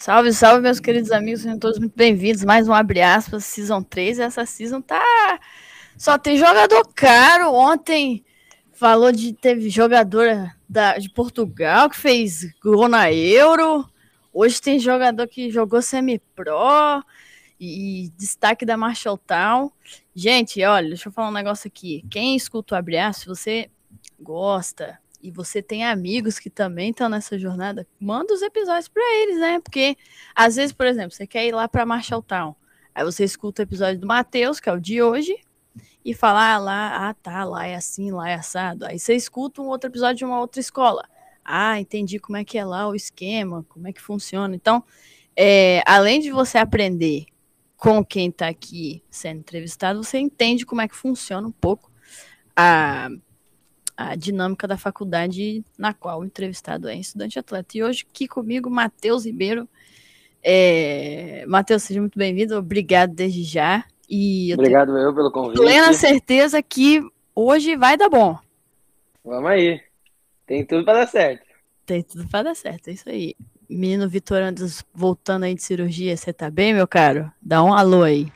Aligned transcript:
Salve, 0.00 0.32
salve, 0.32 0.62
meus 0.62 0.80
queridos 0.80 1.12
amigos, 1.12 1.42
sejam 1.42 1.58
todos 1.58 1.78
muito 1.78 1.94
bem-vindos. 1.94 2.42
Mais 2.42 2.66
um 2.66 2.72
abre 2.72 3.02
aspas, 3.02 3.44
Season 3.44 3.82
3. 3.82 4.20
Essa 4.20 4.46
season 4.46 4.80
tá. 4.80 5.04
Só 5.94 6.16
tem 6.16 6.38
jogador 6.38 6.90
caro. 6.94 7.52
Ontem 7.52 8.24
falou 8.72 9.12
de. 9.12 9.34
Teve 9.34 9.68
jogadora 9.68 10.56
da, 10.66 10.96
de 10.96 11.10
Portugal 11.10 11.90
que 11.90 11.98
fez 11.98 12.50
gol 12.62 12.88
na 12.88 13.12
Euro. 13.12 13.86
Hoje 14.32 14.58
tem 14.58 14.78
jogador 14.78 15.28
que 15.28 15.50
jogou 15.50 15.82
semi-pro. 15.82 17.04
E 17.60 18.10
destaque 18.16 18.64
da 18.64 18.78
Marshall 18.78 19.18
Town. 19.18 19.70
Gente, 20.14 20.64
olha, 20.64 20.88
deixa 20.88 21.10
eu 21.10 21.12
falar 21.12 21.28
um 21.28 21.32
negócio 21.32 21.68
aqui. 21.68 22.06
Quem 22.10 22.34
escuta 22.34 22.74
o 22.74 22.78
abre 22.78 22.96
aspas, 22.96 23.20
se 23.20 23.26
você 23.42 23.70
gosta 24.18 24.98
e 25.22 25.30
você 25.30 25.62
tem 25.62 25.84
amigos 25.84 26.38
que 26.38 26.48
também 26.48 26.90
estão 26.90 27.08
nessa 27.08 27.38
jornada, 27.38 27.86
manda 27.98 28.32
os 28.32 28.42
episódios 28.42 28.88
para 28.88 29.02
eles, 29.22 29.38
né? 29.38 29.60
Porque 29.60 29.96
às 30.34 30.56
vezes, 30.56 30.72
por 30.72 30.86
exemplo, 30.86 31.12
você 31.12 31.26
quer 31.26 31.46
ir 31.46 31.52
lá 31.52 31.68
para 31.68 31.86
Marshall 31.86 32.22
Town, 32.22 32.54
aí 32.94 33.04
você 33.04 33.24
escuta 33.24 33.62
o 33.62 33.64
episódio 33.64 34.00
do 34.00 34.06
Matheus, 34.06 34.60
que 34.60 34.68
é 34.68 34.72
o 34.72 34.80
de 34.80 35.02
hoje, 35.02 35.36
e 36.04 36.14
fala 36.14 36.54
ah, 36.54 36.58
lá, 36.58 37.08
ah 37.08 37.14
tá, 37.14 37.44
lá 37.44 37.66
é 37.66 37.74
assim, 37.74 38.10
lá 38.10 38.30
é 38.30 38.34
assado. 38.34 38.86
Aí 38.86 38.98
você 38.98 39.14
escuta 39.14 39.60
um 39.60 39.66
outro 39.66 39.90
episódio 39.90 40.16
de 40.16 40.24
uma 40.24 40.40
outra 40.40 40.60
escola. 40.60 41.06
Ah, 41.44 41.78
entendi 41.78 42.18
como 42.18 42.38
é 42.38 42.44
que 42.44 42.58
é 42.58 42.64
lá 42.64 42.88
o 42.88 42.94
esquema, 42.94 43.64
como 43.68 43.86
é 43.88 43.92
que 43.92 44.00
funciona. 44.00 44.54
Então, 44.54 44.82
é, 45.36 45.82
além 45.86 46.20
de 46.20 46.30
você 46.30 46.58
aprender 46.58 47.26
com 47.76 48.04
quem 48.04 48.28
está 48.28 48.48
aqui 48.48 49.02
sendo 49.10 49.40
entrevistado, 49.40 50.02
você 50.02 50.18
entende 50.18 50.66
como 50.66 50.80
é 50.80 50.88
que 50.88 50.96
funciona 50.96 51.46
um 51.46 51.52
pouco 51.52 51.90
a 52.54 53.08
a 54.00 54.14
dinâmica 54.14 54.66
da 54.66 54.78
faculdade 54.78 55.62
na 55.76 55.92
qual 55.92 56.20
o 56.20 56.24
entrevistado 56.24 56.88
é 56.88 56.96
estudante 56.96 57.38
atleta. 57.38 57.76
E 57.76 57.82
hoje 57.82 58.06
aqui 58.10 58.26
comigo, 58.26 58.70
Matheus 58.70 59.26
Ribeiro. 59.26 59.68
É... 60.42 61.44
Matheus, 61.46 61.82
seja 61.82 62.00
muito 62.00 62.18
bem-vindo, 62.18 62.56
obrigado 62.56 63.12
desde 63.12 63.44
já. 63.44 63.84
E 64.08 64.50
eu 64.50 64.54
Obrigado 64.54 64.96
eu 64.96 65.14
pelo 65.14 65.30
convite. 65.30 65.60
Plena 65.60 65.92
certeza 65.92 66.62
que 66.62 67.02
hoje 67.34 67.76
vai 67.76 67.98
dar 67.98 68.08
bom. 68.08 68.38
Vamos 69.22 69.50
aí. 69.50 69.78
Tem 70.46 70.64
tudo 70.64 70.82
para 70.82 71.00
dar 71.00 71.06
certo. 71.06 71.44
Tem 71.84 72.02
tudo 72.02 72.26
para 72.26 72.44
dar 72.44 72.56
certo, 72.56 72.88
é 72.88 72.92
isso 72.92 73.08
aí. 73.08 73.34
Menino 73.68 74.08
Vitor 74.08 74.40
Andes 74.40 74.82
voltando 74.94 75.44
aí 75.44 75.54
de 75.54 75.62
cirurgia, 75.62 76.16
você 76.16 76.32
tá 76.32 76.50
bem, 76.50 76.72
meu 76.72 76.88
caro? 76.88 77.30
Dá 77.40 77.62
um 77.62 77.74
alô 77.74 78.02
aí. 78.02 78.32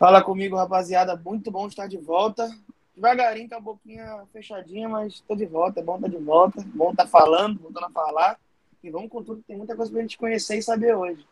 Fala 0.00 0.20
comigo, 0.20 0.56
rapaziada. 0.56 1.16
Muito 1.24 1.48
bom 1.50 1.68
estar 1.68 1.86
de 1.86 1.96
volta 1.96 2.50
devagarinho, 2.96 3.48
com 3.48 3.54
a 3.54 3.60
boquinha 3.60 4.22
fechadinha, 4.32 4.88
mas 4.88 5.20
tô 5.20 5.36
de 5.36 5.44
volta, 5.44 5.80
é 5.80 5.82
bom 5.82 6.00
tá 6.00 6.08
de 6.08 6.16
volta, 6.16 6.64
bom 6.74 6.90
estar 6.90 7.04
tá 7.04 7.08
falando, 7.08 7.60
voltando 7.60 7.84
a 7.84 7.90
falar. 7.90 8.40
E 8.82 8.90
vamos 8.90 9.10
com 9.10 9.22
tudo, 9.22 9.42
tem 9.46 9.56
muita 9.56 9.76
coisa 9.76 9.92
pra 9.92 10.00
gente 10.00 10.16
conhecer 10.16 10.56
e 10.56 10.62
saber 10.62 10.96
hoje. 10.96 11.24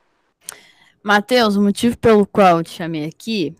Matheus, 1.02 1.56
o 1.56 1.62
motivo 1.62 1.96
pelo 1.98 2.26
qual 2.26 2.58
eu 2.58 2.64
te 2.64 2.70
chamei 2.70 3.06
aqui 3.06 3.54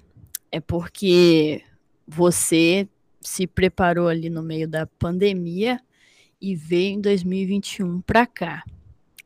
é 0.52 0.60
porque 0.60 1.62
você 2.06 2.88
se 3.20 3.46
preparou 3.46 4.08
ali 4.08 4.28
no 4.28 4.42
meio 4.42 4.68
da 4.68 4.86
pandemia 4.86 5.80
e 6.40 6.54
veio 6.54 6.94
em 6.94 7.00
2021 7.00 8.02
para 8.02 8.26
cá. 8.26 8.62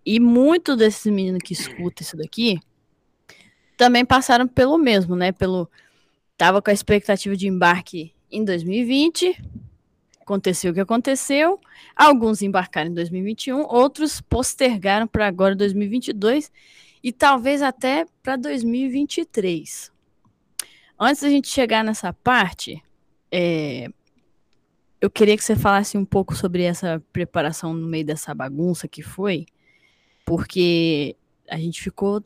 E 0.05 0.21
muitos 0.21 0.77
desses 0.77 1.11
meninos 1.13 1.43
que 1.43 1.53
escutam 1.53 2.03
isso 2.03 2.17
daqui 2.17 2.61
também 3.77 4.05
passaram 4.05 4.47
pelo 4.47 4.79
mesmo, 4.79 5.17
né? 5.17 5.33
Pelo 5.33 5.69
tava 6.37 6.63
com 6.63 6.71
a 6.71 6.73
expectativa 6.73 7.37
de 7.37 7.49
embarque 7.49 8.13
em 8.31 8.45
2020. 8.45 9.43
Aconteceu 10.21 10.71
o 10.71 10.75
que 10.75 10.81
aconteceu. 10.81 11.61
Alguns 11.97 12.43
embarcaram 12.43 12.91
em 12.91 12.95
2021, 12.95 13.61
outros 13.63 14.21
postergaram 14.21 15.07
para 15.07 15.27
agora 15.27 15.57
2022 15.57 16.53
e 17.03 17.13
talvez 17.13 17.63
até 17.63 18.07
para 18.23 18.37
2023. 18.37 19.91
Antes 21.01 21.23
da 21.23 21.29
gente 21.29 21.49
chegar 21.49 21.83
nessa 21.83 22.13
parte, 22.13 22.83
é, 23.31 23.89
eu 25.01 25.09
queria 25.09 25.37
que 25.37 25.45
você 25.45 25.55
falasse 25.57 25.97
um 25.97 26.05
pouco 26.05 26.35
sobre 26.35 26.65
essa 26.65 27.03
preparação 27.13 27.73
no 27.73 27.87
meio 27.87 28.05
dessa 28.05 28.35
bagunça 28.35 28.89
que 28.89 29.03
foi, 29.03 29.47
porque 30.27 31.17
a 31.49 31.57
gente 31.57 31.81
ficou 31.81 32.23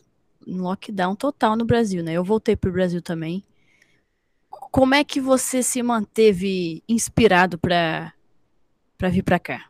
em 0.47 0.59
lockdown 0.59 1.15
total 1.15 1.55
no 1.55 1.65
Brasil, 1.65 2.03
né? 2.03 2.15
Eu 2.15 2.25
voltei 2.25 2.57
para 2.57 2.71
o 2.71 2.73
Brasil 2.73 3.01
também 3.01 3.45
como 4.73 4.95
é 4.95 5.05
que 5.05 5.21
você 5.21 5.63
se 5.63 5.83
manteve 5.83 6.83
inspirado 6.89 7.59
para 7.59 8.15
vir 9.11 9.23
para 9.23 9.39
cá? 9.39 9.67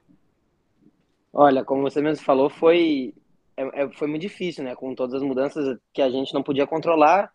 Olha, 1.33 1.65
como 1.65 1.83
você 1.83 2.01
mesmo 2.01 2.25
falou, 2.25 2.49
foi, 2.49 3.13
é, 3.57 3.83
é, 3.83 3.89
foi 3.95 4.07
muito 4.07 4.23
difícil, 4.23 4.63
né? 4.63 4.77
Com 4.77 4.95
todas 4.95 5.15
as 5.15 5.23
mudanças 5.23 5.77
que 5.93 6.01
a 6.01 6.09
gente 6.09 6.33
não 6.33 6.43
podia 6.43 6.69
controlar, 6.69 7.33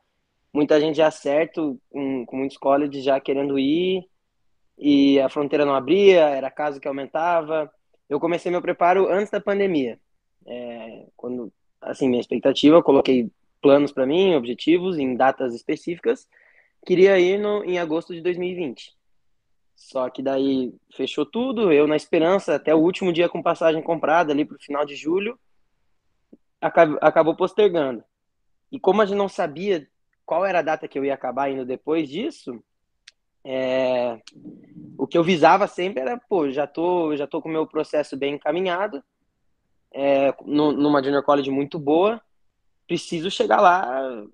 muita 0.54 0.80
gente 0.80 0.96
já 0.96 1.12
certo, 1.12 1.78
com, 1.90 2.26
muitos 2.32 2.58
colleges 2.58 3.04
já 3.04 3.20
querendo 3.20 3.60
ir, 3.60 4.08
e 4.78 5.20
a 5.20 5.28
fronteira 5.28 5.66
não 5.66 5.76
abria, 5.76 6.22
era 6.30 6.50
caso 6.50 6.80
que 6.80 6.88
aumentava. 6.88 7.70
Eu 8.08 8.18
comecei 8.18 8.50
meu 8.50 8.62
preparo 8.62 9.12
antes 9.12 9.30
da 9.30 9.42
pandemia. 9.42 10.00
É, 10.46 11.06
quando, 11.18 11.52
assim, 11.82 12.08
minha 12.08 12.22
expectativa, 12.22 12.78
eu 12.78 12.84
coloquei 12.84 13.30
planos 13.62 13.92
para 13.92 14.06
mim, 14.06 14.36
objetivos 14.36 14.98
em 14.98 15.16
datas 15.16 15.54
específicas, 15.54 16.30
queria 16.88 17.20
ir 17.20 17.38
no, 17.38 17.66
em 17.66 17.78
agosto 17.78 18.16
de 18.16 18.22
2020. 18.22 18.96
Só 19.76 20.10
que 20.10 20.24
daí 20.24 20.74
fechou 20.96 21.26
tudo, 21.26 21.72
eu 21.72 21.86
na 21.86 21.98
esperança, 21.98 22.56
até 22.56 22.74
o 22.74 22.80
último 22.80 23.12
dia 23.12 23.28
com 23.28 23.44
passagem 23.44 23.84
comprada 23.84 24.32
ali 24.32 24.46
para 24.46 24.56
o 24.56 24.62
final 24.62 24.86
de 24.86 24.96
julho, 24.96 25.38
acabou, 26.62 27.36
postergando. 27.36 28.04
E 28.72 28.80
como 28.80 29.02
a 29.02 29.06
gente 29.06 29.18
não 29.18 29.28
sabia 29.28 29.86
qual 30.26 30.46
era 30.46 30.60
a 30.60 30.64
data 30.64 30.88
que 30.88 30.98
eu 30.98 31.04
ia 31.04 31.14
acabar 31.14 31.52
indo 31.52 31.66
depois 31.66 32.08
disso, 32.08 32.64
é, 33.44 34.20
o 34.98 35.06
que 35.06 35.18
eu 35.18 35.24
visava 35.26 35.68
sempre 35.68 36.00
era, 36.02 36.18
pô, 36.18 36.50
já 36.50 36.66
tô, 36.66 37.18
já 37.18 37.28
tô 37.28 37.42
com 37.42 37.50
o 37.50 37.52
meu 37.52 37.68
processo 37.68 38.16
bem 38.16 38.36
encaminhado, 38.36 39.04
é, 39.92 40.34
numa 40.46 41.04
junior 41.04 41.24
college 41.24 41.52
muito 41.52 41.78
boa, 41.78 42.22
preciso 42.88 43.30
chegar 43.30 43.60
lá 43.60 44.26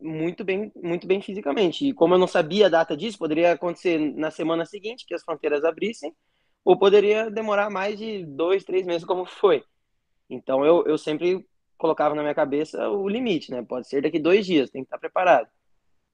muito 0.00 0.44
bem, 0.44 0.72
muito 0.76 1.06
bem 1.06 1.20
fisicamente. 1.20 1.88
E 1.88 1.92
como 1.92 2.14
eu 2.14 2.18
não 2.18 2.26
sabia 2.26 2.66
a 2.66 2.70
data 2.70 2.96
disso, 2.96 3.18
poderia 3.18 3.52
acontecer 3.52 3.98
na 3.98 4.30
semana 4.30 4.64
seguinte, 4.64 5.04
que 5.06 5.14
as 5.14 5.22
fronteiras 5.22 5.64
abrissem, 5.64 6.14
ou 6.64 6.78
poderia 6.78 7.30
demorar 7.30 7.70
mais 7.70 7.98
de 7.98 8.24
dois, 8.24 8.64
três 8.64 8.86
meses, 8.86 9.04
como 9.04 9.24
foi. 9.24 9.62
Então 10.28 10.64
eu, 10.64 10.84
eu 10.86 10.96
sempre 10.96 11.46
colocava 11.76 12.14
na 12.14 12.22
minha 12.22 12.34
cabeça 12.34 12.88
o 12.88 13.08
limite, 13.08 13.50
né? 13.50 13.62
Pode 13.62 13.88
ser 13.88 14.02
daqui 14.02 14.18
dois 14.18 14.44
dias, 14.44 14.70
tem 14.70 14.82
que 14.82 14.86
estar 14.86 14.98
preparado. 14.98 15.48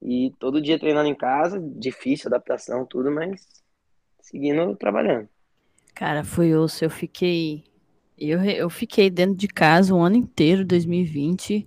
E 0.01 0.33
todo 0.39 0.61
dia 0.61 0.79
treinando 0.79 1.09
em 1.09 1.15
casa, 1.15 1.61
difícil 1.61 2.29
adaptação, 2.29 2.87
tudo, 2.87 3.11
mas 3.11 3.65
seguindo 4.21 4.77
trabalhando. 4.77 5.29
Cara, 5.95 6.25
foi 6.25 6.55
osso. 6.55 6.85
Eu 6.85 6.91
fiquei 6.91 7.65
eu, 8.19 8.43
eu 8.45 8.71
fiquei 8.71 9.11
dentro 9.11 9.37
de 9.37 9.47
casa 9.47 9.95
o 9.95 10.01
ano 10.01 10.17
inteiro, 10.17 10.65
2020. 10.65 11.67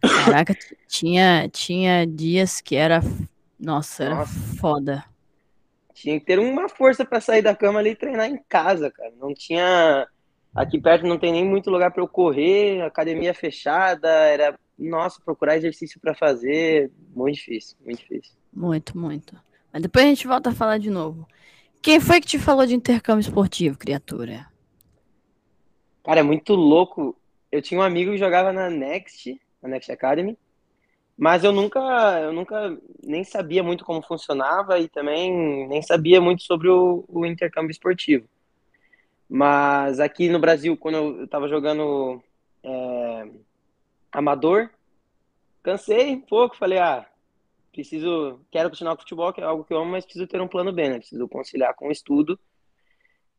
Caraca, 0.00 0.56
tinha, 0.88 1.48
tinha 1.48 2.06
dias 2.06 2.60
que 2.60 2.76
era. 2.76 3.00
Nossa, 3.60 4.04
era 4.04 4.14
Nossa. 4.16 4.56
foda. 4.56 5.04
Tinha 5.94 6.18
que 6.18 6.26
ter 6.26 6.38
uma 6.38 6.68
força 6.68 7.04
para 7.04 7.20
sair 7.20 7.42
da 7.42 7.54
cama 7.54 7.78
ali 7.78 7.90
e 7.90 7.96
treinar 7.96 8.28
em 8.28 8.42
casa, 8.48 8.90
cara. 8.90 9.12
Não 9.20 9.34
tinha. 9.34 10.06
Aqui 10.54 10.80
perto 10.80 11.06
não 11.06 11.18
tem 11.18 11.32
nem 11.32 11.44
muito 11.44 11.70
lugar 11.70 11.90
para 11.90 12.02
eu 12.02 12.08
correr, 12.08 12.82
academia 12.82 13.34
fechada, 13.34 14.08
era. 14.08 14.58
Nossa, 14.78 15.20
procurar 15.22 15.56
exercício 15.56 16.00
para 16.00 16.14
fazer. 16.14 16.90
Muito 17.14 17.36
difícil, 17.36 17.76
muito 17.84 17.98
difícil. 17.98 18.32
Muito, 18.52 18.98
muito. 18.98 19.36
Mas 19.72 19.82
depois 19.82 20.04
a 20.04 20.08
gente 20.08 20.26
volta 20.26 20.50
a 20.50 20.54
falar 20.54 20.78
de 20.78 20.90
novo. 20.90 21.28
Quem 21.80 22.00
foi 22.00 22.20
que 22.20 22.26
te 22.26 22.38
falou 22.38 22.66
de 22.66 22.74
intercâmbio 22.74 23.20
esportivo, 23.20 23.78
criatura? 23.78 24.51
Cara, 26.02 26.20
é 26.20 26.22
muito 26.22 26.54
louco. 26.54 27.16
Eu 27.50 27.62
tinha 27.62 27.78
um 27.80 27.82
amigo 27.82 28.12
que 28.12 28.18
jogava 28.18 28.52
na 28.52 28.68
Next, 28.68 29.40
na 29.62 29.68
Next 29.68 29.90
Academy, 29.92 30.36
mas 31.16 31.44
eu 31.44 31.52
nunca, 31.52 31.80
eu 32.20 32.32
nunca 32.32 32.76
nem 33.02 33.22
sabia 33.24 33.62
muito 33.62 33.84
como 33.84 34.02
funcionava 34.02 34.78
e 34.78 34.88
também 34.88 35.68
nem 35.68 35.82
sabia 35.82 36.20
muito 36.20 36.42
sobre 36.42 36.68
o, 36.68 37.04
o 37.08 37.24
intercâmbio 37.26 37.70
esportivo. 37.70 38.26
Mas 39.28 40.00
aqui 40.00 40.28
no 40.28 40.38
Brasil, 40.38 40.76
quando 40.76 40.96
eu 40.96 41.24
estava 41.24 41.48
jogando 41.48 42.22
é, 42.62 43.28
amador, 44.10 44.70
cansei 45.62 46.14
um 46.14 46.20
pouco, 46.20 46.56
falei, 46.56 46.78
ah, 46.78 47.06
preciso, 47.72 48.40
quero 48.50 48.68
continuar 48.68 48.96
com 48.96 49.02
futebol, 49.02 49.32
que 49.32 49.40
é 49.40 49.44
algo 49.44 49.64
que 49.64 49.72
eu 49.72 49.78
amo, 49.78 49.92
mas 49.92 50.04
preciso 50.04 50.26
ter 50.26 50.40
um 50.40 50.48
plano 50.48 50.72
B, 50.72 50.88
né? 50.88 50.98
Preciso 50.98 51.28
conciliar 51.28 51.74
com 51.74 51.88
o 51.88 51.92
estudo. 51.92 52.38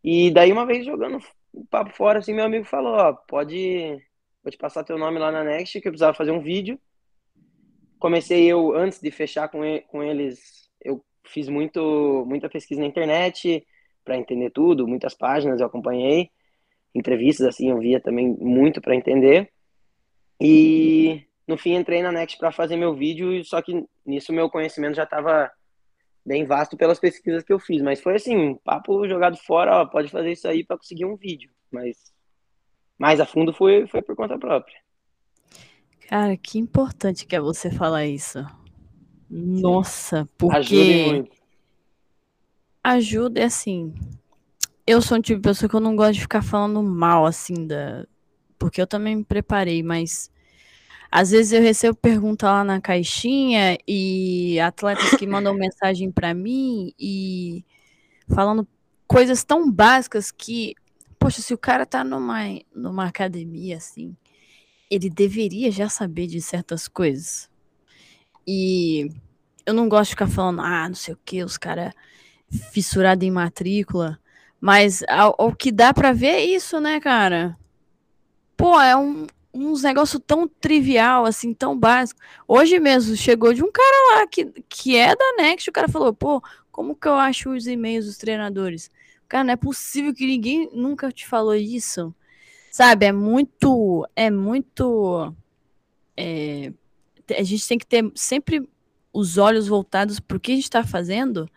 E 0.03 0.31
daí 0.31 0.51
uma 0.51 0.65
vez 0.65 0.85
jogando 0.85 1.19
um 1.53 1.65
papo 1.65 1.91
fora, 1.91 2.19
assim, 2.19 2.33
meu 2.33 2.45
amigo 2.45 2.65
falou, 2.65 2.93
ó, 2.93 3.13
pode, 3.13 4.01
vou 4.43 4.51
te 4.51 4.57
passar 4.57 4.83
teu 4.83 4.97
nome 4.97 5.19
lá 5.19 5.31
na 5.31 5.43
Next, 5.43 5.79
que 5.79 5.87
eu 5.87 5.91
precisava 5.91 6.17
fazer 6.17 6.31
um 6.31 6.41
vídeo. 6.41 6.79
Comecei 7.99 8.45
eu, 8.45 8.75
antes 8.75 8.99
de 8.99 9.11
fechar 9.11 9.47
com, 9.47 9.63
ele, 9.63 9.81
com 9.81 10.03
eles, 10.03 10.69
eu 10.81 11.03
fiz 11.25 11.47
muito, 11.47 12.25
muita 12.27 12.49
pesquisa 12.49 12.81
na 12.81 12.87
internet 12.87 13.65
para 14.03 14.17
entender 14.17 14.49
tudo, 14.49 14.87
muitas 14.87 15.13
páginas 15.13 15.61
eu 15.61 15.67
acompanhei, 15.67 16.29
entrevistas, 16.93 17.47
assim, 17.47 17.69
eu 17.69 17.79
via 17.79 18.01
também 18.01 18.35
muito 18.39 18.81
para 18.81 18.95
entender. 18.95 19.49
E 20.41 21.23
no 21.47 21.57
fim 21.57 21.75
entrei 21.75 22.01
na 22.01 22.11
Next 22.11 22.37
para 22.37 22.51
fazer 22.51 22.75
meu 22.75 22.93
vídeo, 22.93 23.43
só 23.45 23.61
que 23.61 23.85
nisso 24.05 24.33
meu 24.33 24.49
conhecimento 24.49 24.95
já 24.95 25.03
estava 25.03 25.51
bem 26.25 26.45
vasto 26.45 26.77
pelas 26.77 26.99
pesquisas 26.99 27.43
que 27.43 27.51
eu 27.51 27.59
fiz, 27.59 27.81
mas 27.81 28.01
foi 28.01 28.15
assim, 28.15 28.55
papo 28.63 29.07
jogado 29.07 29.37
fora, 29.37 29.81
ó, 29.81 29.85
pode 29.85 30.09
fazer 30.09 30.31
isso 30.31 30.47
aí 30.47 30.63
para 30.63 30.77
conseguir 30.77 31.05
um 31.05 31.15
vídeo, 31.15 31.51
mas 31.71 32.13
mais 32.97 33.19
a 33.19 33.25
fundo 33.25 33.53
foi 33.53 33.87
foi 33.87 34.01
por 34.01 34.15
conta 34.15 34.37
própria. 34.37 34.75
Cara, 36.07 36.37
que 36.37 36.59
importante 36.59 37.25
que 37.25 37.35
é 37.35 37.41
você 37.41 37.71
falar 37.71 38.05
isso. 38.05 38.45
Nossa, 39.29 40.29
porque 40.37 40.57
Ajuda 40.57 41.07
muito. 41.07 41.37
ajuda 42.83 43.39
é 43.41 43.45
assim. 43.45 43.93
Eu 44.85 45.01
sou 45.01 45.17
um 45.17 45.21
tipo 45.21 45.41
de 45.41 45.49
pessoa 45.49 45.69
que 45.69 45.75
eu 45.75 45.79
não 45.79 45.95
gosto 45.95 46.13
de 46.13 46.21
ficar 46.21 46.43
falando 46.43 46.83
mal 46.83 47.25
assim 47.25 47.65
da, 47.65 48.05
porque 48.59 48.81
eu 48.81 48.87
também 48.87 49.15
me 49.15 49.23
preparei, 49.23 49.81
mas 49.81 50.31
às 51.15 51.29
vezes 51.29 51.53
eu 51.53 51.61
recebo 51.61 51.95
pergunta 51.95 52.47
lá 52.51 52.63
na 52.63 52.81
caixinha 52.81 53.77
e 53.87 54.59
atletas 54.59 55.11
que 55.11 55.27
mandam 55.27 55.53
mensagem 55.53 56.11
para 56.11 56.33
mim 56.33 56.91
e 56.99 57.63
falando 58.33 58.67
coisas 59.05 59.43
tão 59.43 59.71
básicas 59.71 60.31
que, 60.31 60.73
poxa, 61.19 61.39
se 61.39 61.53
o 61.53 61.57
cara 61.57 61.85
tá 61.85 62.03
numa, 62.03 62.39
numa 62.73 63.05
academia 63.05 63.77
assim, 63.77 64.17
ele 64.89 65.07
deveria 65.07 65.69
já 65.69 65.87
saber 65.87 66.25
de 66.25 66.41
certas 66.41 66.87
coisas. 66.87 67.47
E 68.47 69.11
eu 69.67 69.73
não 69.75 69.87
gosto 69.87 70.09
de 70.09 70.15
ficar 70.15 70.27
falando, 70.27 70.61
ah, 70.61 70.89
não 70.89 70.95
sei 70.95 71.13
o 71.13 71.19
que, 71.23 71.43
os 71.43 71.59
caras 71.59 71.93
fissurados 72.71 73.23
em 73.23 73.29
matrícula. 73.29 74.19
Mas 74.59 75.03
o 75.37 75.53
que 75.53 75.71
dá 75.71 75.93
para 75.93 76.11
ver 76.11 76.27
é 76.27 76.43
isso, 76.43 76.79
né, 76.79 76.99
cara? 76.99 77.55
Pô, 78.57 78.81
é 78.81 78.97
um, 78.97 79.27
uns 79.53 79.83
negócio 79.83 80.19
tão 80.19 80.47
trivial, 80.47 81.25
assim, 81.25 81.53
tão 81.53 81.77
básico. 81.77 82.19
Hoje 82.47 82.79
mesmo 82.79 83.15
chegou 83.15 83.53
de 83.53 83.63
um 83.63 83.71
cara 83.71 84.15
lá 84.19 84.27
que, 84.27 84.45
que 84.67 84.97
é 84.97 85.15
da 85.15 85.33
Next, 85.37 85.69
o 85.69 85.73
cara 85.73 85.87
falou, 85.87 86.13
pô, 86.13 86.41
como 86.71 86.95
que 86.95 87.07
eu 87.07 87.13
acho 87.13 87.51
os 87.51 87.67
e-mails 87.67 88.05
dos 88.05 88.17
treinadores? 88.17 88.89
Cara, 89.27 89.43
não 89.43 89.53
é 89.53 89.55
possível 89.55 90.13
que 90.13 90.25
ninguém 90.25 90.69
nunca 90.73 91.11
te 91.11 91.27
falou 91.27 91.55
isso. 91.55 92.13
Sabe, 92.71 93.05
é 93.05 93.11
muito, 93.11 94.07
é 94.15 94.31
muito, 94.31 95.31
é, 96.17 96.73
a 97.37 97.43
gente 97.43 97.67
tem 97.67 97.77
que 97.77 97.85
ter 97.85 98.11
sempre 98.15 98.67
os 99.13 99.37
olhos 99.37 99.67
voltados 99.67 100.19
para 100.19 100.37
o 100.37 100.39
que 100.39 100.53
a 100.53 100.55
gente 100.55 100.63
está 100.63 100.83
fazendo 100.83 101.47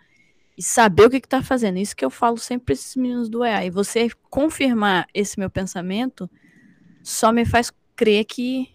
e 0.59 0.63
saber 0.63 1.07
o 1.07 1.11
que 1.11 1.17
está 1.17 1.43
fazendo. 1.43 1.79
Isso 1.79 1.97
que 1.97 2.05
eu 2.05 2.11
falo 2.11 2.37
sempre 2.37 2.67
para 2.67 2.75
esses 2.75 2.95
meninos 2.97 3.31
do 3.31 3.43
EA. 3.43 3.65
E 3.65 3.71
você 3.71 4.11
confirmar 4.29 5.09
esse 5.15 5.39
meu 5.39 5.49
pensamento 5.49 6.31
só 7.03 7.33
me 7.33 7.47
faz 7.47 7.73
crer 7.97 8.25
que 8.25 8.71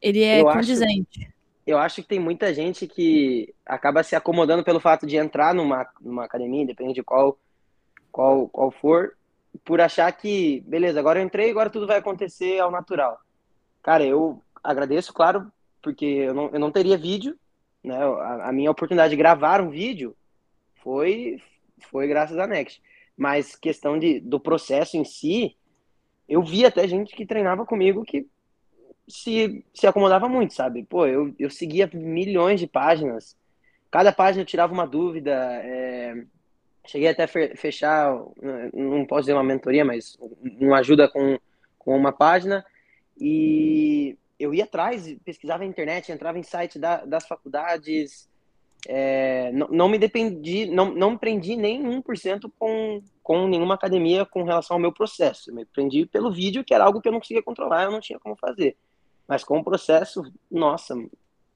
ele 0.00 0.22
é 0.22 0.40
eu 0.40 0.46
condizente. 0.46 1.20
Acho, 1.20 1.32
eu 1.66 1.78
acho 1.78 2.02
que 2.02 2.08
tem 2.08 2.20
muita 2.20 2.52
gente 2.52 2.86
que 2.86 3.54
acaba 3.66 4.02
se 4.02 4.14
acomodando 4.14 4.62
pelo 4.62 4.80
fato 4.80 5.06
de 5.06 5.16
entrar 5.16 5.54
numa, 5.54 5.86
numa 6.00 6.24
academia, 6.24 6.66
depende 6.66 6.94
de 6.94 7.02
qual, 7.02 7.38
qual, 8.12 8.48
qual 8.48 8.70
for, 8.70 9.16
por 9.64 9.80
achar 9.80 10.10
que, 10.12 10.62
beleza, 10.66 11.00
agora 11.00 11.18
eu 11.18 11.24
entrei, 11.24 11.50
agora 11.50 11.70
tudo 11.70 11.86
vai 11.86 11.98
acontecer 11.98 12.58
ao 12.60 12.70
natural. 12.70 13.18
Cara, 13.82 14.04
eu 14.04 14.40
agradeço, 14.62 15.12
claro, 15.12 15.50
porque 15.82 16.04
eu 16.04 16.34
não, 16.34 16.50
eu 16.50 16.58
não 16.58 16.70
teria 16.70 16.96
vídeo, 16.96 17.36
né? 17.82 17.96
A, 17.96 18.48
a 18.48 18.52
minha 18.52 18.70
oportunidade 18.70 19.10
de 19.10 19.16
gravar 19.16 19.60
um 19.60 19.70
vídeo 19.70 20.16
foi, 20.82 21.40
foi 21.90 22.08
graças 22.08 22.38
à 22.38 22.46
Next. 22.46 22.82
Mas 23.16 23.54
questão 23.54 23.98
de, 23.98 24.20
do 24.20 24.40
processo 24.40 24.96
em 24.96 25.04
si, 25.04 25.56
eu 26.28 26.42
vi 26.42 26.64
até 26.64 26.88
gente 26.88 27.14
que 27.14 27.26
treinava 27.26 27.64
comigo 27.64 28.04
que 28.04 28.26
se, 29.06 29.64
se 29.74 29.86
acomodava 29.86 30.28
muito, 30.28 30.54
sabe? 30.54 30.84
Pô, 30.84 31.06
eu, 31.06 31.34
eu 31.38 31.50
seguia 31.50 31.90
milhões 31.92 32.60
de 32.60 32.66
páginas. 32.66 33.36
Cada 33.90 34.12
página 34.12 34.42
eu 34.42 34.46
tirava 34.46 34.72
uma 34.72 34.86
dúvida. 34.86 35.32
É... 35.62 36.24
Cheguei 36.86 37.08
até 37.08 37.26
fechar, 37.26 38.14
não 38.74 39.06
posso 39.06 39.22
dizer 39.22 39.32
uma 39.32 39.42
mentoria, 39.42 39.86
mas 39.86 40.18
uma 40.60 40.80
ajuda 40.80 41.08
com, 41.08 41.38
com 41.78 41.96
uma 41.96 42.12
página. 42.12 42.64
E 43.18 44.18
eu 44.38 44.52
ia 44.52 44.64
atrás, 44.64 45.16
pesquisava 45.24 45.64
na 45.64 45.70
internet, 45.70 46.12
entrava 46.12 46.38
em 46.38 46.42
site 46.42 46.78
da, 46.78 47.04
das 47.04 47.26
faculdades. 47.26 48.28
É, 48.86 49.50
não, 49.52 49.68
não, 49.68 49.88
me 49.88 49.96
dependi, 49.96 50.66
não, 50.66 50.92
não 50.94 51.12
me 51.12 51.18
prendi 51.18 51.56
nem 51.56 51.82
1% 51.82 52.52
com, 52.58 53.02
com 53.22 53.48
nenhuma 53.48 53.76
academia 53.76 54.26
com 54.26 54.42
relação 54.42 54.74
ao 54.74 54.80
meu 54.80 54.92
processo. 54.92 55.50
Eu 55.50 55.54
me 55.54 55.64
prendi 55.64 56.04
pelo 56.04 56.30
vídeo, 56.30 56.62
que 56.62 56.74
era 56.74 56.84
algo 56.84 57.00
que 57.00 57.08
eu 57.08 57.12
não 57.12 57.20
conseguia 57.20 57.42
controlar, 57.42 57.84
eu 57.84 57.90
não 57.90 58.00
tinha 58.00 58.18
como 58.18 58.36
fazer. 58.36 58.76
Mas 59.26 59.42
com 59.42 59.58
o 59.58 59.64
processo, 59.64 60.22
nossa, 60.50 60.94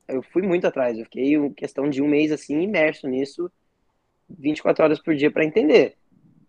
eu 0.06 0.22
fui 0.22 0.42
muito 0.42 0.66
atrás. 0.66 0.98
Eu 0.98 1.04
fiquei 1.04 1.50
questão 1.50 1.88
de 1.88 2.02
um 2.02 2.08
mês 2.08 2.32
assim, 2.32 2.60
imerso 2.60 3.06
nisso, 3.06 3.50
24 4.28 4.84
horas 4.84 5.00
por 5.00 5.14
dia 5.14 5.30
para 5.30 5.44
entender. 5.44 5.96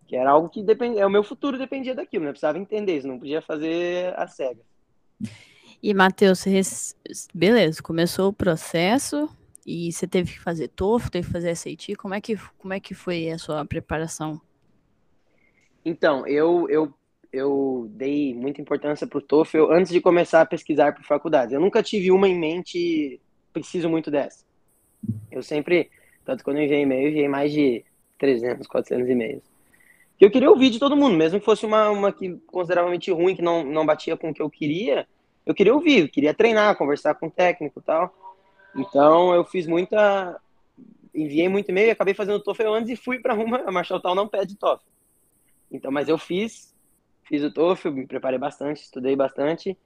Que 0.06 0.16
era 0.16 0.30
algo 0.30 0.48
que 0.48 0.62
dependia, 0.62 1.06
o 1.06 1.10
meu 1.10 1.22
futuro 1.22 1.58
dependia 1.58 1.94
daquilo, 1.94 2.24
né? 2.24 2.30
Eu 2.30 2.32
precisava 2.32 2.58
entender 2.58 2.96
isso, 2.96 3.06
não 3.06 3.18
podia 3.18 3.40
fazer 3.40 4.12
a 4.18 4.26
cega. 4.26 4.60
E, 5.82 5.94
Matheus, 5.94 6.44
beleza, 7.32 7.82
começou 7.82 8.28
o 8.28 8.32
processo 8.32 9.28
e 9.64 9.92
você 9.92 10.06
teve 10.06 10.32
que 10.32 10.40
fazer 10.40 10.68
TOEFL, 10.68 11.10
teve 11.10 11.26
que 11.26 11.32
fazer 11.32 11.54
SAT, 11.54 11.94
como 11.96 12.14
é 12.14 12.20
que, 12.20 12.36
como 12.58 12.74
é 12.74 12.80
que 12.80 12.92
foi 12.92 13.30
a 13.30 13.38
sua 13.38 13.64
preparação? 13.64 14.40
Então, 15.84 16.26
eu, 16.26 16.68
eu 16.68 16.92
eu 17.32 17.86
dei 17.90 18.34
muita 18.34 18.60
importância 18.60 19.06
para 19.06 19.18
o 19.18 19.22
TOEFL 19.22 19.70
antes 19.70 19.92
de 19.92 20.00
começar 20.00 20.40
a 20.40 20.46
pesquisar 20.46 20.94
por 20.94 21.04
faculdades. 21.04 21.52
Eu 21.52 21.60
nunca 21.60 21.82
tive 21.82 22.10
uma 22.10 22.28
em 22.28 22.38
mente, 22.38 23.20
preciso 23.52 23.88
muito 23.88 24.10
dessa. 24.10 24.44
Eu 25.30 25.42
sempre, 25.42 25.90
tanto 26.24 26.42
quando 26.42 26.58
eu 26.58 26.64
enviei 26.64 26.82
e-mail, 26.82 27.08
enviei 27.08 27.28
mais 27.28 27.52
de 27.52 27.84
300, 28.18 28.66
400 28.66 29.08
e-mails. 29.08 29.42
Eu 30.20 30.30
queria 30.30 30.50
ouvir 30.50 30.70
de 30.70 30.78
todo 30.78 30.96
mundo, 30.96 31.16
mesmo 31.16 31.38
que 31.38 31.44
fosse 31.44 31.64
uma, 31.64 31.88
uma 31.88 32.12
que 32.12 32.36
consideravelmente 32.46 33.10
ruim, 33.10 33.34
que 33.34 33.42
não, 33.42 33.64
não 33.64 33.86
batia 33.86 34.16
com 34.16 34.30
o 34.30 34.34
que 34.34 34.42
eu 34.42 34.50
queria, 34.50 35.06
eu 35.46 35.54
queria 35.54 35.74
ouvir, 35.74 36.00
eu 36.00 36.08
queria 36.08 36.34
treinar, 36.34 36.76
conversar 36.76 37.14
com 37.14 37.28
o 37.28 37.30
técnico 37.30 37.80
e 37.80 37.82
tal. 37.82 38.14
Então 38.76 39.34
eu 39.34 39.44
fiz 39.44 39.66
muita. 39.66 40.40
Enviei 41.14 41.48
muito 41.48 41.70
e-mail, 41.70 41.90
acabei 41.90 42.14
fazendo 42.14 42.36
o 42.36 42.40
TOEFL 42.40 42.68
antes 42.68 42.90
e 42.90 42.96
fui 42.96 43.18
para 43.18 43.34
uma. 43.34 43.58
A 43.66 43.72
Marshall 43.72 44.00
Town 44.00 44.14
não 44.14 44.28
pede 44.28 44.56
TOEFL. 44.56 44.84
Então, 45.72 45.90
mas 45.90 46.08
eu 46.08 46.18
fiz 46.18 46.69
fiz 47.30 47.44
o 47.44 47.50
TOEFL, 47.50 47.90
me 47.92 48.06
preparei 48.08 48.40
bastante, 48.40 48.82
estudei 48.82 49.14
bastante. 49.14 49.78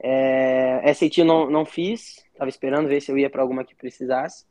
É, 0.00 0.90
SAT 0.94 1.18
não, 1.18 1.50
não 1.50 1.66
fiz, 1.66 2.24
estava 2.32 2.48
esperando 2.48 2.88
ver 2.88 3.02
se 3.02 3.12
eu 3.12 3.18
ia 3.18 3.28
para 3.28 3.42
alguma 3.42 3.62
que 3.62 3.74
precisasse. 3.74 4.46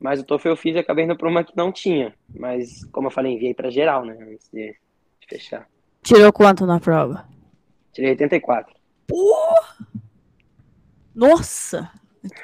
Mas 0.00 0.18
o 0.18 0.24
TOEFL 0.24 0.48
eu 0.48 0.56
fiz 0.56 0.74
e 0.74 0.78
acabei 0.78 1.04
indo 1.04 1.16
para 1.16 1.28
uma 1.28 1.44
que 1.44 1.54
não 1.54 1.70
tinha. 1.70 2.14
Mas, 2.34 2.84
como 2.86 3.08
eu 3.08 3.10
falei, 3.10 3.34
enviei 3.34 3.52
para 3.52 3.68
geral, 3.68 4.04
né? 4.04 4.16
Antes 4.18 4.48
de, 4.50 4.74
fechar. 5.28 5.68
Tirou 6.02 6.32
quanto 6.32 6.64
na 6.64 6.80
prova? 6.80 7.28
Tirei 7.92 8.12
84. 8.12 8.74
Porra! 9.06 9.76
Nossa! 11.14 11.90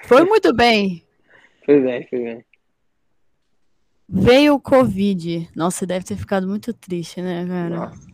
Foi 0.02 0.24
muito 0.28 0.54
bem. 0.54 1.02
foi 1.64 1.80
bem, 1.80 2.06
foi 2.08 2.18
bem. 2.18 2.44
Veio 4.06 4.56
o 4.56 4.60
Covid. 4.60 5.48
Nossa, 5.56 5.86
deve 5.86 6.04
ter 6.04 6.16
ficado 6.16 6.46
muito 6.46 6.74
triste, 6.74 7.22
né, 7.22 7.46
cara? 7.46 7.76
Nossa. 7.76 8.13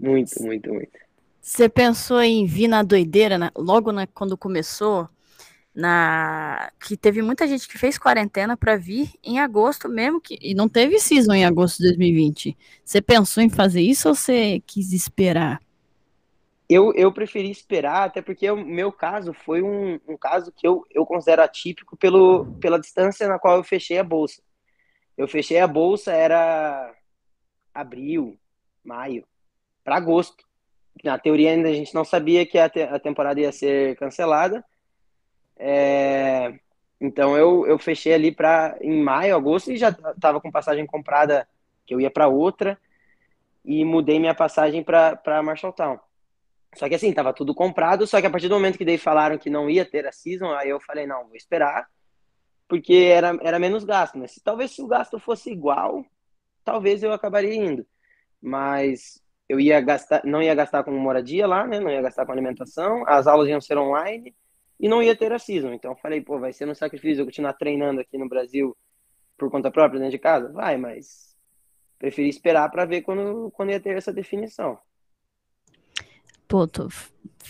Muito, 0.00 0.42
muito, 0.42 0.72
muito. 0.72 0.98
Você 1.42 1.68
pensou 1.68 2.22
em 2.22 2.46
vir 2.46 2.68
na 2.68 2.82
doideira, 2.82 3.36
né? 3.36 3.50
logo 3.54 3.92
na, 3.92 4.06
quando 4.06 4.36
começou, 4.36 5.06
na 5.74 6.72
que 6.80 6.96
teve 6.96 7.20
muita 7.20 7.46
gente 7.46 7.68
que 7.68 7.78
fez 7.78 7.98
quarentena 7.98 8.56
para 8.56 8.76
vir 8.76 9.10
em 9.22 9.38
agosto 9.38 9.88
mesmo, 9.88 10.20
que, 10.20 10.38
e 10.40 10.54
não 10.54 10.68
teve 10.68 10.98
season 10.98 11.34
em 11.34 11.44
agosto 11.44 11.78
de 11.78 11.88
2020. 11.88 12.56
Você 12.82 13.02
pensou 13.02 13.42
em 13.42 13.50
fazer 13.50 13.82
isso 13.82 14.08
ou 14.08 14.14
você 14.14 14.62
quis 14.66 14.92
esperar? 14.92 15.60
Eu, 16.68 16.94
eu 16.94 17.12
preferi 17.12 17.50
esperar, 17.50 18.04
até 18.04 18.22
porque 18.22 18.50
o 18.50 18.56
meu 18.56 18.92
caso 18.92 19.34
foi 19.34 19.60
um, 19.60 19.98
um 20.08 20.16
caso 20.16 20.52
que 20.52 20.66
eu, 20.66 20.86
eu 20.90 21.04
considero 21.04 21.42
atípico 21.42 21.96
pelo, 21.96 22.54
pela 22.60 22.78
distância 22.78 23.28
na 23.28 23.38
qual 23.38 23.56
eu 23.56 23.64
fechei 23.64 23.98
a 23.98 24.04
bolsa. 24.04 24.40
Eu 25.16 25.28
fechei 25.28 25.58
a 25.58 25.66
bolsa, 25.66 26.12
era 26.12 26.94
abril, 27.74 28.38
maio 28.84 29.26
para 29.84 29.96
agosto. 29.96 30.44
Na 31.02 31.18
teoria 31.18 31.50
ainda 31.50 31.68
a 31.68 31.72
gente 31.72 31.94
não 31.94 32.04
sabia 32.04 32.44
que 32.44 32.58
a, 32.58 32.68
te 32.68 32.82
a 32.82 32.98
temporada 32.98 33.40
ia 33.40 33.52
ser 33.52 33.96
cancelada. 33.96 34.64
É... 35.56 36.58
Então 37.00 37.36
eu, 37.36 37.66
eu 37.66 37.78
fechei 37.78 38.12
ali 38.12 38.30
para 38.30 38.76
em 38.80 39.02
maio, 39.02 39.34
agosto 39.34 39.72
e 39.72 39.76
já 39.76 39.88
estava 39.88 40.40
com 40.40 40.50
passagem 40.50 40.86
comprada 40.86 41.48
que 41.86 41.94
eu 41.94 42.00
ia 42.00 42.10
para 42.10 42.28
outra 42.28 42.78
e 43.64 43.84
mudei 43.84 44.18
minha 44.18 44.34
passagem 44.34 44.82
para 44.82 45.42
Marshalltown. 45.42 45.98
Só 46.74 46.88
que 46.88 46.94
assim, 46.94 47.12
tava 47.12 47.32
tudo 47.32 47.54
comprado, 47.54 48.06
só 48.06 48.20
que 48.20 48.26
a 48.26 48.30
partir 48.30 48.48
do 48.48 48.54
momento 48.54 48.78
que 48.78 48.84
daí 48.84 48.98
falaram 48.98 49.38
que 49.38 49.50
não 49.50 49.68
ia 49.68 49.84
ter 49.84 50.06
a 50.06 50.12
season, 50.12 50.52
aí 50.52 50.68
eu 50.68 50.80
falei, 50.80 51.06
não, 51.06 51.26
vou 51.26 51.36
esperar, 51.36 51.88
porque 52.68 52.94
era, 52.94 53.36
era 53.42 53.58
menos 53.58 53.82
gasto, 53.82 54.16
né? 54.16 54.28
Se, 54.28 54.40
talvez 54.40 54.70
se 54.70 54.80
o 54.80 54.86
gasto 54.86 55.18
fosse 55.18 55.50
igual, 55.50 56.04
talvez 56.64 57.02
eu 57.02 57.12
acabaria 57.12 57.54
indo. 57.54 57.84
Mas 58.40 59.20
eu 59.50 59.58
ia 59.58 59.80
gastar, 59.80 60.22
não 60.24 60.40
ia 60.40 60.54
gastar 60.54 60.84
com 60.84 60.92
moradia 60.92 61.44
lá, 61.44 61.66
né? 61.66 61.80
Não 61.80 61.90
ia 61.90 62.00
gastar 62.00 62.24
com 62.24 62.30
alimentação, 62.30 63.02
as 63.04 63.26
aulas 63.26 63.48
iam 63.48 63.60
ser 63.60 63.76
online 63.76 64.32
e 64.78 64.88
não 64.88 65.02
ia 65.02 65.16
ter 65.16 65.32
a 65.32 65.40
season. 65.40 65.72
Então 65.72 65.90
eu 65.90 65.96
falei, 65.96 66.20
pô, 66.20 66.38
vai 66.38 66.52
ser 66.52 66.68
um 66.68 66.74
sacrifício 66.74 67.22
eu 67.22 67.26
continuar 67.26 67.54
treinando 67.54 68.00
aqui 68.00 68.16
no 68.16 68.28
Brasil 68.28 68.76
por 69.36 69.50
conta 69.50 69.68
própria 69.68 69.98
dentro 69.98 70.12
de 70.12 70.20
casa? 70.20 70.52
Vai, 70.52 70.76
mas 70.76 71.34
preferi 71.98 72.28
esperar 72.28 72.70
para 72.70 72.84
ver 72.84 73.02
quando, 73.02 73.50
quando 73.50 73.70
ia 73.70 73.80
ter 73.80 73.96
essa 73.96 74.12
definição. 74.12 74.78
Pô, 76.46 76.68
tu 76.68 76.88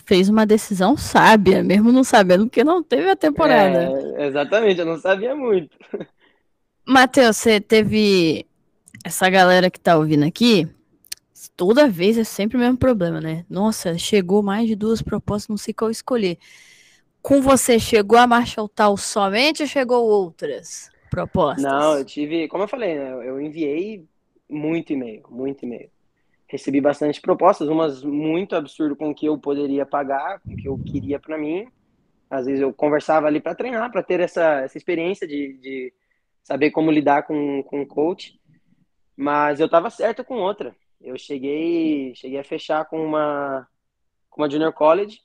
fez 0.07 0.31
uma 0.31 0.47
decisão 0.47 0.97
sábia, 0.97 1.63
mesmo 1.63 1.93
não 1.93 2.03
sabendo 2.03 2.49
que 2.49 2.65
não 2.65 2.83
teve 2.83 3.11
a 3.11 3.17
temporada. 3.17 3.93
É, 4.17 4.27
exatamente, 4.27 4.81
eu 4.81 4.87
não 4.87 4.97
sabia 4.97 5.37
muito. 5.37 5.77
Matheus, 6.89 7.37
você 7.37 7.61
teve 7.61 8.47
essa 9.05 9.29
galera 9.29 9.71
que 9.71 9.79
tá 9.79 9.99
ouvindo 9.99 10.25
aqui, 10.25 10.67
toda 11.61 11.87
vez 11.87 12.17
é 12.17 12.25
sempre 12.25 12.57
o 12.57 12.61
mesmo 12.61 12.79
problema, 12.79 13.21
né? 13.21 13.45
Nossa, 13.47 13.99
chegou 13.99 14.43
mais 14.43 14.67
de 14.67 14.75
duas 14.75 15.03
propostas, 15.03 15.49
não 15.49 15.59
sei 15.59 15.75
qual 15.75 15.91
escolher. 15.91 16.39
Com 17.21 17.43
você, 17.43 17.79
chegou 17.79 18.19
a 18.19 18.27
Marshall 18.27 18.67
Tal 18.67 18.97
somente 18.97 19.61
ou 19.61 19.69
chegou 19.69 20.03
outras 20.09 20.91
propostas? 21.11 21.63
Não, 21.63 21.99
eu 21.99 22.05
tive, 22.07 22.49
como 22.49 22.65
eu 22.65 22.69
falei, 22.69 22.95
né? 22.95 23.11
Eu 23.29 23.39
enviei 23.39 24.07
muito 24.49 24.95
e-mail, 24.95 25.23
muito 25.29 25.67
e-mail. 25.67 25.91
Recebi 26.47 26.81
bastante 26.81 27.21
propostas, 27.21 27.69
umas 27.69 28.03
muito 28.03 28.57
absurdas 28.57 28.97
com 28.97 29.11
o 29.11 29.15
que 29.15 29.27
eu 29.27 29.37
poderia 29.37 29.85
pagar, 29.85 30.41
com 30.41 30.55
o 30.55 30.57
que 30.57 30.67
eu 30.67 30.79
queria 30.79 31.21
para 31.21 31.37
mim. 31.37 31.69
Às 32.31 32.47
vezes 32.47 32.63
eu 32.63 32.73
conversava 32.73 33.27
ali 33.27 33.39
para 33.39 33.55
treinar, 33.55 33.93
para 33.93 34.03
ter 34.03 34.21
essa, 34.21 34.63
essa 34.63 34.79
experiência 34.79 35.29
de, 35.29 35.59
de 35.59 35.93
saber 36.43 36.71
como 36.71 36.91
lidar 36.91 37.25
com, 37.25 37.63
com 37.65 37.83
o 37.83 37.87
coach. 37.87 38.41
Mas 39.15 39.61
eu 39.61 39.67
estava 39.67 39.91
certo 39.91 40.25
com 40.25 40.37
outra 40.37 40.75
eu 41.01 41.17
cheguei, 41.19 42.15
cheguei 42.15 42.39
a 42.39 42.45
fechar 42.45 42.85
com 42.85 43.03
uma, 43.03 43.67
com 44.29 44.43
uma 44.43 44.51
Junior 44.51 44.73
College. 44.73 45.19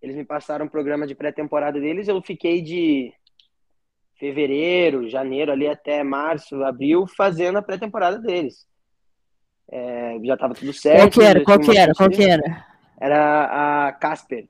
Eles 0.00 0.14
me 0.14 0.24
passaram 0.24 0.66
um 0.66 0.68
programa 0.68 1.06
de 1.06 1.14
pré-temporada 1.14 1.80
deles. 1.80 2.06
Eu 2.06 2.20
fiquei 2.22 2.62
de 2.62 3.12
fevereiro, 4.18 5.08
janeiro, 5.08 5.50
ali 5.50 5.66
até 5.66 6.02
março, 6.02 6.62
abril, 6.62 7.06
fazendo 7.06 7.58
a 7.58 7.62
pré-temporada 7.62 8.18
deles. 8.18 8.66
É, 9.70 10.18
já 10.22 10.34
estava 10.34 10.54
tudo 10.54 10.72
certo. 10.72 11.00
Qual 11.00 11.10
que 11.10 11.22
era? 11.22 11.44
Qual 11.44 11.60
que 11.60 11.78
era? 11.78 11.92
Qual 11.94 12.10
que 12.10 12.24
era? 12.24 12.66
Era 13.00 13.86
a 13.88 13.92
Casper. 13.92 14.46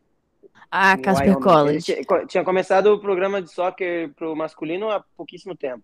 Ah, 0.71 0.97
Casper 0.99 1.39
College. 1.39 1.81
Tinha, 1.81 2.27
tinha 2.27 2.45
começado 2.45 2.87
o 2.93 3.01
programa 3.01 3.41
de 3.41 3.51
soccer 3.51 4.13
pro 4.15 4.37
masculino 4.37 4.91
há 4.91 5.03
pouquíssimo 5.17 5.57
tempo. 5.57 5.83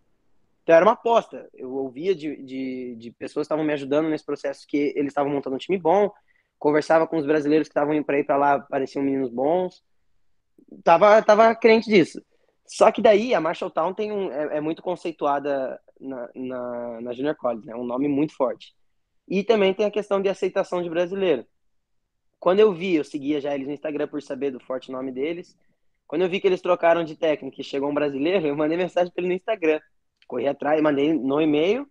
Então 0.65 0.75
era 0.75 0.85
uma 0.85 0.93
aposta. 0.93 1.47
Eu 1.53 1.73
ouvia 1.75 2.15
de, 2.15 2.43
de, 2.43 2.97
de 2.97 3.11
pessoas 3.13 3.45
que 3.45 3.53
estavam 3.53 3.65
me 3.65 3.73
ajudando 3.75 4.09
nesse 4.09 4.25
processo 4.25 4.67
que 4.67 4.95
eles 4.97 5.11
estavam 5.11 5.31
montando 5.31 5.55
um 5.55 5.59
time 5.59 5.79
bom, 5.79 6.11
conversava 6.59 7.07
com 7.07 7.19
os 7.19 7.27
brasileiros 7.27 7.69
que 7.69 7.73
estavam 7.73 7.95
indo 7.95 8.05
para 8.05 8.19
ir 8.19 8.25
para 8.25 8.39
lá, 8.39 8.61
pareciam 8.61 9.05
meninos 9.05 9.31
bons. 9.31 9.85
Tava, 10.83 11.23
tava 11.23 11.55
crente 11.55 11.91
disso. 11.91 12.21
Só 12.67 12.91
que 12.91 13.03
daí 13.03 13.35
a 13.35 13.41
Marshalltown 13.43 13.93
tem 13.93 14.11
um, 14.11 14.33
é, 14.33 14.57
é 14.57 14.61
muito 14.61 14.83
conceituada 14.83 15.79
na, 16.01 16.31
na, 16.35 17.01
na, 17.03 17.13
Junior 17.13 17.37
College, 17.37 17.67
né? 17.67 17.75
um 17.75 17.85
nome 17.85 18.09
muito 18.09 18.35
forte. 18.35 18.75
E 19.29 19.45
também 19.45 19.75
tem 19.75 19.85
a 19.85 19.91
questão 19.91 20.21
de 20.21 20.31
aceitação 20.31 20.83
de 20.83 20.89
brasileiro. 20.89 21.45
Quando 22.41 22.61
eu 22.61 22.73
vi, 22.73 22.95
eu 22.95 23.05
seguia 23.05 23.39
já 23.39 23.55
eles 23.55 23.67
no 23.67 23.75
Instagram 23.75 24.09
por 24.09 24.23
saber 24.23 24.51
do 24.51 24.61
forte 24.61 24.91
nome 24.91 25.13
deles. 25.13 25.55
Quando 26.07 26.23
eu 26.23 26.29
vi 26.29 26.41
que 26.41 26.47
eles 26.47 26.63
trocaram 26.63 27.05
de 27.05 27.17
técnico 27.17 27.61
e 27.61 27.65
chegou 27.65 27.91
um 27.91 27.95
brasileiro, 27.95 28.47
eu 28.47 28.57
mandei 28.57 28.79
mensagem 28.79 29.13
para 29.13 29.23
ele 29.23 29.29
no 29.29 29.37
Instagram 29.37 29.81
corri 30.27 30.47
atrás, 30.47 30.81
mandei 30.81 31.13
no 31.13 31.41
e-mail 31.41 31.89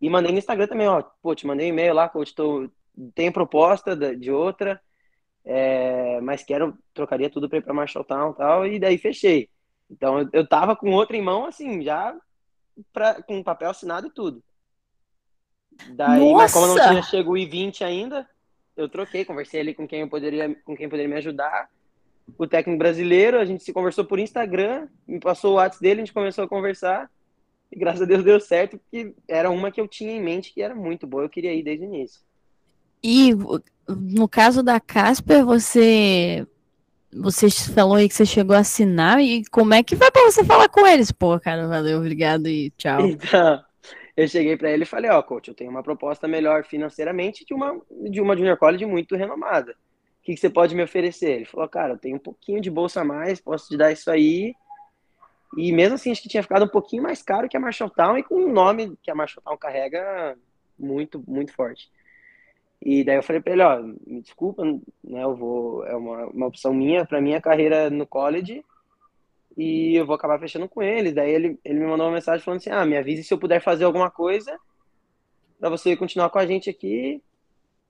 e 0.00 0.08
mandei 0.08 0.32
no 0.32 0.38
Instagram 0.38 0.66
também, 0.66 0.88
ó, 0.88 1.02
pô, 1.22 1.34
te 1.34 1.46
mandei 1.46 1.66
um 1.66 1.70
e-mail 1.70 1.94
lá, 1.94 2.08
coach, 2.08 2.34
tô, 2.34 2.70
tem 3.14 3.30
proposta 3.30 3.94
de 4.16 4.30
outra, 4.30 4.80
é, 5.44 6.20
mas 6.20 6.42
quero, 6.42 6.76
trocaria 6.94 7.30
tudo 7.30 7.48
para 7.48 7.58
ir 7.58 7.62
para 7.62 7.74
Marshalltown 7.74 8.30
e 8.30 8.34
tal, 8.34 8.66
e 8.66 8.78
daí 8.78 8.98
fechei. 8.98 9.48
Então 9.90 10.20
eu, 10.20 10.28
eu 10.32 10.46
tava 10.46 10.76
com 10.76 10.90
outra 10.92 11.16
em 11.16 11.22
mão, 11.22 11.46
assim, 11.46 11.82
já 11.82 12.16
pra, 12.92 13.22
com 13.22 13.42
papel 13.42 13.70
assinado 13.70 14.06
e 14.06 14.10
tudo. 14.10 14.42
Daí, 15.88 16.20
Nossa! 16.20 16.36
mas 16.36 16.52
como 16.52 16.66
não 16.66 16.74
tinha 16.74 17.02
chego 17.02 17.32
o 17.32 17.36
I-20 17.36 17.82
ainda, 17.82 18.28
eu 18.76 18.88
troquei, 18.88 19.24
conversei 19.24 19.60
ali 19.60 19.74
com 19.74 19.86
quem 19.86 20.00
eu 20.00 20.08
poderia, 20.08 20.54
com 20.64 20.76
quem 20.76 20.88
poderia 20.88 21.08
me 21.08 21.16
ajudar. 21.16 21.68
O 22.38 22.46
técnico 22.46 22.78
brasileiro, 22.78 23.38
a 23.38 23.44
gente 23.44 23.64
se 23.64 23.72
conversou 23.72 24.04
por 24.04 24.18
Instagram, 24.18 24.88
me 25.06 25.18
passou 25.18 25.52
o 25.52 25.54
WhatsApp 25.56 25.82
dele, 25.82 26.00
a 26.00 26.04
gente 26.04 26.14
começou 26.14 26.44
a 26.44 26.48
conversar. 26.48 27.10
E 27.72 27.78
graças 27.78 28.02
a 28.02 28.04
Deus 28.04 28.24
deu 28.24 28.40
certo, 28.40 28.78
porque 28.78 29.14
era 29.28 29.50
uma 29.50 29.70
que 29.70 29.80
eu 29.80 29.86
tinha 29.86 30.12
em 30.12 30.22
mente 30.22 30.52
que 30.52 30.60
era 30.60 30.74
muito 30.74 31.06
boa, 31.06 31.22
eu 31.22 31.28
queria 31.28 31.54
ir 31.54 31.62
desde 31.62 31.84
o 31.84 31.88
início. 31.88 32.20
E 33.02 33.32
no 33.88 34.28
caso 34.28 34.62
da 34.62 34.80
Casper, 34.80 35.44
você 35.44 36.46
você 37.12 37.50
falou 37.50 37.96
aí 37.96 38.08
que 38.08 38.14
você 38.14 38.24
chegou 38.24 38.54
a 38.54 38.60
assinar 38.60 39.20
e 39.20 39.44
como 39.50 39.74
é 39.74 39.82
que 39.82 39.96
vai 39.96 40.10
para 40.10 40.30
você 40.30 40.44
falar 40.44 40.68
com 40.68 40.86
eles? 40.86 41.10
Pô, 41.10 41.38
cara, 41.40 41.66
valeu, 41.66 41.98
obrigado 41.98 42.48
e 42.48 42.70
tchau. 42.70 43.00
Então, 43.10 43.64
eu 44.16 44.28
cheguei 44.28 44.56
para 44.56 44.70
ele 44.70 44.82
e 44.82 44.86
falei, 44.86 45.10
ó, 45.10 45.18
oh, 45.18 45.22
coach, 45.22 45.48
eu 45.48 45.54
tenho 45.54 45.70
uma 45.70 45.82
proposta 45.82 46.28
melhor 46.28 46.64
financeiramente 46.64 47.44
de 47.44 47.54
uma 47.54 47.80
de 48.10 48.20
uma 48.20 48.36
junior 48.36 48.56
college 48.56 48.84
muito 48.84 49.16
renomada. 49.16 49.72
O 49.72 50.22
que, 50.22 50.34
que 50.34 50.40
você 50.40 50.50
pode 50.50 50.74
me 50.74 50.82
oferecer? 50.82 51.30
Ele 51.36 51.44
falou, 51.46 51.68
cara, 51.68 51.94
eu 51.94 51.98
tenho 51.98 52.16
um 52.16 52.20
pouquinho 52.20 52.60
de 52.60 52.70
bolsa 52.70 53.00
a 53.00 53.04
mais, 53.04 53.40
posso 53.40 53.68
te 53.68 53.76
dar 53.76 53.90
isso 53.90 54.10
aí 54.10 54.54
e 55.56 55.72
mesmo 55.72 55.94
assim, 55.94 56.12
acho 56.12 56.22
que 56.22 56.28
tinha 56.28 56.42
ficado 56.42 56.64
um 56.64 56.68
pouquinho 56.68 57.02
mais 57.02 57.22
caro 57.22 57.48
que 57.48 57.56
a 57.56 57.60
Marshalltown 57.60 58.18
e 58.18 58.22
com 58.22 58.36
um 58.36 58.52
nome 58.52 58.96
que 59.02 59.10
a 59.10 59.14
Marshalltown 59.14 59.56
carrega 59.56 60.36
muito, 60.78 61.22
muito 61.26 61.52
forte. 61.52 61.90
E 62.80 63.04
daí 63.04 63.16
eu 63.16 63.22
falei 63.22 63.42
para 63.42 63.52
ele, 63.52 63.62
ó, 63.62 63.82
me 64.06 64.22
desculpa, 64.22 64.64
né, 64.64 65.22
eu 65.22 65.36
vou, 65.36 65.84
é 65.86 65.94
uma, 65.94 66.26
uma 66.26 66.46
opção 66.46 66.72
minha 66.72 67.04
para 67.04 67.20
minha 67.20 67.40
carreira 67.40 67.90
no 67.90 68.06
college 68.06 68.64
e 69.56 69.94
eu 69.96 70.06
vou 70.06 70.14
acabar 70.14 70.38
fechando 70.38 70.68
com 70.68 70.82
ele. 70.82 71.12
Daí 71.12 71.30
ele, 71.30 71.58
ele 71.64 71.80
me 71.80 71.86
mandou 71.86 72.06
uma 72.06 72.14
mensagem 72.14 72.42
falando 72.42 72.60
assim, 72.60 72.70
ah, 72.70 72.86
me 72.86 72.96
avise 72.96 73.24
se 73.24 73.34
eu 73.34 73.38
puder 73.38 73.60
fazer 73.60 73.84
alguma 73.84 74.10
coisa 74.10 74.58
para 75.58 75.68
você 75.68 75.94
continuar 75.96 76.30
com 76.30 76.38
a 76.38 76.46
gente 76.46 76.70
aqui. 76.70 77.22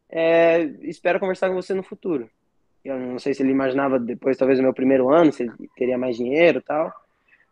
É, 0.08 0.62
espero 0.82 1.20
conversar 1.20 1.48
com 1.48 1.54
você 1.54 1.72
no 1.72 1.84
futuro. 1.84 2.28
Eu 2.84 2.98
não 2.98 3.18
sei 3.18 3.34
se 3.34 3.42
ele 3.42 3.52
imaginava 3.52 3.98
depois, 3.98 4.36
talvez, 4.36 4.58
o 4.58 4.62
meu 4.62 4.74
primeiro 4.74 5.10
ano, 5.10 5.32
se 5.32 5.44
ele 5.44 5.52
teria 5.76 5.98
mais 5.98 6.16
dinheiro 6.16 6.58
e 6.58 6.62
tal. 6.62 6.92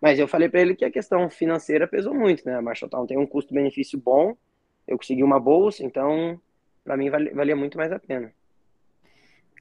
Mas 0.00 0.18
eu 0.18 0.28
falei 0.28 0.48
para 0.48 0.60
ele 0.60 0.76
que 0.76 0.84
a 0.84 0.90
questão 0.90 1.28
financeira 1.28 1.86
pesou 1.88 2.14
muito, 2.14 2.44
né? 2.46 2.56
A 2.56 2.62
Marshalltown 2.62 3.06
tem 3.06 3.18
um 3.18 3.26
custo-benefício 3.26 3.98
bom, 3.98 4.36
eu 4.86 4.96
consegui 4.96 5.22
uma 5.22 5.40
bolsa, 5.40 5.84
então 5.84 6.40
para 6.84 6.96
mim 6.96 7.10
valia, 7.10 7.34
valia 7.34 7.56
muito 7.56 7.76
mais 7.76 7.92
a 7.92 7.98
pena. 7.98 8.32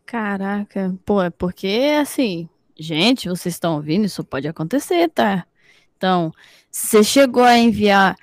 Caraca, 0.06 0.96
pô, 1.06 1.22
é 1.22 1.30
porque 1.30 1.96
assim, 2.00 2.48
gente, 2.78 3.28
vocês 3.28 3.56
estão 3.56 3.76
ouvindo, 3.76 4.06
isso 4.06 4.24
pode 4.24 4.48
acontecer, 4.48 5.10
tá? 5.10 5.46
Então, 5.98 6.32
você 6.72 7.04
chegou 7.04 7.44
a 7.44 7.58
enviar 7.58 8.16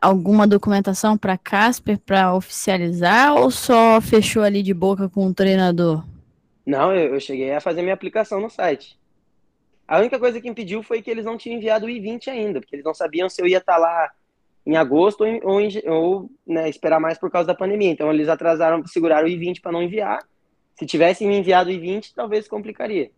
alguma 0.00 0.46
documentação 0.46 1.16
para 1.16 1.36
Casper 1.38 1.98
para 1.98 2.34
oficializar 2.34 3.34
ou 3.34 3.50
só 3.50 4.00
fechou 4.00 4.42
ali 4.42 4.62
de 4.62 4.74
boca 4.74 5.08
com 5.08 5.26
o 5.26 5.34
treinador? 5.34 6.04
Não, 6.64 6.94
eu, 6.94 7.14
eu 7.14 7.20
cheguei 7.20 7.52
a 7.52 7.60
fazer 7.60 7.82
minha 7.82 7.94
aplicação 7.94 8.40
no 8.40 8.50
site. 8.50 8.98
A 9.88 9.98
única 9.98 10.18
coisa 10.18 10.38
que 10.38 10.48
impediu 10.48 10.82
foi 10.82 11.00
que 11.00 11.10
eles 11.10 11.24
não 11.24 11.38
tinham 11.38 11.56
enviado 11.56 11.86
o 11.86 11.88
I-20 11.88 12.28
ainda, 12.28 12.60
porque 12.60 12.76
eles 12.76 12.84
não 12.84 12.92
sabiam 12.92 13.26
se 13.26 13.40
eu 13.40 13.46
ia 13.46 13.56
estar 13.56 13.78
lá 13.78 14.10
em 14.66 14.76
agosto 14.76 15.24
ou, 15.24 15.40
ou, 15.42 15.60
ou 15.86 16.30
né, 16.46 16.68
esperar 16.68 17.00
mais 17.00 17.16
por 17.16 17.30
causa 17.30 17.46
da 17.46 17.54
pandemia. 17.54 17.90
Então 17.90 18.12
eles 18.12 18.28
atrasaram, 18.28 18.86
seguraram 18.86 19.26
o 19.26 19.30
I-20 19.30 19.62
para 19.62 19.72
não 19.72 19.82
enviar. 19.82 20.18
Se 20.74 20.84
tivessem 20.84 21.26
me 21.26 21.38
enviado 21.38 21.70
o 21.70 21.72
I-20, 21.72 22.12
talvez 22.14 22.46
complicaria. 22.46 23.10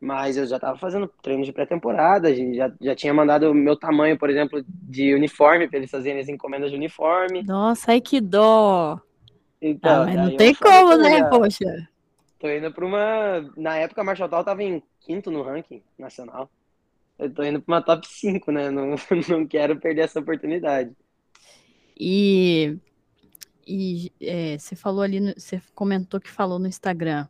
Mas 0.00 0.36
eu 0.36 0.44
já 0.46 0.56
estava 0.56 0.76
fazendo 0.76 1.08
treino 1.22 1.44
de 1.44 1.52
pré-temporada, 1.52 2.34
já, 2.52 2.72
já 2.80 2.94
tinha 2.96 3.14
mandado 3.14 3.52
o 3.52 3.54
meu 3.54 3.76
tamanho, 3.76 4.18
por 4.18 4.28
exemplo, 4.28 4.64
de 4.66 5.14
uniforme, 5.14 5.68
para 5.68 5.78
eles 5.78 5.90
fazerem 5.90 6.20
as 6.20 6.28
encomendas 6.28 6.70
de 6.72 6.76
uniforme. 6.76 7.44
Nossa, 7.44 7.92
ai 7.92 8.00
que 8.00 8.20
dó! 8.20 9.00
Então, 9.62 10.02
ah, 10.02 10.04
mas 10.04 10.16
não 10.16 10.36
tem 10.36 10.54
como, 10.54 10.96
né, 10.98 11.24
poxa? 11.30 11.88
Tô 12.44 12.50
indo 12.50 12.70
para 12.70 12.84
uma. 12.84 13.50
Na 13.56 13.76
época, 13.76 14.02
a 14.02 14.04
Marshall 14.04 14.28
Tal 14.28 14.44
tava 14.44 14.62
em 14.62 14.82
quinto 15.00 15.30
no 15.30 15.42
ranking 15.42 15.82
nacional. 15.98 16.50
Eu 17.18 17.32
tô 17.32 17.42
indo 17.42 17.58
para 17.58 17.74
uma 17.74 17.80
top 17.80 18.06
5, 18.06 18.52
né? 18.52 18.70
Não, 18.70 18.96
não 19.30 19.46
quero 19.46 19.80
perder 19.80 20.02
essa 20.02 20.20
oportunidade. 20.20 20.94
E, 21.98 22.76
e 23.66 24.12
é, 24.20 24.58
você 24.58 24.76
falou 24.76 25.00
ali, 25.00 25.20
no, 25.20 25.32
você 25.32 25.58
comentou 25.74 26.20
que 26.20 26.30
falou 26.30 26.58
no 26.58 26.66
Instagram. 26.66 27.26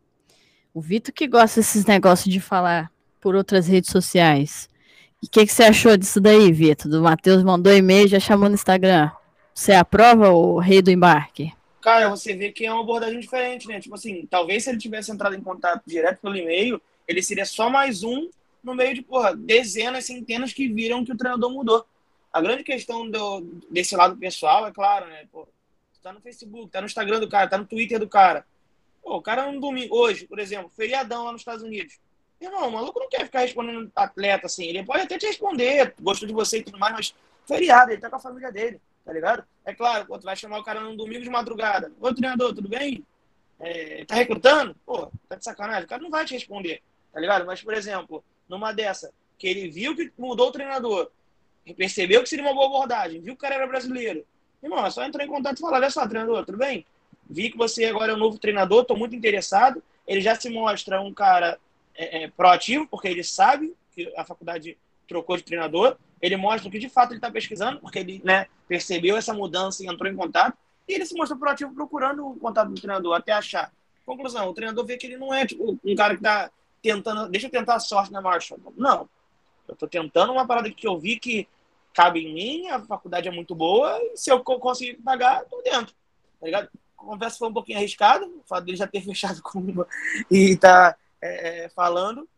O 0.74 0.80
Vitor 0.80 1.14
que 1.14 1.28
gosta 1.28 1.60
desses 1.60 1.86
negócios 1.86 2.34
de 2.34 2.40
falar 2.40 2.90
por 3.20 3.36
outras 3.36 3.68
redes 3.68 3.92
sociais. 3.92 4.68
E 5.22 5.26
o 5.28 5.30
que, 5.30 5.46
que 5.46 5.52
você 5.52 5.62
achou 5.62 5.96
disso 5.96 6.20
daí, 6.20 6.50
Vitor? 6.50 6.90
Do 6.90 7.00
Matheus 7.00 7.44
mandou 7.44 7.72
e-mail 7.72 8.08
já 8.08 8.18
chamou 8.18 8.48
no 8.48 8.56
Instagram. 8.56 9.12
Você 9.54 9.74
aprova 9.74 10.30
o 10.30 10.58
rei 10.58 10.82
do 10.82 10.90
embarque? 10.90 11.52
Cara, 11.84 12.08
você 12.08 12.34
vê 12.34 12.50
que 12.50 12.64
é 12.64 12.72
uma 12.72 12.80
abordagem 12.80 13.20
diferente, 13.20 13.68
né? 13.68 13.78
Tipo 13.78 13.94
assim, 13.94 14.24
talvez 14.24 14.64
se 14.64 14.70
ele 14.70 14.78
tivesse 14.78 15.12
entrado 15.12 15.36
em 15.36 15.42
contato 15.42 15.82
direto 15.86 16.18
pelo 16.18 16.34
e-mail, 16.34 16.80
ele 17.06 17.22
seria 17.22 17.44
só 17.44 17.68
mais 17.68 18.02
um 18.02 18.30
no 18.62 18.74
meio 18.74 18.94
de, 18.94 19.02
porra, 19.02 19.36
dezenas, 19.36 20.06
centenas 20.06 20.54
que 20.54 20.66
viram 20.66 21.04
que 21.04 21.12
o 21.12 21.16
treinador 21.16 21.50
mudou. 21.50 21.84
A 22.32 22.40
grande 22.40 22.64
questão 22.64 23.10
do, 23.10 23.42
desse 23.70 23.94
lado 23.94 24.16
pessoal, 24.16 24.66
é 24.66 24.72
claro, 24.72 25.06
né? 25.08 25.26
Pô, 25.30 25.46
tá 26.02 26.10
no 26.10 26.22
Facebook, 26.22 26.70
tá 26.70 26.80
no 26.80 26.86
Instagram 26.86 27.20
do 27.20 27.28
cara, 27.28 27.50
tá 27.50 27.58
no 27.58 27.66
Twitter 27.66 27.98
do 27.98 28.08
cara. 28.08 28.46
Pô, 29.02 29.16
o 29.18 29.22
cara 29.22 29.52
no 29.52 29.60
domingo, 29.60 29.94
hoje, 29.94 30.26
por 30.26 30.38
exemplo, 30.38 30.72
feriadão 30.74 31.26
lá 31.26 31.32
nos 31.32 31.42
Estados 31.42 31.62
Unidos. 31.62 31.98
Irmão, 32.40 32.66
o 32.66 32.72
maluco 32.72 32.98
não 32.98 33.10
quer 33.10 33.26
ficar 33.26 33.40
respondendo 33.40 33.92
atleta 33.94 34.46
assim. 34.46 34.64
Ele 34.64 34.82
pode 34.84 35.02
até 35.02 35.18
te 35.18 35.26
responder, 35.26 35.94
gostou 36.00 36.26
de 36.26 36.32
você 36.32 36.60
e 36.60 36.62
tudo 36.62 36.78
mais, 36.78 36.94
mas 36.94 37.14
feriado, 37.46 37.92
ele 37.92 38.00
tá 38.00 38.08
com 38.08 38.16
a 38.16 38.20
família 38.20 38.50
dele, 38.50 38.80
tá 39.04 39.12
ligado? 39.12 39.44
É 39.64 39.74
claro, 39.74 40.06
pô, 40.06 40.18
tu 40.18 40.24
vai 40.24 40.36
chamar 40.36 40.58
o 40.58 40.64
cara 40.64 40.80
no 40.80 40.96
domingo 40.96 41.22
de 41.22 41.30
madrugada. 41.30 41.92
Ô, 42.00 42.12
treinador, 42.12 42.54
tudo 42.54 42.68
bem? 42.68 43.04
É, 43.60 44.04
tá 44.04 44.14
recrutando? 44.14 44.74
Pô, 44.84 45.10
tá 45.28 45.36
de 45.36 45.44
sacanagem. 45.44 45.84
O 45.84 45.88
cara 45.88 46.02
não 46.02 46.10
vai 46.10 46.24
te 46.24 46.34
responder, 46.34 46.82
tá 47.12 47.20
ligado? 47.20 47.46
Mas, 47.46 47.62
por 47.62 47.74
exemplo, 47.74 48.24
numa 48.48 48.72
dessa, 48.72 49.12
que 49.38 49.46
ele 49.46 49.68
viu 49.68 49.94
que 49.94 50.12
mudou 50.18 50.48
o 50.48 50.52
treinador, 50.52 51.10
percebeu 51.76 52.22
que 52.22 52.28
seria 52.28 52.44
uma 52.44 52.54
boa 52.54 52.66
abordagem, 52.66 53.20
viu 53.20 53.34
que 53.34 53.38
o 53.38 53.42
cara 53.42 53.56
era 53.56 53.66
brasileiro. 53.66 54.24
Irmão, 54.62 54.84
é 54.84 54.90
só 54.90 55.04
entrar 55.04 55.24
em 55.24 55.28
contato 55.28 55.58
e 55.58 55.60
falar, 55.60 55.78
olha 55.78 55.90
só, 55.90 56.06
treinador, 56.06 56.44
tudo 56.44 56.58
bem? 56.58 56.86
Vi 57.28 57.50
que 57.50 57.56
você 57.56 57.86
agora 57.86 58.12
é 58.12 58.14
um 58.14 58.18
novo 58.18 58.38
treinador, 58.38 58.82
estou 58.82 58.96
muito 58.96 59.14
interessado. 59.14 59.82
Ele 60.06 60.20
já 60.20 60.34
se 60.34 60.50
mostra 60.50 61.00
um 61.00 61.12
cara 61.12 61.58
é, 61.94 62.24
é, 62.24 62.28
proativo, 62.28 62.86
porque 62.86 63.08
ele 63.08 63.24
sabe 63.24 63.74
que 63.94 64.12
a 64.16 64.24
faculdade 64.24 64.76
trocou 65.06 65.36
de 65.36 65.42
treinador. 65.42 65.96
Ele 66.20 66.36
mostra 66.36 66.70
que 66.70 66.78
de 66.78 66.88
fato 66.88 67.10
ele 67.10 67.18
está 67.18 67.30
pesquisando, 67.30 67.80
porque 67.80 67.98
ele 67.98 68.20
né, 68.24 68.46
percebeu 68.66 69.16
essa 69.16 69.34
mudança 69.34 69.82
e 69.82 69.86
entrou 69.86 70.10
em 70.10 70.16
contato. 70.16 70.56
E 70.88 70.94
ele 70.94 71.06
se 71.06 71.14
mostra 71.14 71.36
proativo 71.36 71.74
procurando 71.74 72.26
o 72.26 72.36
contato 72.36 72.70
do 72.70 72.80
treinador 72.80 73.14
até 73.14 73.32
achar. 73.32 73.72
Conclusão: 74.04 74.48
o 74.48 74.54
treinador 74.54 74.84
vê 74.84 74.96
que 74.96 75.06
ele 75.06 75.16
não 75.16 75.32
é 75.32 75.46
tipo, 75.46 75.78
um 75.84 75.94
cara 75.94 76.14
que 76.14 76.20
está 76.20 76.50
tentando, 76.82 77.28
deixa 77.30 77.46
eu 77.46 77.50
tentar 77.50 77.76
a 77.76 77.80
sorte 77.80 78.12
na 78.12 78.20
Marshall. 78.20 78.60
Não. 78.76 79.08
Eu 79.66 79.72
estou 79.72 79.88
tentando 79.88 80.32
uma 80.32 80.46
parada 80.46 80.70
que 80.70 80.86
eu 80.86 80.98
vi 80.98 81.18
que 81.18 81.48
cabe 81.94 82.20
em 82.20 82.34
mim, 82.34 82.68
a 82.68 82.80
faculdade 82.80 83.28
é 83.28 83.30
muito 83.30 83.54
boa, 83.54 83.98
e 84.02 84.16
se 84.16 84.30
eu 84.30 84.42
conseguir 84.42 84.94
pagar, 84.94 85.42
estou 85.42 85.62
dentro. 85.62 85.94
Tá 86.40 86.46
ligado? 86.46 86.68
A 86.98 87.02
conversa 87.02 87.38
foi 87.38 87.48
um 87.48 87.52
pouquinho 87.52 87.78
arriscada, 87.78 88.26
o 88.26 88.42
fato 88.46 88.64
dele 88.64 88.76
já 88.76 88.86
ter 88.86 89.00
fechado 89.04 89.40
com 89.40 89.60
uma 89.60 89.86
e 90.30 90.56
tá 90.56 90.96
é, 91.22 91.64
é, 91.64 91.68
falando. 91.70 92.28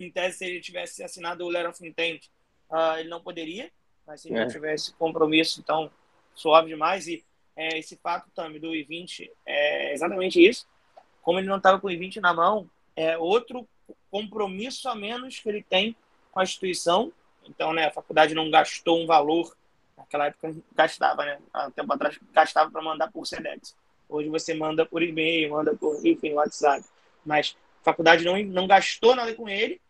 Em 0.00 0.10
tese, 0.10 0.38
se 0.38 0.44
ele 0.46 0.60
tivesse 0.60 1.02
assinado 1.02 1.44
o 1.44 1.48
Letter 1.48 1.70
of 1.70 1.86
Intent, 1.86 2.24
uh, 2.70 2.98
ele 2.98 3.08
não 3.08 3.20
poderia, 3.20 3.70
mas 4.06 4.22
se 4.22 4.28
ele 4.28 4.38
é. 4.38 4.46
tivesse 4.46 4.94
compromisso, 4.94 5.60
então 5.60 5.90
suave 6.34 6.68
demais. 6.68 7.06
E 7.06 7.22
é, 7.54 7.78
esse 7.78 7.96
fato 7.96 8.30
também 8.34 8.60
do 8.60 8.74
I-20 8.74 9.30
é 9.44 9.92
exatamente 9.92 10.42
isso. 10.42 10.66
Como 11.22 11.38
ele 11.38 11.48
não 11.48 11.58
estava 11.58 11.78
com 11.78 11.88
o 11.88 11.90
I-20 11.90 12.16
na 12.16 12.32
mão, 12.32 12.68
é 12.96 13.18
outro 13.18 13.68
compromisso 14.10 14.88
a 14.88 14.94
menos 14.94 15.38
que 15.38 15.48
ele 15.48 15.62
tem 15.62 15.94
com 16.32 16.40
a 16.40 16.42
instituição. 16.42 17.12
Então, 17.44 17.72
né, 17.72 17.86
a 17.86 17.90
faculdade 17.90 18.34
não 18.34 18.50
gastou 18.50 19.02
um 19.02 19.06
valor, 19.06 19.54
naquela 19.96 20.26
época 20.26 20.54
gastava, 20.74 21.24
né, 21.24 21.38
há 21.52 21.66
um 21.66 21.70
tempo 21.70 21.92
atrás 21.92 22.18
gastava 22.32 22.70
para 22.70 22.82
mandar 22.82 23.10
por 23.10 23.26
SEDEX. 23.26 23.76
Hoje 24.08 24.28
você 24.28 24.54
manda 24.54 24.84
por 24.84 25.02
e-mail, 25.02 25.50
manda 25.50 25.74
por, 25.74 26.04
enfim, 26.04 26.32
WhatsApp. 26.32 26.84
Mas 27.24 27.56
a 27.80 27.84
faculdade 27.84 28.24
não, 28.24 28.36
não 28.42 28.66
gastou 28.66 29.14
nada 29.14 29.34
com 29.34 29.48
ele. 29.48 29.80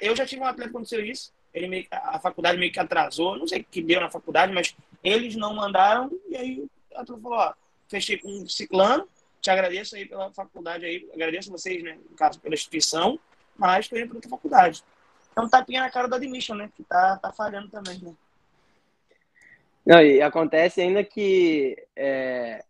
Eu 0.00 0.16
já 0.16 0.26
tive 0.26 0.42
um 0.42 0.46
atleta 0.46 0.70
que 0.70 0.76
aconteceu 0.76 1.04
isso. 1.04 1.32
Ele 1.52 1.66
meio, 1.66 1.86
a 1.90 2.18
faculdade 2.18 2.58
meio 2.58 2.72
que 2.72 2.78
atrasou, 2.78 3.36
não 3.36 3.46
sei 3.46 3.60
o 3.60 3.64
que 3.64 3.82
deu 3.82 4.00
na 4.00 4.10
faculdade, 4.10 4.52
mas 4.52 4.74
eles 5.02 5.34
não 5.36 5.54
mandaram. 5.54 6.10
E 6.28 6.36
aí 6.36 6.66
a 6.94 7.04
turma 7.04 7.22
falou: 7.22 7.38
ó, 7.38 7.54
fechei 7.88 8.18
com 8.18 8.28
um 8.28 8.48
ciclano, 8.48 9.08
te 9.40 9.50
agradeço 9.50 9.96
aí 9.96 10.06
pela 10.06 10.32
faculdade 10.32 10.84
aí, 10.84 11.08
agradeço 11.12 11.50
vocês, 11.50 11.82
né, 11.82 11.98
no 12.08 12.16
caso, 12.16 12.40
pela 12.40 12.54
instituição, 12.54 13.18
mas 13.56 13.86
estou 13.86 13.98
indo 13.98 14.08
para 14.08 14.16
outra 14.16 14.30
faculdade. 14.30 14.84
Então 15.32 15.48
tapinha 15.48 15.80
na 15.80 15.90
cara 15.90 16.08
do 16.08 16.14
admission, 16.14 16.54
né, 16.54 16.70
que 16.76 16.84
tá, 16.84 17.16
tá 17.16 17.32
falhando 17.32 17.68
também, 17.68 17.98
né. 17.98 18.14
Não, 19.84 20.00
e 20.00 20.20
acontece 20.20 20.80
ainda 20.80 21.02
que 21.02 21.76
é, 21.96 22.62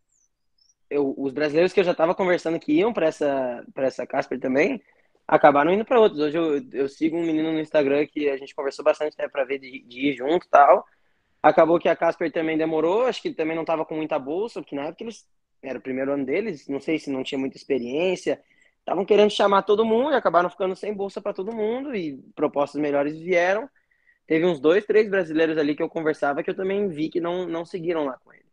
eu, 0.88 1.12
os 1.19 1.33
brasileiros 1.33 1.73
que 1.73 1.80
eu 1.80 1.85
já 1.85 1.90
estava 1.92 2.14
conversando 2.14 2.59
que 2.59 2.73
iam 2.73 2.92
para 2.92 3.07
essa, 3.07 3.64
essa 3.76 4.07
Casper 4.07 4.38
também, 4.40 4.80
acabaram 5.31 5.73
indo 5.73 5.85
para 5.85 6.01
outros. 6.01 6.21
Hoje 6.21 6.37
eu, 6.37 6.61
eu 6.73 6.89
sigo 6.89 7.17
um 7.17 7.25
menino 7.25 7.53
no 7.53 7.61
Instagram 7.61 8.05
que 8.07 8.29
a 8.29 8.37
gente 8.37 8.55
conversou 8.55 8.85
bastante 8.85 9.17
né, 9.17 9.29
para 9.29 9.45
ver 9.45 9.61
de, 9.61 9.85
de 9.85 10.09
ir 10.09 10.17
junto 10.17 10.45
e 10.45 10.49
tal. 10.49 10.85
Acabou 11.41 11.78
que 11.78 11.89
a 11.89 11.95
Casper 11.95 12.33
também 12.33 12.59
demorou, 12.59 13.07
acho 13.07 13.23
que 13.23 13.33
também 13.33 13.54
não 13.54 13.63
estava 13.63 13.85
com 13.85 13.95
muita 13.95 14.19
bolsa, 14.19 14.61
porque 14.61 14.75
na 14.75 14.87
época 14.87 15.04
eles 15.04 15.26
era 15.63 15.78
o 15.78 15.83
primeiro 15.83 16.13
ano 16.13 16.25
deles, 16.25 16.67
não 16.69 16.81
sei 16.81 16.99
se 16.99 17.11
não 17.11 17.23
tinha 17.23 17.39
muita 17.39 17.57
experiência, 17.57 18.43
estavam 18.78 19.04
querendo 19.04 19.31
chamar 19.31 19.63
todo 19.63 19.85
mundo 19.85 20.13
e 20.13 20.17
acabaram 20.17 20.50
ficando 20.50 20.75
sem 20.75 20.93
bolsa 20.93 21.21
para 21.21 21.33
todo 21.33 21.54
mundo 21.54 21.95
e 21.95 22.17
propostas 22.35 22.81
melhores 22.81 23.19
vieram. 23.19 23.69
Teve 24.26 24.47
uns 24.47 24.59
dois, 24.59 24.85
três 24.85 25.09
brasileiros 25.09 25.57
ali 25.59 25.76
que 25.76 25.83
eu 25.83 25.89
conversava 25.89 26.43
que 26.43 26.50
eu 26.50 26.57
também 26.57 26.89
vi 26.89 27.09
que 27.09 27.21
não, 27.21 27.47
não 27.47 27.65
seguiram 27.65 28.04
lá 28.04 28.19
com 28.25 28.33
eles. 28.33 28.47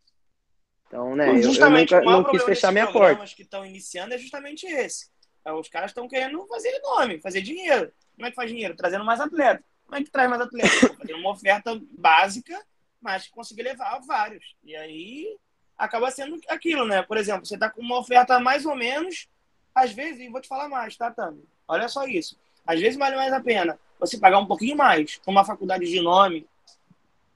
Então, 0.86 1.16
né, 1.16 1.28
eu, 1.28 1.36
eu 1.36 1.70
nunca, 1.70 2.00
não 2.00 2.24
quis 2.24 2.42
fechar 2.44 2.72
minha 2.72 2.90
porta. 2.90 3.24
que 3.34 3.42
estão 3.42 3.64
iniciando 3.64 4.14
é 4.14 4.18
justamente 4.18 4.66
esse. 4.66 5.10
É, 5.48 5.52
os 5.52 5.68
caras 5.68 5.90
estão 5.90 6.06
querendo 6.06 6.46
fazer 6.46 6.78
nome, 6.80 7.20
fazer 7.20 7.40
dinheiro. 7.40 7.90
Como 8.14 8.26
é 8.26 8.30
que 8.30 8.36
faz 8.36 8.50
dinheiro? 8.50 8.76
Trazendo 8.76 9.04
mais 9.04 9.18
atleta. 9.18 9.64
Como 9.86 9.96
é 9.96 10.04
que 10.04 10.10
traz 10.10 10.28
mais 10.28 10.42
atleta? 10.42 10.94
Fazendo 10.94 11.18
uma 11.18 11.30
oferta 11.30 11.80
básica, 11.98 12.62
mas 13.00 13.28
conseguir 13.28 13.62
levar 13.62 13.98
vários. 14.00 14.54
E 14.62 14.76
aí 14.76 15.38
acaba 15.78 16.10
sendo 16.10 16.38
aquilo, 16.48 16.84
né? 16.84 17.02
Por 17.02 17.16
exemplo, 17.16 17.46
você 17.46 17.54
está 17.54 17.70
com 17.70 17.80
uma 17.80 17.98
oferta 17.98 18.38
mais 18.38 18.66
ou 18.66 18.76
menos, 18.76 19.26
às 19.74 19.90
vezes, 19.90 20.20
e 20.20 20.28
vou 20.28 20.40
te 20.40 20.48
falar 20.48 20.68
mais, 20.68 20.96
tá, 20.98 21.10
Tami? 21.10 21.42
Olha 21.66 21.88
só 21.88 22.06
isso. 22.06 22.38
Às 22.66 22.78
vezes 22.78 22.98
vale 22.98 23.16
mais 23.16 23.32
a 23.32 23.40
pena 23.40 23.78
você 23.98 24.18
pagar 24.18 24.38
um 24.38 24.46
pouquinho 24.46 24.76
mais 24.76 25.18
uma 25.26 25.46
faculdade 25.46 25.86
de 25.86 26.00
nome, 26.02 26.46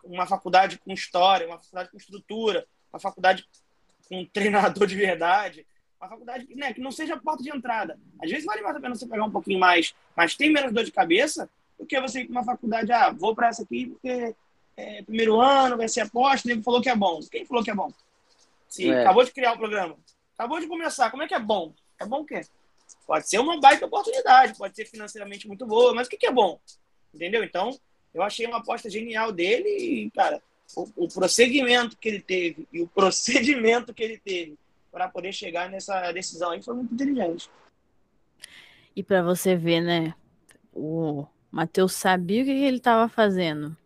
uma 0.05 0.27
faculdade 0.27 0.79
com 0.79 0.93
história, 0.93 1.47
uma 1.47 1.59
faculdade 1.59 1.91
com 1.91 1.97
estrutura, 1.97 2.67
uma 2.93 3.01
faculdade 3.01 3.49
com 4.07 4.23
treinador 4.27 4.87
de 4.87 4.97
verdade, 4.97 5.67
uma 6.03 6.09
faculdade 6.09 6.49
né, 6.57 6.73
que 6.73 6.81
não 6.81 6.91
seja 6.91 7.17
porta 7.17 7.43
de 7.43 7.57
entrada. 7.57 7.99
Às 8.21 8.29
vezes 8.29 8.45
vale 8.45 8.61
mais 8.61 8.75
a 8.75 8.81
pena 8.81 8.95
você 8.95 9.07
pegar 9.07 9.25
um 9.25 9.31
pouquinho 9.31 9.61
mais, 9.61 9.95
mas 10.17 10.35
tem 10.35 10.51
menos 10.51 10.73
dor 10.73 10.85
de 10.85 10.91
cabeça 10.91 11.49
do 11.79 11.87
que 11.87 12.01
você 12.01 12.21
ir 12.21 12.25
para 12.25 12.33
uma 12.33 12.45
faculdade, 12.45 12.91
ah, 12.93 13.11
vou 13.11 13.35
para 13.35 13.49
essa 13.49 13.63
aqui 13.63 13.87
porque 13.87 14.35
é 14.77 15.03
primeiro 15.03 15.41
ano, 15.41 15.77
vai 15.77 15.89
ser 15.89 16.01
aposta, 16.01 16.51
ele 16.51 16.63
falou 16.63 16.83
que 16.83 16.91
é 16.91 16.97
bom. 16.97 17.21
Quem 17.31 17.45
falou 17.45 17.63
que 17.63 17.71
é 17.71 17.75
bom? 17.75 17.93
Se 18.69 18.91
é. 18.91 19.03
acabou 19.03 19.25
de 19.25 19.31
criar 19.31 19.53
o 19.53 19.59
programa, 19.59 19.97
acabou 20.37 20.59
de 20.59 20.67
começar, 20.67 21.11
como 21.11 21.23
é 21.23 21.29
que 21.29 21.35
é 21.35 21.39
bom? 21.39 21.73
É 22.01 22.05
bom 22.05 22.23
o 22.23 22.25
quê? 22.25 22.41
Pode 23.07 23.29
ser 23.29 23.39
uma 23.39 23.61
baita 23.61 23.87
oportunidade, 23.87 24.59
pode 24.59 24.75
ser 24.75 24.87
financeiramente 24.87 25.47
muito 25.47 25.67
boa, 25.67 25.95
mas 25.95 26.07
o 26.07 26.11
que, 26.11 26.17
que 26.17 26.27
é 26.27 26.33
bom? 26.33 26.59
Entendeu? 27.15 27.45
Então, 27.45 27.79
eu 28.13 28.23
achei 28.23 28.47
uma 28.47 28.59
aposta 28.59 28.91
genial 28.91 29.31
dele 29.31 29.69
e, 29.69 30.11
cara, 30.11 30.43
o, 30.75 31.05
o 31.05 31.09
prosseguimento 31.09 31.97
que 31.97 32.09
ele 32.09 32.21
teve 32.21 32.67
e 32.73 32.81
o 32.81 32.89
procedimento 32.89 33.95
que 33.95 34.03
ele 34.03 34.19
teve 34.19 34.59
para 34.93 35.09
poder 35.09 35.33
chegar 35.33 35.69
nessa 35.69 36.13
decisão 36.13 36.51
aí 36.51 36.63
foi 36.63 36.75
muito 36.75 36.95
inteligente. 36.95 37.51
E 38.95 39.03
para 39.03 39.23
você 39.23 39.57
ver, 39.57 39.81
né? 39.81 40.15
O 40.73 41.27
Matheus 41.51 41.95
sabia 41.95 42.43
o 42.43 42.45
que 42.45 42.51
ele 42.51 42.77
estava 42.77 43.09
fazendo. 43.09 43.77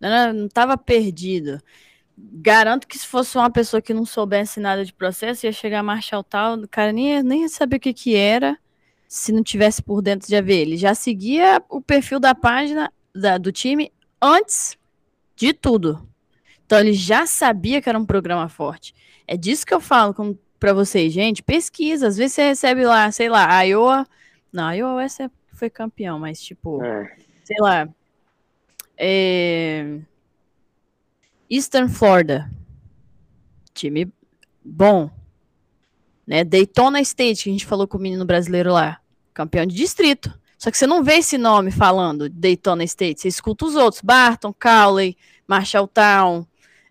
Não 0.00 0.46
estava 0.46 0.76
perdido 0.76 1.62
garanto 2.16 2.86
que 2.86 2.98
se 2.98 3.06
fosse 3.06 3.36
uma 3.36 3.50
pessoa 3.50 3.82
que 3.82 3.92
não 3.92 4.06
soubesse 4.06 4.60
nada 4.60 4.84
de 4.84 4.92
processo, 4.92 5.46
ia 5.46 5.52
chegar 5.52 5.80
a 5.80 5.82
marchar 5.82 6.20
o 6.20 6.24
tal, 6.24 6.56
o 6.56 6.68
cara 6.68 6.92
nem, 6.92 7.22
nem 7.22 7.42
ia 7.42 7.48
saber 7.48 7.76
o 7.76 7.80
que, 7.80 7.92
que 7.92 8.14
era 8.14 8.56
se 9.08 9.32
não 9.32 9.42
tivesse 9.42 9.82
por 9.82 10.00
dentro 10.00 10.28
de 10.28 10.40
ver. 10.40 10.60
Ele 10.62 10.76
já 10.76 10.94
seguia 10.94 11.62
o 11.68 11.80
perfil 11.80 12.18
da 12.18 12.34
página 12.34 12.92
da, 13.14 13.38
do 13.38 13.52
time 13.52 13.92
antes 14.20 14.76
de 15.36 15.52
tudo. 15.52 16.08
Então 16.74 16.80
ele 16.84 16.92
já 16.92 17.24
sabia 17.24 17.80
que 17.80 17.88
era 17.88 17.96
um 17.96 18.04
programa 18.04 18.48
forte. 18.48 18.92
É 19.28 19.36
disso 19.36 19.64
que 19.64 19.72
eu 19.72 19.80
falo 19.80 20.36
para 20.58 20.72
vocês, 20.72 21.12
gente. 21.12 21.40
Pesquisa. 21.40 22.08
Às 22.08 22.16
vezes 22.16 22.32
você 22.32 22.48
recebe 22.48 22.84
lá, 22.84 23.12
sei 23.12 23.28
lá, 23.28 23.48
a 23.48 23.62
Iowa. 23.62 24.04
Não, 24.52 24.64
a 24.64 24.72
Iowa 24.72 25.06
foi 25.52 25.70
campeão, 25.70 26.18
mas 26.18 26.42
tipo, 26.42 26.82
é. 26.82 27.16
sei 27.44 27.56
lá. 27.60 27.88
É 28.96 30.00
Eastern 31.48 31.88
Florida. 31.88 32.50
Time 33.72 34.12
bom. 34.64 35.08
Né? 36.26 36.42
Daytona 36.42 37.00
State, 37.02 37.44
que 37.44 37.50
a 37.50 37.52
gente 37.52 37.66
falou 37.66 37.86
com 37.86 37.98
o 37.98 38.00
menino 38.00 38.24
brasileiro 38.24 38.72
lá. 38.72 39.00
Campeão 39.32 39.64
de 39.64 39.76
distrito. 39.76 40.36
Só 40.58 40.72
que 40.72 40.78
você 40.78 40.88
não 40.88 41.04
vê 41.04 41.18
esse 41.18 41.38
nome 41.38 41.70
falando 41.70 42.28
Daytona 42.28 42.82
State. 42.82 43.20
Você 43.20 43.28
escuta 43.28 43.64
os 43.64 43.76
outros. 43.76 44.02
Barton, 44.02 44.52
Cowley, 44.52 45.16
Marshalltown, 45.46 46.44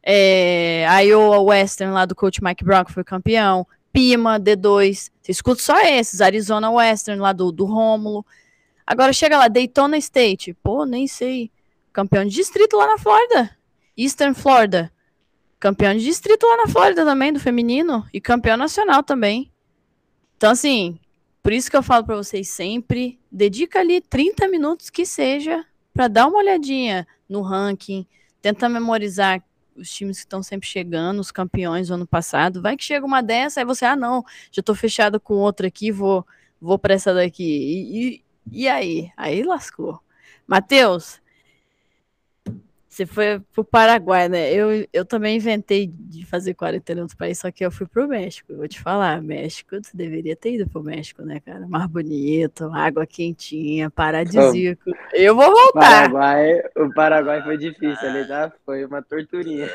é, 0.03 0.85
Iowa 1.05 1.39
Western, 1.39 1.93
lá 1.93 2.05
do 2.05 2.13
coach 2.13 2.43
Mike 2.43 2.63
Brown, 2.63 2.83
que 2.83 2.91
foi 2.91 3.03
campeão. 3.03 3.65
Pima, 3.93 4.39
D2. 4.39 5.09
Você 5.21 5.31
escuta 5.31 5.61
só 5.61 5.79
esses. 5.81 6.19
Arizona 6.19 6.69
Western, 6.69 7.21
lá 7.21 7.31
do, 7.31 7.51
do 7.51 7.65
Rômulo. 7.65 8.25
Agora 8.85 9.13
chega 9.13 9.37
lá, 9.37 9.47
Daytona 9.47 9.97
State. 9.97 10.53
Pô, 10.61 10.85
nem 10.85 11.07
sei. 11.07 11.49
Campeão 11.93 12.25
de 12.25 12.31
distrito 12.31 12.75
lá 12.75 12.87
na 12.87 12.97
Flórida. 12.97 13.55
Eastern 13.95 14.33
Florida. 14.33 14.91
Campeão 15.59 15.93
de 15.93 16.03
distrito 16.03 16.45
lá 16.45 16.57
na 16.57 16.67
Flórida 16.67 17.05
também, 17.05 17.31
do 17.31 17.39
feminino. 17.39 18.05
E 18.11 18.19
campeão 18.19 18.57
nacional 18.57 19.01
também. 19.03 19.49
Então, 20.35 20.51
assim, 20.51 20.99
por 21.41 21.53
isso 21.53 21.71
que 21.71 21.77
eu 21.77 21.83
falo 21.83 22.03
para 22.03 22.17
vocês 22.17 22.49
sempre, 22.49 23.17
dedica 23.31 23.79
ali 23.79 24.01
30 24.01 24.47
minutos 24.49 24.89
que 24.89 25.05
seja 25.05 25.65
para 25.93 26.07
dar 26.07 26.27
uma 26.27 26.39
olhadinha 26.39 27.07
no 27.29 27.41
ranking, 27.41 28.05
tenta 28.41 28.67
memorizar 28.67 29.41
os 29.75 29.89
times 29.89 30.17
que 30.17 30.25
estão 30.25 30.43
sempre 30.43 30.67
chegando, 30.67 31.19
os 31.19 31.31
campeões 31.31 31.87
do 31.87 31.95
ano 31.95 32.07
passado. 32.07 32.61
Vai 32.61 32.77
que 32.77 32.83
chega 32.83 33.05
uma 33.05 33.21
dessa, 33.21 33.61
aí 33.61 33.65
você, 33.65 33.85
ah, 33.85 33.95
não, 33.95 34.23
já 34.51 34.59
estou 34.59 34.75
fechado 34.75 35.19
com 35.19 35.35
outra 35.35 35.67
aqui, 35.67 35.91
vou, 35.91 36.25
vou 36.59 36.77
para 36.77 36.93
essa 36.93 37.13
daqui. 37.13 37.43
E, 37.43 38.23
e, 38.51 38.63
e 38.63 38.67
aí? 38.67 39.11
Aí 39.17 39.43
lascou. 39.43 39.99
Matheus, 40.47 41.21
você 42.93 43.07
foi 43.07 43.39
pro 43.51 43.63
Paraguai, 43.63 44.29
né? 44.29 44.53
Eu, 44.53 44.87
eu 44.93 45.03
também 45.03 45.37
inventei 45.37 45.87
de 45.87 46.23
fazer 46.27 46.53
quarentena 46.53 46.97
no 46.97 47.05
outro 47.05 47.17
país, 47.17 47.39
só 47.39 47.49
que 47.49 47.65
eu 47.65 47.71
fui 47.71 47.87
pro 47.87 48.07
México. 48.07 48.51
Eu 48.51 48.57
vou 48.57 48.67
te 48.67 48.79
falar, 48.79 49.19
México, 49.19 49.75
você 49.81 49.97
deveria 49.97 50.35
ter 50.35 50.53
ido 50.53 50.69
pro 50.69 50.83
México, 50.83 51.23
né, 51.23 51.39
cara? 51.39 51.67
Mar 51.67 51.87
bonito, 51.87 52.69
água 52.71 53.07
quentinha, 53.07 53.89
paradisíaco. 53.89 54.83
Oh, 54.85 55.15
eu 55.15 55.35
vou 55.35 55.49
voltar. 55.49 56.11
Paraguai, 56.11 56.61
o 56.77 56.93
Paraguai 56.93 57.41
foi 57.41 57.57
difícil 57.57 58.07
ali, 58.07 58.27
tá? 58.27 58.53
Foi 58.63 58.85
uma 58.85 59.01
torturinha. 59.01 59.67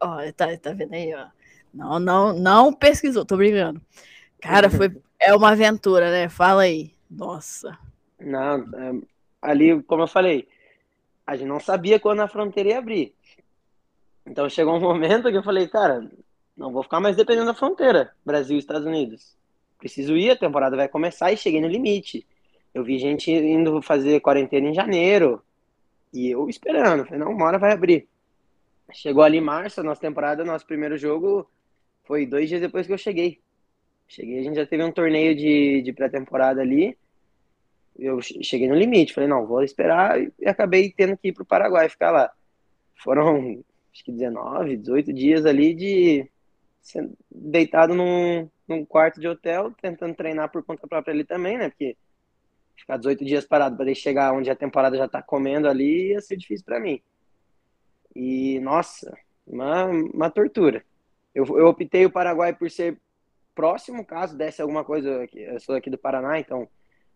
Ó, 0.00 0.16
tá, 0.34 0.56
tá 0.56 0.72
vendo 0.72 0.94
aí, 0.94 1.14
ó. 1.14 1.26
Não, 1.74 1.98
não, 1.98 2.32
não 2.32 2.72
pesquisou, 2.72 3.26
tô 3.26 3.36
brincando. 3.36 3.82
Cara, 4.40 4.70
foi 4.70 4.90
é 5.20 5.36
uma 5.36 5.50
aventura, 5.50 6.10
né? 6.10 6.30
Fala 6.30 6.62
aí. 6.62 6.94
Nossa. 7.10 7.78
Não, 8.18 8.60
é, 8.74 8.92
ali, 9.42 9.82
como 9.82 10.04
eu 10.04 10.08
falei, 10.08 10.48
a 11.30 11.36
gente 11.36 11.46
não 11.46 11.60
sabia 11.60 12.00
quando 12.00 12.18
a 12.18 12.26
fronteira 12.26 12.70
ia 12.70 12.78
abrir. 12.78 13.14
Então 14.26 14.48
chegou 14.48 14.74
um 14.74 14.80
momento 14.80 15.30
que 15.30 15.36
eu 15.36 15.44
falei, 15.44 15.68
cara, 15.68 16.10
não 16.56 16.72
vou 16.72 16.82
ficar 16.82 16.98
mais 16.98 17.14
dependendo 17.14 17.46
da 17.46 17.54
fronteira, 17.54 18.12
Brasil 18.26 18.56
e 18.56 18.58
Estados 18.58 18.84
Unidos. 18.84 19.36
Preciso 19.78 20.16
ir, 20.16 20.32
a 20.32 20.36
temporada 20.36 20.76
vai 20.76 20.88
começar 20.88 21.30
e 21.30 21.36
cheguei 21.36 21.60
no 21.60 21.68
limite. 21.68 22.26
Eu 22.74 22.82
vi 22.82 22.98
gente 22.98 23.30
indo 23.30 23.80
fazer 23.80 24.18
quarentena 24.18 24.70
em 24.70 24.74
janeiro 24.74 25.40
e 26.12 26.28
eu 26.30 26.48
esperando, 26.50 27.04
falei, 27.04 27.20
não, 27.20 27.30
uma 27.30 27.46
hora 27.46 27.60
vai 27.60 27.70
abrir. 27.70 28.08
Chegou 28.92 29.22
ali 29.22 29.38
em 29.38 29.40
março, 29.40 29.84
nossa 29.84 30.00
temporada, 30.00 30.44
nosso 30.44 30.66
primeiro 30.66 30.98
jogo 30.98 31.48
foi 32.06 32.26
dois 32.26 32.48
dias 32.48 32.60
depois 32.60 32.88
que 32.88 32.92
eu 32.92 32.98
cheguei. 32.98 33.40
Cheguei, 34.08 34.40
a 34.40 34.42
gente 34.42 34.56
já 34.56 34.66
teve 34.66 34.82
um 34.82 34.90
torneio 34.90 35.36
de, 35.36 35.80
de 35.82 35.92
pré-temporada 35.92 36.60
ali 36.60 36.98
eu 38.00 38.20
cheguei 38.22 38.66
no 38.68 38.74
limite, 38.74 39.12
falei, 39.12 39.28
não, 39.28 39.46
vou 39.46 39.62
esperar 39.62 40.20
e 40.20 40.32
acabei 40.46 40.90
tendo 40.90 41.16
que 41.16 41.28
ir 41.28 41.32
para 41.32 41.42
o 41.42 41.46
Paraguai 41.46 41.88
ficar 41.88 42.10
lá. 42.10 42.32
Foram, 42.96 43.62
acho 43.92 44.04
que 44.04 44.12
19, 44.12 44.76
18 44.78 45.12
dias 45.12 45.44
ali 45.44 45.74
de 45.74 46.28
deitado 47.30 47.94
num, 47.94 48.48
num 48.66 48.84
quarto 48.84 49.20
de 49.20 49.28
hotel, 49.28 49.72
tentando 49.80 50.14
treinar 50.14 50.50
por 50.50 50.64
conta 50.64 50.86
própria 50.86 51.12
ali 51.12 51.24
também, 51.24 51.58
né? 51.58 51.68
Porque 51.68 51.96
ficar 52.76 52.96
18 52.96 53.24
dias 53.24 53.44
parado 53.44 53.76
para 53.76 53.94
chegar 53.94 54.32
onde 54.32 54.50
a 54.50 54.56
temporada 54.56 54.96
já 54.96 55.06
tá 55.06 55.22
comendo 55.22 55.68
ali 55.68 56.12
ia 56.12 56.20
ser 56.20 56.36
difícil 56.36 56.64
para 56.64 56.80
mim. 56.80 57.00
E, 58.16 58.58
nossa, 58.60 59.16
uma, 59.46 59.84
uma 59.84 60.30
tortura. 60.30 60.82
Eu, 61.34 61.44
eu 61.58 61.66
optei 61.66 62.06
o 62.06 62.10
Paraguai 62.10 62.54
por 62.54 62.70
ser 62.70 62.98
próximo, 63.54 64.04
caso 64.04 64.36
desse 64.36 64.62
alguma 64.62 64.84
coisa, 64.84 65.28
eu 65.34 65.60
sou 65.60 65.74
aqui 65.74 65.90
do 65.90 65.98
Paraná, 65.98 66.38
então 66.40 66.66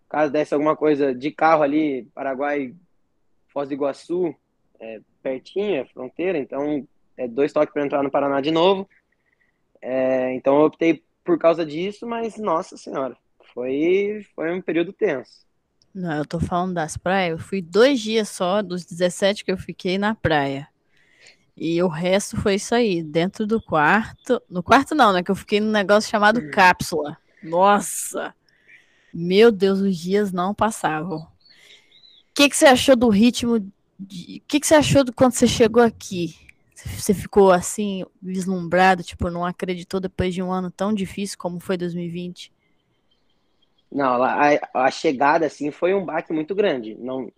caso 0.09 0.33
desse 0.33 0.55
alguma 0.55 0.77
coisa 0.77 1.15
de 1.15 1.31
carro 1.31 1.63
ali, 1.63 2.05
Paraguai, 2.15 2.75
Foz 3.49 3.69
do 3.69 3.75
Iguaçu, 3.75 4.35
é, 4.81 5.01
pertinho, 5.23 5.77
é 5.77 5.85
fronteira, 5.87 6.39
então 6.39 6.87
é 7.17 7.29
dois 7.29 7.53
toques 7.53 7.73
para 7.73 7.85
entrar 7.85 8.03
no 8.03 8.11
Paraná 8.11 8.41
de 8.41 8.51
novo. 8.51 8.89
É, 9.81 10.35
então 10.35 10.57
eu 10.57 10.67
optei 10.67 11.03
por 11.25 11.39
causa 11.39 11.65
disso, 11.65 12.07
mas 12.07 12.37
nossa 12.37 12.77
senhora, 12.77 13.17
foi, 13.55 14.27
foi 14.35 14.53
um 14.53 14.61
período 14.61 14.93
tenso. 14.93 15.45
Não, 15.95 16.19
eu 16.19 16.27
tô 16.27 16.41
falando 16.41 16.75
das 16.75 16.97
praias. 16.97 17.33
Eu 17.33 17.39
fui 17.39 17.63
dois 17.63 18.01
dias 18.01 18.29
só, 18.29 18.61
dos 18.61 18.85
17 18.85 19.45
que 19.45 19.53
eu 19.53 19.57
fiquei 19.57 19.97
na 19.97 20.15
praia. 20.15 20.69
E 21.57 21.81
o 21.81 21.87
resto 21.87 22.37
foi 22.37 22.57
isso 22.57 22.75
aí, 22.75 23.01
dentro 23.01 23.47
do 23.47 23.63
quarto. 23.63 24.43
No 24.51 24.61
quarto 24.61 24.93
não, 24.95 25.13
né? 25.13 25.23
Que 25.23 25.31
eu 25.31 25.37
fiquei 25.37 25.61
num 25.61 25.71
negócio 25.71 26.11
chamado 26.11 26.41
hum. 26.41 26.51
cápsula. 26.51 27.17
Nossa! 27.41 28.35
Meu 29.15 29.53
Deus, 29.53 29.79
os 29.79 29.97
dias 29.97 30.33
não 30.33 30.53
passavam. 30.53 31.19
O 31.19 31.27
que, 32.35 32.49
que 32.49 32.57
você 32.57 32.67
achou 32.67 32.97
do 32.97 33.09
ritmo? 33.09 33.57
O 33.57 33.63
que, 34.49 34.59
que 34.59 34.67
você 34.67 34.75
achou 34.75 35.05
do 35.05 35.13
quando 35.13 35.35
você 35.35 35.47
chegou 35.47 35.81
aqui? 35.81 36.35
Você 36.75 37.15
ficou 37.15 37.53
assim, 37.53 38.05
vislumbrado, 38.21 39.05
tipo, 39.05 39.31
não 39.31 39.45
acreditou 39.45 40.01
depois 40.01 40.35
de 40.35 40.43
um 40.43 40.51
ano 40.51 40.71
tão 40.71 40.93
difícil 40.93 41.39
como 41.39 41.61
foi 41.61 41.77
2020? 41.77 42.53
Não, 43.91 44.21
a, 44.23 44.59
a 44.75 44.91
chegada, 44.91 45.47
assim, 45.47 45.71
foi 45.71 45.95
um 45.95 46.05
baque 46.05 46.33
muito 46.33 46.53
grande. 46.53 46.97
Não, 46.97 47.31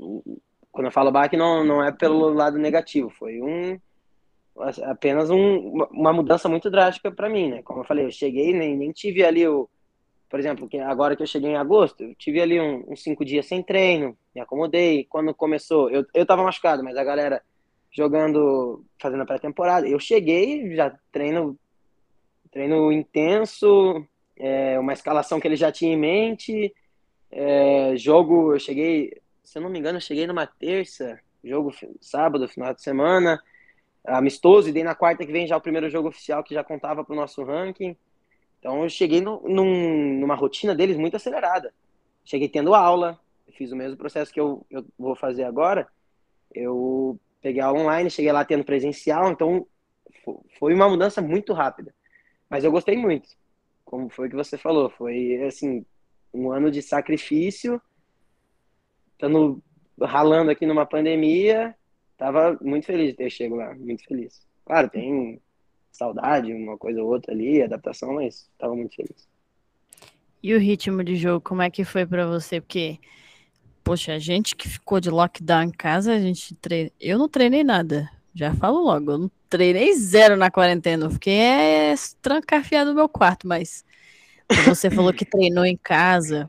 quando 0.72 0.86
eu 0.86 0.90
falo 0.90 1.12
baque, 1.12 1.36
não, 1.36 1.62
não 1.62 1.84
é 1.84 1.92
pelo 1.92 2.30
lado 2.30 2.56
negativo, 2.56 3.10
foi 3.10 3.42
um 3.42 3.78
apenas 4.84 5.28
um, 5.28 5.84
uma 5.90 6.14
mudança 6.14 6.48
muito 6.48 6.70
drástica 6.70 7.12
para 7.12 7.28
mim, 7.28 7.50
né? 7.50 7.62
Como 7.62 7.80
eu 7.80 7.84
falei, 7.84 8.06
eu 8.06 8.10
cheguei 8.10 8.54
nem, 8.54 8.74
nem 8.74 8.90
tive 8.90 9.22
ali 9.22 9.46
o, 9.46 9.68
por 10.28 10.40
exemplo, 10.40 10.68
que 10.68 10.78
agora 10.78 11.14
que 11.14 11.22
eu 11.22 11.26
cheguei 11.26 11.50
em 11.50 11.56
agosto, 11.56 12.02
eu 12.02 12.14
tive 12.14 12.40
ali 12.40 12.60
um, 12.60 12.84
uns 12.88 13.02
cinco 13.02 13.24
dias 13.24 13.46
sem 13.46 13.62
treino, 13.62 14.16
me 14.34 14.40
acomodei. 14.40 15.04
Quando 15.04 15.34
começou, 15.34 15.88
eu, 15.90 16.04
eu 16.12 16.26
tava 16.26 16.42
machucado, 16.42 16.82
mas 16.82 16.96
a 16.96 17.04
galera 17.04 17.42
jogando, 17.92 18.84
fazendo 19.00 19.22
a 19.22 19.26
pré-temporada, 19.26 19.88
eu 19.88 19.98
cheguei, 19.98 20.74
já 20.74 20.94
treino, 21.12 21.58
treino 22.50 22.92
intenso, 22.92 24.04
é, 24.36 24.78
uma 24.78 24.92
escalação 24.92 25.40
que 25.40 25.48
ele 25.48 25.56
já 25.56 25.72
tinha 25.72 25.94
em 25.94 25.98
mente, 25.98 26.74
é, 27.30 27.96
jogo, 27.96 28.52
eu 28.52 28.58
cheguei, 28.58 29.20
se 29.42 29.58
eu 29.58 29.62
não 29.62 29.70
me 29.70 29.78
engano, 29.78 29.96
eu 29.96 30.02
cheguei 30.02 30.26
numa 30.26 30.46
terça, 30.46 31.18
jogo 31.42 31.72
sábado, 32.00 32.48
final 32.48 32.74
de 32.74 32.82
semana, 32.82 33.40
amistoso, 34.04 34.68
e 34.68 34.72
dei 34.72 34.84
na 34.84 34.94
quarta 34.94 35.24
que 35.24 35.32
vem 35.32 35.46
já 35.46 35.56
o 35.56 35.60
primeiro 35.60 35.88
jogo 35.88 36.08
oficial 36.08 36.44
que 36.44 36.54
já 36.54 36.62
contava 36.62 37.04
pro 37.04 37.16
nosso 37.16 37.42
ranking. 37.44 37.96
Então 38.66 38.82
eu 38.82 38.88
cheguei 38.88 39.20
no, 39.20 39.40
num, 39.48 40.18
numa 40.18 40.34
rotina 40.34 40.74
deles 40.74 40.96
muito 40.96 41.14
acelerada. 41.14 41.72
Cheguei 42.24 42.48
tendo 42.48 42.74
aula, 42.74 43.16
fiz 43.52 43.70
o 43.70 43.76
mesmo 43.76 43.96
processo 43.96 44.32
que 44.32 44.40
eu, 44.40 44.66
eu 44.68 44.84
vou 44.98 45.14
fazer 45.14 45.44
agora. 45.44 45.86
Eu 46.52 47.16
peguei 47.40 47.62
aula 47.62 47.78
online, 47.78 48.10
cheguei 48.10 48.32
lá 48.32 48.44
tendo 48.44 48.64
presencial, 48.64 49.30
então 49.30 49.68
foi 50.58 50.74
uma 50.74 50.88
mudança 50.88 51.22
muito 51.22 51.52
rápida. 51.52 51.94
Mas 52.50 52.64
eu 52.64 52.72
gostei 52.72 52.96
muito, 52.96 53.28
como 53.84 54.08
foi 54.08 54.28
que 54.28 54.34
você 54.34 54.58
falou, 54.58 54.90
foi 54.90 55.40
assim, 55.44 55.86
um 56.34 56.50
ano 56.50 56.68
de 56.68 56.82
sacrifício, 56.82 57.80
estando 59.12 59.62
ralando 60.02 60.50
aqui 60.50 60.66
numa 60.66 60.84
pandemia, 60.84 61.72
tava 62.18 62.58
muito 62.60 62.86
feliz 62.86 63.10
de 63.10 63.14
ter 63.14 63.30
chegado 63.30 63.58
lá, 63.58 63.74
muito 63.76 64.04
feliz. 64.04 64.44
Claro, 64.64 64.90
tem 64.90 65.40
saudade, 65.96 66.52
uma 66.52 66.76
coisa 66.76 67.02
ou 67.02 67.08
outra 67.08 67.32
ali, 67.32 67.62
adaptação, 67.62 68.14
mas 68.14 68.48
estava 68.52 68.74
muito 68.74 68.94
feliz. 68.94 69.28
E 70.42 70.54
o 70.54 70.58
ritmo 70.58 71.02
de 71.02 71.16
jogo, 71.16 71.40
como 71.40 71.62
é 71.62 71.70
que 71.70 71.84
foi 71.84 72.06
para 72.06 72.26
você? 72.26 72.60
Porque, 72.60 72.98
poxa, 73.82 74.12
a 74.12 74.18
gente 74.18 74.54
que 74.54 74.68
ficou 74.68 75.00
de 75.00 75.10
lockdown 75.10 75.64
em 75.64 75.70
casa, 75.70 76.12
a 76.12 76.20
gente 76.20 76.54
treina. 76.56 76.90
Eu 77.00 77.18
não 77.18 77.28
treinei 77.28 77.64
nada, 77.64 78.08
já 78.34 78.54
falo 78.54 78.80
logo, 78.80 79.10
eu 79.12 79.18
não 79.18 79.30
treinei 79.48 79.92
zero 79.94 80.36
na 80.36 80.50
quarentena, 80.50 81.10
fiquei 81.10 81.38
é, 81.38 81.94
trancafiado 82.20 82.90
no 82.90 82.96
meu 82.96 83.08
quarto, 83.08 83.48
mas 83.48 83.84
você 84.66 84.90
falou 84.90 85.12
que 85.12 85.24
treinou 85.24 85.64
em 85.64 85.76
casa 85.76 86.48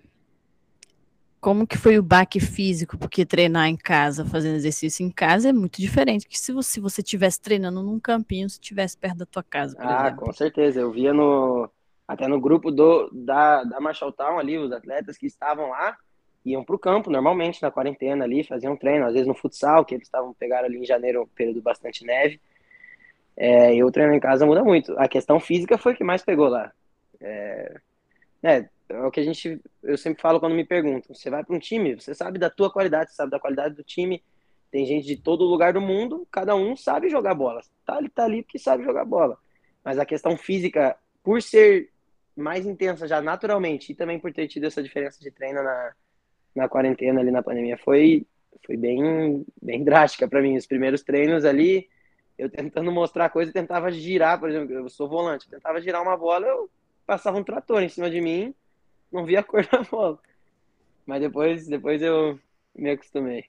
como 1.40 1.68
que 1.68 1.78
foi 1.78 1.98
o 1.98 2.04
baque 2.04 2.40
físico? 2.40 2.98
Porque 2.98 3.26
treinar 3.26 3.68
em 3.68 3.78
casa, 3.78 4.26
fazendo 4.26 4.56
exercício 4.56 5.06
em 5.06 5.12
casa 5.12 5.50
é 5.50 5.54
muito 5.54 5.80
diferente 5.82 6.28
que 6.28 6.38
se 6.38 6.52
você, 6.52 6.72
se 6.72 6.80
você 6.80 7.04
tivesse 7.04 7.40
treinando 7.42 7.82
num 7.82 8.00
campinho, 8.00 8.50
se 8.50 8.56
estivesse 8.56 8.98
perto 8.98 9.18
da 9.18 9.26
tua 9.26 9.44
casa, 9.44 9.76
Ah, 9.80 10.08
exemplo. 10.08 10.26
com 10.26 10.34
certeza. 10.34 10.80
Eu 10.80 10.92
via 10.92 11.14
no 11.14 11.70
até 12.08 12.28
no 12.28 12.40
grupo 12.40 12.72
do 12.72 13.10
da, 13.12 13.64
da 13.64 13.80
Marshall 13.82 14.12
Town 14.14 14.40
ali, 14.40 14.58
os 14.58 14.72
atletas 14.72 15.18
que 15.18 15.26
estavam 15.28 15.70
lá 15.70 15.98
iam 16.46 16.64
para 16.64 16.76
o 16.76 16.80
campo 16.80 17.10
normalmente 17.10 17.62
na 17.62 17.70
quarentena 17.70 18.24
ali, 18.24 18.44
faziam 18.44 18.78
treino, 18.78 19.06
às 19.06 19.14
vezes 19.14 19.28
no 19.28 19.36
futsal, 19.36 19.84
que 19.84 19.94
eles 19.96 20.08
estavam 20.08 20.34
pegaram 20.34 20.66
ali 20.66 20.78
em 20.78 20.86
janeiro, 20.86 21.24
um 21.24 21.28
período 21.28 21.62
bastante 21.62 22.06
neve. 22.06 22.40
É, 23.36 23.76
eu 23.76 23.92
treino 23.92 24.14
em 24.14 24.20
casa 24.20 24.46
muda 24.46 24.64
muito. 24.64 24.98
A 24.98 25.08
questão 25.08 25.40
física 25.40 25.78
foi 25.78 25.94
o 25.94 25.96
que 25.96 26.04
mais 26.04 26.24
pegou 26.24 26.48
lá. 26.48 26.72
É, 27.20 27.76
é, 28.44 28.70
é 28.90 29.02
o 29.02 29.12
que 29.12 29.20
a 29.20 29.24
gente, 29.24 29.62
eu 29.84 29.98
sempre 29.98 30.22
falo 30.22 30.40
quando 30.40 30.56
me 30.56 30.66
perguntam. 30.66 31.14
Você 31.14 31.30
vai 31.30 31.44
para 31.44 31.56
um 31.56 31.60
time, 31.60 31.96
você 31.96 32.16
sabe 32.16 32.40
da 32.40 32.50
tua 32.50 32.72
qualidade, 32.72 33.14
sabe 33.14 33.32
da 33.32 33.40
qualidade 33.40 33.76
do 33.76 33.84
time. 33.84 34.24
Tem 34.72 34.86
gente 34.86 35.06
de 35.06 35.18
todo 35.18 35.46
lugar 35.46 35.74
do 35.74 35.82
mundo, 35.82 36.28
cada 36.32 36.56
um 36.56 36.76
sabe 36.76 37.10
jogar 37.10 37.34
bola. 37.34 37.62
Tá, 37.86 37.98
ele 37.98 38.10
tá 38.10 38.26
ali 38.26 38.44
porque 38.44 38.60
sabe 38.60 38.84
jogar 38.84 39.06
bola. 39.06 39.38
Mas 39.84 40.00
a 40.00 40.06
questão 40.06 40.38
física, 40.38 40.98
por 41.24 41.42
ser 41.42 41.90
mais 42.36 42.66
intensa 42.66 43.08
já 43.08 43.22
naturalmente 43.22 43.92
e 43.92 43.96
também 43.96 44.20
por 44.20 44.32
ter 44.32 44.48
tido 44.48 44.66
essa 44.66 44.84
diferença 44.84 45.20
de 45.20 45.32
treino 45.32 45.64
na, 45.64 45.94
na 46.56 46.70
quarentena 46.70 47.20
ali 47.20 47.32
na 47.32 47.44
pandemia, 47.44 47.78
foi, 47.78 48.26
foi 48.66 48.78
bem, 48.78 49.46
bem 49.62 49.84
drástica 49.84 50.28
para 50.28 50.42
mim. 50.42 50.56
Os 50.56 50.68
primeiros 50.68 51.02
treinos 51.02 51.44
ali, 51.44 51.90
eu 52.38 52.50
tentando 52.50 52.92
mostrar 52.92 53.30
coisa, 53.30 53.52
tentava 53.52 53.92
girar, 53.92 54.40
por 54.40 54.50
exemplo, 54.50 54.74
eu 54.74 54.90
sou 54.90 55.10
volante, 55.10 55.46
eu 55.46 55.52
tentava 55.52 55.82
girar 55.82 56.02
uma 56.02 56.16
bola, 56.16 56.46
eu 56.46 56.70
passava 57.06 57.38
um 57.38 57.44
trator 57.44 57.82
em 57.82 57.90
cima 57.90 58.10
de 58.10 58.22
mim, 58.22 58.54
não 59.12 59.26
via 59.26 59.40
a 59.40 59.44
cor 59.44 59.66
da 59.66 59.84
bola. 59.84 60.20
Mas 61.06 61.22
depois, 61.22 61.68
depois 61.68 62.02
eu 62.02 62.40
me 62.76 62.92
acostumei. 62.92 63.46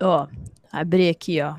Ó, 0.00 0.26
abri 0.72 1.08
aqui, 1.08 1.40
ó. 1.40 1.56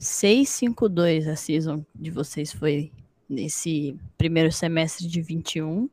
6-5-2 0.00 1.28
a 1.28 1.36
season 1.36 1.84
de 1.94 2.10
vocês 2.10 2.52
foi 2.52 2.90
nesse 3.28 3.96
primeiro 4.16 4.50
semestre 4.50 5.06
de 5.06 5.20
21. 5.20 5.88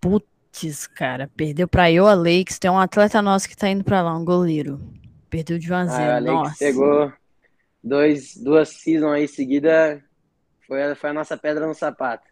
Putz, 0.00 0.86
cara, 0.86 1.30
perdeu 1.36 1.68
pra 1.68 1.88
Iowa 1.88 2.14
Lakes. 2.14 2.58
Tem 2.58 2.70
um 2.70 2.78
atleta 2.78 3.20
nosso 3.20 3.48
que 3.48 3.56
tá 3.56 3.68
indo 3.68 3.84
pra 3.84 4.02
lá, 4.02 4.16
um 4.16 4.24
goleiro. 4.24 4.80
Perdeu 5.28 5.58
de 5.58 5.70
1 5.70 5.76
a 5.76 5.86
0 5.86 6.12
Ah, 6.12 6.20
Nossa. 6.20 6.58
Pegou 6.58 7.12
dois, 7.82 8.36
duas 8.36 8.70
seasons 8.70 9.12
aí 9.12 9.28
seguida, 9.28 10.02
foi, 10.66 10.94
foi 10.94 11.10
a 11.10 11.14
nossa 11.14 11.36
pedra 11.36 11.66
no 11.66 11.74
sapato. 11.74 12.31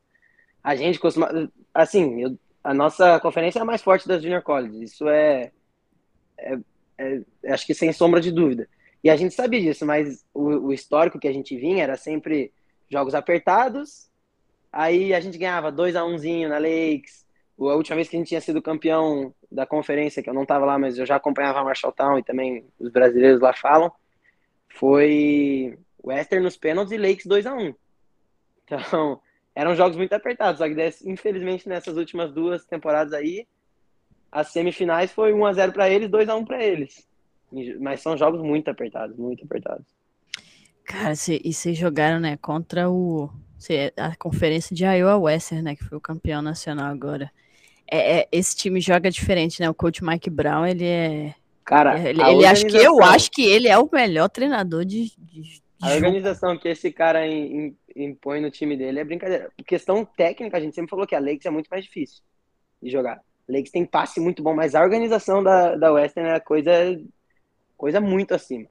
A 0.62 0.76
gente 0.76 0.98
costuma, 0.98 1.28
assim, 1.72 2.22
eu- 2.22 2.38
a 2.62 2.74
nossa 2.74 3.18
conferência 3.20 3.58
é 3.58 3.62
a 3.62 3.64
mais 3.64 3.82
forte 3.82 4.06
das 4.06 4.22
Junior 4.22 4.42
Colleges, 4.42 4.92
isso 4.92 5.08
é, 5.08 5.50
é- 6.38 6.58
é- 6.98 7.22
acho 7.52 7.66
que 7.66 7.74
sem 7.74 7.92
sombra 7.92 8.20
de 8.20 8.30
dúvida. 8.30 8.68
E 9.02 9.08
a 9.08 9.16
gente 9.16 9.34
sabia 9.34 9.60
disso, 9.60 9.86
mas 9.86 10.24
o, 10.34 10.66
o 10.68 10.72
histórico 10.72 11.18
que 11.18 11.28
a 11.28 11.32
gente 11.32 11.56
vinha 11.56 11.82
era 11.82 11.96
sempre 11.96 12.52
jogos 12.90 13.14
apertados, 13.14 14.10
aí 14.72 15.14
a 15.14 15.20
gente 15.20 15.38
ganhava 15.38 15.72
2 15.72 15.96
a 15.96 16.02
1zinho 16.04 16.48
na 16.48 16.58
Lakes, 16.58 17.26
a 17.58 17.74
última 17.74 17.96
vez 17.96 18.08
que 18.08 18.16
a 18.16 18.18
gente 18.18 18.28
tinha 18.28 18.40
sido 18.40 18.62
campeão 18.62 19.34
da 19.50 19.66
conferência, 19.66 20.22
que 20.22 20.30
eu 20.30 20.34
não 20.34 20.42
estava 20.42 20.64
lá, 20.64 20.78
mas 20.78 20.98
eu 20.98 21.04
já 21.06 21.16
acompanhava 21.16 21.60
a 21.60 21.64
Marshalltown 21.64 22.18
e 22.18 22.22
também 22.22 22.64
os 22.78 22.90
brasileiros 22.90 23.40
lá 23.40 23.52
falam, 23.52 23.90
foi 24.68 25.78
Western 26.02 26.42
nos 26.44 26.56
pênaltis 26.56 26.92
e 26.92 26.96
Lakes 26.98 27.26
2 27.26 27.46
a 27.46 27.54
1 27.54 27.74
Então, 28.64 29.20
eram 29.54 29.74
jogos 29.74 29.96
muito 29.96 30.12
apertados, 30.12 30.58
só 30.58 30.68
que 30.68 30.74
infelizmente 31.04 31.68
nessas 31.68 31.96
últimas 31.96 32.32
duas 32.32 32.64
temporadas 32.64 33.12
aí, 33.12 33.46
as 34.30 34.48
semifinais 34.48 35.10
foi 35.12 35.32
1 35.32 35.44
a 35.46 35.52
0 35.52 35.72
para 35.72 35.90
eles, 35.90 36.08
2 36.08 36.28
a 36.28 36.36
1 36.36 36.44
para 36.44 36.62
eles. 36.64 37.06
Mas 37.80 38.00
são 38.00 38.16
jogos 38.16 38.40
muito 38.40 38.68
apertados, 38.70 39.16
muito 39.16 39.44
apertados. 39.44 39.84
Cara, 40.84 41.14
cê- 41.16 41.40
e 41.44 41.52
vocês 41.52 41.76
jogaram, 41.76 42.20
né, 42.20 42.36
contra 42.36 42.88
o 42.88 43.28
cê- 43.58 43.92
a 43.96 44.14
conferência 44.16 44.74
de 44.74 44.84
Iowa 44.84 45.16
Western, 45.16 45.62
né, 45.62 45.74
que 45.76 45.84
foi 45.84 45.98
o 45.98 46.00
campeão 46.00 46.40
nacional 46.42 46.86
agora. 46.92 47.30
É, 47.90 48.20
é- 48.20 48.28
esse 48.30 48.56
time 48.56 48.80
joga 48.80 49.10
diferente, 49.10 49.60
né? 49.60 49.68
O 49.68 49.74
coach 49.74 50.02
Mike 50.04 50.30
Brown, 50.30 50.64
ele 50.64 50.84
é. 50.84 51.34
Cara, 51.64 51.98
ele, 52.08 52.22
ele 52.22 52.46
acho 52.46 52.64
que 52.66 52.76
eu 52.76 53.02
acho 53.02 53.30
que 53.32 53.42
ele 53.42 53.66
é 53.66 53.76
o 53.78 53.88
melhor 53.92 54.28
treinador 54.28 54.84
de, 54.84 55.12
de 55.18 55.60
A 55.82 55.94
organização 55.94 56.58
que 56.58 56.68
esse 56.68 56.92
cara 56.92 57.26
im- 57.26 57.76
im- 57.96 58.04
impõe 58.04 58.40
no 58.40 58.50
time 58.50 58.76
dele 58.76 59.00
é 59.00 59.04
brincadeira. 59.04 59.50
Questão 59.66 60.04
técnica, 60.04 60.56
a 60.56 60.60
gente 60.60 60.74
sempre 60.74 60.90
falou 60.90 61.06
que 61.06 61.14
a 61.14 61.20
Lakes 61.20 61.46
é 61.46 61.50
muito 61.50 61.68
mais 61.68 61.84
difícil 61.84 62.22
de 62.82 62.90
jogar. 62.90 63.16
A 63.48 63.52
Lakes 63.52 63.70
tem 63.70 63.84
passe 63.86 64.20
muito 64.20 64.42
bom, 64.42 64.54
mas 64.54 64.74
a 64.74 64.82
organização 64.82 65.42
da, 65.42 65.76
da 65.76 65.92
Western 65.92 66.30
é 66.30 66.40
coisa, 66.40 66.70
coisa 67.76 68.00
muito 68.00 68.34
acima. 68.34 68.66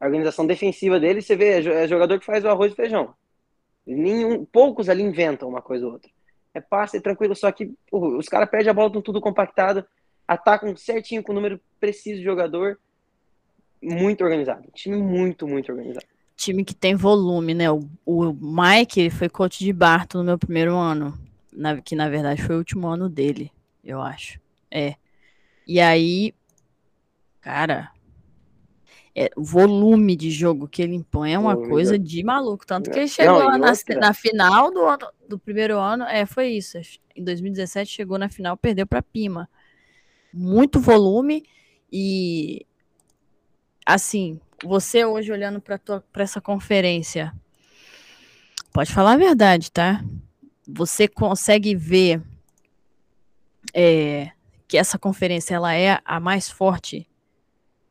A 0.00 0.06
organização 0.06 0.46
defensiva 0.46 0.98
dele, 0.98 1.22
você 1.22 1.36
vê, 1.36 1.60
é 1.60 1.84
é 1.84 1.88
jogador 1.88 2.18
que 2.18 2.26
faz 2.26 2.44
o 2.44 2.48
arroz 2.48 2.72
e 2.72 2.76
feijão. 2.76 3.14
Nenhum, 3.86 4.44
poucos 4.44 4.88
ali 4.88 5.02
inventam 5.02 5.48
uma 5.48 5.62
coisa 5.62 5.86
ou 5.86 5.92
outra. 5.92 6.10
É 6.54 6.60
passe 6.60 7.00
tranquilo, 7.00 7.34
só 7.34 7.50
que 7.52 7.72
porra, 7.90 8.16
os 8.16 8.28
caras 8.28 8.50
perdem 8.50 8.70
a 8.70 8.74
bola 8.74 8.92
com 8.92 9.00
tudo 9.00 9.20
compactado, 9.20 9.86
atacam 10.26 10.76
certinho 10.76 11.22
com 11.22 11.32
o 11.32 11.34
número 11.34 11.60
preciso 11.80 12.18
de 12.18 12.24
jogador. 12.24 12.78
Muito 13.80 14.24
organizado. 14.24 14.66
Um 14.66 14.72
time 14.72 14.96
muito, 14.96 15.46
muito 15.46 15.70
organizado. 15.70 16.06
Time 16.38 16.64
que 16.64 16.74
tem 16.74 16.94
volume, 16.94 17.52
né? 17.52 17.68
O, 17.70 17.80
o 18.06 18.32
Mike, 18.32 19.00
ele 19.00 19.10
foi 19.10 19.28
coach 19.28 19.58
de 19.58 19.72
Barto 19.72 20.18
no 20.18 20.24
meu 20.24 20.38
primeiro 20.38 20.74
ano. 20.76 21.18
na- 21.52 21.80
que 21.82 21.96
na 21.96 22.08
verdade 22.08 22.40
foi 22.40 22.54
o 22.54 22.58
último 22.58 22.86
ano 22.86 23.08
dele, 23.08 23.50
eu 23.82 24.00
acho. 24.00 24.38
É. 24.70 24.94
E 25.66 25.80
aí, 25.80 26.32
cara, 27.40 27.90
é, 29.12 29.28
o 29.36 29.42
volume 29.42 30.14
de 30.14 30.30
jogo 30.30 30.68
que 30.68 30.80
ele 30.80 30.94
impõe 30.94 31.32
é 31.32 31.38
uma 31.38 31.56
coisa 31.56 31.98
de- 31.98 32.22
maluco. 32.22 32.64
Tanto 32.64 32.88
que 32.88 32.96
ele 32.96 33.06
Não, 33.06 33.12
chegou 33.12 33.38
lá 33.38 33.58
na, 33.58 33.72
na 33.98 34.14
final 34.14 34.70
do, 34.70 34.84
ano- 34.84 35.08
do 35.28 35.36
primeiro 35.36 35.76
ano. 35.80 36.04
É, 36.04 36.24
foi 36.24 36.50
isso. 36.50 36.78
Em 37.16 37.24
2017 37.24 37.90
chegou 37.90 38.16
na 38.16 38.28
final, 38.28 38.56
perdeu 38.56 38.86
para 38.86 39.02
Pima. 39.02 39.50
Muito 40.32 40.78
volume 40.78 41.42
e 41.90 42.64
assim, 43.84 44.40
você 44.64 45.04
hoje 45.04 45.32
olhando 45.32 45.60
para 45.60 45.80
essa 46.16 46.40
conferência, 46.40 47.32
pode 48.72 48.92
falar 48.92 49.12
a 49.12 49.18
verdade, 49.18 49.70
tá? 49.70 50.04
Você 50.66 51.08
consegue 51.08 51.74
ver 51.74 52.22
é, 53.74 54.30
que 54.66 54.76
essa 54.76 54.98
conferência 54.98 55.54
ela 55.54 55.74
é 55.74 56.00
a 56.04 56.20
mais 56.20 56.50
forte 56.50 57.08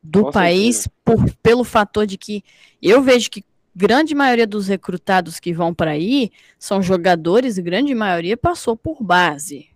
do 0.02 0.30
país 0.30 0.88
por, 1.04 1.32
pelo 1.42 1.64
fator 1.64 2.06
de 2.06 2.16
que 2.16 2.44
eu 2.80 3.02
vejo 3.02 3.30
que 3.30 3.44
grande 3.74 4.14
maioria 4.14 4.46
dos 4.46 4.68
recrutados 4.68 5.38
que 5.38 5.52
vão 5.52 5.74
para 5.74 5.92
aí 5.92 6.30
são 6.58 6.82
jogadores, 6.82 7.58
grande 7.58 7.94
maioria 7.94 8.36
passou 8.36 8.76
por 8.76 9.02
base. 9.02 9.68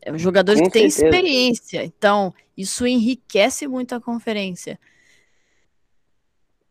É, 0.00 0.16
jogadores 0.18 0.60
Com 0.60 0.66
que 0.66 0.72
têm 0.72 0.86
experiência. 0.86 1.84
Então, 1.84 2.34
isso 2.56 2.86
enriquece 2.86 3.66
muito 3.68 3.94
a 3.94 4.00
conferência. 4.00 4.78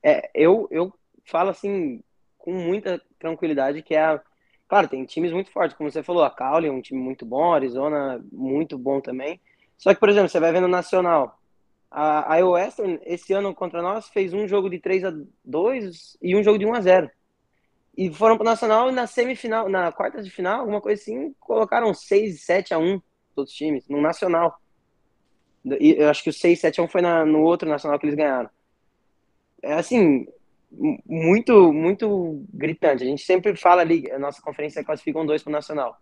É, 0.03 0.29
eu, 0.33 0.67
eu 0.71 0.93
falo 1.25 1.49
assim, 1.49 2.01
com 2.37 2.51
muita 2.51 3.01
tranquilidade, 3.19 3.81
que 3.81 3.95
é. 3.95 4.19
Claro, 4.67 4.87
tem 4.87 5.03
times 5.05 5.33
muito 5.33 5.51
fortes, 5.51 5.75
como 5.75 5.91
você 5.91 6.01
falou, 6.01 6.23
a 6.23 6.29
Caule 6.29 6.67
é 6.67 6.71
um 6.71 6.81
time 6.81 6.99
muito 6.99 7.25
bom, 7.25 7.51
a 7.51 7.55
Arizona 7.55 8.23
muito 8.31 8.77
bom 8.77 9.01
também. 9.01 9.39
Só 9.77 9.93
que, 9.93 9.99
por 9.99 10.07
exemplo, 10.07 10.29
você 10.29 10.39
vai 10.39 10.51
vendo 10.51 10.63
o 10.63 10.69
Nacional. 10.69 11.37
A, 11.89 12.37
a 12.37 12.45
Western, 12.45 12.97
esse 13.03 13.33
ano 13.33 13.53
contra 13.53 13.81
nós, 13.81 14.07
fez 14.07 14.33
um 14.33 14.47
jogo 14.47 14.69
de 14.69 14.79
3 14.79 15.03
a 15.03 15.13
2 15.43 16.17
e 16.21 16.35
um 16.37 16.43
jogo 16.43 16.57
de 16.57 16.65
1 16.65 16.73
a 16.73 16.81
0 16.81 17.11
E 17.97 18.13
foram 18.13 18.37
pro 18.37 18.45
Nacional 18.45 18.89
e 18.89 18.93
na 18.93 19.07
semifinal, 19.07 19.67
na 19.67 19.91
quarta 19.91 20.23
de 20.23 20.29
final, 20.29 20.61
alguma 20.61 20.79
coisa 20.79 21.01
assim, 21.01 21.35
colocaram 21.37 21.93
6, 21.93 22.41
7 22.41 22.73
a 22.73 22.79
1 22.79 22.95
os 22.95 23.01
outros 23.35 23.55
times, 23.55 23.89
no 23.89 23.99
Nacional. 23.99 24.57
E 25.65 25.95
eu 25.97 26.09
acho 26.09 26.23
que 26.23 26.29
o 26.29 26.33
6, 26.33 26.61
7 26.61 26.79
a 26.79 26.83
1 26.85 26.87
foi 26.87 27.01
na, 27.01 27.25
no 27.25 27.41
outro 27.41 27.67
Nacional 27.67 27.99
que 27.99 28.05
eles 28.05 28.15
ganharam 28.15 28.49
é 29.61 29.73
assim, 29.73 30.27
mu- 30.71 31.01
muito, 31.05 31.71
muito 31.73 32.43
gritante. 32.53 33.03
A 33.03 33.07
gente 33.07 33.23
sempre 33.23 33.55
fala 33.55 33.81
ali, 33.81 34.09
a 34.11 34.19
nossa 34.19 34.41
conferência 34.41 34.83
classificam 34.83 35.25
dois 35.25 35.43
para 35.43 35.49
o 35.49 35.53
Nacional. 35.53 35.97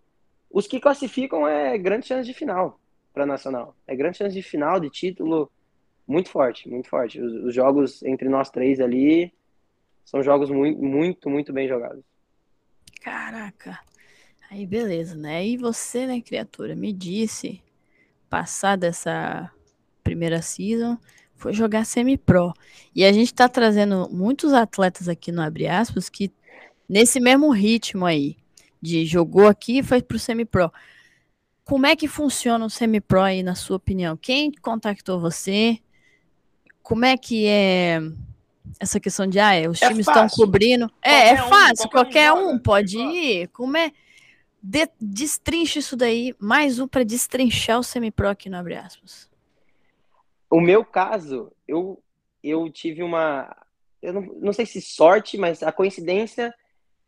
Os 0.50 0.68
que 0.68 0.80
classificam 0.80 1.48
é 1.48 1.78
grande 1.78 2.08
chance 2.08 2.28
de 2.28 2.34
final 2.34 2.80
para 3.14 3.26
Nacional. 3.26 3.76
É 3.88 3.96
grande 3.96 4.18
chance 4.18 4.34
de 4.34 4.42
final, 4.42 4.80
de 4.80 4.90
título, 4.90 5.52
muito 6.08 6.30
forte, 6.30 6.68
muito 6.70 6.90
forte. 6.90 7.22
Os, 7.22 7.34
os 7.46 7.54
jogos 7.54 8.02
entre 8.04 8.30
nós 8.30 8.50
três 8.50 8.80
ali 8.80 9.32
são 10.06 10.24
jogos 10.24 10.50
muito, 10.50 10.82
muito, 10.82 11.30
muito 11.30 11.54
bem 11.54 11.68
jogados. 11.68 12.04
Caraca. 13.02 13.80
Aí 14.50 14.66
beleza, 14.66 15.16
né? 15.16 15.46
E 15.46 15.58
você, 15.58 16.08
né, 16.08 16.20
criatura, 16.22 16.76
me 16.76 16.92
disse, 16.92 17.62
passar 18.28 18.76
dessa 18.76 19.52
primeira 20.04 20.42
season, 20.42 20.98
foi 21.40 21.54
jogar 21.54 21.86
semi-pro. 21.86 22.54
E 22.94 23.06
a 23.06 23.12
gente 23.12 23.34
tá 23.34 23.48
trazendo 23.48 24.10
muitos 24.12 24.54
atletas 24.54 25.08
aqui 25.08 25.32
no 25.32 25.42
Abre 25.42 25.68
Aspas 25.68 26.10
que 26.10 26.32
nesse 26.88 27.20
mesmo 27.20 27.50
ritmo 27.52 28.06
aí, 28.06 28.36
de 28.82 29.06
jogou 29.06 29.48
aqui 29.48 29.80
e 29.80 29.84
foi 29.84 30.02
pro 30.02 30.20
semi-pro. 30.20 30.72
Como 31.64 31.86
é 31.86 31.96
que 31.96 32.08
funciona 32.08 32.66
o 32.66 32.70
semi-pro 32.70 33.22
aí, 33.22 33.42
na 33.42 33.56
sua 33.56 33.78
opinião? 33.78 34.18
Quem 34.18 34.52
contactou 34.52 35.20
você? 35.20 35.80
Como 36.84 37.06
é 37.06 37.16
que 37.16 37.46
é 37.46 38.02
essa 38.80 39.00
questão 39.00 39.28
de, 39.28 39.40
ah, 39.40 39.54
é, 39.54 39.70
os 39.70 39.82
É 39.82 39.88
times 39.88 40.08
estão 40.08 40.28
cobrindo? 40.28 40.92
É, 41.02 41.30
é 41.30 41.36
Qualquer 41.36 41.44
um, 41.44 41.50
fácil, 41.50 41.90
qualquer 41.90 42.32
um 42.32 42.34
qualquer 42.34 42.34
um, 42.34 42.50
joga, 42.52 42.64
pode 42.64 42.98
é 42.98 43.16
ir. 43.16 43.48
Como 43.50 43.78
é? 43.78 43.92
De, 44.62 44.90
destrincha 45.00 45.80
isso 45.80 45.96
daí, 45.96 46.36
mais 46.38 46.80
um 46.80 46.88
para 46.88 47.06
destrinchar 47.06 47.80
o 47.80 47.84
semi-pro 47.84 48.28
aqui 48.28 48.50
no 48.50 48.58
Abre 48.58 48.76
Aspas. 48.76 49.29
O 50.50 50.60
meu 50.60 50.84
caso, 50.84 51.52
eu, 51.68 52.02
eu 52.44 52.70
tive 52.72 53.04
uma. 53.04 53.56
Eu 54.02 54.14
não, 54.14 54.22
não 54.22 54.54
sei 54.54 54.66
se 54.66 54.82
sorte, 54.82 55.38
mas 55.38 55.62
a 55.62 55.72
coincidência 55.72 56.54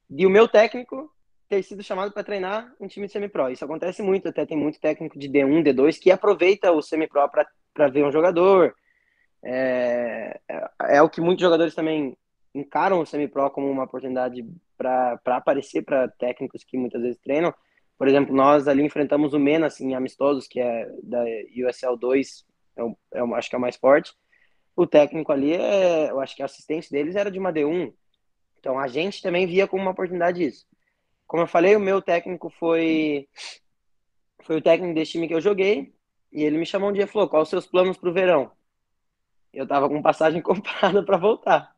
de 0.10 0.26
o 0.26 0.30
meu 0.30 0.48
técnico 0.48 1.12
ter 1.48 1.64
sido 1.64 1.84
chamado 1.84 2.12
para 2.14 2.24
treinar 2.24 2.74
um 2.80 2.88
time 2.88 3.08
de 3.08 3.12
semi-pro. 3.12 3.50
Isso 3.50 3.66
acontece 3.66 4.02
muito, 4.02 4.30
até 4.30 4.46
tem 4.46 4.58
muito 4.58 4.80
técnico 4.80 5.20
de 5.20 5.28
D1, 5.28 5.64
D2 5.64 6.00
que 6.00 6.12
aproveita 6.12 6.72
o 6.72 6.82
semi-pro 6.82 7.30
para 7.74 7.88
ver 7.90 8.06
um 8.06 8.12
jogador. 8.12 8.74
É, 9.44 10.40
é, 10.48 10.98
é 10.98 11.02
o 11.02 11.10
que 11.10 11.20
muitos 11.20 11.42
jogadores 11.42 11.76
também 11.76 12.16
encaram 12.54 13.00
o 13.00 13.06
semi-pro 13.06 13.50
como 13.50 13.70
uma 13.70 13.84
oportunidade 13.84 14.46
para 14.78 15.20
aparecer 15.26 15.84
para 15.84 16.08
técnicos 16.08 16.64
que 16.64 16.78
muitas 16.78 17.02
vezes 17.02 17.20
treinam. 17.20 17.54
Por 17.98 18.08
exemplo, 18.08 18.36
nós 18.36 18.68
ali 18.68 18.84
enfrentamos 18.84 19.34
o 19.34 19.40
Menas 19.40 19.80
em 19.80 19.94
amistosos, 19.94 20.48
que 20.48 20.60
é 20.60 20.90
da 21.04 21.24
USL 21.68 21.98
2, 21.98 22.46
é 22.76 22.84
o, 22.84 22.98
é 23.14 23.22
acho 23.38 23.50
que 23.50 23.56
é 23.56 23.58
o 23.58 23.62
mais 23.62 23.76
forte. 23.76 24.14
O 24.76 24.88
técnico 24.88 25.32
ali, 25.32 25.54
é, 25.54 26.10
eu 26.12 26.20
acho 26.20 26.36
que 26.36 26.42
a 26.42 26.46
assistência 26.46 26.92
deles 26.92 27.16
era 27.16 27.32
de 27.32 27.40
uma 27.40 27.52
D1. 27.52 27.94
Então 28.60 28.80
a 28.80 28.88
gente 28.88 29.22
também 29.22 29.48
via 29.48 29.68
como 29.68 29.84
uma 29.84 29.92
oportunidade 29.92 30.44
isso. 30.44 30.66
Como 31.28 31.44
eu 31.44 31.48
falei, 31.48 31.76
o 31.76 31.80
meu 31.80 32.02
técnico 32.02 32.50
foi 32.50 33.28
foi 34.44 34.58
o 34.58 34.62
técnico 34.62 34.96
desse 34.96 35.14
time 35.14 35.28
que 35.28 35.34
eu 35.34 35.42
joguei 35.42 35.94
e 36.32 36.44
ele 36.44 36.58
me 36.58 36.66
chamou 36.66 36.90
um 36.90 36.94
dia 36.94 37.04
e 37.06 37.08
falou: 37.08 37.30
"Quais 37.30 37.44
os 37.44 37.50
seus 37.50 37.68
planos 37.68 37.98
para 37.98 38.10
o 38.10 38.14
verão?" 38.14 38.52
Eu 39.54 39.68
tava 39.68 39.90
com 39.90 40.02
passagem 40.02 40.42
comprada 40.44 41.04
para 41.04 41.18
voltar. 41.18 41.76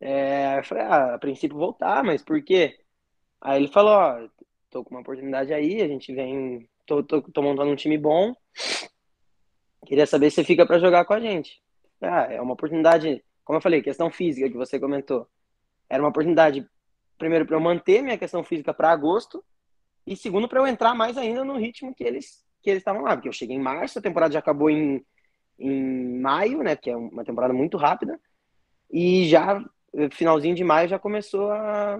É, 0.00 0.58
eu 0.58 0.64
falei, 0.64 0.84
ah, 0.84 1.14
a 1.14 1.18
princípio 1.18 1.56
voltar, 1.56 2.02
mas 2.02 2.22
por 2.24 2.42
quê? 2.42 2.76
Aí 3.40 3.62
ele 3.62 3.72
falou, 3.72 3.92
ó, 3.92 4.28
tô 4.70 4.84
com 4.84 4.90
uma 4.90 5.00
oportunidade 5.00 5.52
aí, 5.54 5.82
a 5.82 5.88
gente 5.88 6.14
vem, 6.14 6.68
tô, 6.86 7.02
tô, 7.04 7.22
tô 7.22 7.42
montando 7.42 7.70
um 7.70 7.76
time 7.76 7.98
bom, 7.98 8.34
queria 9.86 10.06
saber 10.06 10.30
se 10.30 10.36
você 10.36 10.44
fica 10.44 10.66
para 10.66 10.78
jogar 10.78 11.04
com 11.04 11.12
a 11.12 11.20
gente. 11.20 11.60
Ah, 12.00 12.26
é 12.30 12.40
uma 12.40 12.54
oportunidade, 12.54 13.22
como 13.44 13.58
eu 13.58 13.62
falei, 13.62 13.82
questão 13.82 14.10
física 14.10 14.48
que 14.48 14.56
você 14.56 14.78
comentou. 14.78 15.28
Era 15.88 16.02
uma 16.02 16.08
oportunidade, 16.08 16.66
primeiro, 17.18 17.46
para 17.46 17.56
eu 17.56 17.60
manter 17.60 18.02
minha 18.02 18.18
questão 18.18 18.42
física 18.42 18.72
para 18.74 18.90
agosto, 18.90 19.44
e 20.06 20.16
segundo, 20.16 20.48
para 20.48 20.60
eu 20.60 20.66
entrar 20.66 20.94
mais 20.94 21.16
ainda 21.16 21.44
no 21.44 21.56
ritmo 21.56 21.94
que 21.94 22.02
eles 22.02 22.44
que 22.62 22.70
eles 22.70 22.80
estavam 22.80 23.02
lá, 23.02 23.16
porque 23.16 23.28
eu 23.28 23.32
cheguei 23.32 23.56
em 23.56 23.60
março, 23.60 23.98
a 23.98 24.02
temporada 24.02 24.34
já 24.34 24.38
acabou 24.38 24.70
em, 24.70 25.04
em 25.58 26.20
maio, 26.20 26.62
né, 26.62 26.76
que 26.76 26.88
é 26.88 26.96
uma 26.96 27.24
temporada 27.24 27.52
muito 27.52 27.76
rápida, 27.76 28.20
e 28.88 29.28
já 29.28 29.60
finalzinho 30.12 30.54
de 30.54 30.62
maio 30.62 30.88
já 30.88 30.98
começou 30.98 31.50
a, 31.50 31.98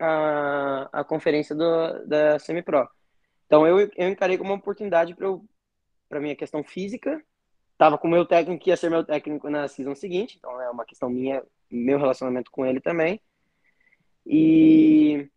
a, 0.00 0.88
a 1.00 1.04
conferência 1.04 1.54
do, 1.54 2.06
da 2.06 2.38
Semi-Pro. 2.38 2.88
Então 3.46 3.66
eu, 3.66 3.90
eu 3.94 4.08
encarei 4.08 4.38
como 4.38 4.50
uma 4.50 4.58
oportunidade 4.58 5.14
para 5.14 5.28
minha 6.10 6.34
questão 6.34 6.64
física. 6.64 7.22
Tava 7.76 7.98
com 7.98 8.08
o 8.08 8.10
meu 8.10 8.26
técnico 8.26 8.64
que 8.64 8.70
ia 8.70 8.76
ser 8.76 8.90
meu 8.90 9.04
técnico 9.04 9.48
na 9.48 9.68
season 9.68 9.94
seguinte, 9.94 10.36
então 10.38 10.60
é 10.60 10.70
uma 10.70 10.84
questão 10.84 11.08
minha, 11.08 11.42
meu 11.70 11.98
relacionamento 11.98 12.50
com 12.50 12.66
ele 12.66 12.80
também. 12.80 13.20
E 14.26 15.28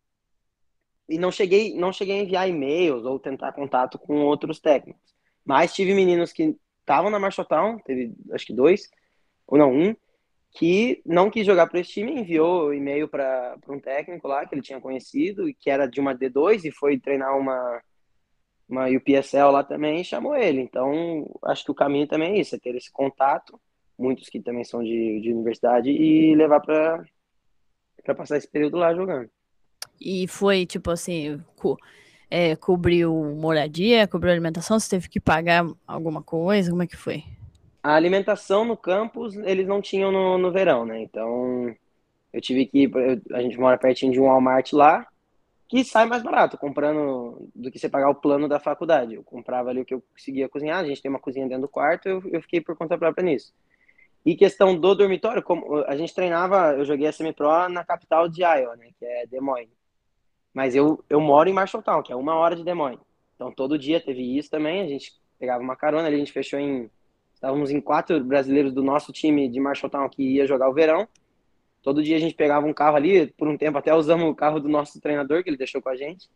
e 1.09 1.17
não 1.17 1.31
cheguei 1.31 1.75
não 1.75 1.91
cheguei 1.91 2.19
a 2.19 2.23
enviar 2.23 2.49
e-mails 2.49 3.03
ou 3.05 3.19
tentar 3.19 3.51
contato 3.51 3.99
com 3.99 4.23
outros 4.23 4.59
técnicos. 4.59 5.13
Mas 5.45 5.73
tive 5.73 5.93
meninos 5.93 6.31
que 6.31 6.55
estavam 6.79 7.11
na 7.11 7.19
Marshalltown, 7.19 7.79
teve 7.79 8.13
acho 8.31 8.45
que 8.45 8.53
dois, 8.53 8.89
ou 9.47 9.57
não, 9.57 9.71
um, 9.71 9.95
que 10.51 11.01
não 11.05 11.29
quis 11.29 11.45
jogar 11.45 11.67
para 11.67 11.79
esse 11.79 11.91
time, 11.91 12.19
enviou 12.19 12.73
e-mail 12.73 13.07
para 13.07 13.57
um 13.69 13.79
técnico 13.79 14.27
lá 14.27 14.45
que 14.45 14.53
ele 14.55 14.61
tinha 14.61 14.81
conhecido 14.81 15.47
e 15.47 15.53
que 15.53 15.69
era 15.69 15.87
de 15.87 15.99
uma 15.99 16.15
D2 16.15 16.65
e 16.65 16.71
foi 16.71 16.99
treinar 16.99 17.37
uma 17.37 17.81
uma 18.71 18.87
UPSL 18.87 19.51
lá 19.51 19.63
também 19.63 20.01
e 20.01 20.05
chamou 20.05 20.35
ele. 20.35 20.61
Então, 20.61 21.29
acho 21.43 21.65
que 21.65 21.71
o 21.71 21.75
caminho 21.75 22.07
também 22.07 22.33
é 22.33 22.39
isso, 22.39 22.55
é 22.55 22.59
ter 22.59 22.75
esse 22.75 22.91
contato, 22.91 23.59
muitos 23.99 24.29
que 24.29 24.39
também 24.39 24.63
são 24.63 24.81
de, 24.81 25.19
de 25.19 25.33
universidade, 25.33 25.89
e 25.89 26.33
levar 26.35 26.61
para 26.61 27.05
passar 28.15 28.37
esse 28.37 28.47
período 28.47 28.77
lá 28.77 28.95
jogando. 28.95 29.29
E 29.99 30.27
foi, 30.27 30.65
tipo 30.65 30.89
assim, 30.89 31.39
co 31.55 31.77
é, 32.29 32.55
cobriu 32.55 33.13
moradia, 33.35 34.07
cobriu 34.07 34.31
alimentação, 34.31 34.79
você 34.79 34.89
teve 34.89 35.09
que 35.09 35.19
pagar 35.19 35.65
alguma 35.85 36.23
coisa, 36.23 36.71
como 36.71 36.81
é 36.81 36.87
que 36.87 36.95
foi? 36.95 37.25
A 37.83 37.93
alimentação 37.93 38.63
no 38.63 38.77
campus 38.77 39.35
eles 39.35 39.67
não 39.67 39.81
tinham 39.81 40.11
no, 40.11 40.37
no 40.37 40.51
verão, 40.51 40.85
né? 40.85 41.01
Então 41.01 41.75
eu 42.31 42.39
tive 42.39 42.65
que 42.65 42.83
ir, 42.83 42.91
a 43.33 43.41
gente 43.41 43.59
mora 43.59 43.77
pertinho 43.77 44.13
de 44.13 44.19
um 44.19 44.25
Walmart 44.25 44.71
lá, 44.71 45.05
que 45.71 45.85
sai 45.85 46.05
mais 46.05 46.21
barato, 46.21 46.57
comprando 46.57 47.49
do 47.55 47.71
que 47.71 47.79
você 47.79 47.87
pagar 47.87 48.09
o 48.09 48.15
plano 48.15 48.45
da 48.45 48.59
faculdade. 48.59 49.15
Eu 49.15 49.23
comprava 49.23 49.69
ali 49.69 49.79
o 49.79 49.85
que 49.85 49.93
eu 49.93 50.01
conseguia 50.01 50.49
cozinhar, 50.49 50.79
a 50.79 50.85
gente 50.85 51.01
tem 51.01 51.09
uma 51.09 51.17
cozinha 51.17 51.47
dentro 51.47 51.61
do 51.61 51.69
quarto, 51.69 52.09
eu, 52.09 52.21
eu 52.25 52.41
fiquei 52.41 52.59
por 52.59 52.75
conta 52.75 52.97
própria 52.97 53.23
nisso. 53.23 53.53
E 54.25 54.35
questão 54.35 54.77
do 54.77 54.93
dormitório, 54.93 55.41
como 55.41 55.77
a 55.85 55.95
gente 55.95 56.13
treinava, 56.13 56.73
eu 56.73 56.83
joguei 56.83 57.07
a 57.07 57.13
semi-pro 57.13 57.69
na 57.69 57.85
capital 57.85 58.27
de 58.27 58.41
Iowa, 58.41 58.75
né, 58.75 58.89
que 58.99 59.05
é 59.05 59.25
Des 59.25 59.41
Moines. 59.41 59.71
Mas 60.53 60.75
eu, 60.75 61.01
eu 61.09 61.21
moro 61.21 61.49
em 61.49 61.53
Marshalltown, 61.53 62.03
que 62.03 62.11
é 62.11 62.15
uma 62.17 62.35
hora 62.35 62.53
de 62.53 62.65
Des 62.65 62.75
Moines. 62.75 62.99
Então 63.33 63.49
todo 63.49 63.79
dia 63.79 64.03
teve 64.03 64.37
isso 64.37 64.51
também, 64.51 64.81
a 64.81 64.87
gente 64.87 65.13
pegava 65.39 65.63
uma 65.63 65.77
carona 65.77 66.07
ali, 66.07 66.17
a 66.17 66.19
gente 66.19 66.33
fechou 66.33 66.59
em 66.59 66.91
Estávamos 67.33 67.71
em 67.71 67.81
quatro 67.81 68.23
brasileiros 68.23 68.71
do 68.71 68.83
nosso 68.83 69.11
time 69.11 69.49
de 69.49 69.59
Marshalltown 69.59 70.07
que 70.07 70.21
ia 70.35 70.45
jogar 70.45 70.69
o 70.69 70.73
verão. 70.73 71.07
Todo 71.81 72.03
dia 72.03 72.15
a 72.15 72.19
gente 72.19 72.35
pegava 72.35 72.67
um 72.67 72.73
carro 72.73 72.95
ali, 72.95 73.27
por 73.27 73.47
um 73.47 73.57
tempo 73.57 73.77
até 73.77 73.93
usamos 73.93 74.29
o 74.29 74.35
carro 74.35 74.59
do 74.59 74.69
nosso 74.69 74.99
treinador, 75.01 75.43
que 75.43 75.49
ele 75.49 75.57
deixou 75.57 75.81
com 75.81 75.89
a 75.89 75.95
gente. 75.95 76.29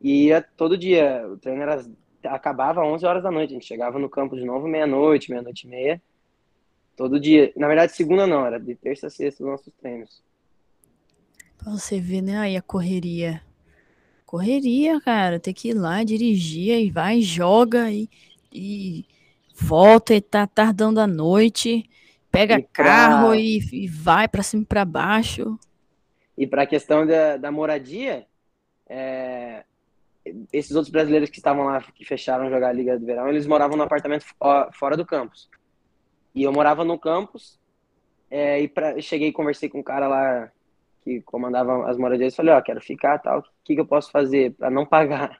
E 0.00 0.26
ia 0.26 0.42
todo 0.42 0.78
dia, 0.78 1.26
o 1.28 1.36
treino 1.36 1.62
era, 1.62 1.84
acabava 2.24 2.82
às 2.82 2.88
11 2.88 3.06
horas 3.06 3.22
da 3.22 3.30
noite, 3.30 3.50
a 3.50 3.54
gente 3.54 3.66
chegava 3.66 3.98
no 3.98 4.08
campo 4.08 4.36
de 4.36 4.44
novo 4.44 4.68
meia-noite, 4.68 5.30
meia-noite 5.30 5.66
e 5.66 5.70
meia. 5.70 6.02
Todo 6.96 7.18
dia. 7.18 7.52
Na 7.56 7.66
verdade, 7.66 7.92
segunda 7.92 8.26
não, 8.26 8.46
era 8.46 8.60
de 8.60 8.74
terça 8.76 9.08
a 9.08 9.10
sexta 9.10 9.42
os 9.42 9.50
nossos 9.50 9.72
treinos. 9.74 10.22
Pra 11.58 11.72
você 11.72 11.98
ver, 11.98 12.22
né? 12.22 12.38
Aí 12.38 12.56
a 12.56 12.62
correria. 12.62 13.42
Correria, 14.24 15.00
cara. 15.00 15.40
Tem 15.40 15.52
que 15.52 15.70
ir 15.70 15.74
lá, 15.74 16.04
dirigir, 16.04 16.78
e 16.78 16.90
vai, 16.90 17.20
joga 17.20 17.90
e, 17.90 18.08
e 18.52 19.04
volta 19.56 20.14
e 20.14 20.20
tá 20.20 20.46
tardando 20.46 21.00
a 21.00 21.06
noite, 21.06 21.88
pega 22.34 22.60
pra... 22.72 22.84
carro 22.84 23.34
e, 23.34 23.58
e 23.72 23.86
vai 23.86 24.28
para 24.28 24.42
cima 24.42 24.62
e 24.62 24.66
para 24.66 24.84
baixo. 24.84 25.58
E 26.36 26.46
para 26.46 26.62
a 26.62 26.66
questão 26.66 27.06
da, 27.06 27.36
da 27.36 27.52
moradia, 27.52 28.26
é, 28.88 29.64
esses 30.52 30.72
outros 30.72 30.90
brasileiros 30.90 31.30
que 31.30 31.38
estavam 31.38 31.64
lá, 31.64 31.80
que 31.80 32.04
fecharam 32.04 32.50
jogar 32.50 32.68
a 32.68 32.72
Liga 32.72 32.98
do 32.98 33.06
Verão, 33.06 33.28
eles 33.28 33.46
moravam 33.46 33.76
no 33.76 33.84
apartamento 33.84 34.24
fora 34.72 34.96
do 34.96 35.06
campus. 35.06 35.48
E 36.34 36.42
eu 36.42 36.52
morava 36.52 36.84
no 36.84 36.98
campus, 36.98 37.58
é, 38.30 38.60
e 38.60 38.68
pra, 38.68 39.00
cheguei 39.00 39.28
e 39.28 39.32
conversei 39.32 39.68
com 39.68 39.78
um 39.78 39.82
cara 39.82 40.08
lá 40.08 40.50
que 41.02 41.20
comandava 41.20 41.88
as 41.88 41.96
moradias, 41.96 42.34
falei, 42.34 42.52
ó, 42.52 42.58
oh, 42.58 42.62
quero 42.62 42.80
ficar, 42.80 43.18
tal, 43.18 43.40
o 43.40 43.44
que, 43.62 43.74
que 43.74 43.80
eu 43.80 43.86
posso 43.86 44.10
fazer 44.10 44.54
para 44.54 44.70
não 44.70 44.86
pagar? 44.86 45.38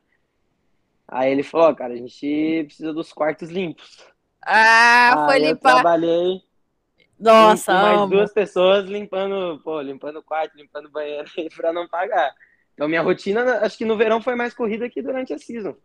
Aí 1.09 1.33
ele 1.33 1.43
falou, 1.43 1.71
oh, 1.71 1.75
cara, 1.75 1.95
a 1.95 1.97
gente 1.97 2.65
precisa 2.67 2.93
dos 2.93 3.13
quartos 3.13 3.51
limpos. 3.51 4.07
Ah, 4.43 5.27
foi 5.27 5.39
limpar. 5.39 5.71
Eu 5.71 5.75
trabalhei. 5.75 6.43
Nossa, 7.19 7.73
mais 7.73 7.99
amo. 7.99 8.09
duas 8.09 8.33
pessoas 8.33 8.87
limpando, 8.87 9.61
pô, 9.63 9.81
limpando 9.81 10.19
o 10.19 10.23
quarto, 10.23 10.57
limpando 10.57 10.87
o 10.87 10.91
banheiro 10.91 11.31
para 11.57 11.73
não 11.73 11.89
pagar. 11.89 12.35
Então 12.75 12.89
minha 12.89 13.03
rotina, 13.03 13.59
acho 13.59 13.79
que 13.79 13.85
no 13.85 13.97
verão 13.97 14.21
foi 14.21 14.35
mais 14.35 14.53
corrida 14.53 14.89
que 14.89 15.01
durante 15.01 15.33
a 15.33 15.39
season. 15.39 15.77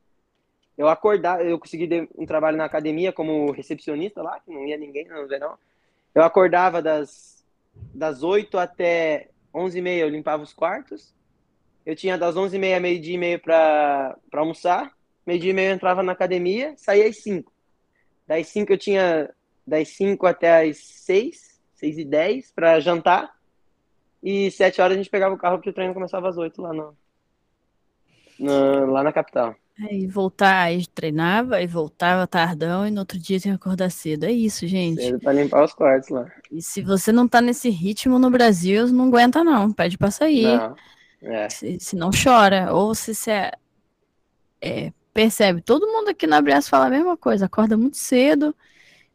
Eu 0.77 0.87
acordar, 0.87 1.45
eu 1.45 1.59
consegui 1.59 2.07
um 2.17 2.25
trabalho 2.25 2.57
na 2.57 2.65
academia 2.65 3.11
como 3.11 3.51
recepcionista 3.51 4.21
lá, 4.21 4.39
que 4.39 4.51
não 4.51 4.65
ia 4.65 4.77
ninguém 4.77 5.07
no 5.07 5.27
verão. 5.27 5.55
Eu 6.15 6.23
acordava 6.23 6.81
das 6.81 7.39
das 7.93 8.23
8 8.23 8.57
até 8.57 9.29
11h30 9.53 9.97
eu 9.97 10.09
limpava 10.09 10.43
os 10.43 10.53
quartos. 10.53 11.13
Eu 11.85 11.95
tinha 11.95 12.17
das 12.17 12.35
11h30 12.35 12.79
meio-dia 12.79 13.15
e 13.15 13.17
meio 13.17 13.39
para 13.39 14.17
almoçar. 14.33 14.91
Meio-dia 15.25 15.51
e 15.51 15.53
meio 15.53 15.69
eu 15.69 15.75
entrava 15.75 16.01
na 16.01 16.11
academia, 16.11 16.73
saía 16.77 17.07
às 17.07 17.17
5. 17.17 17.51
Das 18.27 18.47
5 18.47 18.73
eu 18.73 18.77
tinha 18.77 19.29
das 19.69 19.89
5 19.89 20.25
até 20.25 20.69
as 20.69 20.77
6, 20.77 21.61
6 21.75 21.97
e 21.99 22.05
10 22.05 22.51
para 22.51 22.79
jantar. 22.79 23.31
E 24.21 24.51
7 24.51 24.81
horas 24.81 24.95
a 24.95 24.97
gente 24.97 25.09
pegava 25.09 25.33
o 25.33 25.37
carro 25.37 25.57
porque 25.57 25.69
o 25.69 25.73
treino 25.73 25.93
começava 25.93 26.27
às 26.27 26.37
8 26.37 26.61
lá, 26.61 26.73
no, 26.73 26.97
no, 28.39 28.85
lá 28.91 29.03
na 29.03 29.13
capital. 29.13 29.55
Aí 29.81 30.07
voltar, 30.07 30.63
aí 30.63 30.85
treinava, 30.87 31.61
e 31.61 31.67
voltava 31.67 32.27
tardão 32.27 32.85
e 32.85 32.91
no 32.91 32.99
outro 32.99 33.17
dia 33.17 33.39
tinha 33.39 33.53
que 33.53 33.61
acordar 33.61 33.89
cedo. 33.89 34.25
É 34.25 34.31
isso, 34.31 34.67
gente. 34.67 35.01
Cedo 35.01 35.19
pra 35.19 35.31
limpar 35.31 35.63
os 35.63 35.73
quartos 35.73 36.09
lá. 36.09 36.29
E 36.51 36.61
se 36.61 36.81
você 36.81 37.13
não 37.13 37.29
tá 37.29 37.39
nesse 37.39 37.69
ritmo 37.69 38.19
no 38.19 38.29
Brasil, 38.29 38.87
não 38.87 39.07
aguenta 39.07 39.41
não, 39.41 39.71
pede 39.71 39.97
pra 39.97 40.11
sair. 40.11 40.57
Não. 40.57 40.75
É. 41.21 41.49
Se, 41.49 41.79
se, 41.79 41.95
não 41.95 42.11
chora, 42.11 42.73
ou 42.73 42.93
se 42.93 43.15
você 43.15 43.51
é, 44.61 44.91
percebe, 45.13 45.61
todo 45.61 45.87
mundo 45.87 46.09
aqui 46.09 46.27
na 46.27 46.37
Abraço 46.37 46.69
fala 46.69 46.87
a 46.87 46.89
mesma 46.89 47.15
coisa, 47.15 47.45
acorda 47.45 47.77
muito 47.77 47.97
cedo, 47.97 48.55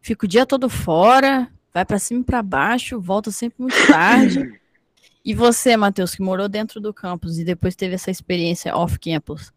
fica 0.05 0.27
o 0.27 0.29
dia 0.29 0.45
todo 0.45 0.69
fora, 0.69 1.51
vai 1.73 1.83
para 1.83 1.99
cima 1.99 2.21
e 2.21 2.25
para 2.25 2.43
baixo, 2.43 3.01
volta 3.01 3.31
sempre 3.31 3.62
muito 3.62 3.87
tarde. 3.87 4.61
e 5.25 5.35
você, 5.35 5.79
Matheus, 5.79 6.14
que 6.14 6.23
morou 6.23 6.47
dentro 6.47 6.79
do 6.79 6.93
campus 6.93 7.38
e 7.38 7.45
depois 7.45 7.75
teve 7.75 7.95
essa 7.95 8.11
experiência 8.11 8.77
off-campus, 8.77 9.51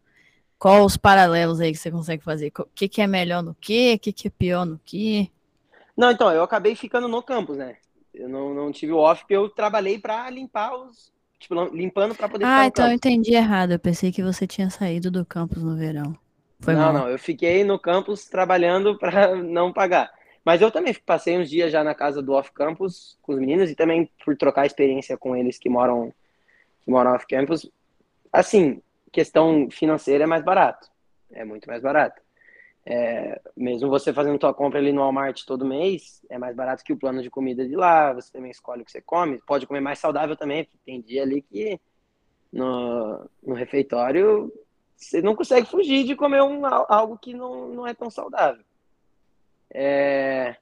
qual 0.57 0.85
os 0.85 0.95
paralelos 0.95 1.59
aí 1.59 1.73
que 1.73 1.77
você 1.77 1.91
consegue 1.91 2.23
fazer? 2.23 2.53
O 2.57 2.65
que, 2.73 2.87
que 2.87 3.01
é 3.01 3.07
melhor 3.07 3.43
no 3.43 3.53
que? 3.59 3.95
O 3.95 3.99
que, 3.99 4.13
que 4.13 4.27
é 4.29 4.31
pior 4.31 4.65
no 4.65 4.79
que? 4.85 5.29
Não, 5.97 6.11
então, 6.11 6.31
eu 6.31 6.41
acabei 6.41 6.75
ficando 6.75 7.09
no 7.09 7.21
campus, 7.21 7.57
né? 7.57 7.75
Eu 8.13 8.29
não, 8.29 8.53
não 8.53 8.71
tive 8.71 8.93
o 8.93 8.97
off, 8.97 9.21
porque 9.21 9.35
eu 9.35 9.49
trabalhei 9.49 9.99
para 9.99 10.29
limpar 10.29 10.73
os, 10.75 11.11
tipo, 11.37 11.53
limpando 11.75 12.15
para 12.15 12.29
poder 12.29 12.45
Ah, 12.45 12.65
então 12.65 12.87
eu 12.87 12.93
entendi 12.93 13.35
errado. 13.35 13.73
Eu 13.73 13.79
pensei 13.79 14.13
que 14.13 14.23
você 14.23 14.47
tinha 14.47 14.69
saído 14.69 15.11
do 15.11 15.25
campus 15.25 15.61
no 15.61 15.75
verão. 15.75 16.17
Foi 16.61 16.73
não, 16.73 16.81
mal. 16.81 16.93
não, 16.93 17.09
eu 17.09 17.19
fiquei 17.19 17.65
no 17.65 17.77
campus 17.77 18.25
trabalhando 18.25 18.97
para 18.97 19.35
não 19.43 19.73
pagar. 19.73 20.16
Mas 20.47 20.61
eu 20.61 20.71
também 20.71 20.93
passei 20.93 21.37
uns 21.37 21.49
dias 21.49 21.69
já 21.69 21.83
na 21.83 21.93
casa 21.93 22.21
do 22.21 22.31
off-campus 22.31 23.17
com 23.21 23.33
os 23.33 23.37
meninos 23.37 23.69
e 23.69 23.75
também 23.75 24.09
por 24.23 24.37
trocar 24.37 24.65
experiência 24.65 25.17
com 25.17 25.35
eles 25.35 25.59
que 25.59 25.67
moram 25.67 26.13
que 26.85 26.89
moram 26.89 27.11
off-campus. 27.13 27.69
Assim, 28.31 28.81
questão 29.11 29.69
financeira 29.69 30.23
é 30.23 30.25
mais 30.25 30.45
barato. 30.45 30.89
É 31.33 31.43
muito 31.43 31.67
mais 31.67 31.81
barato. 31.81 32.21
É, 32.85 33.41
mesmo 33.57 33.89
você 33.89 34.13
fazendo 34.13 34.39
sua 34.39 34.53
compra 34.53 34.79
ali 34.79 34.93
no 34.93 35.01
Walmart 35.01 35.43
todo 35.43 35.65
mês, 35.65 36.23
é 36.29 36.37
mais 36.37 36.55
barato 36.55 36.81
que 36.81 36.93
o 36.93 36.97
plano 36.97 37.21
de 37.21 37.29
comida 37.29 37.67
de 37.67 37.75
lá, 37.75 38.13
você 38.13 38.31
também 38.31 38.49
escolhe 38.49 38.83
o 38.83 38.85
que 38.85 38.91
você 38.93 39.01
come, 39.01 39.41
pode 39.45 39.67
comer 39.67 39.81
mais 39.81 39.99
saudável 39.99 40.37
também, 40.37 40.63
porque 40.63 40.77
tem 40.85 41.01
dia 41.01 41.23
ali 41.23 41.41
que 41.41 41.77
no, 42.53 43.29
no 43.45 43.53
refeitório 43.53 44.49
você 44.95 45.21
não 45.21 45.35
consegue 45.35 45.67
fugir 45.67 46.05
de 46.05 46.15
comer 46.15 46.41
um, 46.41 46.65
algo 46.65 47.17
que 47.17 47.33
não, 47.33 47.67
não 47.67 47.85
é 47.85 47.93
tão 47.93 48.09
saudável. 48.09 48.63
É, 49.73 50.55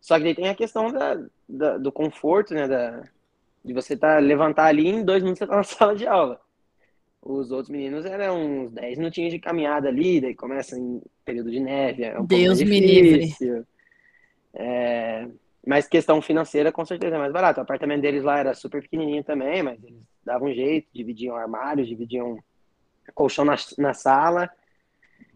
só 0.00 0.16
que 0.16 0.24
daí 0.24 0.34
tem 0.34 0.48
a 0.48 0.54
questão 0.54 0.92
da, 0.92 1.20
da, 1.48 1.78
do 1.78 1.92
conforto, 1.92 2.54
né, 2.54 2.66
da, 2.66 3.02
de 3.64 3.72
você 3.72 3.96
tá, 3.96 4.18
levantar 4.18 4.66
ali 4.66 4.88
em 4.88 5.04
dois 5.04 5.22
minutos 5.22 5.38
você 5.40 5.46
tá 5.46 5.56
na 5.56 5.62
sala 5.64 5.94
de 5.94 6.06
aula. 6.06 6.40
Os 7.20 7.50
outros 7.50 7.68
meninos 7.68 8.04
eram 8.06 8.40
uns 8.40 8.72
10 8.72 8.98
minutinhos 8.98 9.32
de 9.32 9.38
caminhada 9.38 9.88
ali, 9.88 10.20
daí 10.20 10.34
começa 10.34 10.78
em 10.78 11.02
período 11.24 11.50
de 11.50 11.60
neve, 11.60 12.04
é 12.04 12.18
um 12.18 12.24
Deus 12.24 12.60
me 12.62 12.80
livre. 12.80 13.34
É, 14.54 15.26
mas 15.66 15.86
questão 15.86 16.22
financeira, 16.22 16.72
com 16.72 16.84
certeza 16.84 17.16
é 17.16 17.18
mais 17.18 17.32
barato. 17.32 17.60
O 17.60 17.62
apartamento 17.62 18.00
deles 18.00 18.22
lá 18.22 18.38
era 18.38 18.54
super 18.54 18.80
pequenininho 18.80 19.22
também, 19.22 19.62
mas 19.62 19.82
eles 19.82 20.00
davam 20.24 20.48
um 20.48 20.54
jeito, 20.54 20.88
dividiam 20.94 21.36
armários, 21.36 21.88
dividiam 21.88 22.38
colchão 23.14 23.44
na, 23.44 23.56
na 23.76 23.92
sala. 23.92 24.48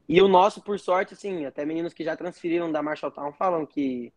E 0.09 0.21
o 0.21 0.29
nosso, 0.29 0.61
por 0.61 0.79
sorte, 0.79 1.15
assim, 1.15 1.45
até 1.45 1.65
meninos 1.65 1.95
que 1.95 2.05
já 2.05 2.17
transferiram 2.17 2.71
da 2.71 2.83
Marshalltown 2.83 3.33
falam 3.33 3.65
que 3.65 4.13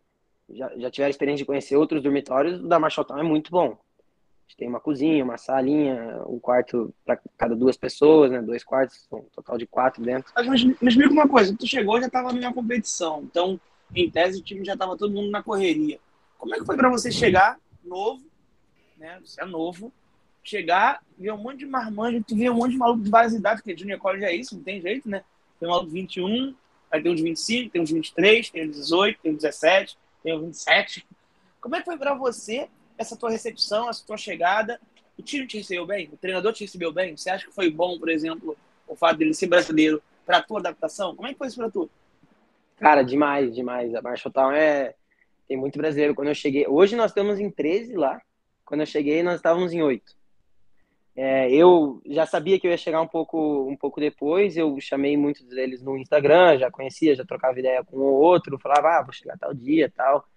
já, 0.49 0.71
já 0.77 0.91
tiveram 0.91 1.09
experiência 1.09 1.43
de 1.43 1.45
conhecer 1.45 1.75
outros 1.75 2.01
dormitórios, 2.01 2.59
o 2.59 2.67
da 2.67 2.79
Marshalltown 2.79 3.19
é 3.19 3.23
muito 3.23 3.51
bom. 3.51 3.67
A 3.67 4.47
gente 4.47 4.57
tem 4.57 4.67
uma 4.67 4.79
cozinha, 4.79 5.23
uma 5.23 5.37
salinha, 5.37 6.21
um 6.27 6.39
quarto 6.39 6.93
para 7.03 7.19
cada 7.37 7.55
duas 7.55 7.75
pessoas, 7.75 8.29
né? 8.31 8.41
Dois 8.41 8.63
quartos, 8.63 9.07
um 9.11 9.23
total 9.33 9.57
de 9.57 9.65
quatro 9.65 10.03
dentro. 10.03 10.31
Mas, 10.35 10.47
mas 10.47 10.63
me 10.63 10.87
explica 10.89 11.11
uma 11.11 11.27
coisa, 11.27 11.55
tu 11.57 11.65
chegou 11.65 11.99
já 11.99 12.07
estava 12.07 12.31
numa 12.31 12.53
competição, 12.53 13.23
então, 13.23 13.59
em 13.95 14.09
tese, 14.09 14.39
o 14.39 14.43
time 14.43 14.63
já 14.63 14.73
estava 14.73 14.95
todo 14.95 15.13
mundo 15.13 15.31
na 15.31 15.41
correria. 15.41 15.99
Como 16.37 16.53
é 16.53 16.59
que 16.59 16.65
foi 16.65 16.77
para 16.77 16.89
você 16.89 17.11
chegar 17.11 17.57
novo, 17.83 18.23
né? 18.97 19.19
Você 19.23 19.41
é 19.41 19.45
novo, 19.45 19.91
chegar, 20.43 21.01
ver 21.17 21.31
um 21.31 21.37
monte 21.37 21.59
de 21.59 21.65
marmanjo, 21.65 22.23
tu 22.23 22.35
vê 22.35 22.49
um 22.49 22.55
monte 22.55 22.71
de 22.71 22.77
maluco 22.77 23.03
de 23.03 23.09
várias 23.09 23.33
idades, 23.33 23.63
porque 23.63 23.77
Junior 23.77 23.99
College 23.99 24.25
é 24.25 24.35
isso, 24.35 24.55
não 24.55 24.63
tem 24.63 24.79
jeito, 24.79 25.09
né? 25.09 25.23
Tem 25.59 25.69
de 25.69 25.91
21, 25.91 26.55
aí 26.91 27.01
tem 27.01 27.11
uns 27.11 27.21
25, 27.21 27.71
tem 27.71 27.81
uns 27.81 27.91
23, 27.91 28.49
tem 28.49 28.69
uns 28.69 28.75
18, 28.75 29.19
tem 29.21 29.31
uns 29.33 29.41
17, 29.41 29.97
tem 30.23 30.35
uns 30.35 30.41
27. 30.41 31.05
Como 31.61 31.75
é 31.75 31.79
que 31.79 31.85
foi 31.85 31.97
para 31.97 32.13
você 32.13 32.67
essa 32.97 33.15
tua 33.15 33.29
recepção, 33.29 33.89
essa 33.89 34.05
tua 34.05 34.17
chegada? 34.17 34.79
O 35.17 35.21
time 35.21 35.47
te 35.47 35.57
recebeu 35.57 35.85
bem? 35.85 36.09
O 36.11 36.17
treinador 36.17 36.53
te 36.53 36.63
recebeu 36.63 36.91
bem? 36.91 37.15
Você 37.15 37.29
acha 37.29 37.47
que 37.47 37.53
foi 37.53 37.69
bom, 37.69 37.97
por 37.97 38.09
exemplo, 38.09 38.57
o 38.87 38.95
fato 38.95 39.17
dele 39.17 39.33
ser 39.33 39.47
brasileiro 39.47 40.01
para 40.25 40.41
tua 40.41 40.59
adaptação? 40.59 41.15
Como 41.15 41.27
é 41.27 41.31
que 41.31 41.37
foi 41.37 41.47
isso 41.47 41.57
para 41.57 41.71
tu? 41.71 41.89
Cara, 42.77 43.03
demais, 43.03 43.55
demais. 43.55 43.95
A 43.95 44.01
Marshalltown 44.01 44.51
é 44.51 44.93
tem 45.47 45.57
muito 45.57 45.77
brasileiro. 45.77 46.15
Quando 46.15 46.29
eu 46.29 46.35
cheguei, 46.35 46.67
hoje 46.67 46.95
nós 46.95 47.11
estamos 47.11 47.39
em 47.39 47.49
13 47.49 47.95
lá. 47.95 48.21
Quando 48.65 48.81
eu 48.81 48.87
cheguei, 48.87 49.21
nós 49.21 49.35
estávamos 49.35 49.73
em 49.73 49.81
8. 49.81 50.15
É, 51.15 51.49
eu 51.49 52.01
já 52.07 52.25
sabia 52.25 52.59
que 52.59 52.67
eu 52.67 52.71
ia 52.71 52.77
chegar 52.77 53.01
um 53.01 53.07
pouco, 53.07 53.69
um 53.69 53.77
pouco 53.77 53.99
depois. 53.99 54.57
Eu 54.57 54.77
chamei 54.81 55.15
muitos 55.15 55.45
deles 55.45 55.81
no 55.81 55.97
Instagram, 55.97 56.57
já 56.57 56.69
conhecia, 56.69 57.15
já 57.15 57.25
trocava 57.25 57.59
ideia 57.59 57.83
com 57.83 57.97
o 57.97 58.01
outro, 58.01 58.59
falava, 58.59 58.99
ah, 58.99 59.03
vou 59.03 59.13
chegar 59.13 59.37
tal 59.37 59.53
dia, 59.53 59.91
tal. 59.95 60.27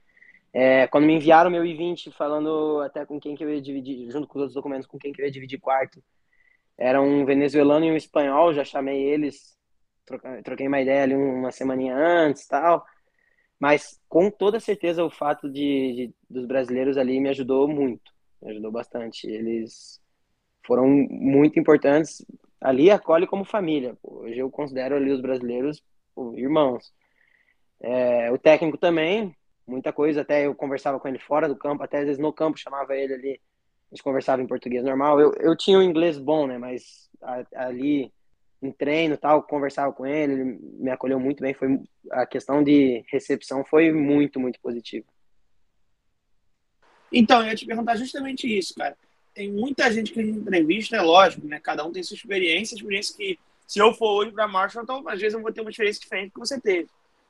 É, 0.53 0.87
quando 0.89 1.07
me 1.07 1.15
enviaram 1.15 1.51
meu 1.51 1.65
I-20, 1.65 2.13
falando 2.13 2.81
até 2.83 3.05
com 3.05 3.21
quem 3.21 3.37
que 3.37 3.45
eu 3.45 3.51
ia 3.51 3.61
dividir, 3.61 4.11
junto 4.11 4.27
com 4.27 4.39
os 4.39 4.43
outros 4.43 4.55
documentos, 4.55 4.87
com 4.87 4.99
quem 4.99 5.13
que 5.13 5.21
eu 5.21 5.27
ia 5.27 5.33
dividir 5.33 5.61
quarto, 5.61 6.03
era 6.77 7.01
um 7.03 7.25
venezuelano 7.25 7.85
e 7.85 7.93
um 7.93 7.97
espanhol. 7.97 8.55
Já 8.55 8.65
chamei 8.65 9.03
eles, 9.03 9.57
troquei, 10.45 10.69
uma 10.69 10.81
ideia 10.81 11.03
ali 11.05 11.15
uma 11.15 11.51
semaninha 11.51 11.97
antes, 11.97 12.47
tal. 12.47 12.85
Mas 13.61 14.01
com 14.09 14.31
toda 14.31 14.61
certeza 14.61 15.05
o 15.05 15.11
fato 15.11 15.51
de, 15.51 15.93
de 15.95 16.15
dos 16.31 16.47
brasileiros 16.47 16.97
ali 16.97 17.21
me 17.21 17.29
ajudou 17.31 17.69
muito, 17.69 18.13
me 18.43 18.51
ajudou 18.53 18.71
bastante. 18.71 19.27
Eles 19.27 20.01
foram 20.69 20.87
muito 20.87 21.59
importantes. 21.59 22.23
Ali 22.61 22.91
acolhe 22.91 23.27
como 23.27 23.43
família. 23.43 23.97
Hoje 24.03 24.39
eu 24.39 24.51
considero 24.51 24.97
ali 24.97 25.11
os 25.11 25.23
brasileiros 25.23 25.83
pô, 26.15 26.35
irmãos. 26.37 26.93
É, 27.81 28.31
o 28.31 28.37
técnico 28.37 28.77
também, 28.77 29.35
muita 29.67 29.95
coisa. 29.95 30.21
Até 30.21 30.47
eu 30.47 30.55
conversava 30.55 31.01
com 31.01 31.09
ele 31.09 31.19
fora 31.19 31.49
do 31.49 31.57
campo, 31.57 31.83
até 31.83 32.01
às 32.01 32.05
vezes 32.05 32.19
no 32.19 32.33
campo 32.33 32.59
chamava 32.59 32.95
ele 32.95 33.15
ali. 33.15 33.41
A 33.91 33.95
gente 33.95 34.05
conversava 34.05 34.43
em 34.43 34.47
português 34.47 34.85
normal. 34.85 35.19
Eu, 35.19 35.33
eu 35.41 35.57
tinha 35.57 35.79
um 35.79 35.83
inglês 35.83 36.19
bom, 36.19 36.47
né? 36.47 36.59
Mas 36.59 37.09
a, 37.23 37.43
ali 37.55 38.13
em 38.61 38.71
treino 38.71 39.17
tal, 39.17 39.43
conversava 39.45 39.91
com 39.93 40.05
ele, 40.05 40.33
ele 40.33 40.45
me 40.61 40.91
acolheu 40.91 41.19
muito 41.19 41.41
bem. 41.41 41.55
Foi 41.55 41.81
a 42.11 42.27
questão 42.27 42.63
de 42.63 43.03
recepção 43.11 43.65
foi 43.65 43.91
muito, 43.91 44.39
muito 44.39 44.61
positiva. 44.61 45.07
Então, 47.11 47.41
eu 47.41 47.47
ia 47.47 47.55
te 47.55 47.65
perguntar 47.65 47.97
justamente 47.97 48.47
isso, 48.47 48.75
cara 48.75 48.95
tem 49.39 49.53
muita 49.53 49.93
gente 49.93 50.13
que 50.13 50.19
a 50.19 50.25
gente 50.25 50.41
entrevista, 50.41 50.97
é 50.97 51.01
lógico, 51.01 51.47
né? 51.47 51.61
Cada 51.61 51.85
um 51.85 51.93
tem 51.93 52.03
sua 52.03 52.17
experiência, 52.17 52.75
experiência 52.75 53.17
que, 53.17 53.39
se 53.69 53.79
eu 53.79 53.95
for 53.95 54.17
hoje 54.17 54.33
para 54.33 54.49
Marshall, 54.49 54.83
então, 54.83 55.09
às 55.09 55.21
vezes 55.21 55.35
eu 55.35 55.41
vou 55.41 55.53
ter 55.53 55.61
uma 55.61 55.71
experiência 55.71 56.01
diferente 56.01 56.33
que 56.33 56.41
você 56.41 56.61
teve. 56.61 56.89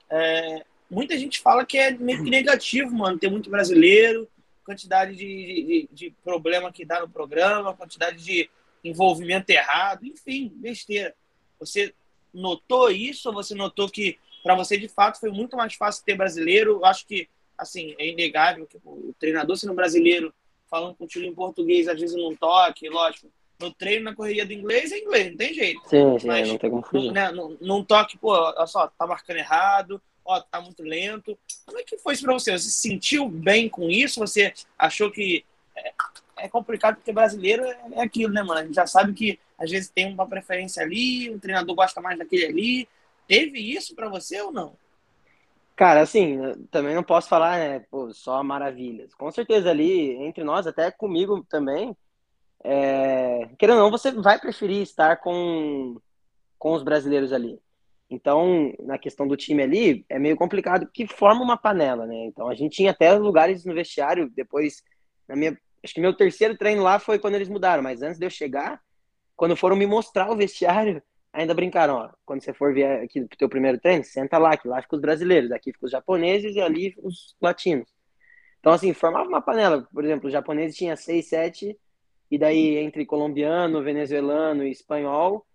É, 0.09 0.65
muita 0.89 1.15
gente 1.15 1.39
fala 1.39 1.63
que 1.63 1.77
é 1.77 1.91
meio 1.91 2.23
que 2.23 2.31
negativo, 2.31 2.91
mano, 2.91 3.19
ter 3.19 3.29
muito 3.29 3.47
brasileiro, 3.51 4.27
quantidade 4.65 5.15
de, 5.15 5.27
de, 5.27 5.89
de 5.91 6.15
problema 6.23 6.71
que 6.73 6.83
dá 6.83 6.99
no 6.99 7.07
programa, 7.07 7.77
quantidade 7.77 8.23
de 8.23 8.49
envolvimento 8.83 9.51
errado, 9.51 10.03
enfim, 10.03 10.51
besteira. 10.55 11.13
Você 11.59 11.93
notou 12.33 12.89
isso 12.89 13.29
ou 13.29 13.35
você 13.35 13.53
notou 13.53 13.87
que 13.87 14.17
para 14.41 14.55
você 14.55 14.79
de 14.79 14.87
fato 14.87 15.19
foi 15.19 15.29
muito 15.29 15.55
mais 15.55 15.75
fácil 15.75 16.03
ter 16.03 16.15
brasileiro? 16.15 16.71
Eu 16.71 16.85
acho 16.85 17.05
que 17.05 17.29
assim 17.55 17.93
é 17.99 18.07
inegável 18.07 18.65
que 18.65 18.77
o 18.83 19.13
treinador 19.19 19.55
sendo 19.57 19.75
brasileiro 19.75 20.33
falando 20.69 20.95
contigo 20.95 21.25
em 21.25 21.33
português, 21.33 21.87
às 21.87 21.99
vezes 21.99 22.15
num 22.15 22.35
toque, 22.35 22.89
lógico. 22.89 23.27
No 23.59 23.73
treino, 23.73 24.05
na 24.05 24.15
correria 24.15 24.45
do 24.45 24.53
inglês, 24.53 24.91
é 24.91 24.99
inglês, 24.99 25.31
não 25.31 25.37
tem 25.37 25.53
jeito. 25.53 25.81
Sim, 25.89 26.17
sim, 26.17 26.27
Mas, 26.27 26.47
não 26.47 26.57
tem 26.57 26.69
como 26.69 26.81
fugir. 26.81 27.11
Né, 27.11 27.29
num, 27.31 27.57
num 27.59 27.83
toque, 27.83 28.17
pô, 28.17 28.31
olha 28.31 28.65
só, 28.65 28.87
tá 28.87 29.05
marcando 29.05 29.37
errado, 29.37 30.01
ó, 30.23 30.39
tá 30.39 30.61
muito 30.61 30.81
lento. 30.81 31.37
Como 31.65 31.77
é 31.77 31.83
que 31.83 31.97
foi 31.97 32.13
isso 32.13 32.23
pra 32.23 32.33
você? 32.33 32.51
Você 32.51 32.69
se 32.69 32.71
sentiu 32.71 33.27
bem 33.27 33.67
com 33.67 33.89
isso? 33.89 34.21
Você 34.21 34.53
achou 34.77 35.11
que 35.11 35.43
é, 35.75 35.91
é 36.37 36.47
complicado 36.47 36.95
porque 36.95 37.11
brasileiro 37.11 37.65
é, 37.65 37.77
é 37.93 38.01
aquilo, 38.01 38.31
né, 38.31 38.41
mano? 38.41 38.61
A 38.61 38.63
gente 38.63 38.75
já 38.75 38.87
sabe 38.87 39.13
que 39.13 39.39
às 39.57 39.69
vezes 39.69 39.89
tem 39.89 40.13
uma 40.13 40.25
preferência 40.27 40.81
ali, 40.81 41.29
o 41.29 41.39
treinador 41.39 41.75
gosta 41.75 41.99
mais 41.99 42.17
daquele 42.17 42.45
ali. 42.45 42.89
Teve 43.27 43.59
isso 43.59 43.93
para 43.93 44.07
você 44.07 44.39
ou 44.41 44.51
não? 44.53 44.73
Cara, 45.79 46.01
assim, 46.01 46.37
também 46.69 46.93
não 46.93 47.01
posso 47.01 47.29
falar, 47.29 47.57
né, 47.57 47.79
pô, 47.89 48.11
só 48.13 48.43
maravilhas. 48.43 49.13
Com 49.13 49.31
certeza 49.31 49.69
ali, 49.69 50.11
entre 50.25 50.43
nós, 50.43 50.67
até 50.67 50.91
comigo 50.91 51.41
também, 51.49 51.95
é... 52.61 53.47
querendo 53.57 53.77
ou 53.77 53.83
não, 53.83 53.89
você 53.89 54.11
vai 54.11 54.37
preferir 54.37 54.81
estar 54.81 55.15
com, 55.21 55.95
com 56.57 56.73
os 56.73 56.83
brasileiros 56.83 57.31
ali. 57.31 57.57
Então, 58.09 58.73
na 58.81 58.97
questão 58.97 59.25
do 59.25 59.37
time 59.37 59.63
ali, 59.63 60.05
é 60.09 60.19
meio 60.19 60.35
complicado, 60.35 60.85
porque 60.85 61.07
forma 61.07 61.41
uma 61.41 61.55
panela, 61.55 62.05
né? 62.05 62.25
Então, 62.25 62.49
a 62.49 62.55
gente 62.55 62.75
tinha 62.75 62.91
até 62.91 63.13
lugares 63.13 63.63
no 63.63 63.73
vestiário, 63.73 64.29
depois, 64.35 64.83
na 65.29 65.35
minha, 65.37 65.57
acho 65.81 65.93
que 65.93 66.01
meu 66.01 66.13
terceiro 66.13 66.57
treino 66.57 66.83
lá 66.83 66.99
foi 66.99 67.17
quando 67.19 67.35
eles 67.35 67.47
mudaram, 67.47 67.81
mas 67.81 68.01
antes 68.01 68.19
de 68.19 68.25
eu 68.25 68.29
chegar, 68.29 68.81
quando 69.33 69.55
foram 69.55 69.77
me 69.77 69.87
mostrar 69.87 70.29
o 70.29 70.35
vestiário, 70.35 71.01
ainda 71.33 71.53
brincaram, 71.53 71.95
ó, 71.95 72.09
quando 72.25 72.41
você 72.41 72.53
for 72.53 72.73
vir 72.73 72.85
aqui 72.85 73.23
pro 73.25 73.37
teu 73.37 73.49
primeiro 73.49 73.79
treino, 73.79 74.03
senta 74.03 74.37
lá, 74.37 74.57
que 74.57 74.67
lá 74.67 74.81
fica 74.81 74.95
os 74.95 75.01
brasileiros, 75.01 75.51
aqui 75.51 75.71
fica 75.71 75.85
os 75.85 75.91
japoneses 75.91 76.55
e 76.55 76.61
ali 76.61 76.95
os 77.03 77.35
latinos. 77.41 77.89
Então, 78.59 78.73
assim, 78.73 78.93
formava 78.93 79.27
uma 79.27 79.41
panela, 79.41 79.87
por 79.93 80.03
exemplo, 80.03 80.27
o 80.27 80.31
japonês 80.31 80.75
tinha 80.75 80.95
seis, 80.95 81.29
sete, 81.29 81.77
e 82.29 82.37
daí 82.37 82.77
entre 82.77 83.05
colombiano, 83.05 83.83
venezuelano 83.83 84.63
e 84.63 84.71
espanhol, 84.71 85.45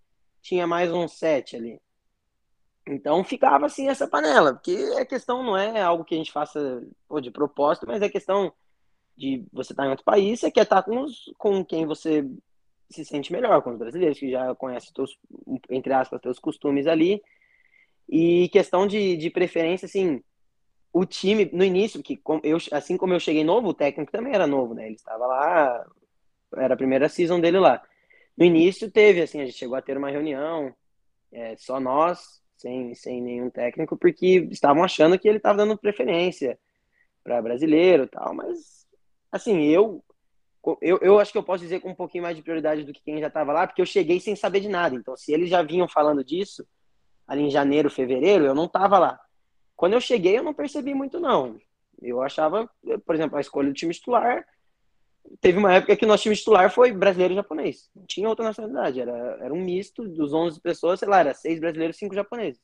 tinha 0.42 0.66
mais 0.66 0.92
uns 0.92 1.12
sete 1.12 1.56
ali. 1.56 1.80
Então 2.86 3.24
ficava 3.24 3.66
assim 3.66 3.88
essa 3.88 4.06
panela, 4.06 4.52
porque 4.54 4.76
a 4.98 5.06
questão 5.06 5.42
não 5.42 5.56
é 5.56 5.80
algo 5.80 6.04
que 6.04 6.14
a 6.14 6.18
gente 6.18 6.32
faça 6.32 6.82
pô, 7.08 7.20
de 7.20 7.30
propósito, 7.30 7.86
mas 7.86 8.02
é 8.02 8.08
questão 8.08 8.52
de 9.16 9.46
você 9.52 9.72
estar 9.72 9.84
tá 9.84 9.86
em 9.86 9.90
outro 9.90 10.04
país, 10.04 10.40
você 10.40 10.50
quer 10.50 10.64
estar 10.64 10.82
tá 10.82 10.90
com, 10.90 11.00
os, 11.00 11.32
com 11.38 11.64
quem 11.64 11.86
você 11.86 12.28
se 12.90 13.04
sente 13.04 13.32
melhor 13.32 13.62
com 13.62 13.70
os 13.70 13.78
brasileiros, 13.78 14.18
que 14.18 14.30
já 14.30 14.54
conhecem, 14.54 14.92
teus, 14.92 15.18
entre 15.70 15.92
aspas, 15.92 16.20
teus 16.20 16.38
costumes 16.38 16.86
ali. 16.86 17.22
E 18.08 18.48
questão 18.50 18.86
de, 18.86 19.16
de 19.16 19.30
preferência, 19.30 19.86
assim, 19.86 20.22
o 20.92 21.04
time, 21.04 21.50
no 21.52 21.64
início, 21.64 22.02
que 22.02 22.20
eu, 22.42 22.58
assim 22.70 22.96
como 22.96 23.14
eu 23.14 23.20
cheguei 23.20 23.42
novo, 23.42 23.68
o 23.68 23.74
técnico 23.74 24.12
também 24.12 24.34
era 24.34 24.46
novo, 24.46 24.74
né? 24.74 24.86
Ele 24.86 24.94
estava 24.94 25.26
lá, 25.26 25.86
era 26.56 26.74
a 26.74 26.76
primeira 26.76 27.08
season 27.08 27.40
dele 27.40 27.58
lá. 27.58 27.82
No 28.36 28.44
início 28.44 28.90
teve, 28.90 29.22
assim, 29.22 29.40
a 29.40 29.44
gente 29.44 29.58
chegou 29.58 29.76
a 29.76 29.82
ter 29.82 29.96
uma 29.96 30.10
reunião, 30.10 30.74
é, 31.32 31.56
só 31.56 31.80
nós, 31.80 32.40
sem, 32.56 32.94
sem 32.94 33.20
nenhum 33.20 33.50
técnico, 33.50 33.96
porque 33.96 34.46
estavam 34.50 34.84
achando 34.84 35.18
que 35.18 35.28
ele 35.28 35.38
estava 35.38 35.58
dando 35.58 35.76
preferência 35.78 36.58
para 37.22 37.42
brasileiro 37.42 38.06
tal, 38.06 38.34
mas, 38.34 38.86
assim, 39.32 39.64
eu 39.64 40.04
eu, 40.80 40.98
eu 41.02 41.18
acho 41.18 41.30
que 41.30 41.38
eu 41.38 41.42
posso 41.42 41.62
dizer 41.62 41.80
com 41.80 41.90
um 41.90 41.94
pouquinho 41.94 42.22
mais 42.22 42.36
de 42.36 42.42
prioridade 42.42 42.84
do 42.84 42.92
que 42.92 43.02
quem 43.02 43.20
já 43.20 43.28
estava 43.28 43.52
lá, 43.52 43.66
porque 43.66 43.82
eu 43.82 43.86
cheguei 43.86 44.18
sem 44.20 44.34
saber 44.34 44.60
de 44.60 44.68
nada. 44.68 44.94
Então, 44.94 45.16
se 45.16 45.32
eles 45.32 45.48
já 45.48 45.62
vinham 45.62 45.88
falando 45.88 46.24
disso 46.24 46.66
ali 47.26 47.42
em 47.42 47.50
janeiro, 47.50 47.90
fevereiro, 47.90 48.44
eu 48.44 48.54
não 48.54 48.64
estava 48.64 48.98
lá. 48.98 49.20
Quando 49.76 49.94
eu 49.94 50.00
cheguei, 50.00 50.38
eu 50.38 50.42
não 50.42 50.54
percebi 50.54 50.94
muito, 50.94 51.18
não. 51.18 51.58
Eu 52.00 52.22
achava, 52.22 52.68
por 53.04 53.14
exemplo, 53.14 53.36
a 53.36 53.40
escolha 53.40 53.68
do 53.68 53.74
time 53.74 53.92
titular. 53.92 54.44
Teve 55.40 55.58
uma 55.58 55.74
época 55.74 55.96
que 55.96 56.04
o 56.04 56.08
nosso 56.08 56.22
time 56.22 56.36
titular 56.36 56.70
foi 56.70 56.92
brasileiro 56.92 57.34
e 57.34 57.36
japonês. 57.36 57.90
Não 57.94 58.04
tinha 58.06 58.28
outra 58.28 58.44
nacionalidade. 58.44 59.00
Era, 59.00 59.38
era 59.40 59.54
um 59.54 59.62
misto 59.62 60.06
dos 60.06 60.32
11 60.32 60.60
pessoas, 60.60 61.00
sei 61.00 61.08
lá, 61.08 61.20
era 61.20 61.34
seis 61.34 61.58
brasileiros 61.58 61.96
cinco 61.96 62.14
japoneses. 62.14 62.60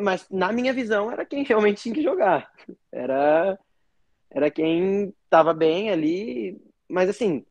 Mas, 0.00 0.26
na 0.30 0.52
minha 0.52 0.72
visão, 0.72 1.10
era 1.10 1.24
quem 1.24 1.42
realmente 1.42 1.82
tinha 1.82 1.94
que 1.94 2.02
jogar. 2.02 2.50
Era 2.92 3.58
era 4.30 4.50
quem 4.50 5.12
estava 5.30 5.54
bem 5.54 5.90
ali 5.90 6.60
mas 6.90 7.08
assim, 7.08 7.46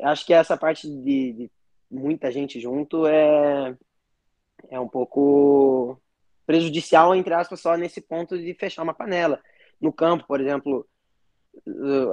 acho 0.00 0.24
que 0.24 0.32
essa 0.32 0.56
parte 0.56 0.88
de, 0.88 1.32
de 1.32 1.50
muita 1.90 2.32
gente 2.32 2.58
junto 2.58 3.06
é, 3.06 3.76
é 4.70 4.80
um 4.80 4.88
pouco 4.88 6.00
prejudicial, 6.46 7.14
entre 7.14 7.34
aspas, 7.34 7.60
só 7.60 7.76
nesse 7.76 8.00
ponto 8.00 8.36
de 8.36 8.54
fechar 8.54 8.82
uma 8.82 8.94
panela. 8.94 9.40
No 9.78 9.92
campo, 9.92 10.26
por 10.26 10.40
exemplo, 10.40 10.88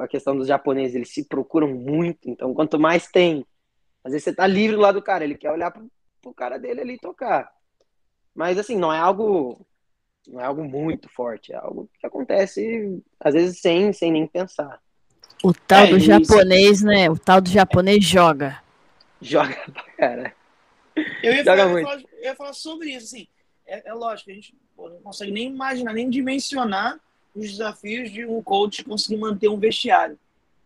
a 0.02 0.08
questão 0.08 0.38
dos 0.38 0.48
japoneses, 0.48 0.96
eles 0.96 1.14
se 1.14 1.28
procuram 1.28 1.70
muito, 1.70 2.30
então 2.30 2.54
quanto 2.54 2.78
mais 2.78 3.08
tem, 3.08 3.46
às 4.04 4.12
vezes 4.12 4.26
você 4.26 4.36
tá 4.36 4.46
livre 4.46 4.76
lado 4.76 4.96
do 4.96 5.04
cara, 5.04 5.24
ele 5.24 5.36
quer 5.36 5.52
olhar 5.52 5.72
pro, 5.72 5.90
pro 6.22 6.34
cara 6.34 6.60
dele 6.60 6.82
ali 6.82 7.00
tocar. 7.00 7.50
Mas 8.36 8.58
assim, 8.58 8.78
não 8.78 8.92
é 8.92 9.00
algo 9.00 9.66
não 10.28 10.42
é 10.42 10.44
algo 10.44 10.64
muito 10.64 11.10
forte, 11.10 11.54
é 11.54 11.56
algo 11.56 11.90
que 12.00 12.06
acontece 12.06 13.02
às 13.20 13.34
vezes 13.34 13.62
sem, 13.62 13.94
sem 13.94 14.12
nem 14.12 14.28
pensar. 14.28 14.80
O 15.44 15.54
tal 15.54 15.86
é, 15.86 15.88
do 15.88 16.00
japonês, 16.00 16.82
né? 16.82 17.10
O 17.10 17.18
tal 17.18 17.40
do 17.40 17.50
japonês 17.50 18.04
joga. 18.04 18.62
Joga 19.22 19.56
pra 19.72 19.84
cara. 19.98 20.36
Eu 21.24 21.34
ia, 21.34 21.44
falar, 21.44 21.64
eu, 21.64 21.80
ia 21.80 21.86
falar, 21.86 22.02
eu 22.02 22.24
ia 22.24 22.36
falar 22.36 22.54
sobre 22.54 22.90
isso, 22.90 23.06
assim. 23.06 23.28
É, 23.66 23.90
é 23.90 23.94
lógico, 23.94 24.32
a 24.32 24.34
gente 24.34 24.54
pô, 24.76 24.90
não 24.90 25.02
consegue 25.02 25.32
nem 25.32 25.48
imaginar, 25.48 25.94
nem 25.94 26.10
dimensionar 26.10 27.00
os 27.36 27.52
desafios 27.52 28.12
de 28.12 28.26
um 28.26 28.42
coach 28.42 28.84
conseguir 28.84 29.18
manter 29.18 29.48
um 29.48 29.60
vestiário. 29.60 30.20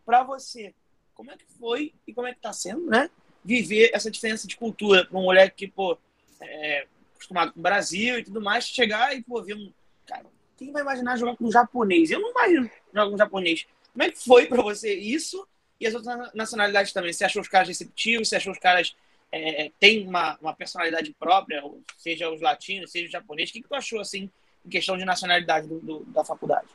Para 0.06 0.24
você, 0.24 0.74
como 1.14 1.32
é 1.32 1.38
que 1.38 1.46
foi 1.60 1.94
e 2.08 2.14
como 2.14 2.28
é 2.28 2.34
que 2.34 2.40
tá 2.40 2.54
sendo, 2.54 2.86
né? 2.86 3.10
Viver 3.44 3.92
essa 3.94 4.10
diferença 4.10 4.48
de 4.48 4.56
cultura 4.56 5.06
para 5.06 5.18
um 5.18 5.24
moleque 5.24 5.68
que, 5.68 5.68
pô, 5.68 5.98
é 6.42 6.88
acostumado 7.16 7.54
com 7.54 7.60
o 7.60 7.64
Brasil 7.64 8.20
e 8.20 8.24
tudo 8.24 8.42
mais, 8.42 8.66
chegar 8.66 9.16
e, 9.16 9.22
pô, 9.22 9.42
ver 9.42 9.56
um. 9.56 9.72
Cara, 10.06 10.26
quem 10.58 10.72
vai 10.72 10.82
imaginar 10.82 11.18
jogar 11.18 11.36
com 11.36 11.46
um 11.46 11.52
japonês? 11.52 12.12
Eu 12.12 12.20
não 12.20 12.32
imagino 12.32 12.70
jogar 12.94 13.08
com 13.08 13.16
um 13.16 13.18
japonês. 13.18 13.66
Como 13.94 14.04
é 14.04 14.12
que 14.12 14.20
foi 14.20 14.48
para 14.48 14.62
você 14.62 14.94
isso 14.94 15.48
e 15.80 15.88
as 15.88 15.94
outras 15.94 16.34
nacionalidades 16.34 16.91
também? 16.91 17.14
Você 17.14 17.24
achou 17.24 17.41
os 17.41 17.48
caras 17.48 17.68
receptivos? 17.68 18.28
Você 18.28 18.36
achou 18.36 18.52
os 18.52 18.60
caras 18.60 18.96
é, 19.32 19.72
têm 19.80 20.08
uma, 20.08 20.38
uma 20.41 20.54
personalidade 20.54 21.16
própria, 21.20 21.64
seja 21.98 22.30
os 22.30 22.41
latinos, 22.41 22.91
seja 22.91 23.06
os 23.06 23.12
japoneses? 23.12 23.50
O 23.50 23.54
que, 23.54 23.62
que 23.62 23.68
tu 23.68 23.76
achou, 23.76 24.00
assim, 24.00 24.30
em 24.66 24.70
questão 24.70 24.98
de 24.98 25.06
nacionalidade 25.06 25.68
do, 25.68 25.80
do, 25.80 26.00
da 26.06 26.26
faculdade? 26.26 26.68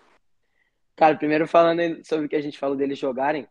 Cara, 0.96 1.16
primeiro 1.16 1.46
falando 1.46 2.04
sobre 2.04 2.26
o 2.26 2.28
que 2.28 2.36
a 2.36 2.40
gente 2.40 2.58
falou 2.58 2.76
deles 2.76 2.98
jogarem, 2.98 3.46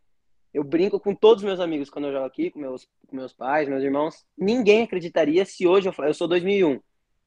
eu 0.53 0.63
brinco 0.63 0.99
com 0.99 1.15
todos 1.15 1.43
os 1.43 1.47
meus 1.47 1.59
amigos 1.59 1.89
quando 1.89 2.05
eu 2.05 2.11
jogo 2.11 2.25
aqui, 2.25 2.51
com 2.51 2.59
meus, 2.59 2.87
com 3.07 3.15
meus 3.15 3.31
pais, 3.31 3.69
meus 3.69 3.83
irmãos. 3.83 4.25
Ninguém 4.37 4.83
acreditaria 4.83 5.45
se 5.45 5.67
hoje 5.67 5.87
eu 5.87 5.93
eu 5.99 6.13
sou 6.13 6.27
2001. 6.27 6.81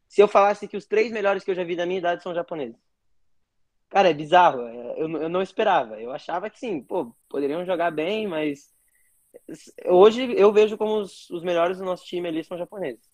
Se 0.09 0.21
eu 0.21 0.29
falasse 0.29 0.67
que 0.67 0.77
os 0.77 0.85
três 0.85 1.13
melhores 1.13 1.45
que 1.45 1.51
eu 1.51 1.55
já 1.55 1.65
vi 1.65 1.77
da 1.77 1.87
minha 1.87 1.99
idade 1.99 2.23
são 2.23 2.35
japoneses. 2.35 2.77
Cara, 3.91 4.09
é 4.11 4.15
bizarro. 4.15 4.63
É, 4.67 5.03
eu, 5.03 5.11
eu 5.23 5.29
não 5.29 5.43
esperava. 5.43 6.01
Eu 6.01 6.13
achava 6.13 6.49
que 6.49 6.59
sim, 6.59 6.81
pô, 6.83 7.15
poderiam 7.29 7.65
jogar 7.65 7.91
bem, 7.91 8.27
mas 8.27 8.73
hoje 9.87 10.33
eu 10.37 10.53
vejo 10.53 10.77
como 10.79 10.99
os, 11.01 11.29
os 11.31 11.43
melhores 11.43 11.79
do 11.79 11.85
nosso 11.85 12.05
time 12.05 12.29
ali 12.29 12.43
são 12.45 12.59
japoneses. 12.59 13.11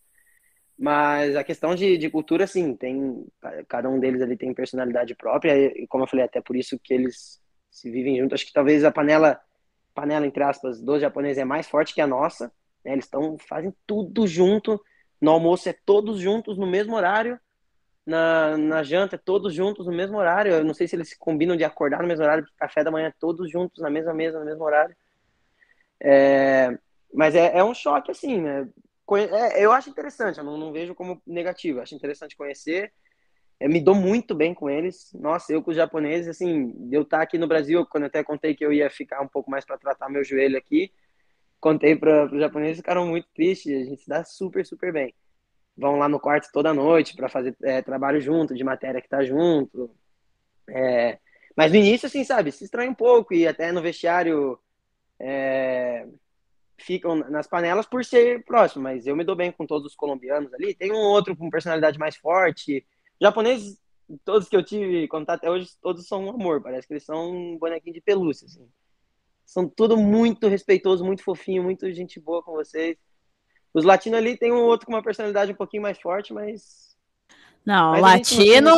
Mas 0.79 1.35
a 1.37 1.45
questão 1.45 1.75
de, 1.75 1.97
de 1.97 2.11
cultura, 2.11 2.47
sim, 2.47 2.77
tem 2.77 3.27
cada 3.69 3.89
um 3.89 3.99
deles 3.99 4.21
ali 4.23 4.37
tem 4.37 4.53
personalidade 4.53 5.15
própria 5.15 5.55
e 5.57 5.87
como 5.89 6.05
eu 6.05 6.09
falei, 6.09 6.27
até 6.27 6.41
por 6.41 6.55
isso 6.55 6.79
que 6.79 6.93
eles 6.93 7.41
se 7.71 7.91
vivem 7.91 8.19
juntos. 8.19 8.35
Acho 8.35 8.47
que 8.47 8.53
talvez 8.53 8.85
a 8.85 8.93
panela 8.93 9.41
panela, 9.95 10.27
entre 10.27 10.43
aspas, 10.45 10.81
dos 10.83 11.01
japoneses 11.01 11.39
é 11.39 11.45
mais 11.45 11.67
forte 11.67 11.95
que 11.95 12.03
a 12.03 12.07
nossa. 12.07 12.53
Né? 12.85 12.93
Eles 12.93 13.07
estão 13.07 13.39
fazem 13.39 13.75
tudo 13.87 14.27
junto. 14.27 14.79
No 15.21 15.31
almoço 15.31 15.69
é 15.71 15.73
todos 15.73 16.21
juntos 16.21 16.59
no 16.59 16.67
mesmo 16.67 16.95
horário. 16.95 17.41
Na, 18.07 18.57
na 18.57 18.83
janta 18.85 19.17
é 19.17 19.19
todos 19.19 19.53
juntos 19.53 19.87
no 19.87 19.93
mesmo 19.93 20.17
horário. 20.17 20.53
Eu 20.53 20.65
não 20.65 20.75
sei 20.75 20.87
se 20.87 20.95
eles 20.95 21.15
combinam 21.17 21.57
de 21.57 21.65
acordar 21.65 22.01
no 22.01 22.09
mesmo 22.09 22.25
horário, 22.25 22.47
café 22.57 22.85
da 22.85 22.91
manhã 22.91 23.09
é 23.09 23.15
todos 23.19 23.51
juntos 23.51 23.83
na 23.83 23.91
mesma 23.91 24.15
mesa, 24.15 24.39
no 24.39 24.45
mesmo 24.45 24.65
horário. 24.65 24.97
É, 26.01 26.79
mas 27.13 27.35
é, 27.35 27.59
é 27.59 27.65
um 27.65 27.75
choque, 27.75 28.11
assim, 28.11 28.41
né? 28.41 28.69
É, 29.33 29.65
eu 29.65 29.73
acho 29.73 29.91
interessante, 29.91 30.39
eu 30.39 30.45
não, 30.45 30.57
não 30.57 30.73
vejo 30.73 30.95
como 30.95 31.21
negativo. 31.27 31.81
Acho 31.81 31.95
interessante 31.95 32.37
conhecer 32.37 32.93
eu 33.59 33.71
me 33.71 33.81
dou 33.81 33.95
muito 33.95 34.35
bem 34.35 34.55
com 34.55 34.69
eles. 34.69 35.13
Nossa, 35.15 35.53
eu 35.53 35.63
com 35.63 35.71
os 35.71 35.77
japoneses, 35.77 36.29
assim, 36.29 36.75
eu 36.93 37.03
estar 37.03 37.19
tá 37.19 37.23
aqui 37.23 37.39
no 37.39 37.47
Brasil, 37.47 37.87
quando 37.87 38.05
eu 38.05 38.09
até 38.09 38.23
contei 38.23 38.55
que 38.55 38.65
eu 38.65 38.73
ia 38.73 38.91
ficar 38.91 39.21
um 39.23 39.29
pouco 39.29 39.51
mais 39.51 39.65
para 39.65 39.79
tratar 39.79 40.11
meu 40.11 40.23
joelho 40.23 40.59
aqui, 40.59 40.93
contei 41.61 41.97
para 41.97 42.27
os 42.27 42.39
japoneses, 42.39 42.77
ficaram 42.77 43.07
muito 43.07 43.29
tristes. 43.35 43.75
A 43.75 43.85
gente 43.85 44.03
se 44.03 44.09
dá 44.09 44.25
super, 44.25 44.65
super 44.65 44.93
bem. 44.93 45.15
Vão 45.77 45.97
lá 45.97 46.09
no 46.09 46.21
quarto 46.21 46.51
toda 46.53 46.73
noite 46.73 47.15
para 47.15 47.29
fazer 47.29 47.57
é, 47.63 47.83
trabalho 47.83 48.21
junto, 48.21 48.55
de 48.55 48.65
matéria 48.65 49.01
que 49.01 49.09
tá 49.09 49.23
junto. 49.23 49.91
É, 50.69 51.19
mas 51.57 51.71
no 51.71 51.79
início, 51.79 52.07
assim, 52.07 52.25
sabe, 52.25 52.51
se 52.51 52.65
estranha 52.65 52.91
um 52.91 52.95
pouco 52.95 53.35
e 53.35 53.47
até 53.47 53.71
no 53.73 53.83
vestiário 53.83 54.59
é, 55.21 56.07
ficam 56.79 57.17
nas 57.17 57.47
panelas 57.47 57.87
por 57.87 58.05
ser 58.05 58.45
próximo. 58.45 58.85
Mas 58.85 59.07
eu 59.07 59.15
me 59.15 59.25
dou 59.25 59.37
bem 59.37 59.53
com 59.53 59.67
todos 59.67 59.87
os 59.87 59.95
colombianos 59.95 60.53
ali. 60.55 60.75
Tem 60.75 60.93
um 60.93 60.97
outro 60.97 61.37
com 61.37 61.51
personalidade 61.51 61.99
mais 61.99 62.17
forte 62.17 62.87
Japoneses, 63.21 63.81
todos 64.25 64.49
que 64.49 64.57
eu 64.57 64.65
tive 64.65 65.09
contato 65.09 65.39
até 65.39 65.51
hoje, 65.51 65.71
todos 65.81 66.07
são 66.07 66.25
um 66.25 66.31
amor. 66.31 66.63
Parece 66.63 66.87
que 66.87 66.93
eles 66.93 67.05
são 67.05 67.31
um 67.31 67.59
bonequinho 67.59 67.95
de 67.95 68.01
pelúcia, 68.01 68.47
assim. 68.47 68.69
São 69.45 69.69
tudo 69.69 69.97
muito 69.97 70.49
respeitoso, 70.49 71.05
muito 71.05 71.23
fofinho, 71.23 71.63
muito 71.63 71.91
gente 71.93 72.21
boa 72.21 72.43
com 72.43 72.53
vocês. 72.53 72.97
Os 73.77 73.85
latinos 73.85 74.19
ali 74.19 74.39
tem 74.39 74.51
um 74.51 74.65
outro 74.65 74.87
com 74.87 74.93
uma 74.95 75.03
personalidade 75.03 75.53
um 75.53 75.55
pouquinho 75.55 75.83
mais 75.83 76.01
forte, 76.01 76.33
mas 76.33 76.87
não, 77.63 77.95
o 77.95 78.01
latino 78.01 78.71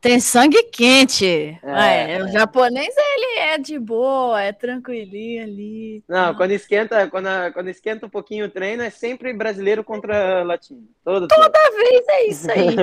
tem 0.00 0.18
sangue 0.20 0.62
quente. 0.70 1.58
É, 1.62 2.12
é, 2.14 2.24
o 2.24 2.28
japonês, 2.28 2.94
ele 2.96 3.40
é 3.40 3.58
de 3.58 3.78
boa, 3.78 4.40
é 4.40 4.52
tranquilinho 4.52 5.42
ali. 5.42 6.04
Não, 6.08 6.34
quando 6.34 6.52
esquenta, 6.52 7.10
quando, 7.10 7.26
quando 7.52 7.68
esquenta 7.68 8.06
um 8.06 8.08
pouquinho 8.08 8.46
o 8.46 8.48
treino, 8.48 8.82
é 8.82 8.88
sempre 8.88 9.34
brasileiro 9.34 9.84
contra 9.84 10.42
latino. 10.44 10.88
Todo 11.04 11.28
Toda 11.28 11.50
tempo. 11.50 11.76
vez 11.76 12.08
é 12.08 12.26
isso 12.26 12.50
aí. 12.50 12.76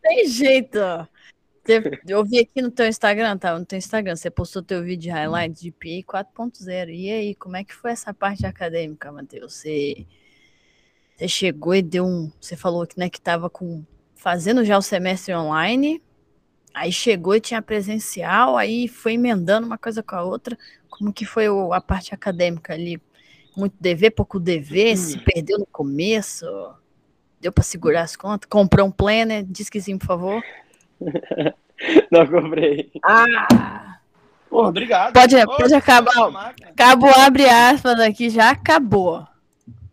tem 0.00 0.26
jeito. 0.28 0.78
Eu 2.08 2.24
vi 2.24 2.38
aqui 2.38 2.62
no 2.62 2.70
teu 2.70 2.86
Instagram, 2.86 3.36
tá? 3.36 3.58
No 3.58 3.66
teu 3.66 3.78
Instagram, 3.78 4.16
você 4.16 4.30
postou 4.30 4.62
teu 4.62 4.82
vídeo 4.82 5.02
de 5.02 5.10
highlights 5.10 5.60
de 5.60 5.72
PA 5.72 6.24
4.0. 6.24 6.90
E 6.90 7.10
aí, 7.10 7.34
como 7.34 7.56
é 7.56 7.64
que 7.64 7.74
foi 7.74 7.90
essa 7.90 8.14
parte 8.14 8.46
acadêmica, 8.46 9.10
Matheus? 9.10 9.54
Você, 9.54 10.06
você 11.22 11.28
chegou 11.28 11.74
e 11.74 11.82
deu 11.82 12.04
um. 12.04 12.32
Você 12.40 12.56
falou 12.56 12.86
que, 12.86 12.98
né, 12.98 13.08
que 13.08 13.20
tava 13.20 13.48
com 13.48 13.84
fazendo 14.16 14.64
já 14.64 14.76
o 14.76 14.82
semestre 14.82 15.34
online, 15.34 16.02
aí 16.74 16.92
chegou 16.92 17.34
e 17.34 17.40
tinha 17.40 17.62
presencial, 17.62 18.56
aí 18.56 18.88
foi 18.88 19.14
emendando 19.14 19.66
uma 19.66 19.78
coisa 19.78 20.02
com 20.02 20.16
a 20.16 20.22
outra. 20.22 20.58
Como 20.90 21.12
que 21.12 21.24
foi 21.24 21.46
a 21.72 21.80
parte 21.80 22.14
acadêmica 22.14 22.72
ali? 22.72 23.00
Muito 23.56 23.74
dever, 23.80 24.10
pouco 24.10 24.40
dever, 24.40 24.94
hum. 24.94 24.96
se 24.96 25.18
perdeu 25.18 25.58
no 25.58 25.66
começo, 25.66 26.46
deu 27.40 27.52
para 27.52 27.62
segurar 27.62 28.02
as 28.02 28.16
contas, 28.16 28.48
comprou 28.48 28.86
um 28.86 28.90
planner, 28.90 29.44
diz 29.44 29.68
que 29.68 29.80
sim, 29.80 29.98
por 29.98 30.06
favor. 30.06 30.42
Não 32.10 32.26
comprei. 32.26 32.90
Ah! 33.04 33.98
Porra, 34.48 34.68
obrigado. 34.68 35.12
Pode, 35.12 35.34
pode 35.46 35.74
acabar. 35.74 36.54
Acabou, 36.64 37.10
abre 37.10 37.48
aspas 37.48 37.98
aqui, 38.00 38.28
já 38.28 38.50
acabou. 38.50 39.26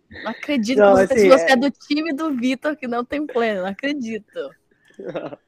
Não 0.09 0.31
acredito 0.31 0.79
não, 0.79 0.95
que 0.95 1.07
você, 1.07 1.13
assim, 1.13 1.29
você 1.29 1.45
é... 1.45 1.51
é... 1.51 1.55
do 1.55 1.69
time 1.71 2.13
do 2.13 2.35
Vitor 2.35 2.75
que 2.75 2.87
não 2.87 3.05
tem 3.05 3.25
pleno, 3.25 3.61
não 3.61 3.69
acredito. 3.69 4.49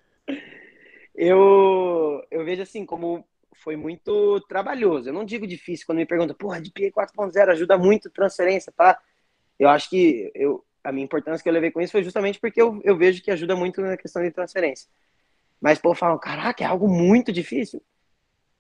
eu, 1.16 2.24
eu 2.30 2.46
vejo 2.46 2.62
assim, 2.62 2.86
como 2.86 3.26
foi 3.56 3.76
muito 3.76 4.40
trabalhoso. 4.42 5.10
Eu 5.10 5.14
não 5.14 5.26
digo 5.26 5.48
difícil 5.48 5.86
quando 5.86 6.00
me 6.00 6.06
perguntam, 6.06 6.36
porra, 6.36 6.62
de 6.62 6.72
PA 6.72 7.06
4.0 7.08 7.50
ajuda 7.50 7.78
muito 7.78 8.10
transferência, 8.10 8.72
tá? 8.72 9.00
Eu 9.58 9.70
acho 9.70 9.90
que 9.90 10.32
eu, 10.34 10.64
a 10.84 10.92
minha 10.92 11.06
importância 11.06 11.44
que 11.44 11.50
eu 11.50 11.54
levei 11.54 11.72
com 11.72 11.82
isso 11.82 11.92
foi 11.92 12.04
justamente 12.04 12.40
porque 12.40 12.62
eu, 12.62 12.82
eu 12.84 12.98
vejo 12.98 13.22
que 13.22 13.32
ajuda 13.32 13.56
muito 13.56 13.82
na 13.82 13.98
questão 13.98 14.22
de 14.22 14.32
transferência. 14.32 14.90
Mas, 15.60 15.78
pô, 15.78 15.94
falam, 15.94 16.18
caraca, 16.18 16.64
é 16.64 16.68
algo 16.68 16.88
muito 16.88 17.32
difícil. 17.32 17.82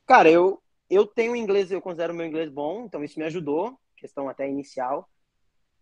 Cara, 0.06 0.30
eu, 0.30 0.62
eu 0.90 1.06
tenho 1.06 1.36
inglês, 1.36 1.72
eu 1.72 1.82
considero 1.82 2.14
meu 2.14 2.26
inglês 2.26 2.50
bom, 2.50 2.86
então 2.86 3.04
isso 3.04 3.18
me 3.18 3.26
ajudou, 3.26 3.80
questão 3.98 4.30
até 4.30 4.48
inicial. 4.48 5.10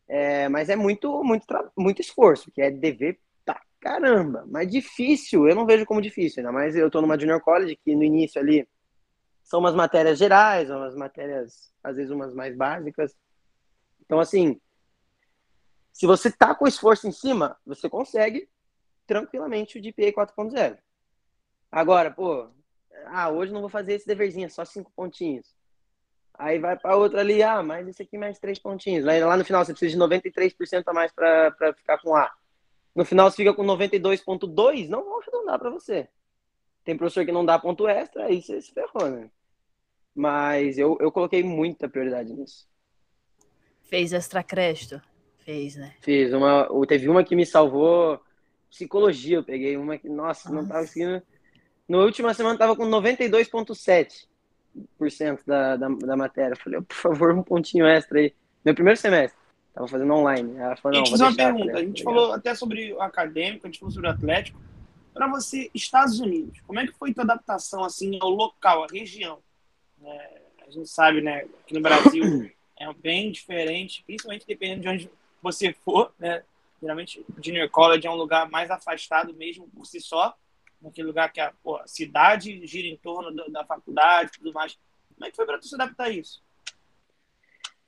É, 0.09 0.49
mas 0.49 0.69
é 0.69 0.75
muito, 0.75 1.23
muito, 1.23 1.45
muito 1.77 2.01
esforço, 2.01 2.51
que 2.51 2.61
é 2.61 2.71
dever 2.71 3.19
pra 3.45 3.61
caramba. 3.79 4.43
Mas 4.47 4.69
difícil, 4.69 5.47
eu 5.47 5.55
não 5.55 5.67
vejo 5.67 5.85
como 5.85 6.01
difícil, 6.01 6.41
ainda 6.41 6.51
mais 6.51 6.75
eu 6.75 6.89
tô 6.89 6.99
numa 6.99 7.17
junior 7.17 7.39
college, 7.39 7.75
que 7.75 7.95
no 7.95 8.03
início 8.03 8.41
ali 8.41 8.67
são 9.43 9.59
umas 9.59 9.75
matérias 9.75 10.17
gerais, 10.17 10.69
umas 10.69 10.95
matérias, 10.95 11.71
às 11.83 11.95
vezes 11.95 12.11
umas 12.11 12.33
mais 12.33 12.55
básicas. 12.55 13.15
Então, 14.01 14.19
assim, 14.19 14.59
se 15.93 16.07
você 16.07 16.31
tá 16.31 16.55
com 16.55 16.67
esforço 16.67 17.07
em 17.07 17.11
cima, 17.11 17.55
você 17.63 17.87
consegue 17.87 18.49
tranquilamente 19.05 19.77
o 19.77 19.81
GPA 19.81 20.11
4.0. 20.11 20.77
Agora, 21.71 22.09
pô, 22.09 22.49
ah, 23.05 23.29
hoje 23.29 23.53
não 23.53 23.61
vou 23.61 23.69
fazer 23.69 23.93
esse 23.93 24.07
deverzinho, 24.07 24.47
é 24.47 24.49
só 24.49 24.65
cinco 24.65 24.91
pontinhos. 24.95 25.55
Aí 26.39 26.57
vai 26.57 26.77
para 26.77 26.95
outra 26.95 27.19
ali, 27.19 27.43
ah, 27.43 27.61
mas 27.61 27.85
esse 27.85 28.01
aqui 28.01 28.17
mais 28.17 28.39
três 28.39 28.57
pontinhos. 28.57 29.05
Aí 29.05 29.21
lá 29.21 29.35
no 29.35 29.43
final 29.43 29.65
você 29.65 29.73
precisa 29.73 29.91
de 29.91 30.01
93% 30.01 30.83
a 30.87 30.93
mais 30.93 31.11
para 31.11 31.73
ficar 31.75 31.97
com 31.97 32.15
A. 32.15 32.31
No 32.95 33.03
final 33.03 33.29
você 33.29 33.35
fica 33.35 33.53
com 33.53 33.61
92,2, 33.65 34.87
não 34.87 35.03
vão 35.03 35.19
arredondar 35.19 35.59
para 35.59 35.69
você. 35.69 36.07
Tem 36.85 36.95
professor 36.95 37.25
que 37.25 37.31
não 37.33 37.45
dá 37.45 37.59
ponto 37.59 37.85
extra, 37.89 38.23
aí 38.23 38.41
você 38.41 38.61
se 38.61 38.71
ferrou, 38.71 39.09
né? 39.09 39.29
Mas 40.15 40.77
eu, 40.77 40.97
eu 41.01 41.11
coloquei 41.11 41.43
muita 41.43 41.89
prioridade 41.89 42.31
nisso. 42.31 42.65
Fez 43.83 44.13
extra 44.13 44.41
crédito? 44.41 45.01
Fez, 45.39 45.75
né? 45.75 45.93
Fiz. 45.99 46.31
Uma, 46.31 46.69
teve 46.87 47.09
uma 47.09 47.21
que 47.21 47.35
me 47.35 47.45
salvou 47.45 48.17
psicologia. 48.69 49.37
Eu 49.37 49.43
peguei 49.43 49.75
uma 49.75 49.97
que, 49.97 50.07
nossa, 50.07 50.49
nossa. 50.49 50.61
não 50.61 50.65
tava 50.65 50.81
conseguindo. 50.85 51.21
Na 51.85 51.97
última 51.97 52.33
semana 52.33 52.57
tava 52.57 52.77
com 52.77 52.85
92,7% 52.85 54.29
da, 55.45 55.75
da, 55.75 55.87
da 55.89 56.17
matéria. 56.17 56.53
Eu 56.53 56.57
falei, 56.57 56.81
por 56.81 56.95
favor, 56.95 57.33
um 57.33 57.43
pontinho 57.43 57.85
extra 57.85 58.19
aí. 58.19 58.33
Meu 58.63 58.73
primeiro 58.73 58.99
semestre. 58.99 59.37
Tava 59.73 59.87
fazendo 59.87 60.13
online. 60.13 60.57
Ela 60.57 60.75
falou, 60.75 60.99
não, 60.99 61.05
vou 61.05 61.27
uma 61.27 61.35
pergunta. 61.35 61.77
a 61.77 61.83
gente 61.83 62.03
falou 62.03 62.33
até 62.33 62.55
sobre 62.55 62.93
o 62.93 63.01
acadêmico, 63.01 63.65
a 63.65 63.69
gente 63.69 63.79
falou 63.79 63.91
sobre 63.91 64.07
o 64.09 64.11
atlético. 64.11 64.59
Para 65.13 65.27
você, 65.27 65.69
Estados 65.73 66.19
Unidos, 66.19 66.59
como 66.65 66.79
é 66.79 66.87
que 66.87 66.93
foi 66.93 67.13
tua 67.13 67.23
adaptação 67.23 67.83
assim 67.83 68.17
ao 68.21 68.29
local, 68.29 68.83
à 68.83 68.87
região? 68.91 69.39
É, 70.03 70.41
a 70.67 70.71
gente 70.71 70.89
sabe, 70.89 71.21
né, 71.21 71.45
que 71.65 71.73
no 71.73 71.81
Brasil 71.81 72.49
é 72.79 72.93
bem 72.93 73.31
diferente, 73.31 74.03
principalmente 74.05 74.47
dependendo 74.47 74.81
de 74.81 74.87
onde 74.87 75.11
você 75.41 75.73
for, 75.73 76.13
né? 76.17 76.43
Geralmente 76.81 77.19
o 77.19 77.43
Junior 77.43 77.69
College 77.69 78.07
é 78.07 78.11
um 78.11 78.15
lugar 78.15 78.49
mais 78.49 78.71
afastado 78.71 79.33
mesmo 79.33 79.67
por 79.69 79.85
si 79.85 79.99
só, 79.99 80.35
naquele 80.81 81.07
lugar 81.07 81.31
que 81.31 81.39
a, 81.39 81.53
pô, 81.63 81.77
a 81.77 81.87
cidade 81.87 82.65
gira 82.65 82.87
em 82.87 82.97
torno 82.97 83.33
da 83.51 83.65
faculdade 83.65 84.31
e 84.33 84.37
tudo 84.37 84.53
mais. 84.53 84.77
Como 85.15 85.25
é 85.25 85.29
que 85.29 85.35
foi 85.35 85.45
para 85.45 85.57
tu 85.57 85.67
se 85.67 85.75
adaptar 85.75 86.05
a 86.05 86.09
isso? 86.09 86.41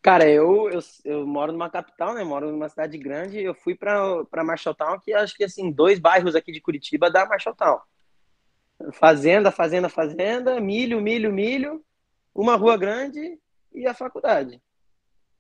Cara, 0.01 0.27
eu, 0.27 0.69
eu, 0.69 0.79
eu, 1.05 1.27
moro 1.27 1.51
numa 1.51 1.69
capital, 1.69 2.13
né? 2.15 2.23
Moro 2.23 2.51
numa 2.51 2.67
cidade 2.67 2.97
grande. 2.97 3.39
Eu 3.39 3.53
fui 3.53 3.75
para 3.75 4.43
Marshalltown, 4.43 4.99
que 4.99 5.13
acho 5.13 5.35
que 5.35 5.43
assim, 5.43 5.71
dois 5.71 5.99
bairros 5.99 6.35
aqui 6.35 6.51
de 6.51 6.59
Curitiba 6.59 7.09
dá 7.09 7.25
Marshalltown. 7.25 7.79
Fazenda, 8.93 9.51
fazenda, 9.51 9.87
fazenda, 9.87 10.59
milho, 10.59 10.99
milho, 10.99 11.31
milho, 11.31 11.85
uma 12.33 12.55
rua 12.55 12.77
grande 12.77 13.39
e 13.71 13.85
a 13.85 13.93
faculdade. 13.93 14.59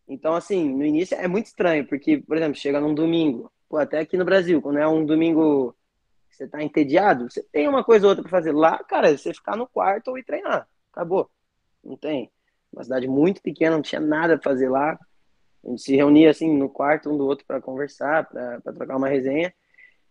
Então, 0.07 0.35
assim, 0.35 0.69
no 0.69 0.85
início 0.85 1.17
é 1.17 1.27
muito 1.27 1.47
estranho, 1.47 1.87
porque, 1.87 2.17
por 2.19 2.37
exemplo, 2.37 2.55
chega 2.55 2.79
num 2.79 2.93
domingo, 2.93 3.51
pô, 3.67 3.77
até 3.77 3.99
aqui 3.99 4.15
no 4.15 4.25
Brasil, 4.25 4.61
quando 4.61 4.77
é 4.77 4.87
um 4.87 5.03
domingo 5.03 5.75
você 6.31 6.47
tá 6.47 6.63
entediado, 6.63 7.29
você 7.29 7.43
tem 7.51 7.67
uma 7.67 7.83
coisa 7.83 8.05
ou 8.05 8.09
outra 8.09 8.23
para 8.23 8.31
fazer. 8.31 8.51
Lá, 8.51 8.83
cara, 8.83 9.11
é 9.11 9.17
você 9.17 9.33
ficar 9.33 9.55
no 9.55 9.67
quarto 9.67 10.09
ou 10.09 10.17
ir 10.17 10.23
treinar. 10.23 10.67
Acabou. 10.91 11.29
Não 11.83 11.97
tem. 11.97 12.31
Uma 12.71 12.83
cidade 12.83 13.07
muito 13.07 13.41
pequena, 13.41 13.75
não 13.75 13.81
tinha 13.81 14.01
nada 14.01 14.37
para 14.37 14.51
fazer 14.51 14.69
lá. 14.69 14.97
A 15.63 15.69
gente 15.69 15.81
se 15.81 15.95
reunia 15.95 16.31
assim 16.31 16.57
no 16.57 16.69
quarto 16.69 17.09
um 17.09 17.17
do 17.17 17.25
outro 17.25 17.45
para 17.45 17.61
conversar, 17.61 18.27
para 18.27 18.73
trocar 18.73 18.97
uma 18.97 19.07
resenha. 19.07 19.53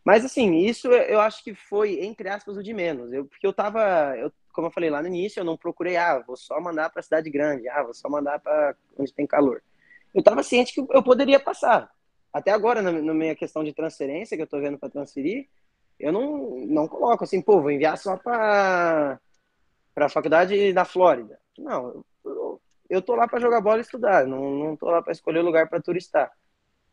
Mas 0.04 0.24
assim, 0.24 0.56
isso 0.56 0.88
eu 0.88 1.20
acho 1.20 1.42
que 1.42 1.54
foi 1.54 2.04
entre 2.04 2.28
aspas 2.28 2.56
o 2.56 2.62
de 2.62 2.72
menos. 2.72 3.12
Eu 3.12 3.26
porque 3.26 3.46
eu 3.46 3.52
tava, 3.52 4.16
eu, 4.16 4.32
como 4.52 4.68
eu 4.68 4.72
falei 4.72 4.90
lá 4.90 5.02
no 5.02 5.08
início, 5.08 5.40
eu 5.40 5.44
não 5.44 5.56
procurei, 5.56 5.96
ah, 5.96 6.22
vou 6.26 6.36
só 6.36 6.60
mandar 6.60 6.90
para 6.90 7.02
cidade 7.02 7.30
grande, 7.30 7.68
ah, 7.68 7.82
vou 7.82 7.94
só 7.94 8.08
mandar 8.08 8.38
para 8.38 8.74
onde 8.98 9.12
tem 9.12 9.26
calor. 9.26 9.62
Eu 10.14 10.22
tava 10.22 10.42
ciente 10.42 10.72
que 10.72 10.80
eu 10.80 11.02
poderia 11.02 11.38
passar. 11.38 11.90
Até 12.32 12.50
agora 12.50 12.80
na, 12.80 12.92
na 12.92 13.14
minha 13.14 13.34
questão 13.34 13.64
de 13.64 13.72
transferência 13.72 14.36
que 14.36 14.42
eu 14.42 14.46
tô 14.46 14.60
vendo 14.60 14.78
para 14.78 14.88
transferir, 14.88 15.48
eu 16.00 16.12
não 16.12 16.66
não 16.66 16.88
coloco 16.88 17.24
assim, 17.24 17.40
pô, 17.40 17.60
vou 17.60 17.70
enviar 17.70 17.96
só 17.96 18.16
para 18.16 19.20
a 19.96 20.08
faculdade 20.08 20.72
da 20.72 20.84
Flórida. 20.84 21.38
Não, 21.58 22.04
eu 22.88 23.00
tô 23.00 23.14
lá 23.14 23.28
para 23.28 23.40
jogar 23.40 23.60
bola 23.60 23.78
e 23.78 23.82
estudar, 23.82 24.26
não, 24.26 24.50
não 24.50 24.76
tô 24.76 24.90
lá 24.90 25.00
para 25.00 25.12
escolher 25.12 25.42
lugar 25.42 25.68
para 25.68 25.80
turistar. 25.80 26.32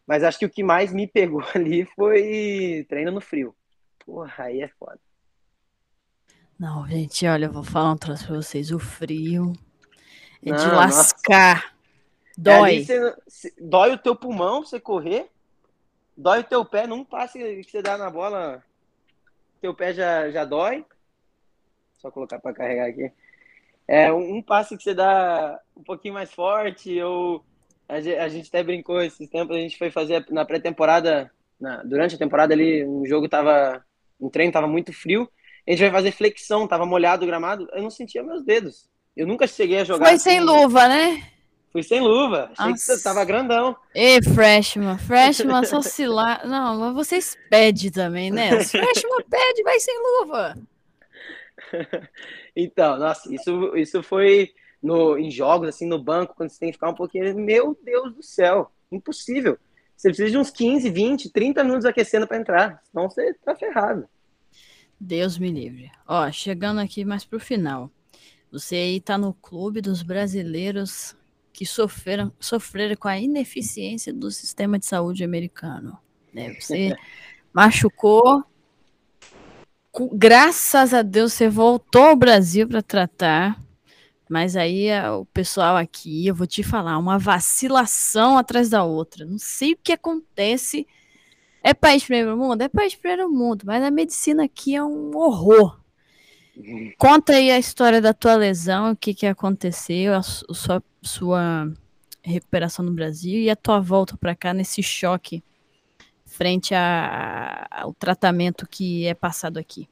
Mas 0.06 0.24
acho 0.24 0.40
que 0.40 0.46
o 0.46 0.50
que 0.50 0.64
mais 0.64 0.94
me 0.94 1.08
pegou 1.08 1.44
ali 1.56 1.86
foi 1.96 2.86
treino 2.88 3.12
no 3.12 3.20
frio. 3.20 3.56
Porra, 4.06 4.46
aí 4.46 4.62
é 4.62 4.68
foda. 4.68 5.00
Não, 6.58 6.88
gente, 6.88 7.28
olha, 7.28 7.46
eu 7.46 7.52
vou 7.52 7.64
falar 7.64 7.92
um 7.92 7.98
troço 7.98 8.26
pra 8.26 8.36
vocês. 8.36 8.72
O 8.72 8.80
frio 8.80 9.54
é 10.44 10.50
não, 10.50 10.58
de 10.58 10.66
lascar. 10.68 11.56
Nossa. 11.56 11.78
Dói. 12.38 12.86
É 12.90 13.16
dói 13.60 13.94
o 13.94 13.98
teu 13.98 14.16
pulmão 14.16 14.62
pra 14.62 14.70
você 14.70 14.80
correr. 14.80 15.30
Dói 16.16 16.40
o 16.40 16.44
teu 16.44 16.64
pé 16.64 16.88
num 16.88 17.04
passe 17.04 17.38
que 17.64 17.72
você 17.72 17.82
dá 17.82 17.98
na 17.98 18.10
bola. 18.10 18.64
Teu 19.62 19.74
pé 19.74 19.94
já, 19.94 20.30
já 20.30 20.46
dói. 20.46 20.86
Só 21.98 22.12
colocar 22.12 22.40
para 22.40 22.54
carregar 22.54 22.88
aqui 22.88 23.12
é, 23.88 24.12
um 24.12 24.42
passe 24.42 24.76
que 24.76 24.84
você 24.84 24.94
dá 24.94 25.60
um 25.76 25.82
pouquinho 25.82 26.14
mais 26.14 26.32
forte, 26.34 27.02
ou 27.02 27.44
a 27.88 28.28
gente 28.28 28.50
até 28.50 28.62
brincou 28.62 29.02
esses 29.02 29.30
tempos, 29.30 29.56
a 29.56 29.60
gente 29.60 29.78
foi 29.78 29.90
fazer 29.90 30.26
na 30.30 30.44
pré-temporada, 30.44 31.32
durante 31.86 32.16
a 32.16 32.18
temporada 32.18 32.54
ali, 32.54 32.86
um 32.86 33.06
jogo 33.06 33.30
tava, 33.30 33.82
um 34.20 34.30
treino 34.30 34.52
tava 34.52 34.68
muito 34.68 34.92
frio, 34.92 35.30
a 35.66 35.72
gente 35.72 35.80
vai 35.80 35.92
fazer 35.92 36.12
flexão, 36.12 36.68
tava 36.68 36.86
molhado 36.86 37.24
o 37.24 37.28
gramado, 37.28 37.68
eu 37.72 37.82
não 37.82 37.90
sentia 37.90 38.22
meus 38.22 38.44
dedos. 38.44 38.90
Eu 39.16 39.26
nunca 39.26 39.48
cheguei 39.48 39.80
a 39.80 39.84
jogar. 39.84 40.06
Foi 40.06 40.16
assim, 40.16 40.30
sem 40.30 40.40
luva, 40.42 40.88
né? 40.88 41.24
Fui 41.78 41.84
sem 41.84 42.02
luva. 42.02 42.50
Achei 42.58 42.72
Nossa. 42.72 42.74
que 42.74 42.98
você 42.98 43.04
tava 43.04 43.24
grandão. 43.24 43.78
E 43.94 44.20
freshman, 44.34 44.98
freshman 44.98 45.64
só 45.64 45.80
se 45.80 46.08
lá. 46.08 46.42
Não, 46.44 46.80
mas 46.80 46.96
vocês 46.96 47.38
pedem 47.52 47.92
também, 47.92 48.32
né? 48.32 48.58
Os 48.58 48.72
freshman 48.74 49.24
pede, 49.30 49.62
vai 49.62 49.80
sem 49.80 49.96
luva. 49.96 50.58
então, 52.56 52.98
nossa, 52.98 53.32
isso, 53.32 53.78
isso 53.78 54.02
foi 54.02 54.56
no, 54.82 55.20
em 55.20 55.30
jogos, 55.30 55.70
assim, 55.70 55.86
no 55.86 56.02
banco, 56.02 56.34
quando 56.36 56.50
você 56.50 56.58
tem 56.58 56.70
que 56.70 56.78
ficar 56.78 56.90
um 56.90 56.96
pouquinho. 56.96 57.38
Meu 57.38 57.78
Deus 57.84 58.12
do 58.12 58.24
céu, 58.24 58.72
impossível. 58.92 59.56
Você 59.96 60.10
precisa 60.10 60.32
de 60.32 60.38
uns 60.40 60.50
15, 60.50 60.90
20, 60.90 61.30
30 61.30 61.64
minutos 61.64 61.86
aquecendo 61.86 62.26
para 62.26 62.38
entrar, 62.38 62.82
senão 62.86 63.08
você 63.08 63.36
tá 63.36 63.56
ferrado. 63.56 64.10
Deus 65.00 65.38
me 65.38 65.52
livre. 65.52 65.92
Ó, 66.08 66.32
chegando 66.32 66.82
aqui 66.82 67.06
mais 67.06 67.24
pro 67.24 67.40
final. 67.40 67.92
Você 68.52 68.76
aí 68.78 69.00
tá 69.00 69.16
no 69.16 69.32
clube 69.32 69.80
dos 69.80 70.02
brasileiros 70.02 71.16
que 71.58 71.66
sofreram, 71.66 72.32
sofreram 72.40 72.96
com 72.96 73.08
a 73.08 73.18
ineficiência 73.18 74.14
do 74.14 74.30
sistema 74.30 74.78
de 74.78 74.86
saúde 74.86 75.24
americano. 75.24 75.98
Né? 76.32 76.54
Você 76.54 76.96
machucou, 77.52 78.44
graças 80.14 80.94
a 80.94 81.02
Deus 81.02 81.34
você 81.34 81.50
voltou 81.50 82.04
ao 82.04 82.16
Brasil 82.16 82.68
para 82.68 82.84
tratar. 82.84 83.60
Mas 84.30 84.56
aí 84.56 84.88
o 85.20 85.26
pessoal 85.26 85.76
aqui, 85.76 86.28
eu 86.28 86.36
vou 86.36 86.46
te 86.46 86.62
falar, 86.62 87.00
uma 87.00 87.18
vacilação 87.18 88.38
atrás 88.38 88.70
da 88.70 88.84
outra. 88.84 89.26
Não 89.26 89.40
sei 89.40 89.74
o 89.74 89.80
que 89.82 89.94
acontece. 89.94 90.86
É 91.64 91.74
país 91.74 92.04
primeiro 92.04 92.38
mundo? 92.38 92.62
É 92.62 92.70
país 92.70 92.94
primeiro 92.94 93.32
mundo, 93.32 93.64
mas 93.66 93.84
a 93.84 93.90
medicina 93.90 94.44
aqui 94.44 94.76
é 94.76 94.84
um 94.84 95.18
horror. 95.18 95.82
Conta 96.98 97.34
aí 97.34 97.52
a 97.52 97.60
história 97.60 98.02
da 98.02 98.14
tua 98.14 98.36
lesão, 98.36 98.92
o 98.92 98.96
que, 98.96 99.14
que 99.14 99.26
aconteceu, 99.26 100.14
a 100.16 100.22
sua, 100.22 100.84
sua 101.02 101.72
recuperação 102.24 102.84
no 102.84 102.92
Brasil 102.92 103.40
e 103.40 103.50
a 103.50 103.56
tua 103.56 103.80
volta 103.80 104.18
para 104.18 104.36
cá 104.36 104.54
nesse 104.54 104.82
choque 104.82 105.44
frente 106.26 106.74
a, 106.74 107.68
ao 107.70 107.94
tratamento 107.94 108.68
que 108.68 109.06
é 109.06 109.14
passado 109.14 109.58
aqui? 109.58 109.88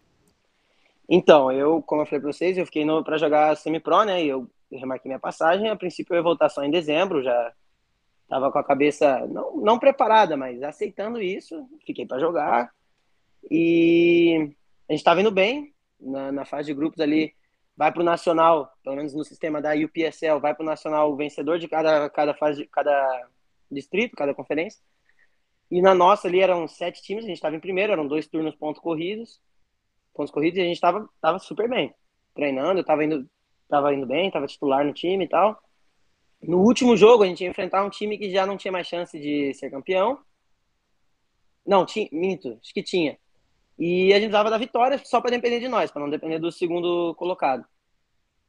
Então, 1.08 1.52
eu, 1.52 1.82
como 1.84 2.02
eu 2.02 2.06
falei 2.06 2.20
para 2.20 2.32
vocês, 2.34 2.58
eu 2.58 2.66
fiquei 2.66 2.84
para 3.04 3.18
jogar 3.18 3.56
semi-pro, 3.56 4.04
né? 4.04 4.24
E 4.24 4.30
eu 4.30 4.50
remarquei 4.72 5.08
minha 5.08 5.20
passagem. 5.20 5.70
A 5.70 5.76
princípio 5.76 6.14
eu 6.14 6.18
ia 6.18 6.24
voltar 6.24 6.50
só 6.50 6.64
em 6.64 6.72
dezembro, 6.72 7.24
já 7.24 7.54
estava 8.24 8.52
com 8.52 8.58
a 8.58 8.64
cabeça 8.64 9.28
não, 9.28 9.56
não 9.58 9.78
preparada, 9.78 10.36
mas 10.36 10.64
aceitando 10.64 11.22
isso. 11.22 11.68
Fiquei 11.86 12.08
para 12.08 12.20
jogar. 12.20 12.72
E 13.52 14.52
a 14.90 14.94
gente 14.94 15.00
estava 15.00 15.22
indo 15.22 15.30
bem 15.30 15.75
na, 16.00 16.32
na, 16.32 16.46
fase 16.46 16.68
de 16.68 16.74
grupos 16.74 17.00
ali. 17.00 17.34
Vai 17.78 17.92
para 17.92 18.02
o 18.02 18.06
Nacional, 18.06 18.72
pelo 18.84 18.96
menos 18.96 19.14
no 19.14 19.24
sistema 19.24 19.62
da 19.62 19.74
UPSL, 19.74 20.40
vai 20.40 20.54
para 20.56 20.64
o 20.64 20.66
Nacional 20.66 21.12
o 21.12 21.16
vencedor 21.16 21.60
de 21.60 21.68
cada, 21.68 22.10
cada 22.10 22.34
fase, 22.34 22.66
cada 22.68 23.28
distrito, 23.70 24.16
cada 24.16 24.34
conferência. 24.34 24.82
E 25.70 25.82
na 25.82 25.94
nossa 25.94 26.28
ali 26.28 26.40
eram 26.40 26.68
sete 26.68 27.02
times, 27.02 27.26
a 27.26 27.28
gente 27.28 27.38
estava 27.38 27.56
em 27.56 27.60
primeiro, 27.60 27.92
eram 27.92 28.08
dois 28.08 28.28
turnos 28.28 28.56
pontos 28.56 28.82
corridos, 28.82 29.42
pontos 30.14 30.32
corridos, 30.32 30.58
e 30.58 30.62
a 30.62 30.66
gente 30.66 30.76
estava 30.76 31.10
tava 31.20 31.40
super 31.40 31.68
bem, 31.68 31.94
treinando, 32.34 32.80
estava 32.80 33.04
indo, 33.04 33.30
tava 33.68 33.94
indo 33.94 34.06
bem, 34.06 34.28
estava 34.28 34.48
titular 34.48 34.86
no 34.86 34.94
time 34.94 35.26
e 35.26 35.28
tal. 35.28 35.60
No 36.42 36.60
último 36.60 36.96
jogo, 36.96 37.24
a 37.24 37.28
gente 37.28 37.44
ia 37.44 37.50
enfrentar 37.50 37.84
um 37.84 37.90
time 37.90 38.18
que 38.18 38.32
já 38.32 38.46
não 38.46 38.58
tinha 38.58 38.72
mais 38.72 38.88
chance 38.88 39.20
de 39.20 39.54
ser 39.56 39.72
campeão. 39.72 40.20
Não, 41.66 41.86
tinha, 41.86 42.08
minto, 42.12 42.60
acho 42.62 42.74
que 42.74 42.84
tinha. 42.84 43.18
E 43.78 44.14
a 44.14 44.16
gente 44.16 44.30
precisava 44.30 44.50
da 44.50 44.58
vitória 44.58 45.00
só 45.04 45.20
para 45.20 45.32
depender 45.32 45.60
de 45.60 45.68
nós, 45.68 45.92
para 45.92 46.02
não 46.02 46.10
depender 46.10 46.40
do 46.40 46.52
segundo 46.52 47.14
colocado. 47.16 47.66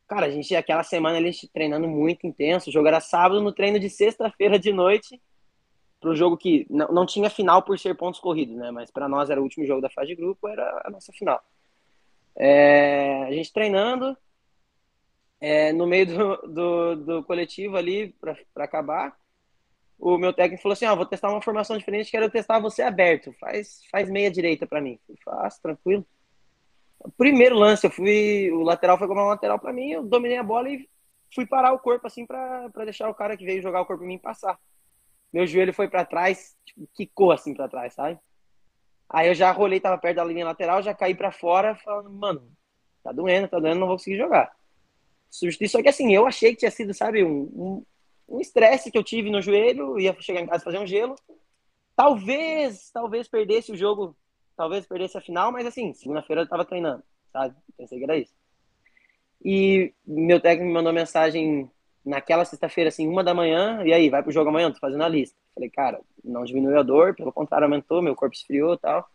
Cara, 0.06 0.26
a 0.26 0.30
gente, 0.30 0.54
aquela 0.54 0.84
semana, 0.84 1.18
a 1.18 1.22
gente 1.22 1.48
treinando 1.48 1.88
muito 1.88 2.26
intenso. 2.26 2.70
O 2.70 2.72
jogo 2.72 2.86
era 2.86 3.00
sábado, 3.00 3.42
no 3.42 3.52
treino 3.52 3.78
de 3.80 3.90
sexta-feira 3.90 4.56
de 4.56 4.72
noite, 4.72 5.20
para 6.00 6.10
um 6.10 6.14
jogo 6.14 6.36
que 6.36 6.64
não, 6.70 6.88
não 6.88 7.06
tinha 7.06 7.28
final 7.28 7.62
por 7.62 7.78
ser 7.78 7.96
pontos 7.96 8.20
corridos, 8.20 8.56
né? 8.56 8.70
Mas 8.70 8.90
para 8.90 9.08
nós 9.08 9.30
era 9.30 9.40
o 9.40 9.42
último 9.42 9.66
jogo 9.66 9.80
da 9.80 9.90
fase 9.90 10.08
de 10.08 10.14
grupo, 10.14 10.46
era 10.46 10.82
a 10.84 10.90
nossa 10.90 11.12
final. 11.12 11.42
É, 12.36 13.24
a 13.24 13.32
gente 13.32 13.52
treinando, 13.52 14.16
é, 15.40 15.72
no 15.72 15.86
meio 15.86 16.06
do, 16.06 16.36
do, 16.48 16.96
do 16.96 17.24
coletivo 17.24 17.76
ali, 17.76 18.14
para 18.20 18.64
acabar, 18.64 19.18
o 19.98 20.18
meu 20.18 20.32
técnico 20.32 20.62
falou 20.62 20.74
assim: 20.74 20.86
Ó, 20.86 20.94
vou 20.94 21.06
testar 21.06 21.30
uma 21.30 21.42
formação 21.42 21.76
diferente, 21.76 22.10
quero 22.10 22.30
testar 22.30 22.58
você 22.58 22.82
aberto, 22.82 23.32
faz, 23.40 23.80
faz 23.90 24.10
meia 24.10 24.30
direita 24.30 24.66
para 24.66 24.80
mim. 24.80 24.98
Eu 25.08 25.16
faço, 25.24 25.60
tranquilo. 25.62 26.06
primeiro 27.16 27.56
lance, 27.56 27.86
eu 27.86 27.90
fui, 27.90 28.50
o 28.52 28.62
lateral 28.62 28.98
foi 28.98 29.08
como 29.08 29.20
uma 29.20 29.28
lateral 29.28 29.58
para 29.58 29.72
mim, 29.72 29.90
eu 29.90 30.02
dominei 30.02 30.38
a 30.38 30.42
bola 30.42 30.70
e 30.70 30.88
fui 31.34 31.46
parar 31.46 31.72
o 31.72 31.78
corpo 31.78 32.06
assim 32.06 32.26
para 32.26 32.68
deixar 32.84 33.08
o 33.08 33.14
cara 33.14 33.36
que 33.36 33.44
veio 33.44 33.62
jogar 33.62 33.80
o 33.80 33.86
corpo 33.86 34.04
em 34.04 34.08
mim 34.08 34.18
passar. 34.18 34.58
meu 35.32 35.46
joelho 35.46 35.72
foi 35.72 35.88
para 35.88 36.04
trás, 36.04 36.56
tipo, 36.64 36.88
quicou 36.94 37.32
assim 37.32 37.54
para 37.54 37.68
trás, 37.68 37.94
sabe? 37.94 38.18
Aí 39.08 39.28
eu 39.28 39.34
já 39.34 39.50
rolei, 39.52 39.80
tava 39.80 39.98
perto 39.98 40.16
da 40.16 40.24
linha 40.24 40.44
lateral, 40.44 40.82
já 40.82 40.92
caí 40.92 41.14
para 41.14 41.30
fora, 41.30 41.76
falando, 41.76 42.10
mano, 42.10 42.50
tá 43.02 43.12
doendo, 43.12 43.48
tá 43.48 43.58
doendo, 43.58 43.80
não 43.80 43.86
vou 43.86 43.96
conseguir 43.96 44.18
jogar. 44.18 44.54
Só 45.30 45.82
que 45.82 45.88
assim, 45.88 46.14
eu 46.14 46.26
achei 46.26 46.52
que 46.52 46.58
tinha 46.58 46.70
sido, 46.70 46.92
sabe, 46.92 47.22
um 47.24 47.84
estresse 47.84 47.95
um, 48.28 48.38
um 48.38 48.90
que 48.90 48.98
eu 48.98 49.04
tive 49.04 49.30
no 49.30 49.42
joelho, 49.42 49.98
ia 49.98 50.16
chegar 50.20 50.40
em 50.40 50.46
casa 50.46 50.64
fazer 50.64 50.78
um 50.78 50.86
gelo. 50.86 51.14
Talvez, 51.94 52.90
talvez 52.90 53.28
perdesse 53.28 53.72
o 53.72 53.76
jogo, 53.76 54.16
talvez 54.56 54.86
perdesse 54.86 55.16
a 55.16 55.20
final, 55.20 55.50
mas 55.50 55.66
assim, 55.66 55.94
segunda-feira 55.94 56.42
eu 56.42 56.48
tava 56.48 56.64
treinando, 56.64 57.02
sabe? 57.32 57.54
Pensei 57.76 57.98
que 57.98 58.04
era 58.04 58.18
isso. 58.18 58.34
E 59.44 59.92
meu 60.06 60.40
técnico 60.40 60.66
me 60.66 60.74
mandou 60.74 60.92
mensagem 60.92 61.70
naquela 62.04 62.44
sexta-feira, 62.44 62.88
assim, 62.88 63.08
uma 63.08 63.24
da 63.24 63.34
manhã, 63.34 63.82
e 63.84 63.92
aí, 63.92 64.08
vai 64.08 64.22
pro 64.22 64.32
jogo 64.32 64.48
amanhã, 64.48 64.70
tô 64.70 64.78
fazendo 64.78 65.02
a 65.02 65.08
lista. 65.08 65.36
Falei, 65.54 65.68
cara, 65.70 66.00
não 66.22 66.44
diminuiu 66.44 66.78
a 66.78 66.82
dor, 66.82 67.14
pelo 67.16 67.32
contrário, 67.32 67.64
aumentou, 67.64 68.00
meu 68.00 68.14
corpo 68.14 68.34
esfriou 68.34 68.74
e 68.74 68.78
tal. 68.78 69.10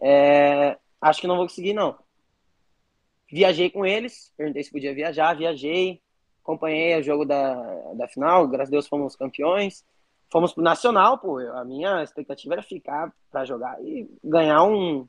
É, 0.00 0.78
acho 1.00 1.20
que 1.20 1.26
não 1.26 1.36
vou 1.36 1.46
conseguir, 1.46 1.72
não. 1.72 1.98
Viajei 3.30 3.68
com 3.68 3.84
eles, 3.84 4.32
perguntei 4.36 4.62
se 4.62 4.70
podia 4.70 4.94
viajar, 4.94 5.36
viajei, 5.36 6.00
acompanhei 6.48 6.98
o 6.98 7.02
jogo 7.02 7.26
da, 7.26 7.54
da 7.94 8.08
final, 8.08 8.48
graças 8.48 8.70
a 8.70 8.72
Deus 8.72 8.88
fomos 8.88 9.14
campeões. 9.14 9.84
Fomos 10.30 10.52
pro 10.52 10.62
Nacional, 10.62 11.18
pô, 11.18 11.38
a 11.38 11.64
minha 11.64 12.02
expectativa 12.02 12.54
era 12.54 12.62
ficar 12.62 13.12
para 13.30 13.44
jogar 13.44 13.82
e 13.82 14.10
ganhar 14.22 14.62
um, 14.62 15.06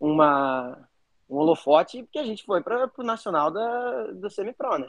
uma, 0.00 0.88
um 1.28 1.36
holofote, 1.36 2.02
porque 2.02 2.18
a 2.18 2.24
gente 2.24 2.44
foi 2.44 2.60
para 2.60 2.90
o 2.96 3.02
Nacional 3.02 3.50
da, 3.50 4.06
do 4.12 4.30
Semi-Pro, 4.30 4.78
né? 4.78 4.88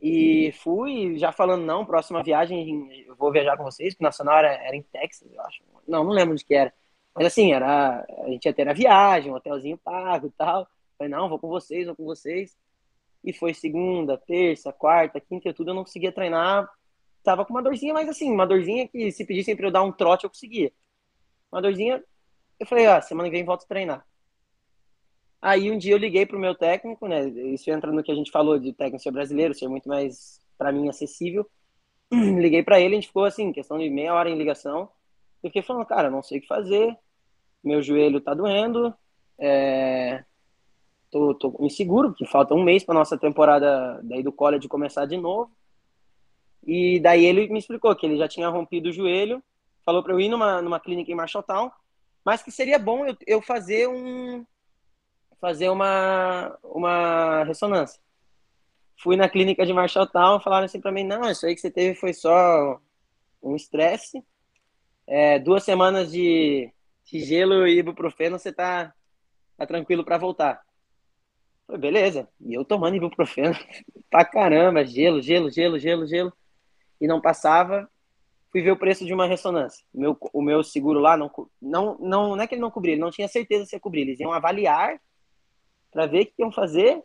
E 0.00 0.52
fui 0.52 1.18
já 1.18 1.30
falando, 1.30 1.64
não, 1.64 1.84
próxima 1.84 2.22
viagem 2.22 3.04
eu 3.06 3.14
vou 3.14 3.30
viajar 3.30 3.56
com 3.56 3.64
vocês, 3.64 3.92
porque 3.92 4.04
o 4.04 4.08
Nacional 4.08 4.38
era, 4.38 4.52
era 4.52 4.74
em 4.74 4.82
Texas, 4.82 5.30
eu 5.32 5.40
acho. 5.42 5.62
Não, 5.86 6.02
não 6.02 6.12
lembro 6.12 6.32
onde 6.32 6.44
que 6.44 6.54
era. 6.54 6.72
Mas 7.14 7.26
assim, 7.26 7.52
era, 7.52 8.04
a 8.24 8.28
gente 8.28 8.46
ia 8.46 8.54
ter 8.54 8.68
a 8.68 8.72
viagem, 8.72 9.30
um 9.30 9.36
hotelzinho 9.36 9.78
pago 9.78 10.28
e 10.28 10.30
tal. 10.30 10.66
Falei, 10.96 11.12
não, 11.12 11.28
vou 11.28 11.38
com 11.38 11.48
vocês, 11.48 11.86
vou 11.86 11.94
com 11.94 12.04
vocês. 12.04 12.56
E 13.24 13.32
foi 13.32 13.52
segunda, 13.54 14.16
terça, 14.16 14.72
quarta, 14.72 15.20
quinta 15.20 15.48
e 15.48 15.52
tudo, 15.52 15.70
eu 15.70 15.74
não 15.74 15.84
conseguia 15.84 16.12
treinar. 16.12 16.68
Tava 17.22 17.44
com 17.44 17.52
uma 17.52 17.62
dorzinha, 17.62 17.92
mas 17.92 18.08
assim, 18.08 18.30
uma 18.30 18.46
dorzinha 18.46 18.88
que 18.88 19.12
se 19.12 19.24
pedissem 19.26 19.54
pra 19.56 19.66
eu 19.66 19.70
dar 19.70 19.82
um 19.82 19.92
trote, 19.92 20.24
eu 20.24 20.30
conseguia. 20.30 20.72
Uma 21.52 21.60
dorzinha, 21.60 22.02
eu 22.58 22.66
falei, 22.66 22.86
ah, 22.86 23.00
semana 23.00 23.28
que 23.28 23.36
vem 23.36 23.44
volto 23.44 23.64
a 23.64 23.68
treinar. 23.68 24.06
Aí 25.42 25.70
um 25.70 25.78
dia 25.78 25.94
eu 25.94 25.98
liguei 25.98 26.26
pro 26.26 26.38
meu 26.38 26.54
técnico, 26.54 27.08
né? 27.08 27.26
Isso 27.28 27.70
entra 27.70 27.90
no 27.90 28.02
que 28.02 28.12
a 28.12 28.14
gente 28.14 28.30
falou 28.30 28.58
de 28.58 28.72
técnico 28.72 29.02
ser 29.02 29.10
brasileiro, 29.10 29.54
ser 29.54 29.68
muito 29.68 29.88
mais, 29.88 30.40
para 30.58 30.70
mim, 30.70 30.88
acessível. 30.88 31.48
Liguei 32.12 32.62
para 32.62 32.80
ele, 32.80 32.94
a 32.94 33.00
gente 33.00 33.06
ficou 33.08 33.24
assim, 33.24 33.52
questão 33.52 33.78
de 33.78 33.88
meia 33.88 34.14
hora 34.14 34.28
em 34.28 34.36
ligação. 34.36 34.90
Eu 35.42 35.48
fiquei 35.48 35.62
falando, 35.62 35.86
cara, 35.86 36.10
não 36.10 36.22
sei 36.22 36.38
o 36.38 36.40
que 36.42 36.46
fazer, 36.46 36.94
meu 37.64 37.82
joelho 37.82 38.20
tá 38.20 38.34
doendo, 38.34 38.94
é... 39.38 40.24
tô, 41.10 41.34
tô 41.34 41.56
inseguro, 41.60 42.10
porque 42.10 42.26
falta 42.26 42.54
um 42.54 42.62
mês 42.62 42.84
para 42.84 42.94
nossa 42.94 43.18
temporada 43.18 44.00
daí 44.02 44.22
do 44.22 44.32
college 44.32 44.68
começar 44.68 45.06
de 45.06 45.16
novo. 45.16 45.50
E 46.66 47.00
daí 47.00 47.24
ele 47.24 47.48
me 47.48 47.58
explicou 47.58 47.94
que 47.96 48.06
ele 48.06 48.16
já 48.16 48.28
tinha 48.28 48.48
rompido 48.48 48.90
o 48.90 48.92
joelho, 48.92 49.42
falou 49.84 50.02
para 50.02 50.12
eu 50.12 50.20
ir 50.20 50.28
numa, 50.28 50.60
numa 50.62 50.78
clínica 50.78 51.10
em 51.10 51.14
Marshalltown, 51.14 51.70
mas 52.24 52.42
que 52.42 52.50
seria 52.50 52.78
bom 52.78 53.06
eu, 53.06 53.16
eu 53.26 53.42
fazer 53.42 53.88
um, 53.88 54.44
fazer 55.40 55.70
uma, 55.70 56.56
uma 56.62 57.44
ressonância. 57.44 58.00
Fui 59.02 59.16
na 59.16 59.28
clínica 59.28 59.64
de 59.64 59.72
Marshalltown, 59.72 60.40
falaram 60.40 60.66
assim 60.66 60.80
para 60.80 60.92
mim, 60.92 61.04
não, 61.04 61.30
isso 61.30 61.46
aí 61.46 61.54
que 61.54 61.60
você 61.60 61.70
teve 61.70 61.94
foi 61.98 62.12
só 62.12 62.78
um 63.42 63.56
estresse, 63.56 64.22
é, 65.06 65.38
duas 65.38 65.64
semanas 65.64 66.12
de, 66.12 66.70
de 67.04 67.20
gelo 67.20 67.66
e 67.66 67.78
ibuprofeno, 67.78 68.38
você 68.38 68.52
tá, 68.52 68.92
tá 69.56 69.66
tranquilo 69.66 70.04
para 70.04 70.18
voltar. 70.18 70.62
Falei, 71.70 71.78
beleza. 71.78 72.28
E 72.40 72.54
eu 72.54 72.64
tomando 72.64 72.96
ibuprofeno 72.96 73.54
pra 74.10 74.24
caramba, 74.24 74.84
gelo, 74.84 75.22
gelo, 75.22 75.50
gelo, 75.50 75.78
gelo, 75.78 76.06
gelo. 76.06 76.32
E 77.00 77.06
não 77.06 77.20
passava. 77.20 77.88
Fui 78.50 78.60
ver 78.60 78.72
o 78.72 78.76
preço 78.76 79.06
de 79.06 79.14
uma 79.14 79.26
ressonância. 79.26 79.84
O 79.94 80.00
meu, 80.00 80.18
o 80.32 80.42
meu 80.42 80.64
seguro 80.64 80.98
lá 80.98 81.16
não, 81.16 81.30
não, 81.62 81.96
não, 82.00 82.36
não 82.36 82.42
é 82.42 82.46
que 82.48 82.54
ele 82.54 82.60
não 82.60 82.70
cobria, 82.70 82.94
ele 82.94 83.00
não 83.00 83.12
tinha 83.12 83.28
certeza 83.28 83.64
se 83.64 83.76
ia 83.76 83.80
cobrir. 83.80 84.00
Eles 84.00 84.18
iam 84.18 84.32
avaliar 84.32 85.00
para 85.92 86.06
ver 86.06 86.22
o 86.22 86.26
que 86.26 86.34
iam 86.38 86.50
fazer, 86.50 87.00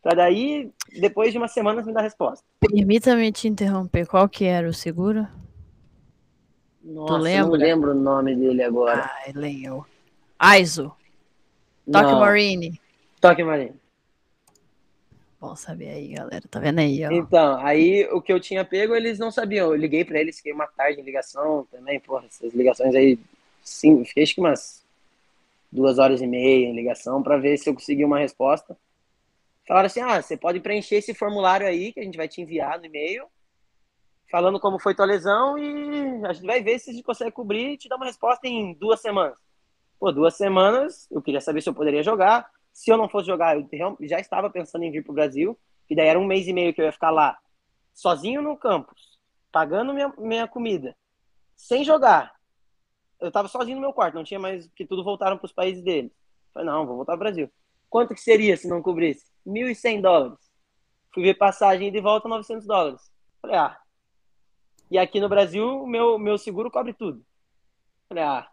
para 0.00 0.14
daí, 0.14 0.70
depois 1.00 1.32
de 1.32 1.38
umas 1.38 1.52
semanas, 1.52 1.84
me 1.84 1.92
dar 1.92 2.02
resposta. 2.02 2.44
Permita-me 2.60 3.32
te 3.32 3.48
interromper, 3.48 4.06
qual 4.06 4.28
que 4.28 4.44
era 4.44 4.68
o 4.68 4.72
seguro? 4.72 5.26
Nossa, 6.84 7.14
tu 7.14 7.18
lembra? 7.20 7.44
não 7.44 7.56
lembro 7.56 7.90
o 7.90 7.94
nome 7.94 8.36
dele 8.36 8.62
agora. 8.62 9.10
Ai, 9.24 9.32
lembro. 9.32 9.84
Aizo. 10.38 10.94
Toque 11.90 12.12
Marine. 12.12 12.80
Toque 13.20 13.42
Marine. 13.42 13.74
Bom 15.40 15.54
saber 15.54 15.88
aí, 15.90 16.08
galera. 16.08 16.42
Tá 16.50 16.58
vendo 16.58 16.78
aí, 16.78 17.04
ó. 17.04 17.10
Então, 17.10 17.58
aí 17.64 18.06
o 18.10 18.22
que 18.22 18.32
eu 18.32 18.40
tinha 18.40 18.64
pego, 18.64 18.94
eles 18.94 19.18
não 19.18 19.30
sabiam. 19.30 19.66
Eu 19.66 19.76
liguei 19.76 20.04
para 20.04 20.18
eles, 20.18 20.38
fiquei 20.38 20.52
uma 20.52 20.66
tarde 20.66 21.00
em 21.00 21.04
ligação 21.04 21.66
também. 21.70 22.00
Porra, 22.00 22.26
essas 22.26 22.54
ligações 22.54 22.94
aí, 22.94 23.18
sim, 23.62 24.04
fiquei 24.04 24.22
acho 24.22 24.34
que 24.34 24.40
umas 24.40 24.84
duas 25.70 25.98
horas 25.98 26.22
e 26.22 26.26
meia 26.26 26.66
em 26.66 26.74
ligação 26.74 27.22
para 27.22 27.36
ver 27.36 27.58
se 27.58 27.68
eu 27.68 27.74
consegui 27.74 28.04
uma 28.04 28.18
resposta. 28.18 28.76
Falaram 29.68 29.86
assim: 29.86 30.00
ah, 30.00 30.22
você 30.22 30.36
pode 30.36 30.60
preencher 30.60 30.96
esse 30.96 31.12
formulário 31.12 31.66
aí 31.66 31.92
que 31.92 32.00
a 32.00 32.02
gente 32.02 32.16
vai 32.16 32.28
te 32.28 32.40
enviar 32.40 32.78
no 32.78 32.86
e-mail, 32.86 33.26
falando 34.30 34.58
como 34.58 34.78
foi 34.78 34.94
tua 34.94 35.04
lesão 35.04 35.58
e 35.58 36.24
a 36.24 36.32
gente 36.32 36.46
vai 36.46 36.62
ver 36.62 36.78
se 36.78 36.90
a 36.90 36.92
gente 36.94 37.04
consegue 37.04 37.32
cobrir 37.32 37.72
e 37.72 37.76
te 37.76 37.88
dar 37.88 37.96
uma 37.96 38.06
resposta 38.06 38.46
em 38.46 38.72
duas 38.74 39.00
semanas. 39.00 39.38
Pô, 39.98 40.12
duas 40.12 40.34
semanas, 40.34 41.06
eu 41.10 41.20
queria 41.20 41.40
saber 41.40 41.60
se 41.60 41.68
eu 41.68 41.74
poderia 41.74 42.02
jogar. 42.02 42.50
Se 42.76 42.90
eu 42.90 42.96
não 42.96 43.08
fosse 43.08 43.26
jogar, 43.26 43.56
eu 43.56 43.68
já 44.02 44.20
estava 44.20 44.50
pensando 44.50 44.84
em 44.84 44.90
vir 44.90 45.02
para 45.02 45.12
o 45.12 45.14
Brasil, 45.14 45.58
que 45.88 45.94
daí 45.94 46.08
era 46.08 46.18
um 46.18 46.26
mês 46.26 46.46
e 46.46 46.52
meio 46.52 46.74
que 46.74 46.80
eu 46.80 46.84
ia 46.84 46.92
ficar 46.92 47.10
lá, 47.10 47.38
sozinho 47.94 48.42
no 48.42 48.56
campus, 48.56 49.18
pagando 49.50 49.94
minha, 49.94 50.12
minha 50.18 50.46
comida, 50.46 50.96
sem 51.54 51.84
jogar 51.84 52.36
eu 53.20 53.30
tava 53.30 53.48
sozinho 53.48 53.76
no 53.76 53.80
meu 53.80 53.92
quarto, 53.92 54.14
não 54.14 54.24
tinha 54.24 54.38
mais, 54.38 54.68
que 54.74 54.86
tudo 54.86 55.02
voltaram 55.02 55.36
para 55.36 55.46
os 55.46 55.52
países 55.52 55.82
deles. 55.82 56.12
Falei, 56.52 56.68
não, 56.68 56.86
vou 56.86 56.96
voltar 56.96 57.12
ao 57.12 57.18
Brasil. 57.18 57.50
Quanto 57.88 58.14
que 58.14 58.20
seria 58.20 58.56
se 58.56 58.68
não 58.68 58.82
cobrisse? 58.82 59.26
1.100 59.46 60.00
dólares. 60.00 60.38
Fui 61.12 61.22
ver 61.22 61.34
passagem 61.34 61.90
de 61.90 62.00
volta, 62.00 62.28
900 62.28 62.66
dólares. 62.66 63.10
Falei, 63.40 63.56
ah. 63.56 63.78
E 64.90 64.98
aqui 64.98 65.18
no 65.18 65.28
Brasil, 65.28 65.82
o 65.82 65.86
meu, 65.86 66.18
meu 66.18 66.36
seguro 66.36 66.70
cobre 66.70 66.92
tudo. 66.92 67.24
Falei, 68.08 68.24
ah. 68.24 68.48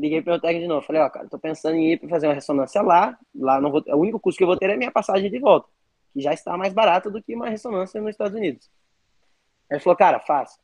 Liguei 0.00 0.22
para 0.22 0.36
o 0.36 0.40
técnico 0.40 0.62
de 0.62 0.68
novo. 0.68 0.86
Falei, 0.86 1.02
ó, 1.02 1.10
cara, 1.10 1.28
tô 1.28 1.38
pensando 1.38 1.76
em 1.76 1.92
ir 1.92 2.00
para 2.00 2.08
fazer 2.08 2.26
uma 2.26 2.34
ressonância 2.34 2.80
lá. 2.80 3.18
Lá 3.34 3.60
não 3.60 3.70
vou, 3.70 3.84
o 3.86 3.96
único 3.96 4.18
custo 4.18 4.38
que 4.38 4.44
eu 4.44 4.48
vou 4.48 4.56
ter 4.56 4.70
é 4.70 4.76
minha 4.76 4.90
passagem 4.90 5.30
de 5.30 5.38
volta, 5.38 5.68
que 6.14 6.22
já 6.22 6.32
está 6.32 6.56
mais 6.56 6.72
barata 6.72 7.10
do 7.10 7.22
que 7.22 7.34
uma 7.34 7.50
ressonância 7.50 8.00
nos 8.00 8.10
Estados 8.10 8.34
Unidos. 8.34 8.70
Aí 9.70 9.76
ele 9.76 9.80
falou, 9.80 9.96
cara, 9.96 10.18
faça. 10.18 10.58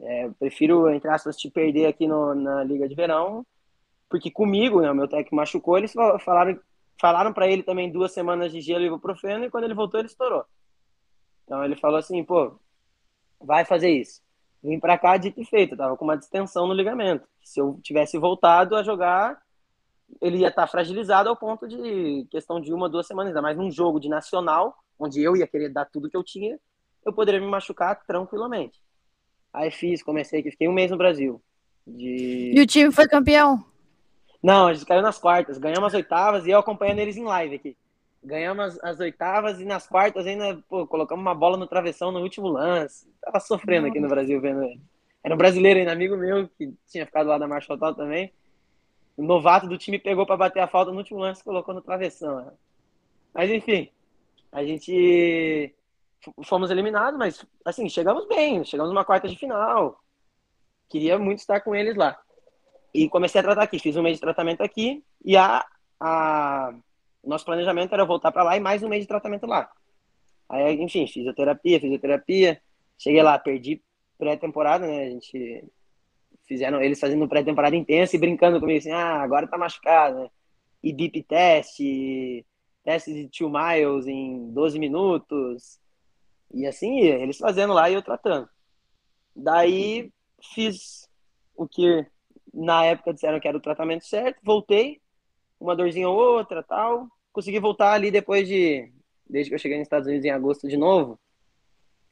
É, 0.00 0.30
prefiro, 0.38 0.88
entre 0.88 1.10
aspas, 1.10 1.36
te 1.36 1.50
perder 1.50 1.86
aqui 1.86 2.06
no, 2.06 2.34
na 2.34 2.64
Liga 2.64 2.88
de 2.88 2.94
Verão, 2.94 3.44
porque 4.08 4.30
comigo, 4.30 4.80
né, 4.80 4.90
o 4.90 4.94
meu 4.94 5.06
técnico 5.06 5.36
machucou, 5.36 5.76
eles 5.76 5.92
falaram 5.92 6.58
falaram 7.00 7.32
para 7.32 7.46
ele 7.46 7.62
também 7.62 7.92
duas 7.92 8.12
semanas 8.12 8.50
de 8.50 8.60
gelo 8.60 8.82
e 8.82 8.86
ibuprofeno, 8.86 9.44
e 9.44 9.50
quando 9.50 9.64
ele 9.64 9.74
voltou, 9.74 10.00
ele 10.00 10.08
estourou. 10.08 10.44
Então 11.44 11.64
ele 11.64 11.76
falou 11.76 11.98
assim, 11.98 12.24
pô, 12.24 12.58
vai 13.40 13.64
fazer 13.64 13.90
isso. 13.90 14.20
Vim 14.62 14.80
para 14.80 14.98
cá 14.98 15.16
dito 15.16 15.40
e 15.40 15.44
feito, 15.44 15.74
eu 15.74 15.78
tava 15.78 15.96
com 15.96 16.04
uma 16.04 16.16
distensão 16.16 16.66
no 16.66 16.74
ligamento. 16.74 17.26
Se 17.42 17.60
eu 17.60 17.78
tivesse 17.82 18.18
voltado 18.18 18.74
a 18.74 18.82
jogar, 18.82 19.40
ele 20.20 20.38
ia 20.38 20.48
estar 20.48 20.62
tá 20.62 20.68
fragilizado 20.68 21.28
ao 21.28 21.36
ponto 21.36 21.68
de 21.68 22.26
questão 22.30 22.60
de 22.60 22.72
uma, 22.72 22.88
duas 22.88 23.06
semanas, 23.06 23.30
ainda 23.30 23.42
mais 23.42 23.56
num 23.56 23.70
jogo 23.70 24.00
de 24.00 24.08
nacional, 24.08 24.76
onde 24.98 25.22
eu 25.22 25.36
ia 25.36 25.46
querer 25.46 25.68
dar 25.68 25.84
tudo 25.84 26.10
que 26.10 26.16
eu 26.16 26.24
tinha, 26.24 26.58
eu 27.04 27.12
poderia 27.12 27.40
me 27.40 27.46
machucar 27.46 28.04
tranquilamente. 28.04 28.82
Aí 29.52 29.70
fiz, 29.70 30.02
comecei 30.02 30.40
aqui, 30.40 30.50
fiquei 30.50 30.68
um 30.68 30.72
mês 30.72 30.90
no 30.90 30.98
Brasil. 30.98 31.40
De... 31.86 32.52
E 32.54 32.60
o 32.60 32.66
time 32.66 32.92
foi 32.92 33.08
campeão? 33.08 33.64
Não, 34.42 34.66
a 34.66 34.72
gente 34.72 34.86
caiu 34.86 35.02
nas 35.02 35.18
quartas. 35.18 35.58
Ganhamos 35.58 35.88
as 35.88 35.94
oitavas 35.94 36.46
e 36.46 36.50
eu 36.50 36.58
acompanhando 36.58 36.98
eles 36.98 37.16
em 37.16 37.24
live 37.24 37.56
aqui. 37.56 37.76
Ganhamos 38.22 38.64
as, 38.64 38.84
as 38.84 39.00
oitavas 39.00 39.60
e 39.60 39.64
nas 39.64 39.86
quartas 39.86 40.26
ainda, 40.26 40.62
pô, 40.68 40.86
colocamos 40.86 41.22
uma 41.22 41.34
bola 41.34 41.56
no 41.56 41.66
travessão 41.66 42.10
no 42.10 42.20
último 42.20 42.48
lance. 42.48 43.08
Tava 43.20 43.40
sofrendo 43.40 43.86
aqui 43.86 44.00
no 44.00 44.08
Brasil 44.08 44.40
vendo 44.40 44.62
ele. 44.64 44.80
Era 45.22 45.34
um 45.34 45.38
brasileiro 45.38 45.80
ainda, 45.80 45.92
amigo 45.92 46.16
meu, 46.16 46.48
que 46.48 46.74
tinha 46.88 47.06
ficado 47.06 47.28
lá 47.28 47.38
da 47.38 47.48
Marshall 47.48 47.78
Tal 47.78 47.94
também. 47.94 48.32
O 49.16 49.22
novato 49.22 49.66
do 49.66 49.78
time 49.78 49.98
pegou 49.98 50.24
para 50.24 50.36
bater 50.36 50.60
a 50.60 50.68
falta 50.68 50.92
no 50.92 50.98
último 50.98 51.20
lance 51.20 51.40
e 51.40 51.44
colocou 51.44 51.74
no 51.74 51.82
travessão. 51.82 52.44
Né? 52.44 52.52
Mas 53.34 53.50
enfim, 53.50 53.90
a 54.52 54.64
gente 54.64 55.74
fomos 56.44 56.70
eliminados, 56.70 57.18
mas 57.18 57.46
assim, 57.64 57.88
chegamos 57.88 58.26
bem, 58.26 58.64
chegamos 58.64 58.92
numa 58.92 59.04
quarta 59.04 59.28
de 59.28 59.36
final. 59.36 60.00
Queria 60.88 61.18
muito 61.18 61.40
estar 61.40 61.60
com 61.60 61.74
eles 61.74 61.96
lá. 61.96 62.18
E 62.92 63.08
comecei 63.08 63.40
a 63.40 63.44
tratar 63.44 63.62
aqui, 63.62 63.78
fiz 63.78 63.96
um 63.96 64.02
mês 64.02 64.16
de 64.16 64.20
tratamento 64.20 64.62
aqui 64.62 65.04
e 65.24 65.36
a, 65.36 65.64
a 66.00 66.74
nosso 67.24 67.44
planejamento 67.44 67.92
era 67.92 68.04
voltar 68.04 68.32
para 68.32 68.42
lá 68.42 68.56
e 68.56 68.60
mais 68.60 68.82
um 68.82 68.88
mês 68.88 69.02
de 69.02 69.08
tratamento 69.08 69.46
lá. 69.46 69.70
Aí, 70.48 70.80
enfim, 70.80 71.06
fisioterapia, 71.06 71.80
fisioterapia. 71.80 72.60
Cheguei 72.96 73.22
lá, 73.22 73.38
perdi 73.38 73.82
pré-temporada, 74.16 74.86
né? 74.86 75.04
A 75.04 75.10
gente 75.10 75.64
fizeram 76.46 76.80
eles 76.80 76.98
fazendo 76.98 77.28
pré-temporada 77.28 77.76
intensa 77.76 78.16
e 78.16 78.18
brincando 78.18 78.58
comigo 78.58 78.78
assim, 78.78 78.90
ah, 78.90 79.22
agora 79.22 79.46
tá 79.46 79.58
machucado, 79.58 80.20
né? 80.20 80.30
E 80.82 80.92
deep 80.92 81.22
test, 81.24 81.78
teste 82.82 83.12
de 83.12 83.28
two 83.28 83.50
miles 83.50 84.06
em 84.06 84.50
12 84.52 84.78
minutos. 84.78 85.78
E 86.52 86.66
assim, 86.66 87.00
eles 87.00 87.36
fazendo 87.36 87.74
lá 87.74 87.90
e 87.90 87.94
eu 87.94 88.02
tratando. 88.02 88.48
Daí 89.36 90.10
fiz 90.54 91.08
o 91.54 91.68
que 91.68 92.06
na 92.54 92.84
época 92.84 93.12
disseram 93.12 93.38
que 93.38 93.46
era 93.46 93.56
o 93.56 93.60
tratamento 93.60 94.06
certo, 94.06 94.40
voltei, 94.42 95.00
uma 95.60 95.76
dorzinha 95.76 96.08
ou 96.08 96.16
outra, 96.16 96.62
tal. 96.62 97.08
Consegui 97.32 97.58
voltar 97.58 97.92
ali 97.92 98.10
depois 98.10 98.46
de 98.46 98.92
desde 99.28 99.50
que 99.50 99.54
eu 99.54 99.58
cheguei 99.58 99.78
nos 99.78 99.86
Estados 99.86 100.06
Unidos 100.06 100.24
em 100.24 100.30
agosto 100.30 100.68
de 100.68 100.76
novo. 100.76 101.18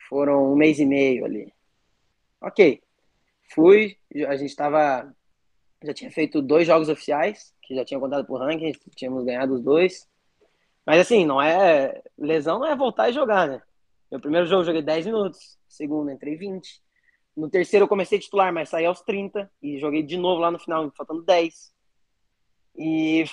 Foram 0.09 0.53
um 0.53 0.57
mês 0.57 0.79
e 0.79 0.87
meio 0.87 1.25
ali. 1.25 1.53
Ok. 2.41 2.81
Fui, 3.55 3.97
a 4.29 4.37
gente 4.37 4.51
estava. 4.51 5.13
Já 5.83 5.95
tinha 5.95 6.11
feito 6.11 6.43
dois 6.43 6.67
jogos 6.67 6.89
oficiais, 6.89 7.55
que 7.63 7.75
já 7.75 7.85
tinha 7.85 8.01
contado 8.01 8.27
por 8.27 8.41
ranking, 8.41 8.73
tínhamos 8.95 9.25
ganhado 9.25 9.55
os 9.55 9.63
dois. 9.63 10.09
Mas 10.85 11.01
assim, 11.01 11.25
não 11.25 11.41
é. 11.41 12.01
Lesão 12.19 12.59
não 12.59 12.67
é 12.67 12.77
voltar 12.77 13.09
e 13.09 13.13
jogar, 13.13 13.49
né? 13.49 13.63
Meu 14.11 14.21
primeiro 14.21 14.47
jogo 14.47 14.63
eu 14.63 14.67
joguei 14.67 14.83
10 14.83 15.07
minutos, 15.07 15.59
segundo 15.69 16.11
entrei 16.11 16.37
20. 16.37 16.81
No 17.37 17.51
terceiro 17.51 17.85
eu 17.85 17.89
comecei 17.89 18.19
titular, 18.19 18.53
mas 18.53 18.69
saí 18.69 18.87
aos 18.87 19.01
30 19.03 19.51
e 19.61 19.79
joguei 19.79 20.03
de 20.03 20.17
novo 20.17 20.41
lá 20.41 20.51
no 20.51 20.59
final, 20.59 20.91
faltando 20.97 21.23
10. 21.23 21.73
E 22.77 23.25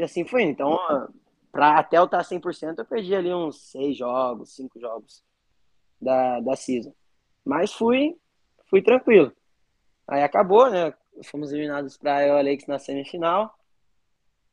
assim 0.00 0.24
foi. 0.24 0.42
Então, 0.42 0.78
pra 1.50 1.78
até 1.78 1.98
eu 1.98 2.04
estar 2.04 2.22
100%, 2.22 2.78
eu 2.78 2.84
perdi 2.84 3.14
ali 3.14 3.32
uns 3.32 3.70
6 3.70 3.96
jogos, 3.96 4.54
5 4.54 4.80
jogos 4.80 5.22
da, 6.00 6.40
da 6.40 6.56
season. 6.56 6.94
Mas 7.44 7.72
fui, 7.72 8.16
fui 8.68 8.82
tranquilo. 8.82 9.32
Aí 10.06 10.22
acabou, 10.22 10.70
né? 10.70 10.92
Fomos 11.24 11.52
eliminados 11.52 11.96
para 11.96 12.34
o 12.34 12.38
Alex 12.38 12.66
na 12.66 12.78
semifinal. 12.78 13.54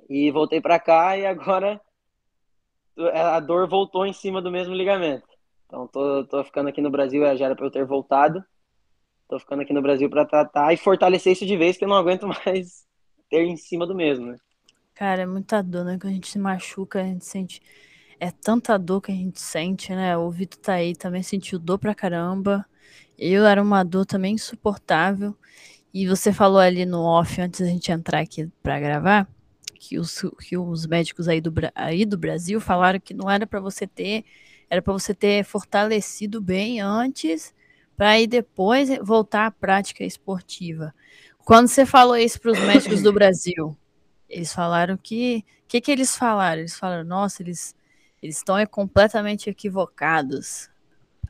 E 0.09 0.31
voltei 0.31 0.59
para 0.59 0.79
cá 0.79 1.17
e 1.17 1.25
agora 1.25 1.79
a 3.13 3.39
dor 3.39 3.67
voltou 3.67 4.05
em 4.05 4.13
cima 4.13 4.41
do 4.41 4.51
mesmo 4.51 4.73
ligamento. 4.73 5.27
Então 5.65 5.87
tô, 5.87 6.25
tô 6.25 6.43
ficando 6.43 6.69
aqui 6.69 6.81
no 6.81 6.89
Brasil, 6.89 7.23
já 7.37 7.45
era 7.45 7.55
para 7.55 7.65
eu 7.65 7.71
ter 7.71 7.85
voltado. 7.85 8.43
Tô 9.27 9.39
ficando 9.39 9.61
aqui 9.61 9.71
no 9.71 9.81
Brasil 9.81 10.09
para 10.09 10.25
tratar 10.25 10.73
e 10.73 10.77
fortalecer 10.77 11.33
isso 11.33 11.45
de 11.45 11.55
vez, 11.55 11.77
que 11.77 11.85
eu 11.85 11.89
não 11.89 11.95
aguento 11.95 12.25
mais 12.45 12.88
ter 13.29 13.43
em 13.45 13.57
cima 13.57 13.85
do 13.85 13.95
mesmo, 13.95 14.27
né? 14.27 14.37
Cara, 14.95 15.21
é 15.21 15.25
muita 15.25 15.61
dor, 15.63 15.85
né? 15.85 15.97
Quando 15.99 16.11
a 16.11 16.15
gente 16.15 16.29
se 16.29 16.37
machuca, 16.39 16.99
a 17.01 17.03
gente 17.03 17.25
sente. 17.25 17.61
É 18.19 18.31
tanta 18.31 18.77
dor 18.77 19.01
que 19.01 19.11
a 19.11 19.15
gente 19.15 19.39
sente, 19.39 19.93
né? 19.95 20.17
O 20.17 20.29
Vitor 20.29 20.59
tá 20.59 20.73
aí, 20.73 20.95
também 20.95 21.23
sentiu 21.23 21.57
dor 21.57 21.79
pra 21.79 21.95
caramba. 21.95 22.65
Eu 23.17 23.45
era 23.45 23.61
uma 23.61 23.83
dor 23.83 24.05
também 24.05 24.35
insuportável. 24.35 25.35
E 25.93 26.07
você 26.07 26.33
falou 26.33 26.59
ali 26.59 26.85
no 26.85 27.01
off, 27.01 27.41
antes 27.41 27.61
da 27.61 27.67
gente 27.67 27.91
entrar 27.91 28.19
aqui 28.19 28.47
para 28.61 28.79
gravar, 28.79 29.27
que 29.79 29.97
os, 29.97 30.21
que 30.47 30.57
os 30.57 30.85
médicos 30.85 31.27
aí 31.27 31.41
do, 31.41 31.53
aí 31.73 32.05
do 32.05 32.17
Brasil 32.17 32.59
falaram 32.61 32.99
que 32.99 33.13
não 33.13 33.29
era 33.29 33.47
para 33.47 33.59
você 33.59 33.87
ter, 33.87 34.25
era 34.69 34.81
para 34.81 34.93
você 34.93 35.13
ter 35.13 35.43
fortalecido 35.43 36.41
bem 36.41 36.79
antes, 36.81 37.55
para 37.97 38.11
aí 38.11 38.27
depois 38.27 38.89
voltar 39.01 39.47
à 39.47 39.51
prática 39.51 40.03
esportiva. 40.03 40.93
Quando 41.49 41.67
você 41.67 41.83
falou 41.83 42.15
isso 42.15 42.39
para 42.39 42.51
os 42.51 42.59
médicos 42.61 43.01
do 43.01 43.11
Brasil, 43.11 43.75
eles 44.29 44.53
falaram 44.53 44.95
que. 44.95 45.43
O 45.63 45.67
que, 45.69 45.81
que 45.81 45.91
eles 45.91 46.15
falaram? 46.15 46.59
Eles 46.59 46.77
falaram, 46.77 47.03
nossa, 47.03 47.41
eles 47.41 47.75
eles 48.21 48.37
estão 48.37 48.55
é, 48.55 48.67
completamente 48.67 49.49
equivocados. 49.49 50.69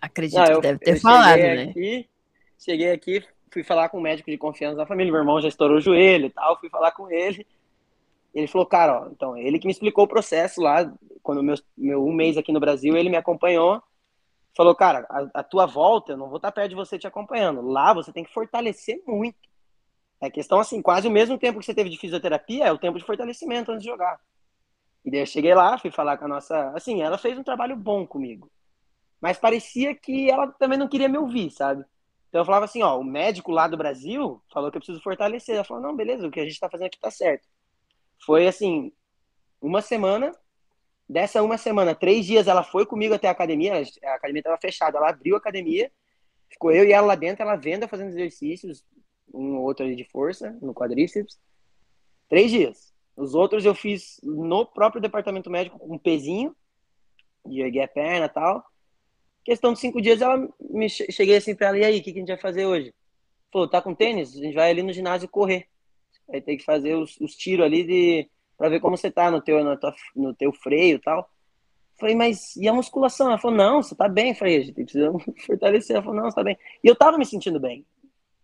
Acredito 0.01 0.39
Não, 0.39 0.45
eu, 0.45 0.55
que 0.55 0.61
deve 0.61 0.79
ter 0.79 0.99
falado, 0.99 1.39
né? 1.39 1.63
Aqui, 1.69 2.09
cheguei 2.57 2.91
aqui, 2.91 3.23
fui 3.49 3.63
falar 3.63 3.87
com 3.87 3.95
o 3.95 3.99
um 4.01 4.03
médico 4.03 4.29
de 4.29 4.37
confiança 4.37 4.75
da 4.75 4.85
família. 4.85 5.09
Meu 5.09 5.21
irmão 5.21 5.39
já 5.39 5.47
estourou 5.47 5.77
o 5.77 5.81
joelho 5.81 6.25
e 6.25 6.29
tal. 6.29 6.59
Fui 6.59 6.69
falar 6.69 6.91
com 6.91 7.09
ele. 7.09 7.47
Ele 8.35 8.47
falou, 8.47 8.67
cara, 8.67 9.03
ó, 9.03 9.07
então, 9.07 9.37
ele 9.37 9.57
que 9.57 9.67
me 9.67 9.71
explicou 9.71 10.03
o 10.03 10.07
processo 10.07 10.61
lá, 10.61 10.91
quando 11.23 11.41
meu, 11.41 11.55
meu 11.77 12.05
um 12.05 12.11
mês 12.11 12.37
aqui 12.37 12.51
no 12.51 12.59
Brasil, 12.59 12.97
ele 12.97 13.09
me 13.09 13.17
acompanhou. 13.17 13.81
Falou, 14.53 14.75
cara, 14.75 15.05
a, 15.09 15.39
a 15.39 15.43
tua 15.43 15.65
volta, 15.65 16.11
eu 16.11 16.17
não 16.17 16.27
vou 16.27 16.35
estar 16.37 16.51
perto 16.51 16.69
de 16.69 16.75
você 16.75 16.99
te 16.99 17.07
acompanhando. 17.07 17.61
Lá 17.61 17.93
você 17.93 18.11
tem 18.11 18.25
que 18.25 18.33
fortalecer 18.33 19.01
muito. 19.07 19.48
É 20.21 20.29
questão 20.29 20.59
assim, 20.59 20.81
quase 20.81 21.07
o 21.07 21.11
mesmo 21.11 21.37
tempo 21.37 21.59
que 21.59 21.65
você 21.65 21.73
teve 21.73 21.89
de 21.89 21.97
fisioterapia 21.97 22.65
é 22.65 22.71
o 22.71 22.77
tempo 22.77 22.97
de 22.97 23.05
fortalecimento 23.05 23.71
antes 23.71 23.83
de 23.83 23.89
jogar. 23.89 24.19
E 25.05 25.09
daí 25.09 25.21
eu 25.21 25.25
cheguei 25.25 25.53
lá, 25.53 25.77
fui 25.77 25.91
falar 25.91 26.17
com 26.17 26.25
a 26.25 26.27
nossa. 26.27 26.71
Assim, 26.75 27.01
ela 27.01 27.17
fez 27.17 27.37
um 27.37 27.43
trabalho 27.43 27.75
bom 27.75 28.05
comigo. 28.05 28.51
Mas 29.21 29.37
parecia 29.37 29.95
que 29.95 30.29
ela 30.29 30.47
também 30.47 30.77
não 30.77 30.87
queria 30.87 31.09
me 31.09 31.17
ouvir, 31.17 31.51
sabe? 31.51 31.85
Então 32.27 32.41
eu 32.41 32.45
falava 32.45 32.65
assim: 32.65 32.83
ó, 32.83 32.99
o 32.99 33.03
médico 33.03 33.51
lá 33.51 33.67
do 33.67 33.77
Brasil 33.77 34.41
falou 34.51 34.69
que 34.71 34.77
eu 34.77 34.81
preciso 34.81 35.01
fortalecer. 35.01 35.55
Ela 35.55 35.63
falou: 35.63 35.81
não, 35.81 35.95
beleza, 35.95 36.27
o 36.27 36.31
que 36.31 36.39
a 36.39 36.45
gente 36.45 36.59
tá 36.59 36.69
fazendo 36.69 36.87
aqui 36.87 36.99
tá 36.99 37.11
certo. 37.11 37.47
Foi 38.25 38.47
assim, 38.47 38.91
uma 39.61 39.81
semana. 39.81 40.31
Dessa 41.07 41.41
uma 41.41 41.57
semana, 41.57 41.95
três 41.95 42.23
dias 42.23 42.47
ela 42.47 42.61
foi 42.61 42.85
comigo 42.85 43.15
até 43.15 43.27
a 43.27 43.31
academia. 43.31 43.81
A 44.03 44.13
academia 44.13 44.41
estava 44.41 44.59
fechada. 44.61 44.97
Ela 44.99 45.09
abriu 45.09 45.35
a 45.35 45.39
academia, 45.39 45.91
ficou 46.49 46.71
eu 46.71 46.85
e 46.85 46.91
ela 46.93 47.07
lá 47.07 47.15
dentro, 47.15 47.41
ela 47.41 47.55
vendo, 47.55 47.87
fazendo 47.87 48.09
exercícios, 48.09 48.85
um 49.33 49.57
ou 49.57 49.63
outro 49.63 49.95
de 49.95 50.03
força, 50.05 50.57
no 50.61 50.73
quadríceps. 50.73 51.39
Três 52.27 52.51
dias. 52.51 52.93
Os 53.15 53.35
outros 53.35 53.65
eu 53.65 53.75
fiz 53.75 54.19
no 54.23 54.65
próprio 54.65 55.01
departamento 55.01 55.49
médico 55.49 55.79
com 55.79 55.95
um 55.95 55.97
pezinho, 55.97 56.55
de 57.45 57.81
a 57.81 57.87
perna 57.87 58.25
e 58.25 58.29
tal. 58.29 58.63
Questão 59.43 59.73
de 59.73 59.79
cinco 59.79 60.01
dias, 60.01 60.21
ela 60.21 60.47
me 60.59 60.89
cheguei 60.89 61.37
assim 61.37 61.55
pra 61.55 61.67
ela, 61.67 61.77
e 61.77 61.83
aí, 61.83 61.99
o 61.99 62.03
que, 62.03 62.11
que 62.11 62.19
a 62.19 62.21
gente 62.21 62.27
vai 62.27 62.37
fazer 62.37 62.65
hoje? 62.65 62.93
Falou, 63.51 63.67
tá 63.67 63.81
com 63.81 63.95
tênis? 63.95 64.35
A 64.35 64.39
gente 64.39 64.53
vai 64.53 64.69
ali 64.69 64.83
no 64.83 64.93
ginásio 64.93 65.27
correr. 65.27 65.67
Aí 66.31 66.41
tem 66.41 66.57
que 66.57 66.63
fazer 66.63 66.95
os, 66.95 67.19
os 67.19 67.35
tiros 67.35 67.65
ali 67.65 67.83
de 67.83 68.29
para 68.57 68.69
ver 68.69 68.81
como 68.81 68.97
você 68.97 69.09
tá 69.09 69.31
no 69.31 69.41
teu, 69.41 69.57
tua, 69.77 69.95
no 70.13 70.33
teu 70.33 70.51
freio 70.51 70.97
e 70.97 70.99
tal. 70.99 71.29
Falei, 71.97 72.13
mas 72.13 72.55
e 72.57 72.67
a 72.67 72.73
musculação? 72.73 73.27
Ela 73.27 73.37
falou, 73.37 73.57
não, 73.57 73.81
você 73.81 73.95
tá 73.95 74.07
bem. 74.07 74.35
Falei, 74.35 74.57
a 74.57 74.59
gente 74.61 74.73
precisa 74.73 75.11
fortalecer. 75.47 75.95
Ela 75.95 76.03
falou, 76.03 76.21
não, 76.21 76.29
você 76.29 76.35
tá 76.35 76.43
bem. 76.43 76.57
E 76.83 76.87
eu 76.87 76.95
tava 76.95 77.17
me 77.17 77.25
sentindo 77.25 77.59
bem. 77.59 77.85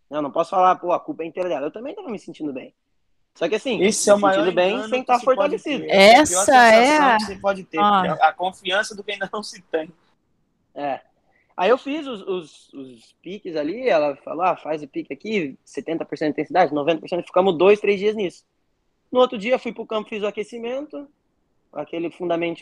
Não, 0.08 0.22
não 0.22 0.30
posso 0.30 0.50
falar, 0.50 0.76
pô, 0.76 0.92
a 0.92 1.00
culpa 1.00 1.22
é 1.22 1.26
inteira 1.26 1.48
dela. 1.48 1.66
Eu 1.66 1.70
também 1.70 1.94
tava 1.94 2.08
me 2.08 2.18
sentindo 2.18 2.52
bem. 2.52 2.72
Só 3.34 3.48
que 3.48 3.54
assim, 3.54 3.82
Esse 3.82 4.08
é 4.08 4.14
o 4.14 4.18
maior 4.18 4.50
bem 4.50 4.82
sem 4.88 5.00
estar 5.00 5.20
fortalecido. 5.20 5.84
Essa 5.88 6.68
é 6.68 6.96
a... 6.96 7.16
que 7.18 7.24
você 7.24 7.36
pode 7.36 7.64
ter, 7.64 7.78
ah. 7.78 8.16
a 8.22 8.32
confiança 8.32 8.94
do 8.94 9.04
que 9.04 9.12
ainda 9.12 9.28
não 9.30 9.42
se 9.42 9.60
tem. 9.62 9.92
É. 10.74 11.00
Aí 11.54 11.70
eu 11.70 11.78
fiz 11.78 12.06
os, 12.06 12.22
os, 12.22 12.72
os, 12.72 13.14
piques 13.22 13.56
ali, 13.56 13.88
ela 13.88 14.14
falou, 14.16 14.42
ah, 14.42 14.56
faz 14.56 14.82
o 14.82 14.88
pique 14.88 15.12
aqui, 15.12 15.58
70% 15.66 16.18
de 16.18 16.26
intensidade, 16.26 16.72
90%, 16.72 17.24
ficamos 17.24 17.56
dois, 17.56 17.80
três 17.80 17.98
dias 17.98 18.14
nisso. 18.14 18.44
No 19.10 19.20
outro 19.20 19.38
dia 19.38 19.58
fui 19.58 19.72
pro 19.72 19.86
campo, 19.86 20.08
fiz 20.08 20.22
o 20.22 20.26
aquecimento, 20.26 21.08
aquele 21.72 22.10
fundamento, 22.10 22.60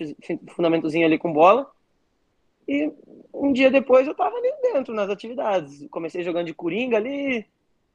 fundamentozinho 0.55 1.07
ali 1.07 1.19
com 1.19 1.33
bola, 1.33 1.69
e 2.67 2.91
um 3.33 3.53
dia 3.53 3.71
depois 3.71 4.07
eu 4.07 4.15
tava 4.15 4.37
ali 4.37 4.53
dentro 4.63 4.95
nas 4.95 5.11
atividades. 5.11 5.87
Comecei 5.91 6.23
jogando 6.23 6.47
de 6.47 6.55
coringa 6.55 6.97
ali, 6.97 7.47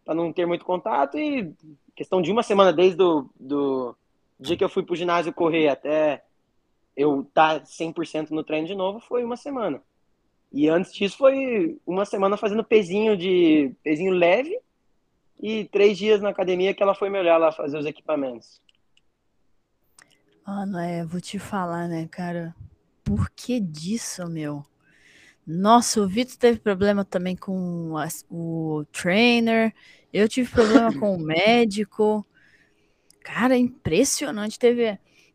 para 0.06 0.14
não 0.14 0.32
ter 0.32 0.46
muito 0.46 0.66
contato, 0.66 1.18
e 1.18 1.54
questão 1.96 2.22
de 2.22 2.32
uma 2.32 2.44
semana, 2.44 2.72
desde 2.74 3.02
o 3.02 3.30
do 3.40 3.96
dia 4.40 4.56
que 4.56 4.64
eu 4.64 4.70
fui 4.70 4.84
pro 4.84 4.96
ginásio 4.96 5.34
correr 5.34 5.68
até 5.68 6.24
eu 6.96 7.22
estar 7.22 7.60
tá 7.60 7.66
100% 7.66 8.32
no 8.32 8.44
treino 8.44 8.68
de 8.68 8.76
novo, 8.76 9.00
foi 9.00 9.24
uma 9.24 9.36
semana. 9.36 9.82
E 10.52 10.68
antes 10.68 10.94
disso 10.94 11.18
foi 11.18 11.78
uma 11.86 12.06
semana 12.06 12.36
fazendo 12.36 12.64
pezinho 12.64 13.16
de 13.16 13.72
pezinho 13.84 14.14
leve 14.14 14.60
e 15.40 15.66
três 15.66 15.98
dias 15.98 16.22
na 16.22 16.30
academia 16.30 16.74
que 16.74 16.82
ela 16.82 16.96
foi 16.96 17.10
me 17.10 17.20
olhar 17.20 17.38
lá 17.38 17.52
fazer 17.52 17.78
os 17.78 17.86
equipamentos. 17.86 18.62
Não 20.46 20.80
é, 20.80 21.06
vou 21.06 21.22
te 21.22 21.38
falar, 21.38 21.88
né, 21.88 22.08
cara? 22.10 22.56
Por 23.10 23.32
que 23.32 23.60
disso, 23.60 24.28
meu? 24.28 24.64
Nossa, 25.46 26.00
o 26.00 26.08
Vitor 26.08 26.36
teve 26.38 26.60
problema 26.60 27.04
também 27.04 27.36
com 27.36 27.98
a, 27.98 28.08
o 28.30 28.86
trainer. 28.92 29.74
Eu 30.14 30.30
tive 30.30 30.48
problema 30.52 30.94
com 30.94 31.16
o 31.16 31.18
médico. 31.26 32.24
Cara, 33.24 33.58
impressionante. 33.58 34.60
Teve 34.60 34.92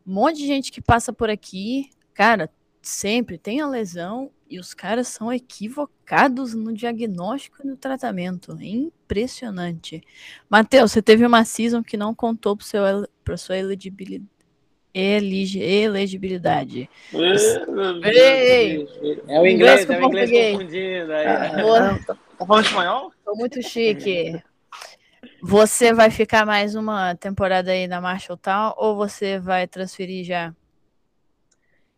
um 0.06 0.14
monte 0.14 0.36
de 0.36 0.46
gente 0.46 0.70
que 0.70 0.80
passa 0.80 1.12
por 1.12 1.28
aqui. 1.28 1.90
Cara, 2.14 2.48
sempre 2.80 3.38
tem 3.38 3.60
a 3.60 3.66
lesão 3.66 4.30
e 4.48 4.60
os 4.60 4.72
caras 4.72 5.08
são 5.08 5.32
equivocados 5.32 6.54
no 6.54 6.72
diagnóstico 6.72 7.56
e 7.64 7.66
no 7.66 7.76
tratamento. 7.76 8.56
Impressionante. 8.62 10.00
Matheus, 10.48 10.92
você 10.92 11.02
teve 11.02 11.26
uma 11.26 11.44
season 11.44 11.82
que 11.82 11.96
não 11.96 12.14
contou 12.14 12.56
para 13.24 13.36
sua 13.36 13.58
elegibilidade. 13.58 14.33
Elegibilidade. 14.94 16.88
Ei, 17.12 18.86
é 19.26 19.40
o 19.40 19.46
inglês, 19.46 19.82
inglês 19.82 19.90
é 19.90 19.98
o 19.98 20.02
inglês 20.02 20.30
confundindo. 20.30 21.12
Aí. 21.12 21.26
Ah, 21.26 21.98
tá, 22.06 22.14
tá 22.14 22.46
falando 22.46 22.64
espanhol? 22.64 23.12
Tô 23.24 23.34
muito 23.34 23.60
chique. 23.62 24.40
Você 25.42 25.92
vai 25.92 26.10
ficar 26.10 26.46
mais 26.46 26.74
uma 26.74 27.14
temporada 27.16 27.70
aí 27.72 27.86
na 27.86 28.00
Marshall 28.00 28.38
Town 28.38 28.72
ou 28.76 28.94
você 28.96 29.38
vai 29.38 29.66
transferir 29.66 30.24
já? 30.24 30.54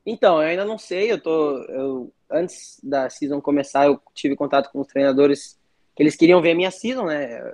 Então, 0.04 0.42
eu 0.42 0.48
ainda 0.48 0.64
não 0.64 0.78
sei. 0.78 1.12
Eu 1.12 1.20
tô, 1.20 1.58
eu, 1.64 2.12
antes 2.30 2.80
da 2.82 3.10
season 3.10 3.40
começar, 3.40 3.86
eu 3.86 4.00
tive 4.14 4.34
contato 4.34 4.70
com 4.72 4.80
os 4.80 4.86
treinadores 4.86 5.58
que 5.94 6.02
eles 6.02 6.16
queriam 6.16 6.40
ver 6.40 6.52
a 6.52 6.56
minha 6.56 6.70
season, 6.70 7.04
né? 7.04 7.52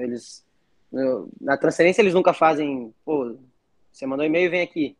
Eles 0.00 0.44
na 1.40 1.56
transferência 1.56 2.00
eles 2.00 2.14
nunca 2.14 2.32
fazem, 2.32 2.94
pô, 3.04 3.36
você 3.98 4.06
mandou 4.06 4.24
um 4.24 4.28
e-mail, 4.28 4.50
vem 4.50 4.62
aqui. 4.62 4.96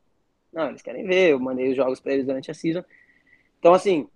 Não, 0.52 0.70
eles 0.70 0.82
querem 0.82 1.06
ver, 1.06 1.32
eu 1.32 1.38
mandei 1.38 1.70
os 1.70 1.76
jogos 1.76 2.00
para 2.00 2.12
eles 2.14 2.26
durante 2.26 2.50
a 2.50 2.54
season. 2.54 2.82
Então, 3.58 3.72
assim, 3.72 4.08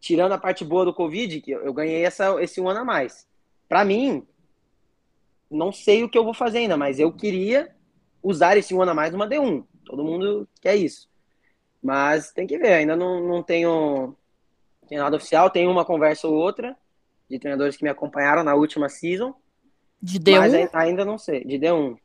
tirando 0.00 0.32
a 0.32 0.38
parte 0.38 0.64
boa 0.64 0.84
do 0.84 0.94
Covid, 0.94 1.40
que 1.40 1.52
eu 1.52 1.72
ganhei 1.72 2.04
essa, 2.04 2.42
esse 2.42 2.60
um 2.60 2.68
ano 2.68 2.80
a 2.80 2.84
mais. 2.84 3.28
Para 3.68 3.84
mim, 3.84 4.26
não 5.50 5.70
sei 5.70 6.02
o 6.02 6.08
que 6.08 6.18
eu 6.18 6.24
vou 6.24 6.34
fazer 6.34 6.58
ainda, 6.58 6.76
mas 6.76 6.98
eu 6.98 7.12
queria 7.12 7.74
usar 8.22 8.56
esse 8.56 8.74
um 8.74 8.82
ano 8.82 8.90
a 8.90 8.94
mais 8.94 9.12
numa 9.12 9.28
D1. 9.28 9.64
Todo 9.84 10.04
mundo 10.04 10.48
quer 10.60 10.74
isso. 10.74 11.08
Mas 11.82 12.32
tem 12.32 12.46
que 12.46 12.58
ver, 12.58 12.72
ainda 12.72 12.96
não, 12.96 13.20
não 13.20 13.42
tenho, 13.42 14.16
tenho 14.88 15.02
nada 15.02 15.16
oficial, 15.16 15.48
tenho 15.48 15.70
uma 15.70 15.84
conversa 15.84 16.26
ou 16.26 16.34
outra 16.34 16.76
de 17.30 17.38
treinadores 17.38 17.76
que 17.76 17.84
me 17.84 17.90
acompanharam 17.90 18.42
na 18.42 18.54
última 18.54 18.88
season. 18.88 19.34
De 20.00 20.18
D1? 20.18 20.38
Mas 20.38 20.74
ainda 20.74 21.04
não 21.04 21.18
sei, 21.18 21.44
de 21.44 21.58
D1. 21.58 21.96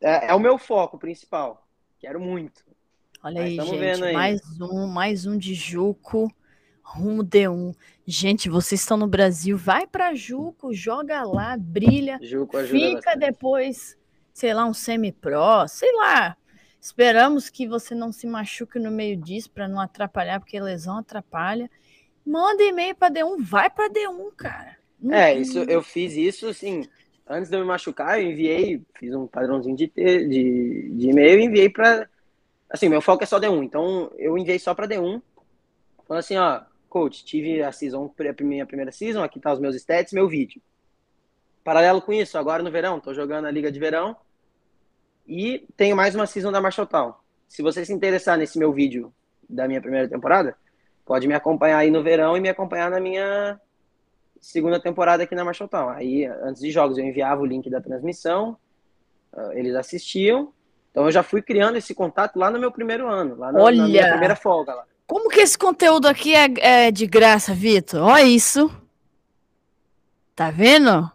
É, 0.00 0.30
é 0.30 0.34
o 0.34 0.40
meu 0.40 0.56
foco 0.58 0.98
principal. 0.98 1.66
Quero 1.98 2.18
muito. 2.18 2.64
Olha 3.22 3.42
aí, 3.42 3.56
gente, 3.56 4.04
aí. 4.04 4.14
mais 4.14 4.40
um, 4.58 4.86
mais 4.86 5.26
um 5.26 5.36
de 5.36 5.52
Juco, 5.52 6.34
rumo 6.82 7.22
D1. 7.22 7.76
Gente, 8.06 8.48
vocês 8.48 8.80
estão 8.80 8.96
no 8.96 9.06
Brasil, 9.06 9.58
vai 9.58 9.86
para 9.86 10.14
Juco, 10.14 10.72
joga 10.72 11.22
lá, 11.22 11.54
brilha, 11.58 12.18
Juco 12.22 12.58
fica 12.64 12.94
bastante. 12.94 13.18
depois, 13.18 13.98
sei 14.32 14.54
lá, 14.54 14.64
um 14.64 14.72
semi-pro, 14.72 15.68
sei 15.68 15.92
lá. 15.92 16.34
Esperamos 16.80 17.50
que 17.50 17.68
você 17.68 17.94
não 17.94 18.10
se 18.10 18.26
machuque 18.26 18.78
no 18.78 18.90
meio 18.90 19.18
disso 19.18 19.50
para 19.50 19.68
não 19.68 19.78
atrapalhar, 19.78 20.40
porque 20.40 20.58
lesão 20.58 20.96
atrapalha. 20.96 21.70
Manda 22.24 22.62
e-mail 22.62 22.94
para 22.94 23.12
D1, 23.12 23.36
vai 23.42 23.68
para 23.68 23.90
D1, 23.90 24.32
cara. 24.34 24.78
é, 25.10 25.34
isso 25.34 25.58
eu 25.58 25.82
fiz 25.82 26.14
isso 26.14 26.48
assim, 26.48 26.88
antes 27.30 27.48
de 27.48 27.56
eu 27.56 27.60
me 27.60 27.66
machucar, 27.66 28.20
eu 28.20 28.28
enviei, 28.32 28.82
fiz 28.98 29.14
um 29.14 29.26
padrãozinho 29.26 29.76
de, 29.76 29.86
de, 29.86 30.90
de 30.90 31.08
e-mail 31.08 31.38
e 31.38 31.44
enviei 31.44 31.68
para 31.70 32.08
assim, 32.68 32.88
meu 32.88 33.00
foco 33.00 33.22
é 33.22 33.26
só 33.26 33.38
D1, 33.38 33.64
então 33.64 34.12
eu 34.16 34.36
enviei 34.36 34.58
só 34.58 34.74
para 34.74 34.86
D1, 34.86 35.22
falando 36.06 36.20
assim, 36.20 36.36
ó, 36.36 36.62
coach, 36.88 37.24
tive 37.24 37.62
a 37.62 37.72
season, 37.72 38.12
a 38.18 38.44
minha 38.44 38.66
primeira 38.66 38.92
season, 38.92 39.22
aqui 39.22 39.40
tá 39.40 39.52
os 39.52 39.60
meus 39.60 39.76
stats, 39.76 40.12
meu 40.12 40.28
vídeo. 40.28 40.60
Paralelo 41.64 42.02
com 42.02 42.12
isso, 42.12 42.36
agora 42.36 42.62
no 42.62 42.70
verão, 42.70 43.00
tô 43.00 43.14
jogando 43.14 43.46
a 43.46 43.50
Liga 43.50 43.70
de 43.70 43.78
Verão 43.78 44.16
e 45.26 45.66
tenho 45.76 45.96
mais 45.96 46.14
uma 46.14 46.26
season 46.26 46.50
da 46.50 46.60
Marshall 46.60 46.86
Town. 46.86 47.14
Se 47.48 47.62
você 47.62 47.84
se 47.84 47.92
interessar 47.92 48.38
nesse 48.38 48.58
meu 48.58 48.72
vídeo 48.72 49.12
da 49.48 49.66
minha 49.66 49.80
primeira 49.80 50.08
temporada, 50.08 50.56
pode 51.04 51.26
me 51.26 51.34
acompanhar 51.34 51.78
aí 51.78 51.90
no 51.90 52.02
verão 52.02 52.36
e 52.36 52.40
me 52.40 52.48
acompanhar 52.48 52.90
na 52.90 53.00
minha 53.00 53.60
segunda 54.40 54.80
temporada 54.80 55.22
aqui 55.22 55.34
na 55.34 55.44
Marshall 55.44 55.68
Town. 55.68 55.90
Aí, 55.90 56.24
antes 56.24 56.62
de 56.62 56.70
jogos, 56.70 56.98
eu 56.98 57.04
enviava 57.04 57.40
o 57.40 57.46
link 57.46 57.68
da 57.68 57.80
transmissão, 57.80 58.56
ah, 59.32 59.50
eles 59.52 59.74
assistiam, 59.74 60.52
então 60.90 61.04
eu 61.04 61.12
já 61.12 61.22
fui 61.22 61.42
criando 61.42 61.76
esse 61.76 61.94
contato 61.94 62.38
lá 62.38 62.50
no 62.50 62.58
meu 62.58 62.72
primeiro 62.72 63.08
ano, 63.08 63.36
lá 63.36 63.52
na, 63.52 63.60
Olha, 63.60 63.82
na 63.82 63.88
minha 63.88 64.08
primeira 64.10 64.36
folga 64.36 64.74
lá. 64.74 64.84
Como 65.06 65.28
que 65.28 65.40
esse 65.40 65.58
conteúdo 65.58 66.06
aqui 66.06 66.34
é, 66.34 66.86
é 66.86 66.90
de 66.90 67.06
graça, 67.06 67.52
Vitor? 67.52 68.00
Olha 68.00 68.22
isso. 68.22 68.70
Tá 70.34 70.50
vendo? 70.50 71.10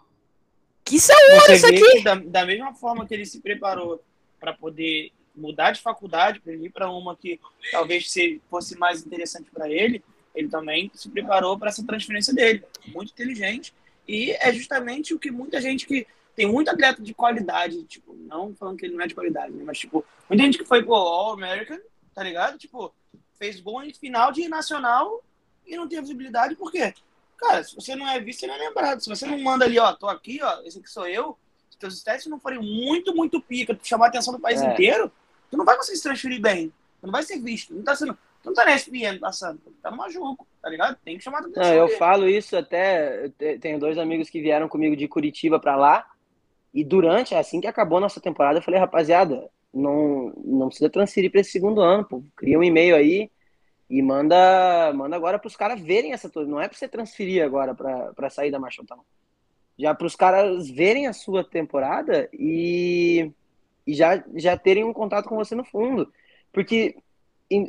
Que 0.84 0.97
isso 0.97 1.11
é 1.11 1.55
isso 1.55 1.65
aqui. 1.65 2.03
Da, 2.03 2.15
da, 2.15 2.45
mesma 2.45 2.73
forma 2.73 3.07
que 3.07 3.13
ele 3.13 3.26
se 3.26 3.39
preparou 3.39 4.03
para 4.39 4.53
poder 4.53 5.11
mudar 5.36 5.71
de 5.71 5.82
faculdade, 5.82 6.39
para 6.39 6.53
ir 6.53 6.69
para 6.69 6.89
uma 6.89 7.15
que 7.15 7.39
talvez 7.71 8.13
fosse 8.49 8.78
mais 8.78 9.05
interessante 9.05 9.49
para 9.49 9.69
ele, 9.69 10.03
ele 10.36 10.49
também 10.49 10.91
se 10.93 11.09
preparou 11.09 11.57
para 11.57 11.69
essa 11.69 11.86
transferência 11.86 12.33
dele. 12.33 12.63
Muito 12.88 13.11
inteligente. 13.11 13.73
E 14.07 14.31
é 14.31 14.51
justamente 14.53 15.13
o 15.13 15.19
que 15.19 15.31
muita 15.31 15.59
gente 15.59 15.88
que 15.88 16.05
tem 16.36 16.45
muito 16.45 16.69
atleta 16.69 17.01
de 17.01 17.13
qualidade, 17.13 17.83
tipo, 17.86 18.13
não 18.13 18.53
falando 18.53 18.77
que 18.77 18.86
ele 18.86 18.95
não 18.95 19.03
é 19.03 19.07
de 19.07 19.15
qualidade, 19.15 19.53
né? 19.53 19.63
mas, 19.65 19.79
tipo, 19.79 20.05
muita 20.29 20.43
gente 20.43 20.57
que 20.57 20.65
foi 20.65 20.83
pro 20.83 20.93
All-American, 20.93 21.79
tá 22.13 22.21
ligado? 22.21 22.57
Tipo, 22.57 22.93
fez 23.39 23.59
gol 23.61 23.83
em 23.83 23.93
final 23.93 24.31
de 24.31 24.47
nacional 24.47 25.23
e 25.65 25.75
não 25.75 25.88
tem 25.88 26.01
visibilidade, 26.01 26.55
por 26.55 26.71
quê? 26.71 26.93
Cara, 27.38 27.63
se 27.63 27.73
você 27.73 27.95
não 27.95 28.07
é 28.07 28.19
visto, 28.19 28.41
você 28.41 28.47
não 28.47 28.55
é 28.55 28.57
lembrado. 28.57 29.01
Se 29.01 29.09
você 29.09 29.25
não 29.25 29.39
manda 29.39 29.65
ali, 29.65 29.79
ó, 29.79 29.93
tô 29.93 30.07
aqui, 30.07 30.39
ó, 30.41 30.61
esse 30.63 30.79
aqui 30.79 30.89
sou 30.89 31.07
eu, 31.07 31.38
se 31.69 31.77
teus 31.77 32.01
testes 32.03 32.29
não 32.29 32.39
forem 32.39 32.59
muito, 32.59 33.15
muito 33.15 33.41
pica, 33.41 33.77
chamar 33.83 34.05
a 34.05 34.09
atenção 34.09 34.33
do 34.33 34.39
país 34.39 34.61
é. 34.61 34.71
inteiro, 34.71 35.11
tu 35.49 35.57
não 35.57 35.65
vai 35.65 35.75
conseguir 35.75 35.97
se 35.97 36.03
transferir 36.03 36.41
bem. 36.41 36.69
Tu 37.01 37.05
não 37.05 37.11
vai 37.11 37.23
ser 37.23 37.39
visto. 37.39 37.73
Não 37.73 37.83
tá 37.83 37.95
sendo. 37.95 38.17
Não 38.46 38.54
tá 38.54 38.64
na 38.64 38.76
ESPN 38.76 39.20
passando, 39.20 39.60
tá 39.82 39.89
no 39.89 39.98
Majuco, 39.98 40.48
tá 40.62 40.70
ligado? 40.70 40.98
Tem 41.04 41.18
que 41.18 41.24
chamar 41.24 41.39
a 41.39 41.41
atenção. 41.41 41.64
Não, 41.64 41.74
eu 41.74 41.88
dele. 41.88 41.98
falo 41.98 42.30
isso 42.30 42.56
até. 42.56 43.30
Tenho 43.60 43.80
dois 43.80 43.98
amigos 43.98 44.30
que 44.30 44.39
vieram 44.39 44.70
comigo 44.70 44.96
de 44.96 45.08
Curitiba 45.08 45.60
pra 45.60 45.76
lá. 45.76 46.06
E 46.74 46.84
durante, 46.84 47.34
assim 47.34 47.60
que 47.60 47.68
acabou 47.68 47.98
a 47.98 48.02
nossa 48.02 48.20
temporada, 48.20 48.60
eu 48.60 48.62
falei, 48.62 48.80
rapaziada, 48.80 49.50
não, 49.74 50.34
não 50.43 50.68
precisa 50.68 50.89
transferir 50.89 51.32
para 51.32 51.41
esse 51.41 51.52
segundo 51.52 51.82
ano, 51.82 52.06
pô. 52.06 52.24
Cria 52.36 52.60
um 52.60 52.64
e-mail 52.64 52.96
aí 52.96 53.32
e 53.89 54.02
manda, 54.02 54.91
manda 54.93 55.16
agora 55.16 55.39
para 55.39 55.48
os 55.48 55.56
caras 55.56 55.80
verem 55.80 56.14
essa 56.14 56.30
toda. 56.30 56.48
Não 56.48 56.60
é 56.60 56.68
para 56.68 56.78
você 56.78 56.88
transferir 56.88 57.43
agora 57.43 57.74
para 57.74 58.30
sair 58.30 58.52
da 58.52 58.60
Town. 58.60 59.04
Já 59.78 59.93
para 59.93 60.08
os 60.08 60.16
caras 60.16 60.70
verem 60.70 61.08
a 61.08 61.14
sua 61.14 61.43
temporada 61.43 62.30
e, 62.34 63.32
e 63.86 63.93
já, 63.93 64.24
já 64.36 64.58
terem 64.58 64.84
um 64.84 64.93
contato 64.93 65.28
com 65.28 65.36
você 65.36 65.56
no 65.56 65.64
fundo. 65.64 66.12
Porque 66.52 66.96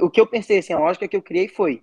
o 0.01 0.11
que 0.11 0.21
eu 0.21 0.27
pensei, 0.27 0.59
assim, 0.59 0.73
a 0.73 0.79
lógica 0.79 1.07
que 1.07 1.17
eu 1.17 1.23
criei 1.23 1.49
foi: 1.49 1.83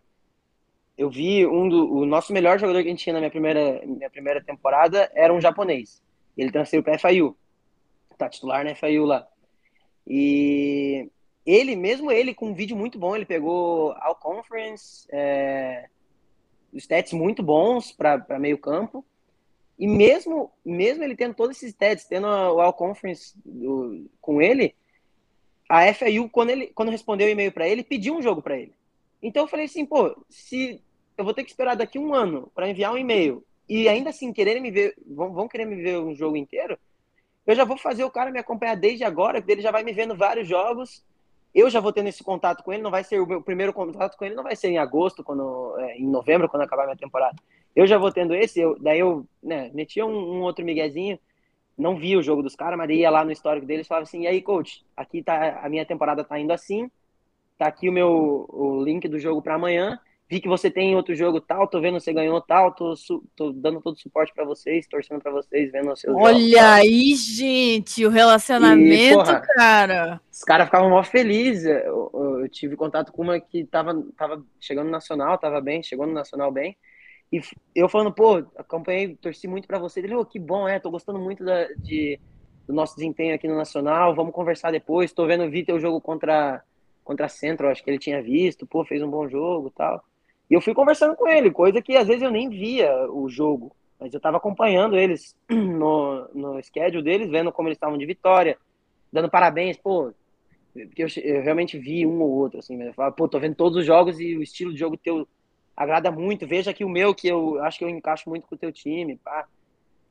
eu 0.97 1.09
vi 1.09 1.45
um 1.45 1.67
do, 1.67 1.91
o 1.91 2.05
nosso 2.05 2.31
melhor 2.31 2.59
jogador 2.59 2.81
que 2.81 2.87
a 2.87 2.91
gente 2.91 3.03
tinha 3.03 3.13
na 3.13 3.19
minha 3.19 3.31
primeira, 3.31 3.81
minha 3.85 4.09
primeira 4.09 4.43
temporada 4.43 5.11
era 5.13 5.33
um 5.33 5.41
japonês. 5.41 6.01
Ele 6.37 6.51
transferiu 6.51 6.83
para 6.83 6.97
FIU. 6.97 7.35
Tá 8.17 8.29
titular 8.29 8.63
na 8.63 8.75
FIU 8.75 9.05
lá. 9.05 9.27
E 10.05 11.09
ele, 11.45 11.75
mesmo 11.75 12.11
ele, 12.11 12.33
com 12.33 12.49
um 12.49 12.53
vídeo 12.53 12.77
muito 12.77 12.97
bom, 12.99 13.15
ele 13.15 13.25
pegou 13.25 13.91
All 13.93 14.15
Conference, 14.15 15.07
é, 15.11 15.87
stats 16.73 17.13
muito 17.13 17.41
bons 17.41 17.91
para 17.91 18.39
meio 18.39 18.57
campo. 18.57 19.05
E 19.77 19.87
mesmo, 19.87 20.51
mesmo 20.63 21.03
ele 21.03 21.15
tendo 21.15 21.33
todos 21.33 21.57
esses 21.57 21.71
stats, 21.71 22.05
tendo 22.05 22.27
o 22.27 22.61
All 22.61 22.73
Conference 22.73 23.33
do, 23.43 24.09
com 24.21 24.41
ele, 24.41 24.75
a 25.73 25.93
FIU, 25.93 26.29
quando, 26.29 26.51
ele, 26.51 26.67
quando 26.67 26.91
respondeu 26.91 27.27
o 27.27 27.29
e-mail 27.31 27.51
para 27.51 27.67
ele, 27.67 27.83
pediu 27.83 28.15
um 28.15 28.21
jogo 28.21 28.41
para 28.41 28.57
ele. 28.57 28.73
Então 29.21 29.43
eu 29.43 29.47
falei 29.47 29.65
assim, 29.65 29.85
pô, 29.85 30.15
se 30.29 30.79
eu 31.17 31.25
vou 31.25 31.33
ter 31.33 31.43
que 31.43 31.49
esperar 31.49 31.75
daqui 31.75 31.97
um 31.97 32.13
ano 32.13 32.51
para 32.53 32.69
enviar 32.69 32.93
um 32.93 32.97
e-mail 32.97 33.43
e 33.67 33.87
ainda 33.87 34.11
assim 34.11 34.31
quererem 34.31 34.61
me 34.61 34.69
ver, 34.69 34.93
vão, 35.05 35.33
vão 35.33 35.47
querer 35.47 35.65
me 35.65 35.75
ver 35.75 35.97
um 35.97 36.13
jogo 36.13 36.37
inteiro, 36.37 36.77
eu 37.47 37.55
já 37.55 37.65
vou 37.65 37.77
fazer 37.77 38.03
o 38.03 38.11
cara 38.11 38.29
me 38.29 38.39
acompanhar 38.39 38.75
desde 38.75 39.03
agora, 39.03 39.43
ele 39.47 39.61
já 39.61 39.71
vai 39.71 39.83
me 39.83 39.93
vendo 39.93 40.15
vários 40.15 40.47
jogos, 40.47 41.03
eu 41.55 41.69
já 41.69 41.79
vou 41.79 41.91
tendo 41.91 42.09
esse 42.09 42.23
contato 42.23 42.63
com 42.63 42.71
ele, 42.71 42.83
não 42.83 42.91
vai 42.91 43.03
ser 43.03 43.19
o 43.19 43.25
meu 43.25 43.41
primeiro 43.41 43.73
contato 43.73 44.17
com 44.17 44.25
ele, 44.25 44.35
não 44.35 44.43
vai 44.43 44.55
ser 44.55 44.69
em 44.69 44.77
agosto, 44.77 45.23
quando, 45.23 45.75
é, 45.79 45.97
em 45.97 46.07
novembro, 46.07 46.49
quando 46.49 46.63
acabar 46.63 46.85
minha 46.85 46.97
temporada. 46.97 47.35
Eu 47.75 47.87
já 47.87 47.97
vou 47.97 48.11
tendo 48.11 48.35
esse, 48.35 48.59
eu, 48.59 48.77
daí 48.79 48.99
eu 48.99 49.25
né, 49.41 49.71
metia 49.73 50.05
um, 50.05 50.37
um 50.37 50.41
outro 50.41 50.63
miguezinho, 50.63 51.17
não 51.77 51.97
via 51.97 52.17
o 52.17 52.23
jogo 52.23 52.43
dos 52.43 52.55
caras, 52.55 52.77
mas 52.77 52.89
ia 52.89 53.09
lá 53.09 53.25
no 53.25 53.31
histórico 53.31 53.65
deles 53.65 53.85
e 53.85 53.89
falava 53.89 54.03
assim, 54.03 54.21
e 54.21 54.27
aí, 54.27 54.41
coach, 54.41 54.85
aqui 54.95 55.23
tá, 55.23 55.59
a 55.63 55.69
minha 55.69 55.85
temporada 55.85 56.23
tá 56.23 56.39
indo 56.39 56.53
assim, 56.53 56.89
tá 57.57 57.67
aqui 57.67 57.89
o 57.89 57.93
meu 57.93 58.45
o 58.49 58.83
link 58.83 59.07
do 59.07 59.19
jogo 59.19 59.41
para 59.41 59.55
amanhã, 59.55 59.99
vi 60.29 60.39
que 60.39 60.47
você 60.47 60.69
tem 60.69 60.95
outro 60.95 61.13
jogo 61.15 61.39
tal, 61.39 61.67
tô 61.67 61.79
vendo 61.79 61.99
você 61.99 62.11
ganhou 62.11 62.41
tal, 62.41 62.71
tô, 62.73 62.93
tô 63.35 63.51
dando 63.51 63.81
todo 63.81 63.95
o 63.95 63.99
suporte 63.99 64.33
para 64.33 64.43
vocês, 64.45 64.87
torcendo 64.87 65.21
para 65.21 65.31
vocês, 65.31 65.71
vendo 65.71 65.91
os 65.91 65.99
seus 65.99 66.15
Olha 66.15 66.39
jogos, 66.39 66.55
aí, 66.57 67.15
gente, 67.15 68.05
o 68.05 68.09
relacionamento, 68.09 69.13
e, 69.13 69.13
porra, 69.13 69.41
cara. 69.41 70.21
Os 70.31 70.43
caras 70.43 70.65
ficavam 70.65 70.89
mó 70.89 71.03
felizes. 71.03 71.65
Eu, 71.65 72.09
eu, 72.41 72.49
tive 72.49 72.75
contato 72.75 73.11
com 73.11 73.21
uma 73.21 73.39
que 73.39 73.63
tava, 73.65 74.03
tava 74.17 74.43
chegando 74.59 74.85
no 74.85 74.91
Nacional, 74.91 75.37
tava 75.37 75.61
bem, 75.61 75.83
chegou 75.83 76.07
no 76.07 76.13
Nacional 76.13 76.51
bem. 76.51 76.75
E 77.33 77.41
eu 77.73 77.89
falando, 77.89 78.13
pô, 78.13 78.45
acompanhei, 78.55 79.15
torci 79.15 79.47
muito 79.47 79.67
para 79.67 79.79
você. 79.79 79.99
Ele, 79.99 80.13
oh, 80.13 80.23
que 80.23 80.37
bom, 80.37 80.67
é, 80.67 80.79
tô 80.79 80.91
gostando 80.91 81.17
muito 81.17 81.43
da, 81.43 81.65
de, 81.77 82.19
do 82.67 82.73
nosso 82.75 82.95
desempenho 82.95 83.33
aqui 83.33 83.47
no 83.47 83.55
Nacional, 83.55 84.13
vamos 84.13 84.35
conversar 84.35 84.69
depois. 84.69 85.11
Tô 85.11 85.25
vendo, 85.25 85.49
vi 85.49 85.65
teu 85.65 85.79
jogo 85.79 85.99
contra, 85.99 86.63
contra 87.03 87.27
Centro, 87.27 87.67
acho 87.67 87.83
que 87.83 87.89
ele 87.89 87.97
tinha 87.97 88.21
visto, 88.21 88.67
pô, 88.67 88.85
fez 88.85 89.01
um 89.01 89.09
bom 89.09 89.27
jogo 89.27 89.71
tal. 89.75 90.03
E 90.47 90.53
eu 90.53 90.61
fui 90.61 90.75
conversando 90.75 91.15
com 91.15 91.27
ele, 91.27 91.49
coisa 91.49 91.81
que 91.81 91.97
às 91.97 92.05
vezes 92.05 92.21
eu 92.21 92.29
nem 92.29 92.49
via 92.49 92.93
o 93.11 93.27
jogo, 93.27 93.75
mas 93.99 94.13
eu 94.13 94.17
estava 94.17 94.37
acompanhando 94.37 94.95
eles 94.95 95.35
no, 95.49 96.29
no 96.35 96.61
schedule 96.61 97.03
deles, 97.03 97.31
vendo 97.31 97.51
como 97.51 97.67
eles 97.67 97.77
estavam 97.77 97.97
de 97.97 98.05
vitória, 98.05 98.59
dando 99.11 99.27
parabéns, 99.27 99.75
pô, 99.75 100.13
porque 100.71 101.03
eu, 101.03 101.07
eu, 101.23 101.41
realmente 101.41 101.79
vi 101.79 102.05
um 102.05 102.21
ou 102.21 102.29
outro, 102.29 102.59
assim, 102.59 102.77
mas 102.77 102.95
eu 102.95 103.11
pô, 103.11 103.27
tô 103.27 103.39
vendo 103.39 103.55
todos 103.55 103.79
os 103.79 103.85
jogos 103.87 104.19
e 104.19 104.37
o 104.37 104.43
estilo 104.43 104.71
de 104.71 104.79
jogo 104.79 104.95
teu 104.95 105.27
agrada 105.75 106.11
muito, 106.11 106.47
veja 106.47 106.71
aqui 106.71 106.83
o 106.83 106.89
meu, 106.89 107.13
que 107.13 107.27
eu 107.27 107.61
acho 107.63 107.79
que 107.79 107.83
eu 107.83 107.89
encaixo 107.89 108.29
muito 108.29 108.47
com 108.47 108.55
o 108.55 108.57
teu 108.57 108.71
time, 108.71 109.17
pá. 109.17 109.47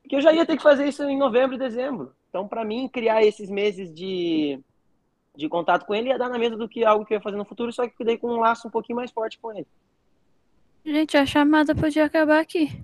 Porque 0.02 0.16
eu 0.16 0.20
já 0.20 0.32
ia 0.32 0.44
ter 0.44 0.56
que 0.56 0.62
fazer 0.62 0.86
isso 0.88 1.02
em 1.04 1.16
novembro 1.16 1.54
e 1.54 1.58
dezembro. 1.58 2.12
Então, 2.28 2.48
para 2.48 2.64
mim, 2.64 2.88
criar 2.88 3.22
esses 3.22 3.48
meses 3.48 3.92
de, 3.94 4.58
de 5.36 5.48
contato 5.48 5.86
com 5.86 5.94
ele 5.94 6.08
ia 6.08 6.18
dar 6.18 6.28
na 6.28 6.38
mesa 6.38 6.56
do 6.56 6.68
que 6.68 6.84
algo 6.84 7.04
que 7.04 7.14
eu 7.14 7.16
ia 7.16 7.22
fazer 7.22 7.36
no 7.36 7.44
futuro, 7.44 7.72
só 7.72 7.86
que 7.86 8.04
daí 8.04 8.18
com 8.18 8.28
um 8.28 8.40
laço 8.40 8.66
um 8.66 8.70
pouquinho 8.70 8.96
mais 8.96 9.10
forte 9.10 9.38
com 9.38 9.52
ele. 9.52 9.66
Gente, 10.84 11.16
a 11.16 11.24
chamada 11.24 11.74
podia 11.74 12.04
acabar 12.04 12.40
aqui. 12.40 12.82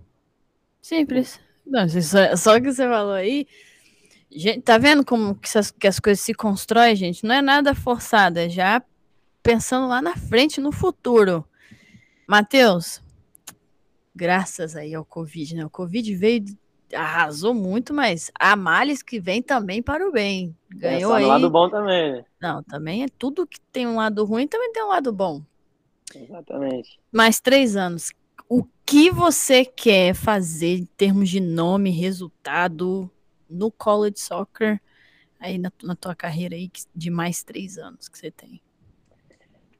Simples. 0.80 1.40
Não, 1.66 1.88
só, 1.88 2.36
só 2.36 2.56
o 2.56 2.62
que 2.62 2.72
você 2.72 2.88
falou 2.88 3.12
aí. 3.12 3.46
Gente, 4.30 4.60
tá 4.60 4.78
vendo 4.78 5.04
como 5.04 5.34
que 5.34 5.58
as, 5.58 5.70
que 5.70 5.86
as 5.86 5.98
coisas 5.98 6.22
se 6.22 6.34
constroem, 6.34 6.94
gente? 6.94 7.24
Não 7.24 7.34
é 7.34 7.42
nada 7.42 7.74
forçado, 7.74 8.38
é 8.38 8.48
já 8.48 8.82
pensando 9.42 9.88
lá 9.88 10.02
na 10.02 10.14
frente, 10.16 10.60
no 10.60 10.70
futuro. 10.70 11.47
Matheus, 12.28 13.02
graças 14.14 14.76
aí 14.76 14.94
ao 14.94 15.02
Covid, 15.02 15.54
né? 15.54 15.64
O 15.64 15.70
Covid 15.70 16.14
veio, 16.14 16.44
arrasou 16.92 17.54
muito, 17.54 17.94
mas 17.94 18.30
há 18.38 18.54
males 18.54 19.02
que 19.02 19.18
vem 19.18 19.40
também 19.40 19.82
para 19.82 20.06
o 20.06 20.12
bem. 20.12 20.54
Ganhou 20.68 21.14
é, 21.14 21.20
aí. 21.20 21.24
lado 21.24 21.48
bom 21.48 21.70
também, 21.70 22.12
né? 22.12 22.24
Não, 22.38 22.62
também 22.62 23.02
é 23.02 23.06
tudo 23.18 23.46
que 23.46 23.58
tem 23.72 23.86
um 23.86 23.96
lado 23.96 24.26
ruim, 24.26 24.46
também 24.46 24.70
tem 24.72 24.84
um 24.84 24.88
lado 24.88 25.10
bom. 25.10 25.42
Exatamente. 26.14 27.00
Mais 27.10 27.40
três 27.40 27.76
anos. 27.76 28.12
O 28.46 28.62
que 28.84 29.10
você 29.10 29.64
quer 29.64 30.12
fazer 30.12 30.80
em 30.80 30.84
termos 30.84 31.30
de 31.30 31.40
nome, 31.40 31.88
resultado 31.88 33.10
no 33.48 33.70
college 33.70 34.20
soccer 34.20 34.78
aí 35.40 35.56
na, 35.56 35.72
na 35.82 35.96
tua 35.96 36.14
carreira 36.14 36.54
aí 36.54 36.70
de 36.94 37.08
mais 37.08 37.42
três 37.42 37.78
anos 37.78 38.06
que 38.06 38.18
você 38.18 38.30
tem? 38.30 38.60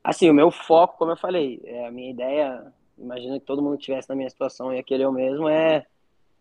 Assim, 0.09 0.31
o 0.31 0.33
meu 0.33 0.51
foco, 0.51 0.97
como 0.97 1.13
eu 1.13 1.19
falei, 1.19 1.61
é, 1.67 1.87
a 1.87 1.91
minha 1.91 2.11
ideia, 2.11 2.73
imagina 2.97 3.39
que 3.39 3.45
todo 3.45 3.61
mundo 3.61 3.77
tivesse 3.77 4.09
na 4.09 4.15
minha 4.15 4.31
situação 4.31 4.73
e 4.73 4.79
aquele 4.79 5.05
eu 5.05 5.13
mesmo, 5.13 5.47
é 5.47 5.85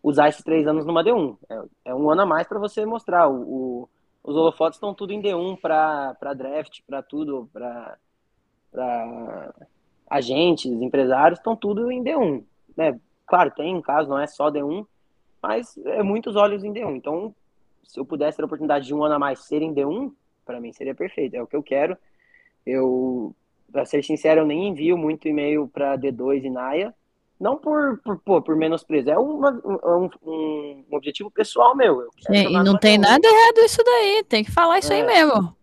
usar 0.02 0.30
esses 0.30 0.42
três 0.42 0.66
anos 0.66 0.86
numa 0.86 1.04
D1. 1.04 1.36
É, 1.50 1.90
é 1.90 1.94
um 1.94 2.10
ano 2.10 2.22
a 2.22 2.26
mais 2.26 2.48
para 2.48 2.58
você 2.58 2.86
mostrar. 2.86 3.28
O, 3.28 3.42
o, 3.42 3.88
os 4.24 4.34
holofotes 4.34 4.78
estão 4.78 4.94
tudo 4.94 5.12
em 5.12 5.20
D1 5.20 5.60
para 5.60 6.32
draft, 6.34 6.80
para 6.86 7.02
tudo, 7.02 7.46
para 7.52 7.98
agentes, 10.08 10.72
empresários, 10.72 11.38
estão 11.38 11.54
tudo 11.54 11.92
em 11.92 12.02
D1. 12.02 12.42
Né? 12.74 12.98
Claro, 13.26 13.50
tem 13.50 13.76
um 13.76 13.82
caso, 13.82 14.08
não 14.08 14.18
é 14.18 14.26
só 14.26 14.50
D1, 14.50 14.86
mas 15.42 15.76
é 15.84 16.02
muitos 16.02 16.36
olhos 16.36 16.64
em 16.64 16.72
D1. 16.72 16.96
Então, 16.96 17.34
se 17.84 18.00
eu 18.00 18.06
pudesse 18.06 18.38
ter 18.38 18.44
a 18.44 18.46
oportunidade 18.46 18.86
de 18.86 18.94
um 18.94 19.04
ano 19.04 19.16
a 19.16 19.18
mais 19.18 19.40
ser 19.40 19.60
em 19.60 19.74
D1, 19.74 20.10
para 20.46 20.58
mim 20.58 20.72
seria 20.72 20.94
perfeito. 20.94 21.34
É 21.34 21.42
o 21.42 21.46
que 21.46 21.54
eu 21.54 21.62
quero. 21.62 21.98
Eu, 22.64 23.34
para 23.70 23.84
ser 23.84 24.02
sincero, 24.04 24.40
eu 24.40 24.46
nem 24.46 24.68
envio 24.68 24.96
muito 24.96 25.28
e-mail 25.28 25.68
para 25.68 25.96
D2 25.96 26.44
e 26.44 26.50
Naia. 26.50 26.94
Não 27.38 27.56
por, 27.56 28.00
por, 28.02 28.18
pô, 28.18 28.42
por 28.42 28.56
menosprezo, 28.56 29.10
é 29.10 29.18
uma, 29.18 29.52
um, 29.64 30.10
um, 30.26 30.84
objetivo 30.90 31.30
pessoal 31.30 31.76
meu. 31.76 32.08
É, 32.30 32.42
e 32.42 32.52
não 32.64 32.76
tem 32.76 32.98
nada 32.98 33.24
errado 33.24 33.58
isso 33.58 33.80
daí, 33.84 34.24
tem 34.28 34.42
que 34.42 34.50
falar 34.50 34.80
isso 34.80 34.92
é, 34.92 34.96
aí 34.96 35.06
mesmo. 35.06 35.56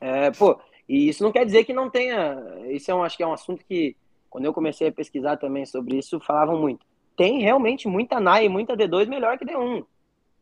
É, 0.00 0.30
pô, 0.30 0.56
e 0.88 1.08
isso 1.08 1.24
não 1.24 1.32
quer 1.32 1.44
dizer 1.44 1.64
que 1.64 1.72
não 1.72 1.90
tenha. 1.90 2.36
Isso 2.68 2.90
é 2.90 2.94
um, 2.94 3.02
acho 3.02 3.16
que 3.16 3.24
é 3.24 3.26
um 3.26 3.32
assunto 3.32 3.64
que, 3.64 3.96
quando 4.30 4.44
eu 4.44 4.52
comecei 4.52 4.86
a 4.86 4.92
pesquisar 4.92 5.36
também 5.36 5.66
sobre 5.66 5.98
isso, 5.98 6.20
falavam 6.20 6.60
muito. 6.60 6.86
Tem 7.16 7.40
realmente 7.40 7.88
muita 7.88 8.20
NAI 8.20 8.46
e 8.46 8.48
muita 8.48 8.76
D2 8.76 9.08
melhor 9.08 9.36
que 9.36 9.44
D1. 9.44 9.84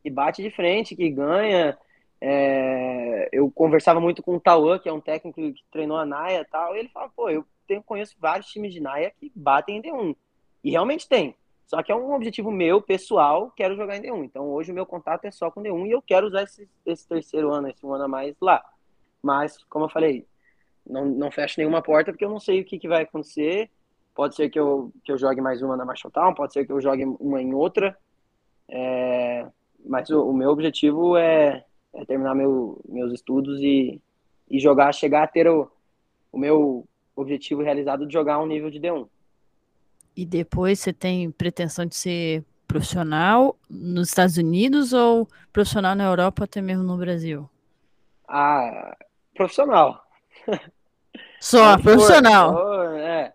Que 0.02 0.10
bate 0.10 0.42
de 0.42 0.50
frente, 0.50 0.96
que 0.96 1.08
ganha. 1.08 1.78
É, 2.24 3.28
eu 3.32 3.50
conversava 3.50 4.00
muito 4.00 4.22
com 4.22 4.36
o 4.36 4.40
Tauan, 4.40 4.78
que 4.78 4.88
é 4.88 4.92
um 4.92 5.00
técnico 5.00 5.40
que 5.40 5.64
treinou 5.72 5.96
a 5.96 6.06
Naia 6.06 6.42
e 6.42 6.44
tal, 6.44 6.76
e 6.76 6.78
ele 6.78 6.88
fala, 6.88 7.08
pô, 7.08 7.28
eu 7.28 7.44
tenho, 7.66 7.82
conheço 7.82 8.14
vários 8.16 8.46
times 8.46 8.72
de 8.72 8.78
Naia 8.78 9.12
que 9.18 9.32
batem 9.34 9.78
em 9.78 9.82
D1. 9.82 10.16
E 10.62 10.70
realmente 10.70 11.08
tem. 11.08 11.34
Só 11.66 11.82
que 11.82 11.90
é 11.90 11.96
um 11.96 12.14
objetivo 12.14 12.52
meu, 12.52 12.80
pessoal, 12.80 13.50
quero 13.56 13.74
jogar 13.74 13.96
em 13.96 14.02
D1. 14.02 14.24
Então 14.24 14.48
hoje 14.50 14.70
o 14.70 14.74
meu 14.74 14.86
contato 14.86 15.24
é 15.24 15.32
só 15.32 15.50
com 15.50 15.62
D1 15.62 15.88
e 15.88 15.90
eu 15.90 16.00
quero 16.00 16.28
usar 16.28 16.44
esse, 16.44 16.68
esse 16.86 17.08
terceiro 17.08 17.52
ano, 17.52 17.68
esse 17.68 17.84
um 17.84 17.92
ano 17.92 18.04
a 18.04 18.08
mais 18.08 18.36
lá. 18.40 18.64
Mas, 19.20 19.64
como 19.64 19.86
eu 19.86 19.88
falei, 19.88 20.24
não, 20.86 21.04
não 21.04 21.28
fecho 21.28 21.58
nenhuma 21.58 21.82
porta 21.82 22.12
porque 22.12 22.24
eu 22.24 22.30
não 22.30 22.38
sei 22.38 22.60
o 22.60 22.64
que, 22.64 22.78
que 22.78 22.86
vai 22.86 23.02
acontecer. 23.02 23.68
Pode 24.14 24.36
ser 24.36 24.48
que 24.48 24.60
eu, 24.60 24.92
que 25.02 25.10
eu 25.10 25.18
jogue 25.18 25.40
mais 25.40 25.60
uma 25.60 25.76
na 25.76 25.84
Marshall 25.84 26.12
Town, 26.12 26.34
pode 26.34 26.52
ser 26.52 26.64
que 26.64 26.72
eu 26.72 26.80
jogue 26.80 27.04
uma 27.18 27.42
em 27.42 27.52
outra. 27.52 27.98
É, 28.68 29.44
mas 29.84 30.08
o, 30.10 30.28
o, 30.28 30.32
meu 30.32 30.50
objetivo 30.50 31.16
é, 31.16 31.64
é 31.94 32.04
terminar 32.04 32.34
meu, 32.34 32.80
meus 32.88 33.12
estudos 33.12 33.60
e, 33.60 34.00
e 34.50 34.58
jogar, 34.58 34.92
chegar 34.92 35.24
a 35.24 35.26
ter 35.28 35.48
o, 35.48 35.70
o 36.30 36.38
meu 36.38 36.86
objetivo 37.14 37.62
realizado 37.62 38.06
de 38.06 38.12
jogar 38.12 38.38
um 38.38 38.46
nível 38.46 38.70
de 38.70 38.80
D1. 38.80 39.06
E 40.16 40.24
depois 40.24 40.80
você 40.80 40.92
tem 40.92 41.30
pretensão 41.30 41.86
de 41.86 41.96
ser 41.96 42.44
profissional 42.66 43.56
nos 43.68 44.08
Estados 44.08 44.36
Unidos 44.36 44.92
ou 44.92 45.28
profissional 45.52 45.94
na 45.94 46.04
Europa, 46.04 46.44
até 46.44 46.60
mesmo 46.60 46.82
no 46.82 46.96
Brasil? 46.96 47.48
Ah, 48.26 48.96
profissional. 49.34 50.02
Só, 51.40 51.76
profissional. 51.78 52.94
é. 52.96 53.34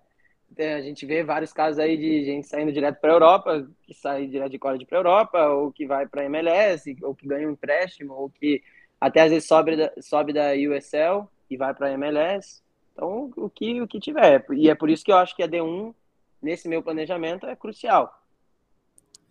A 0.57 0.81
gente 0.81 1.05
vê 1.05 1.23
vários 1.23 1.53
casos 1.53 1.77
aí 1.77 1.97
de 1.97 2.25
gente 2.25 2.47
saindo 2.47 2.71
direto 2.71 2.99
para 2.99 3.11
a 3.11 3.13
Europa, 3.13 3.69
que 3.83 3.93
sai 3.93 4.25
direto 4.27 4.51
de 4.51 4.59
college 4.59 4.85
para 4.85 4.97
a 4.97 4.99
Europa, 4.99 5.47
ou 5.49 5.71
que 5.71 5.85
vai 5.85 6.07
para 6.07 6.21
a 6.21 6.25
MLS, 6.25 6.97
ou 7.01 7.13
que 7.13 7.27
ganha 7.27 7.47
um 7.47 7.51
empréstimo, 7.51 8.13
ou 8.13 8.29
que 8.29 8.63
até 8.99 9.21
às 9.21 9.29
vezes 9.29 9.47
sobe 9.47 9.75
da, 9.75 9.91
sobe 10.01 10.33
da 10.33 10.53
USL 10.53 11.27
e 11.49 11.57
vai 11.57 11.73
para 11.73 11.87
a 11.87 11.91
MLS. 11.91 12.61
Então, 12.93 13.31
o 13.35 13.49
que, 13.49 13.81
o 13.81 13.87
que 13.87 13.99
tiver. 13.99 14.43
E 14.53 14.69
é 14.69 14.75
por 14.75 14.89
isso 14.89 15.03
que 15.03 15.11
eu 15.11 15.17
acho 15.17 15.35
que 15.35 15.43
a 15.43 15.47
D1, 15.47 15.93
nesse 16.41 16.67
meu 16.67 16.81
planejamento, 16.81 17.45
é 17.45 17.55
crucial. 17.55 18.11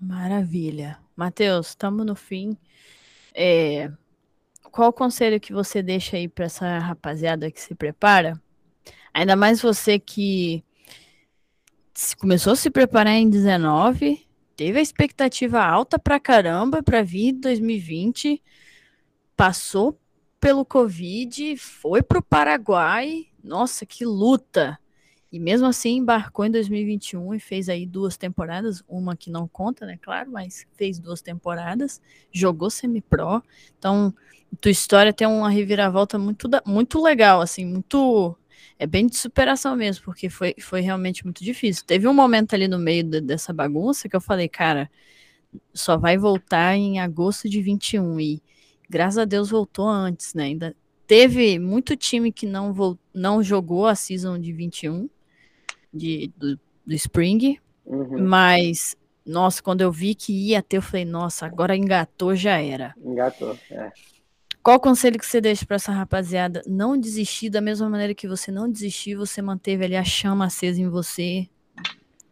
Maravilha. 0.01 0.99
Matheus, 1.17 1.69
estamos 1.69 2.07
no 2.07 2.15
fim. 2.15 2.57
É, 3.35 3.91
qual 4.71 4.91
o 4.91 4.93
conselho 4.93 5.41
que 5.41 5.53
você 5.53 5.83
deixa 5.83 6.17
aí 6.17 6.29
para 6.29 6.45
essa 6.45 6.79
rapaziada 6.79 7.51
que 7.51 7.61
se 7.61 7.75
prepara? 7.75 8.41
Ainda 9.13 9.35
mais 9.35 9.61
você 9.61 9.99
que 9.99 10.63
começou 12.19 12.53
a 12.53 12.57
se 12.57 12.71
preparar 12.71 13.15
em 13.15 13.29
19, 13.31 14.27
teve 14.55 14.79
a 14.79 14.83
expectativa 14.83 15.63
alta 15.63 15.99
pra 15.99 16.21
caramba 16.21 16.83
para 16.83 17.03
vir 17.03 17.33
2020, 17.33 18.43
passou 19.35 19.99
pelo 20.39 20.65
Covid, 20.65 21.57
foi 21.57 22.03
pro 22.03 22.23
Paraguai. 22.23 23.27
Nossa, 23.43 23.87
que 23.87 24.05
luta! 24.05 24.79
E 25.33 25.39
mesmo 25.39 25.67
assim 25.67 25.97
embarcou 25.97 26.45
em 26.45 26.51
2021 26.51 27.35
e 27.35 27.41
fez 27.41 27.69
aí 27.69 27.85
duas 27.85 28.17
temporadas, 28.17 28.83
uma 28.89 29.17
que 29.17 29.31
não 29.31 29.49
conta, 29.49 29.85
né, 29.85 29.99
claro, 30.01 30.31
mas 30.31 30.67
fez 30.77 30.99
duas 30.99 31.21
temporadas, 31.21 32.01
jogou 32.31 32.71
semi-pro. 32.71 33.43
Então, 33.79 34.15
tua 34.61 34.71
história 34.71 35.13
tem 35.13 35.27
uma 35.27 35.51
reviravolta 35.51 36.19
muito, 36.19 36.49
muito 36.65 37.03
legal, 37.03 37.41
assim, 37.41 37.65
muito. 37.65 38.37
É 38.79 38.87
bem 38.87 39.07
de 39.07 39.17
superação 39.17 39.75
mesmo, 39.77 40.05
porque 40.05 40.29
foi, 40.29 40.55
foi 40.61 40.81
realmente 40.81 41.25
muito 41.25 41.43
difícil. 41.43 41.85
Teve 41.87 42.07
um 42.07 42.15
momento 42.15 42.55
ali 42.55 42.69
no 42.69 42.79
meio 42.79 43.05
de, 43.05 43.21
dessa 43.21 43.53
bagunça 43.53 44.09
que 44.09 44.17
eu 44.17 44.21
falei, 44.21 44.49
cara, 44.49 44.91
só 45.73 45.97
vai 45.97 46.19
voltar 46.19 46.77
em 46.77 47.01
agosto 47.01 47.49
de 47.49 47.63
21 47.63 48.21
e 48.21 48.43
graças 48.89 49.19
a 49.19 49.25
Deus 49.25 49.51
voltou 49.51 49.89
antes, 49.89 50.35
né? 50.35 50.45
Ainda 50.45 50.77
teve 51.07 51.59
muito 51.59 51.97
time 51.97 52.33
que 52.33 52.47
não, 52.47 52.73
vo, 52.73 52.99
não 53.15 53.43
jogou 53.43 53.87
a 53.87 53.95
season 53.95 54.39
de 54.39 54.53
21 54.53 55.09
de, 55.93 56.31
do, 56.37 56.59
do 56.87 56.95
Spring, 56.95 57.59
uhum. 57.85 58.27
mas 58.27 58.97
nossa, 59.25 59.61
quando 59.63 59.81
eu 59.81 59.91
vi 59.91 60.15
que 60.15 60.33
ia 60.33 60.63
ter, 60.63 60.77
eu 60.77 60.83
falei, 60.83 61.05
nossa, 61.05 61.47
agora 61.47 61.77
engatou, 61.77 62.37
já 62.37 62.61
era. 62.61 62.95
Engatou, 63.05 63.59
é. 63.71 63.91
Qual 64.67 64.79
o 64.79 64.81
conselho 64.81 65.17
que 65.17 65.25
você 65.25 65.41
deixa 65.41 65.65
para 65.65 65.77
essa 65.77 65.93
rapaziada? 65.93 66.61
Não 66.67 66.99
desistir 66.99 67.49
da 67.51 67.61
mesma 67.61 67.89
maneira 67.89 68.13
que 68.13 68.27
você 68.27 68.51
não 68.51 68.69
desistiu, 68.69 69.21
você 69.21 69.41
manteve 69.41 69.85
ali 69.85 69.95
a 69.95 70.03
chama 70.03 70.47
acesa 70.47 70.81
em 70.81 70.89
você, 70.89 71.49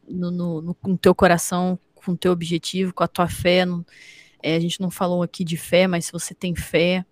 no, 0.08 0.32
no, 0.32 0.60
no, 0.60 0.76
no 0.84 0.98
teu 0.98 1.14
coração, 1.14 1.78
com 1.94 2.10
o 2.10 2.16
teu 2.16 2.32
objetivo, 2.32 2.92
com 2.92 3.04
a 3.04 3.06
tua 3.06 3.28
fé. 3.28 3.64
É, 4.42 4.56
a 4.56 4.58
gente 4.58 4.80
não 4.80 4.90
falou 4.90 5.22
aqui 5.22 5.44
de 5.44 5.56
fé, 5.56 5.86
mas 5.86 6.06
se 6.06 6.12
você 6.12 6.34
tem 6.34 6.56
fé 6.56 7.06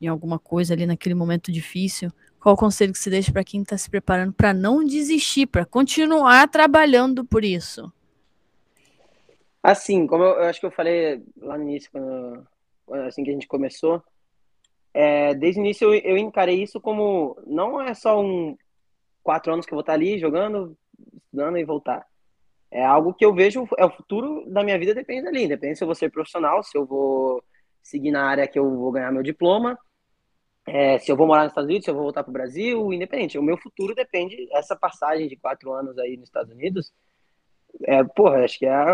em 0.00 0.06
alguma 0.06 0.38
coisa 0.38 0.74
ali 0.74 0.86
naquele 0.86 1.16
momento 1.16 1.50
difícil, 1.50 2.12
qual 2.38 2.54
o 2.54 2.56
conselho 2.56 2.92
que 2.92 3.00
você 3.00 3.10
deixa 3.10 3.32
para 3.32 3.42
quem 3.42 3.62
está 3.62 3.76
se 3.76 3.90
preparando 3.90 4.32
para 4.32 4.54
não 4.54 4.84
desistir, 4.84 5.46
para 5.46 5.66
continuar 5.66 6.46
trabalhando 6.46 7.24
por 7.24 7.44
isso? 7.44 7.92
Assim, 9.60 10.06
como 10.06 10.22
eu, 10.22 10.34
eu, 10.34 10.44
acho 10.44 10.60
que 10.60 10.66
eu 10.66 10.70
falei 10.70 11.20
lá 11.36 11.58
no 11.58 11.64
início, 11.64 11.90
quando, 11.90 12.46
assim 13.08 13.24
que 13.24 13.30
a 13.30 13.32
gente 13.32 13.48
começou, 13.48 14.00
é, 14.94 15.34
desde 15.34 15.60
o 15.60 15.62
início 15.62 15.94
eu, 15.94 16.00
eu, 16.00 16.18
encarei 16.18 16.62
isso 16.62 16.80
como 16.80 17.40
não 17.46 17.80
é 17.80 17.94
só 17.94 18.20
um 18.20 18.56
quatro 19.22 19.52
anos 19.52 19.64
que 19.64 19.72
eu 19.72 19.76
vou 19.76 19.80
estar 19.80 19.94
ali 19.94 20.18
jogando, 20.18 20.76
estudando 21.14 21.58
e 21.58 21.64
voltar. 21.64 22.06
É 22.70 22.84
algo 22.84 23.14
que 23.14 23.24
eu 23.24 23.34
vejo, 23.34 23.66
é 23.78 23.84
o 23.84 23.90
futuro 23.90 24.44
da 24.50 24.62
minha 24.62 24.78
vida 24.78 24.94
depende 24.94 25.24
dali, 25.24 25.46
depende 25.46 25.76
se 25.76 25.84
eu 25.84 25.88
vou 25.88 25.94
ser 25.94 26.10
profissional, 26.10 26.62
se 26.62 26.76
eu 26.76 26.86
vou 26.86 27.42
seguir 27.82 28.10
na 28.10 28.24
área 28.24 28.46
que 28.46 28.58
eu 28.58 28.68
vou 28.76 28.92
ganhar 28.92 29.12
meu 29.12 29.22
diploma, 29.22 29.78
é, 30.66 30.98
se 30.98 31.10
eu 31.10 31.16
vou 31.16 31.26
morar 31.26 31.42
nos 31.42 31.52
Estados 31.52 31.68
Unidos, 31.68 31.84
se 31.84 31.90
eu 31.90 31.94
vou 31.94 32.04
voltar 32.04 32.22
para 32.22 32.30
o 32.30 32.32
Brasil, 32.32 32.92
independente. 32.92 33.38
O 33.38 33.42
meu 33.42 33.56
futuro 33.56 33.94
depende, 33.94 34.48
essa 34.52 34.76
passagem 34.76 35.28
de 35.28 35.36
quatro 35.36 35.72
anos 35.72 35.98
aí 35.98 36.16
nos 36.16 36.28
Estados 36.28 36.52
Unidos, 36.52 36.92
é, 37.84 38.02
porra, 38.04 38.44
acho 38.44 38.58
que 38.58 38.66
é 38.66 38.86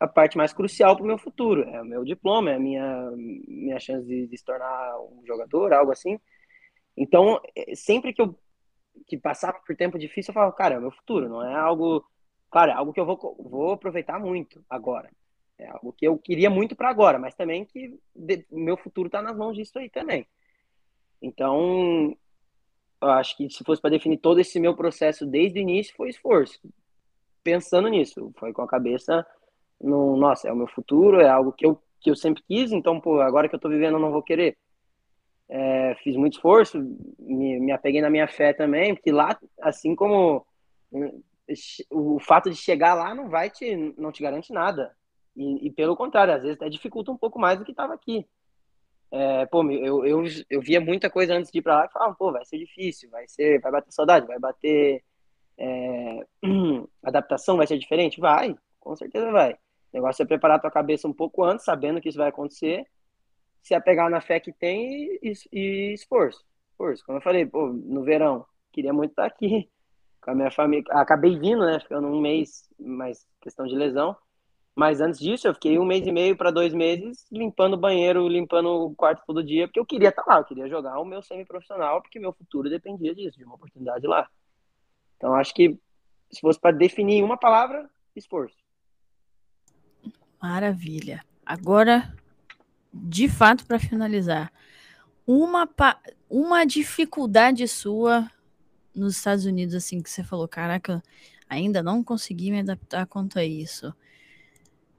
a, 0.00 0.08
parte 0.08 0.36
mais 0.36 0.52
crucial 0.52 0.96
para 0.96 1.04
o 1.04 1.06
meu 1.06 1.18
futuro. 1.18 1.62
É 1.68 1.80
o 1.80 1.84
meu 1.84 2.04
diploma, 2.04 2.50
é 2.50 2.54
a 2.56 2.58
minha, 2.58 3.10
minha 3.12 3.78
chance 3.78 4.06
de, 4.06 4.26
de 4.26 4.36
se 4.36 4.44
tornar 4.44 4.98
um 5.00 5.22
jogador, 5.26 5.72
algo 5.72 5.92
assim. 5.92 6.18
Então, 6.96 7.40
é, 7.54 7.74
sempre 7.74 8.12
que 8.12 8.22
eu 8.22 8.38
que 9.06 9.18
passava 9.18 9.58
por 9.66 9.76
tempo 9.76 9.98
difícil, 9.98 10.30
eu 10.30 10.34
falava, 10.34 10.52
cara, 10.52 10.74
é 10.74 10.78
o 10.78 10.82
meu 10.82 10.90
futuro, 10.90 11.28
não 11.28 11.42
é 11.42 11.54
algo. 11.54 12.04
Claro, 12.50 12.72
é 12.72 12.74
algo 12.74 12.92
que 12.92 13.00
eu 13.00 13.06
vou, 13.06 13.36
vou 13.38 13.72
aproveitar 13.72 14.18
muito 14.18 14.64
agora. 14.68 15.10
É 15.58 15.68
algo 15.68 15.92
que 15.92 16.06
eu 16.06 16.18
queria 16.18 16.50
muito 16.50 16.74
para 16.74 16.88
agora, 16.88 17.18
mas 17.18 17.34
também 17.34 17.64
que 17.64 17.98
o 18.50 18.58
meu 18.58 18.76
futuro 18.76 19.06
está 19.06 19.20
nas 19.20 19.36
mãos 19.36 19.56
disso 19.56 19.78
aí 19.78 19.90
também. 19.90 20.26
Então, 21.20 22.16
eu 23.00 23.08
acho 23.10 23.36
que 23.36 23.48
se 23.50 23.62
fosse 23.62 23.80
para 23.80 23.90
definir 23.90 24.18
todo 24.18 24.40
esse 24.40 24.58
meu 24.58 24.74
processo 24.74 25.26
desde 25.26 25.58
o 25.58 25.62
início, 25.62 25.94
foi 25.96 26.08
esforço. 26.08 26.60
Pensando 27.42 27.88
nisso, 27.88 28.32
foi 28.38 28.52
com 28.52 28.62
a 28.62 28.68
cabeça 28.68 29.26
no, 29.80 30.16
nossa, 30.16 30.48
é 30.48 30.52
o 30.52 30.56
meu 30.56 30.66
futuro, 30.68 31.20
é 31.20 31.28
algo 31.28 31.52
que 31.52 31.66
eu, 31.66 31.80
que 32.00 32.10
eu 32.10 32.16
sempre 32.16 32.42
quis, 32.46 32.72
então, 32.72 33.00
pô, 33.00 33.20
agora 33.20 33.48
que 33.48 33.54
eu 33.54 33.60
tô 33.60 33.68
vivendo, 33.68 33.94
eu 33.94 34.00
não 34.00 34.12
vou 34.12 34.22
querer. 34.22 34.56
É, 35.48 35.96
fiz 35.96 36.16
muito 36.16 36.34
esforço, 36.34 36.78
me, 37.18 37.58
me 37.58 37.72
apeguei 37.72 38.00
na 38.00 38.10
minha 38.10 38.28
fé 38.28 38.52
também, 38.52 38.94
porque 38.94 39.10
lá, 39.10 39.36
assim 39.60 39.96
como 39.96 40.46
o 41.90 42.20
fato 42.20 42.50
de 42.50 42.56
chegar 42.56 42.94
lá 42.94 43.14
não 43.14 43.28
vai 43.28 43.50
te, 43.50 43.74
não 43.98 44.12
te 44.12 44.22
garante 44.22 44.52
nada. 44.52 44.94
E, 45.36 45.66
e 45.66 45.70
pelo 45.70 45.96
contrário, 45.96 46.34
às 46.34 46.42
vezes 46.42 46.56
até 46.56 46.68
dificulta 46.68 47.10
um 47.10 47.16
pouco 47.16 47.38
mais 47.38 47.58
do 47.58 47.64
que 47.64 47.72
estava 47.72 47.94
aqui. 47.94 48.26
É, 49.12 49.46
pô, 49.46 49.68
eu, 49.70 50.04
eu, 50.06 50.24
eu 50.48 50.60
via 50.60 50.80
muita 50.80 51.10
coisa 51.10 51.34
antes 51.34 51.50
de 51.50 51.58
ir 51.58 51.62
para 51.62 51.76
lá 51.76 51.86
que 51.88 51.92
falava, 51.92 52.14
pô, 52.14 52.30
vai 52.30 52.44
ser 52.44 52.58
difícil, 52.58 53.10
vai 53.10 53.26
ser, 53.26 53.60
vai 53.60 53.72
bater 53.72 53.92
saudade, 53.92 54.26
vai 54.26 54.38
bater 54.38 55.02
é, 55.58 56.26
adaptação, 57.02 57.56
vai 57.56 57.66
ser 57.66 57.78
diferente? 57.78 58.20
Vai, 58.20 58.54
com 58.78 58.94
certeza 58.94 59.30
vai. 59.32 59.58
O 59.92 59.96
negócio 59.96 60.22
é 60.22 60.26
preparar 60.26 60.58
a 60.58 60.60
tua 60.60 60.70
cabeça 60.70 61.08
um 61.08 61.12
pouco 61.12 61.42
antes, 61.44 61.64
sabendo 61.64 62.00
que 62.00 62.08
isso 62.08 62.18
vai 62.18 62.28
acontecer, 62.28 62.86
se 63.62 63.74
apegar 63.74 64.08
na 64.08 64.20
fé 64.20 64.38
que 64.40 64.52
tem 64.52 65.18
e, 65.22 65.32
e, 65.52 65.92
esforço. 65.92 66.44
esforço. 66.70 67.04
Como 67.04 67.18
eu 67.18 67.22
falei, 67.22 67.44
pô, 67.44 67.66
no 67.68 68.02
verão, 68.02 68.46
queria 68.72 68.92
muito 68.92 69.10
estar 69.10 69.26
aqui 69.26 69.68
com 70.22 70.30
a 70.30 70.34
minha 70.34 70.50
família. 70.50 70.84
Acabei 70.90 71.38
vindo, 71.38 71.64
né, 71.64 71.80
ficando 71.80 72.06
um 72.08 72.20
mês, 72.20 72.68
mais 72.78 73.26
questão 73.40 73.66
de 73.66 73.74
lesão. 73.74 74.16
Mas 74.74 75.00
antes 75.00 75.18
disso, 75.18 75.48
eu 75.48 75.54
fiquei 75.54 75.78
um 75.78 75.84
mês 75.84 76.06
e 76.06 76.12
meio 76.12 76.36
para 76.36 76.50
dois 76.50 76.72
meses 76.72 77.26
limpando 77.30 77.74
o 77.74 77.80
banheiro, 77.80 78.28
limpando 78.28 78.68
o 78.68 78.94
quarto 78.94 79.22
todo 79.26 79.44
dia, 79.44 79.66
porque 79.66 79.80
eu 79.80 79.84
queria 79.84 80.08
estar 80.08 80.24
lá, 80.26 80.38
eu 80.38 80.44
queria 80.44 80.68
jogar 80.68 80.98
o 81.00 81.04
meu 81.04 81.20
semi-profissional, 81.20 82.00
porque 82.00 82.20
meu 82.20 82.32
futuro 82.32 82.70
dependia 82.70 83.14
disso, 83.14 83.36
de 83.36 83.44
uma 83.44 83.56
oportunidade 83.56 84.06
lá. 84.06 84.28
Então, 85.16 85.34
acho 85.34 85.52
que 85.52 85.78
se 86.30 86.40
fosse 86.40 86.58
para 86.58 86.70
definir 86.70 87.22
uma 87.22 87.36
palavra, 87.36 87.90
esforço. 88.14 88.56
Maravilha. 90.40 91.22
Agora, 91.44 92.14
de 92.92 93.28
fato, 93.28 93.66
para 93.66 93.78
finalizar, 93.78 94.52
uma, 95.26 95.68
uma 96.28 96.64
dificuldade 96.64 97.66
sua 97.68 98.30
nos 98.94 99.16
Estados 99.16 99.44
Unidos, 99.44 99.74
assim, 99.74 100.02
que 100.02 100.10
você 100.10 100.24
falou, 100.24 100.48
caraca, 100.48 101.02
ainda 101.48 101.82
não 101.82 102.02
consegui 102.02 102.50
me 102.50 102.60
adaptar 102.60 103.06
quanto 103.06 103.38
a 103.38 103.44
isso. 103.44 103.94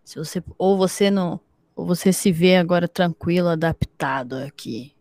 Se 0.03 0.17
você 0.17 0.43
ou 0.57 0.77
você 0.77 1.09
não 1.09 1.39
ou 1.75 1.85
você 1.85 2.11
se 2.11 2.31
vê 2.31 2.57
agora 2.57 2.87
tranquilo, 2.87 3.47
adaptado 3.47 4.35
aqui. 4.35 4.93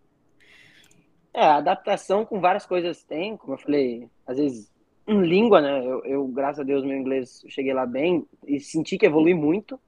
É, 1.33 1.45
adaptação 1.45 2.25
com 2.25 2.41
várias 2.41 2.67
coisas 2.67 3.03
tem, 3.05 3.37
como 3.37 3.55
eu 3.55 3.59
falei, 3.59 4.09
às 4.27 4.37
vezes 4.39 4.71
em 5.07 5.23
língua, 5.23 5.61
né? 5.61 5.85
Eu, 5.85 6.05
eu, 6.05 6.29
graças 6.29 6.61
a 6.61 6.65
Deus, 6.65 6.85
meu 6.85 6.97
inglês 6.97 7.43
cheguei 7.49 7.73
lá 7.73 7.87
bem 7.87 8.27
e 8.47 8.61
senti 8.61 8.97
que 8.97 9.07
evolui 9.07 9.35
muito 9.35 9.79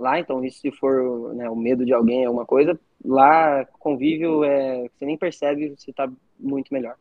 lá. 0.00 0.18
Então, 0.18 0.44
isso 0.44 0.60
se 0.60 0.70
for 0.70 1.34
né, 1.34 1.48
o 1.48 1.56
medo 1.56 1.84
de 1.84 1.92
alguém, 1.92 2.24
alguma 2.24 2.46
coisa, 2.46 2.78
lá 3.04 3.64
convívio 3.78 4.44
é 4.44 4.88
você 4.88 5.04
nem 5.04 5.16
percebe, 5.16 5.74
você 5.76 5.92
tá 5.92 6.10
muito 6.38 6.72
melhor. 6.72 6.96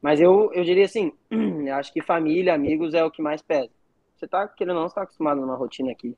Mas 0.00 0.20
eu, 0.20 0.52
eu 0.52 0.64
diria 0.64 0.84
assim, 0.84 1.12
eu 1.30 1.74
acho 1.74 1.92
que 1.92 2.02
família, 2.02 2.54
amigos 2.54 2.94
é 2.94 3.04
o 3.04 3.10
que 3.10 3.22
mais 3.22 3.40
pesa. 3.40 3.70
Você 4.16 4.26
tá 4.26 4.46
querendo 4.48 4.76
ou 4.76 4.82
não, 4.82 4.88
você 4.88 4.94
tá 4.94 5.02
acostumado 5.02 5.40
numa 5.40 5.56
rotina 5.56 5.90
aqui. 5.92 6.16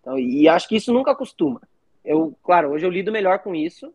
Então, 0.00 0.18
e 0.18 0.48
acho 0.48 0.68
que 0.68 0.76
isso 0.76 0.92
nunca 0.92 1.12
acostuma. 1.12 1.60
Eu, 2.04 2.36
claro, 2.42 2.70
hoje 2.70 2.86
eu 2.86 2.90
lido 2.90 3.10
melhor 3.10 3.40
com 3.40 3.54
isso, 3.54 3.92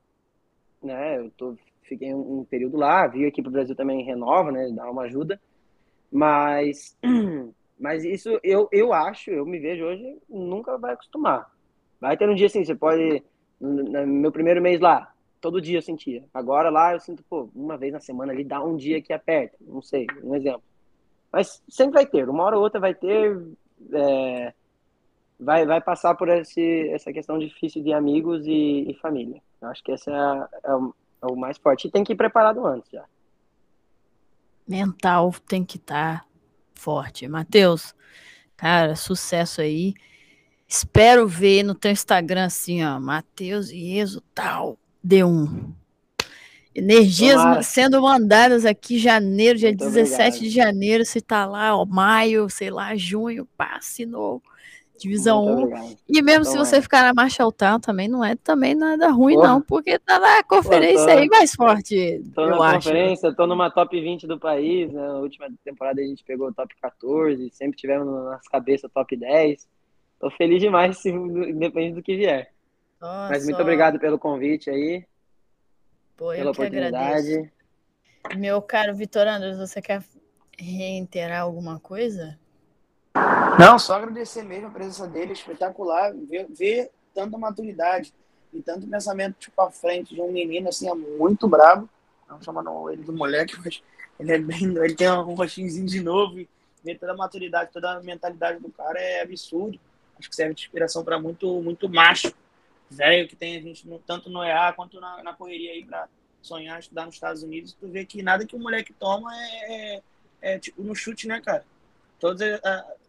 né? 0.84 1.18
Eu 1.18 1.32
tô, 1.32 1.56
fiquei 1.84 2.14
um, 2.14 2.40
um 2.40 2.44
período 2.44 2.78
lá, 2.78 3.08
vi 3.08 3.26
aqui 3.26 3.42
pro 3.42 3.52
Brasil 3.52 3.76
também 3.76 4.04
renova, 4.04 4.52
né? 4.52 4.70
Dá 4.76 4.90
uma 4.90 5.04
ajuda. 5.04 5.40
Mas, 6.12 6.98
mas 7.82 8.04
isso 8.04 8.40
eu, 8.44 8.70
eu 8.72 8.94
acho, 8.94 9.32
eu 9.32 9.44
me 9.44 9.58
vejo 9.58 9.84
hoje, 9.84 10.16
nunca 10.30 10.78
vai 10.78 10.94
acostumar. 10.94 11.52
Vai 12.00 12.16
ter 12.16 12.30
um 12.30 12.36
dia 12.36 12.46
assim, 12.46 12.64
você 12.64 12.76
pode. 12.76 13.24
No 13.60 14.06
meu 14.06 14.32
primeiro 14.32 14.62
mês 14.62 14.80
lá, 14.80 15.12
todo 15.42 15.60
dia 15.60 15.80
eu 15.80 15.82
sentia. 15.82 16.24
Agora 16.32 16.70
lá 16.70 16.94
eu 16.94 17.00
sinto, 17.00 17.24
pô, 17.28 17.50
uma 17.56 17.78
vez 17.78 17.92
na 17.92 18.00
semana 18.00 18.32
ali, 18.32 18.44
dá 18.44 18.64
um 18.64 18.78
dia 18.78 19.02
que 19.02 19.12
aperta. 19.12 19.58
Não 19.60 19.82
sei, 19.82 20.06
um 20.24 20.36
exemplo. 20.36 20.62
Mas 21.32 21.64
sempre 21.68 21.96
vai 21.96 22.06
ter, 22.06 22.30
uma 22.30 22.44
hora 22.44 22.56
ou 22.56 22.62
outra 22.62 22.80
vai 22.80 22.94
ter. 22.94 23.42
É, 23.92 24.54
vai, 25.40 25.66
vai 25.66 25.82
passar 25.82 26.14
por 26.14 26.30
esse, 26.30 26.88
essa 26.90 27.12
questão 27.12 27.40
difícil 27.40 27.82
de 27.82 27.92
amigos 27.94 28.46
e, 28.46 28.92
e 28.92 28.94
família. 29.02 29.42
Eu 29.60 29.70
acho 29.70 29.84
que 29.84 29.92
esse 29.92 30.08
é, 30.08 30.14
é, 30.14 30.76
o, 30.76 30.94
é, 31.24 31.26
o, 31.26 31.36
mais 31.36 31.58
forte. 31.58 31.88
E 31.88 31.92
tem 31.92 32.04
que 32.04 32.14
ir 32.14 32.16
preparado 32.16 32.64
antes 32.64 32.92
já. 32.92 33.06
Mental 34.68 35.34
tem 35.48 35.66
que 35.66 35.78
estar 35.78 36.20
tá 36.20 36.31
forte. 36.82 37.28
Matheus, 37.28 37.94
cara, 38.58 38.96
sucesso 38.96 39.62
aí. 39.62 39.94
Espero 40.68 41.28
ver 41.28 41.64
no 41.64 41.76
teu 41.76 41.92
Instagram 41.92 42.46
assim, 42.46 42.84
ó, 42.84 43.00
Matheus 43.00 43.70
e 43.70 43.98
Exo 43.98 44.22
tal, 44.34 44.80
D1. 45.06 45.74
Energias 46.74 47.36
Tomara. 47.36 47.64
sendo 47.64 48.02
mandadas 48.02 48.66
aqui 48.66 48.98
janeiro, 48.98 49.60
dia 49.60 49.70
Muito 49.70 49.84
17 49.84 50.14
obrigado. 50.14 50.40
de 50.42 50.50
janeiro, 50.50 51.06
você 51.06 51.20
tá 51.20 51.46
lá, 51.46 51.76
ó, 51.76 51.86
maio, 51.86 52.50
sei 52.50 52.70
lá, 52.70 52.96
junho, 52.96 53.46
passe 53.58 54.06
novo 54.06 54.51
Divisão 55.02 55.44
1. 55.44 55.98
E 56.08 56.22
mesmo 56.22 56.42
então, 56.42 56.44
se 56.44 56.58
você 56.58 56.76
é. 56.76 56.82
ficar 56.82 57.04
na 57.04 57.14
Marshall 57.14 57.52
Town 57.52 57.80
também 57.80 58.08
não 58.08 58.24
é 58.24 58.36
também 58.36 58.76
nada 58.76 59.10
ruim, 59.10 59.36
não, 59.36 59.60
porque 59.60 59.98
tá 59.98 60.20
na 60.20 60.44
conferência 60.44 61.08
Pô, 61.08 61.14
tô, 61.14 61.18
aí 61.18 61.28
mais 61.28 61.56
forte. 61.56 62.24
Tô 62.36 62.46
na 62.46 62.58
acho. 62.58 62.76
conferência, 62.76 63.36
tô 63.36 63.48
numa 63.48 63.72
top 63.72 64.00
20 64.00 64.28
do 64.28 64.40
país. 64.40 64.94
Né? 64.94 65.02
Na 65.02 65.18
última 65.18 65.48
temporada 65.66 66.00
a 66.00 66.04
gente 66.04 66.24
pegou 66.24 66.50
o 66.50 66.54
top 66.54 66.76
14, 66.80 67.50
sempre 67.52 67.78
tivemos 67.78 68.06
nas 68.26 68.48
cabeças 68.48 68.92
top 68.94 69.16
10. 69.18 69.68
Tô 70.20 70.30
feliz 70.30 70.62
demais, 70.62 71.00
se, 71.00 71.10
independente 71.10 71.96
do 71.96 72.04
que 72.04 72.16
vier. 72.16 72.52
Nossa, 73.02 73.30
Mas 73.30 73.46
muito 73.46 73.62
obrigado 73.62 74.00
pelo 74.00 74.20
convite 74.20 74.70
aí. 74.70 75.04
Pô, 76.16 76.30
pela 76.30 76.52
oportunidade. 76.52 77.52
Meu 78.38 78.62
caro 78.62 78.94
Vitor 78.94 79.28
Andres, 79.28 79.58
você 79.58 79.82
quer 79.82 80.04
reiterar 80.60 81.42
alguma 81.42 81.80
coisa? 81.80 82.38
Não, 83.60 83.78
só 83.78 83.96
agradecer 83.96 84.44
mesmo 84.44 84.68
a 84.68 84.72
presença 84.72 85.08
dele, 85.08 85.34
espetacular, 85.34 86.14
ver, 86.14 86.48
ver 86.50 86.90
tanta 87.14 87.38
maturidade 87.38 88.14
e 88.54 88.62
tanto 88.62 88.88
pensamento 88.88 89.36
tipo 89.40 89.62
à 89.62 89.70
frente 89.70 90.16
de 90.16 90.22
um 90.22 90.32
menino 90.32 90.70
assim, 90.70 90.90
é 90.90 90.94
muito 90.94 91.48
brabo. 91.48 91.90
Não 92.28 92.42
chamando 92.42 92.90
ele 92.90 93.04
do 93.04 93.14
moleque, 93.14 93.58
mas 93.64 93.84
ele 94.20 94.32
é 94.32 94.38
bem, 94.38 94.64
ele 94.78 94.96
tem 94.96 95.12
um 95.12 95.34
rostinho 95.34 95.86
de 95.86 96.02
novo 96.02 96.40
e 96.40 96.50
ver 96.84 96.98
toda 96.98 97.12
a 97.12 97.16
maturidade, 97.16 97.72
toda 97.72 97.92
a 97.92 98.02
mentalidade 98.02 98.60
do 98.60 98.70
cara 98.72 99.00
é 99.00 99.22
absurdo. 99.22 99.80
Acho 100.18 100.30
que 100.30 100.36
serve 100.36 100.54
de 100.54 100.62
inspiração 100.62 101.04
para 101.04 101.20
muito, 101.20 101.62
muito 101.62 101.90
macho, 101.90 102.34
velho, 102.90 103.28
que 103.28 103.36
tem 103.36 103.58
a 103.58 103.62
gente 103.62 103.88
no, 103.88 104.00
tanto 104.00 104.30
no 104.30 104.44
EA 104.44 104.72
quanto 104.74 105.00
na, 105.00 105.24
na 105.24 105.34
correria 105.34 105.72
aí 105.72 105.84
para 105.84 106.08
sonhar, 106.42 106.80
estudar 106.80 107.06
nos 107.06 107.16
Estados 107.16 107.44
Unidos. 107.44 107.74
Tu 107.74 107.88
vê 107.88 108.06
que 108.06 108.22
nada 108.22 108.46
que 108.46 108.56
o 108.56 108.60
moleque 108.60 108.94
toma 108.94 109.32
é, 109.36 109.96
é, 109.96 110.02
é 110.42 110.60
tipo 110.60 110.82
no 110.82 110.96
chute, 110.96 111.28
né, 111.28 111.42
cara? 111.42 111.66
Todos 112.22 112.40
uh, 112.40 112.60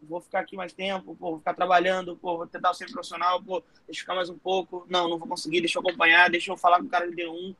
vou 0.01 0.19
ficar 0.19 0.39
aqui 0.39 0.57
mais 0.57 0.73
tempo, 0.73 1.15
pô, 1.15 1.29
vou 1.29 1.37
ficar 1.37 1.53
trabalhando, 1.53 2.17
pô, 2.17 2.35
vou 2.35 2.47
tentar 2.47 2.73
ser 2.73 2.91
profissional, 2.91 3.41
pô, 3.41 3.63
deixa 3.85 3.99
eu 3.99 4.03
ficar 4.03 4.15
mais 4.15 4.27
um 4.27 4.37
pouco, 4.37 4.85
não, 4.89 5.07
não 5.07 5.19
vou 5.19 5.27
conseguir, 5.27 5.61
deixa 5.61 5.77
eu 5.77 5.81
acompanhar, 5.81 6.31
deixa 6.31 6.51
eu 6.51 6.57
falar 6.57 6.79
com 6.79 6.85
o 6.85 6.89
cara 6.89 7.07
de 7.07 7.15
D1. 7.15 7.55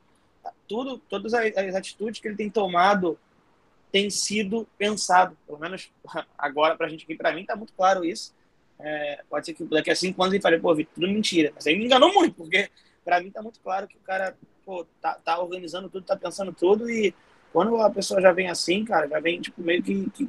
Tudo, 0.68 0.98
todas 0.98 1.32
as, 1.32 1.74
atitudes 1.74 2.20
que 2.20 2.26
ele 2.26 2.36
tem 2.36 2.50
tomado 2.50 3.16
tem 3.92 4.10
sido 4.10 4.66
pensado, 4.76 5.38
pelo 5.46 5.60
menos 5.60 5.90
agora 6.36 6.76
pra 6.76 6.88
gente 6.88 7.04
aqui, 7.04 7.14
pra 7.14 7.32
mim 7.32 7.46
tá 7.46 7.54
muito 7.54 7.72
claro 7.72 8.04
isso. 8.04 8.34
É, 8.80 9.22
pode 9.30 9.46
ser 9.46 9.54
que 9.54 9.62
daqui 9.64 9.92
a 9.92 9.96
cinco 9.96 10.20
anos 10.22 10.34
ele 10.34 10.42
fale, 10.42 10.58
pô, 10.58 10.74
tudo 10.74 11.06
mentira. 11.06 11.52
Mas 11.54 11.68
aí 11.68 11.78
me 11.78 11.84
enganou 11.84 12.12
muito, 12.12 12.34
porque 12.34 12.68
pra 13.04 13.20
mim 13.20 13.30
tá 13.30 13.40
muito 13.40 13.60
claro 13.60 13.86
que 13.86 13.96
o 13.96 14.00
cara, 14.00 14.36
pô, 14.66 14.84
tá, 15.00 15.14
tá 15.24 15.40
organizando 15.40 15.88
tudo, 15.88 16.04
tá 16.04 16.16
pensando 16.16 16.52
tudo 16.52 16.90
e 16.90 17.14
quando 17.52 17.76
a 17.76 17.88
pessoa 17.88 18.20
já 18.20 18.32
vem 18.32 18.50
assim, 18.50 18.84
cara, 18.84 19.06
já 19.06 19.20
vem, 19.20 19.40
tipo, 19.40 19.62
meio 19.62 19.80
que, 19.80 20.10
que 20.10 20.28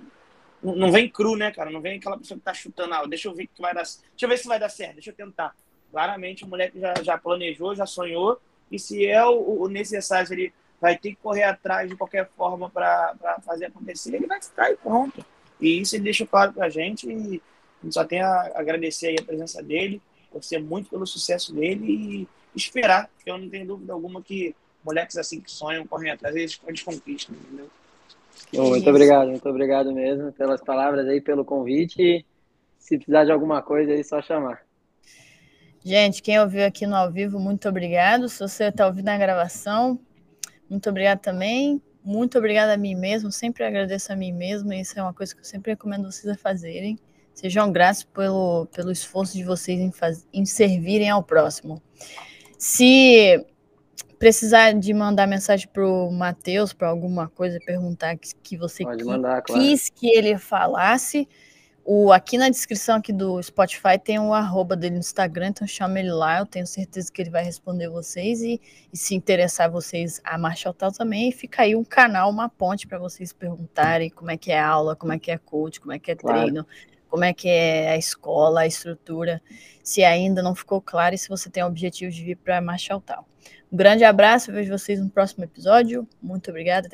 não 0.73 0.91
vem 0.91 1.09
cru, 1.09 1.35
né, 1.35 1.51
cara? 1.51 1.69
Não 1.69 1.81
vem 1.81 1.97
aquela 1.97 2.17
pessoa 2.17 2.37
que 2.37 2.43
tá 2.43 2.53
chutando, 2.53 2.93
ah, 2.93 3.05
deixa 3.05 3.27
eu 3.27 3.33
ver 3.33 3.47
que 3.47 3.61
vai 3.61 3.73
dar, 3.73 3.83
deixa 3.83 4.05
eu 4.21 4.29
ver 4.29 4.37
se 4.37 4.47
vai 4.47 4.59
dar 4.59 4.69
certo, 4.69 4.95
deixa 4.95 5.09
eu 5.11 5.15
tentar. 5.15 5.53
Claramente 5.91 6.43
o 6.43 6.47
moleque 6.47 6.79
já, 6.79 6.93
já 7.03 7.17
planejou, 7.17 7.75
já 7.75 7.85
sonhou, 7.85 8.39
e 8.71 8.79
se 8.79 9.05
é 9.05 9.23
o, 9.25 9.63
o 9.63 9.67
necessário, 9.67 10.33
ele 10.33 10.53
vai 10.79 10.97
ter 10.97 11.11
que 11.11 11.17
correr 11.17 11.43
atrás 11.43 11.89
de 11.89 11.95
qualquer 11.95 12.29
forma 12.35 12.69
para 12.69 13.15
fazer 13.45 13.65
acontecer, 13.65 14.15
ele 14.15 14.27
vai 14.27 14.41
ficar 14.41 14.71
e 14.71 14.77
pronto. 14.77 15.25
E 15.59 15.79
isso 15.81 15.95
ele 15.95 16.03
deixa 16.03 16.25
claro 16.25 16.53
pra 16.53 16.69
gente, 16.69 17.07
e 17.07 17.11
a 17.11 17.85
gente 17.85 17.93
só 17.93 18.03
tem 18.03 18.21
a 18.21 18.51
agradecer 18.55 19.15
a 19.19 19.23
presença 19.23 19.61
dele, 19.61 20.01
torcer 20.31 20.61
muito 20.61 20.89
pelo 20.89 21.05
sucesso 21.05 21.53
dele 21.53 21.85
e 21.85 22.27
esperar, 22.55 23.09
porque 23.15 23.29
eu 23.29 23.37
não 23.37 23.49
tenho 23.49 23.67
dúvida 23.67 23.93
alguma 23.93 24.21
que 24.21 24.55
moleques 24.83 25.17
assim 25.17 25.41
que 25.41 25.49
sonham, 25.49 25.87
correm 25.87 26.11
atrás, 26.11 26.35
eles, 26.35 26.59
eles 26.67 26.83
conquistam, 26.83 27.35
entendeu? 27.35 27.69
Muito 28.53 28.89
obrigado, 28.89 29.29
muito 29.29 29.49
obrigado 29.49 29.91
mesmo 29.91 30.31
pelas 30.31 30.61
palavras 30.61 31.07
aí, 31.07 31.19
pelo 31.19 31.43
convite. 31.43 32.25
Se 32.77 32.97
precisar 32.97 33.25
de 33.25 33.31
alguma 33.31 33.61
coisa 33.61 33.91
aí, 33.91 34.03
só 34.03 34.21
chamar. 34.21 34.61
Gente, 35.83 36.21
quem 36.21 36.39
ouviu 36.39 36.65
aqui 36.65 36.87
no 36.87 36.95
ao 36.95 37.11
vivo, 37.11 37.39
muito 37.39 37.69
obrigado. 37.69 38.27
Se 38.29 38.39
você 38.39 38.65
está 38.65 38.87
ouvindo 38.87 39.09
a 39.09 39.17
gravação, 39.17 39.99
muito 40.69 40.89
obrigado 40.89 41.19
também. 41.19 41.81
Muito 42.03 42.37
obrigada 42.37 42.73
a 42.73 42.77
mim 42.77 42.95
mesmo. 42.95 43.31
Sempre 43.31 43.63
agradeço 43.63 44.11
a 44.11 44.15
mim 44.15 44.31
mesmo. 44.31 44.71
E 44.73 44.81
isso 44.81 44.97
é 44.99 45.01
uma 45.01 45.13
coisa 45.13 45.33
que 45.33 45.41
eu 45.41 45.45
sempre 45.45 45.71
recomendo 45.71 46.11
vocês 46.11 46.27
a 46.27 46.37
fazerem. 46.37 46.97
Sejam 47.33 47.71
gratos 47.71 48.03
pelo, 48.03 48.67
pelo 48.67 48.91
esforço 48.91 49.33
de 49.33 49.43
vocês 49.43 49.79
em, 49.79 49.91
faz, 49.91 50.25
em 50.33 50.45
servirem 50.45 51.09
ao 51.09 51.21
próximo. 51.21 51.81
Se 52.57 53.45
precisar 54.17 54.73
de 54.73 54.93
mandar 54.93 55.27
mensagem 55.27 55.67
para 55.67 55.85
o 55.85 56.11
Matheus 56.11 56.73
para 56.73 56.87
alguma 56.87 57.27
coisa, 57.27 57.59
perguntar 57.65 58.17
que, 58.17 58.33
que 58.41 58.57
você 58.57 58.83
mandar, 58.83 59.41
quis 59.41 59.89
claro. 59.89 59.99
que 59.99 60.07
ele 60.07 60.37
falasse, 60.37 61.27
o, 61.87 62.11
aqui 62.11 62.35
na 62.35 62.49
descrição 62.49 62.95
aqui 62.95 63.13
do 63.13 63.41
Spotify 63.43 63.99
tem 64.03 64.17
o 64.17 64.33
arroba 64.33 64.75
dele 64.75 64.95
no 64.95 64.99
Instagram, 65.01 65.49
então 65.49 65.67
chama 65.67 65.99
ele 65.99 66.11
lá, 66.11 66.39
eu 66.39 66.45
tenho 66.45 66.65
certeza 66.65 67.11
que 67.11 67.21
ele 67.21 67.29
vai 67.29 67.43
responder 67.43 67.89
vocês 67.89 68.41
e, 68.41 68.59
e 68.91 68.97
se 68.97 69.13
interessar 69.13 69.69
vocês 69.69 70.19
a 70.23 70.35
Marshall 70.35 70.73
Tal 70.73 70.91
também, 70.91 71.31
fica 71.31 71.61
aí 71.61 71.75
um 71.75 71.83
canal, 71.83 72.31
uma 72.31 72.49
ponte 72.49 72.87
para 72.87 72.97
vocês 72.97 73.31
perguntarem 73.31 74.09
como 74.09 74.31
é 74.31 74.37
que 74.37 74.51
é 74.51 74.59
a 74.59 74.67
aula, 74.67 74.95
como 74.95 75.13
é 75.13 75.19
que 75.19 75.29
é 75.29 75.37
coach, 75.37 75.79
como 75.79 75.93
é 75.93 75.99
que 75.99 76.09
é 76.09 76.15
claro. 76.15 76.39
treino, 76.39 76.65
como 77.07 77.23
é 77.23 77.31
que 77.31 77.47
é 77.47 77.91
a 77.91 77.97
escola, 77.97 78.61
a 78.61 78.67
estrutura, 78.67 79.39
se 79.83 80.03
ainda 80.03 80.41
não 80.41 80.55
ficou 80.55 80.81
claro 80.81 81.13
e 81.13 81.19
se 81.19 81.29
você 81.29 81.51
tem 81.51 81.61
o 81.61 81.67
objetivo 81.67 82.11
de 82.11 82.23
vir 82.23 82.37
para 82.37 82.59
Marshall 82.59 82.99
Tal. 82.99 83.27
Um 83.71 83.77
grande 83.77 84.03
abraço, 84.03 84.51
vejo 84.51 84.71
vocês 84.77 84.99
no 84.99 85.09
próximo 85.09 85.43
episódio, 85.43 86.07
muito 86.21 86.49
obrigada. 86.49 86.89